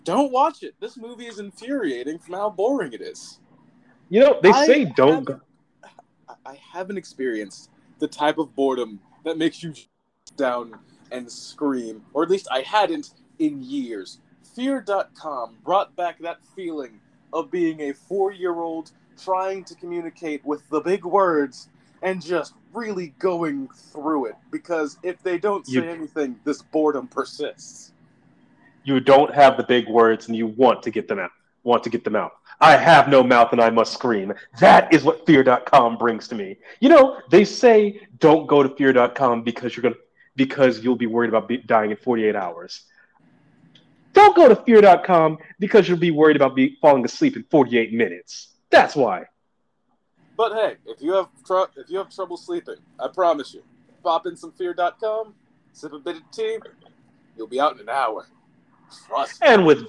don't 0.05 0.33
watch 0.33 0.63
it. 0.63 0.75
This 0.81 0.97
movie 0.97 1.27
is 1.27 1.39
infuriating 1.39 2.19
from 2.19 2.35
how 2.35 2.51
boring 2.51 2.93
it 2.93 3.01
is. 3.01 3.39
You 4.09 4.21
know, 4.21 4.41
they 4.43 4.51
I 4.51 4.67
say 4.67 4.85
don't 4.85 5.25
go. 5.25 5.41
I 6.45 6.59
haven't 6.73 6.99
experienced 6.99 7.71
the 7.99 8.09
type 8.09 8.39
of 8.39 8.55
boredom 8.55 9.01
that 9.25 9.39
makes 9.39 9.63
you 9.63 9.75
down 10.37 10.79
and 11.11 11.31
scream, 11.31 12.03
or 12.13 12.23
at 12.23 12.31
least 12.31 12.49
I 12.51 12.63
hadn't 12.63 13.11
in 13.39 13.63
years. 13.63 14.19
Fear.com 14.55 15.59
brought 15.65 15.95
back 15.97 16.19
that 16.21 16.39
feeling 16.57 17.01
of 17.33 17.51
being 17.51 17.81
a 17.81 17.93
four 17.93 18.33
year 18.33 18.55
old 18.55 18.91
trying 19.23 19.65
to 19.65 19.75
communicate 19.75 20.45
with 20.45 20.69
the 20.69 20.81
big 20.81 21.05
words 21.05 21.69
and 22.03 22.21
just 22.21 22.55
really 22.75 23.15
going 23.19 23.69
through 23.69 24.27
it 24.27 24.35
because 24.51 24.99
if 25.03 25.23
they 25.23 25.39
don't 25.39 25.67
say 25.67 25.75
you, 25.75 25.85
anything, 25.85 26.39
this 26.45 26.63
boredom 26.63 27.07
persists. 27.07 27.93
You 28.85 28.99
don't 28.99 29.33
have 29.33 29.57
the 29.57 29.63
big 29.63 29.89
words 29.89 30.27
and 30.27 30.37
you 30.37 30.49
want 30.49 30.83
to 30.83 30.91
get 30.91 31.07
them 31.07 31.19
out. 31.19 31.31
Want 31.63 31.85
to 31.85 31.91
get 31.91 32.03
them 32.03 32.17
out. 32.17 32.33
I 32.63 32.77
have 32.77 33.09
no 33.09 33.25
mouth 33.25 33.51
and 33.51 33.61
I 33.61 33.71
must 33.71 33.93
scream. 33.93 34.33
That 34.61 34.95
is 34.95 35.03
what 35.03 35.27
fear.com 35.27 35.99
brings 35.99 36.29
to 36.29 36.37
me. 36.37 36.59
You 36.79 36.91
know, 36.91 37.19
they 37.29 37.45
say 37.45 38.07
don't 38.19 38.47
go 38.47 38.63
to 38.63 38.69
fear.com 38.69 39.43
because 39.43 39.77
you're 39.77 39.83
going 39.83 39.95
to 39.95 40.01
because 40.37 40.83
you'll 40.83 40.97
be 40.97 41.07
worried 41.07 41.29
about 41.29 41.49
be- 41.49 41.59
dying 41.59 41.91
in 41.91 41.97
48 41.97 42.37
hours. 42.37 42.85
Don't 44.13 44.35
go 44.37 44.49
to 44.49 44.57
fear.com 44.57 45.39
because 45.59 45.89
you'll 45.89 45.99
be 45.99 46.13
worried 46.13 46.37
about 46.37 46.55
be- 46.55 46.79
falling 46.81 47.05
asleep 47.05 47.37
in 47.37 47.43
48 47.51 47.93
minutes. 47.93 48.55
That's 48.71 48.95
why. 48.95 49.25
But 50.37 50.53
hey, 50.53 50.77
if 50.87 51.03
you 51.03 51.15
have 51.15 51.29
tr- 51.45 51.71
if 51.77 51.91
you 51.91 51.99
have 51.99 52.15
trouble 52.15 52.37
sleeping, 52.37 52.77
I 52.99 53.09
promise 53.09 53.53
you, 53.53 53.65
pop 54.05 54.27
in 54.27 54.37
some 54.37 54.53
fear.com, 54.53 55.35
sip 55.73 55.93
a 55.93 55.99
bit 55.99 56.17
of 56.17 56.23
tea, 56.31 56.59
you'll 57.37 57.49
be 57.49 57.61
out 57.61 57.75
in 57.75 57.81
an 57.81 57.89
hour. 57.89 58.27
Trust 59.09 59.43
and 59.43 59.67
with 59.67 59.87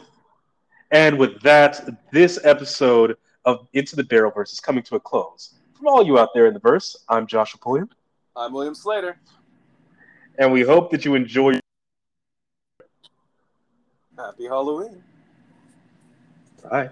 and 0.93 1.19
with 1.19 1.41
that, 1.41 1.89
this 2.13 2.39
episode 2.45 3.17
of 3.43 3.67
Into 3.73 3.97
the 3.97 4.03
Barrelverse 4.03 4.53
is 4.53 4.61
coming 4.61 4.83
to 4.83 4.95
a 4.95 4.99
close. 5.01 5.55
From 5.73 5.87
all 5.87 6.05
you 6.05 6.17
out 6.17 6.29
there 6.33 6.47
in 6.47 6.53
the 6.53 6.61
verse, 6.61 6.95
I'm 7.09 7.27
Joshua 7.27 7.59
Pulliam. 7.59 7.89
I'm 8.37 8.53
William 8.53 8.73
Slater 8.73 9.17
and 10.37 10.51
we 10.51 10.61
hope 10.61 10.91
that 10.91 11.05
you 11.05 11.15
enjoy. 11.15 11.59
Happy 14.17 14.45
Halloween. 14.45 15.03
Bye. 16.69 16.89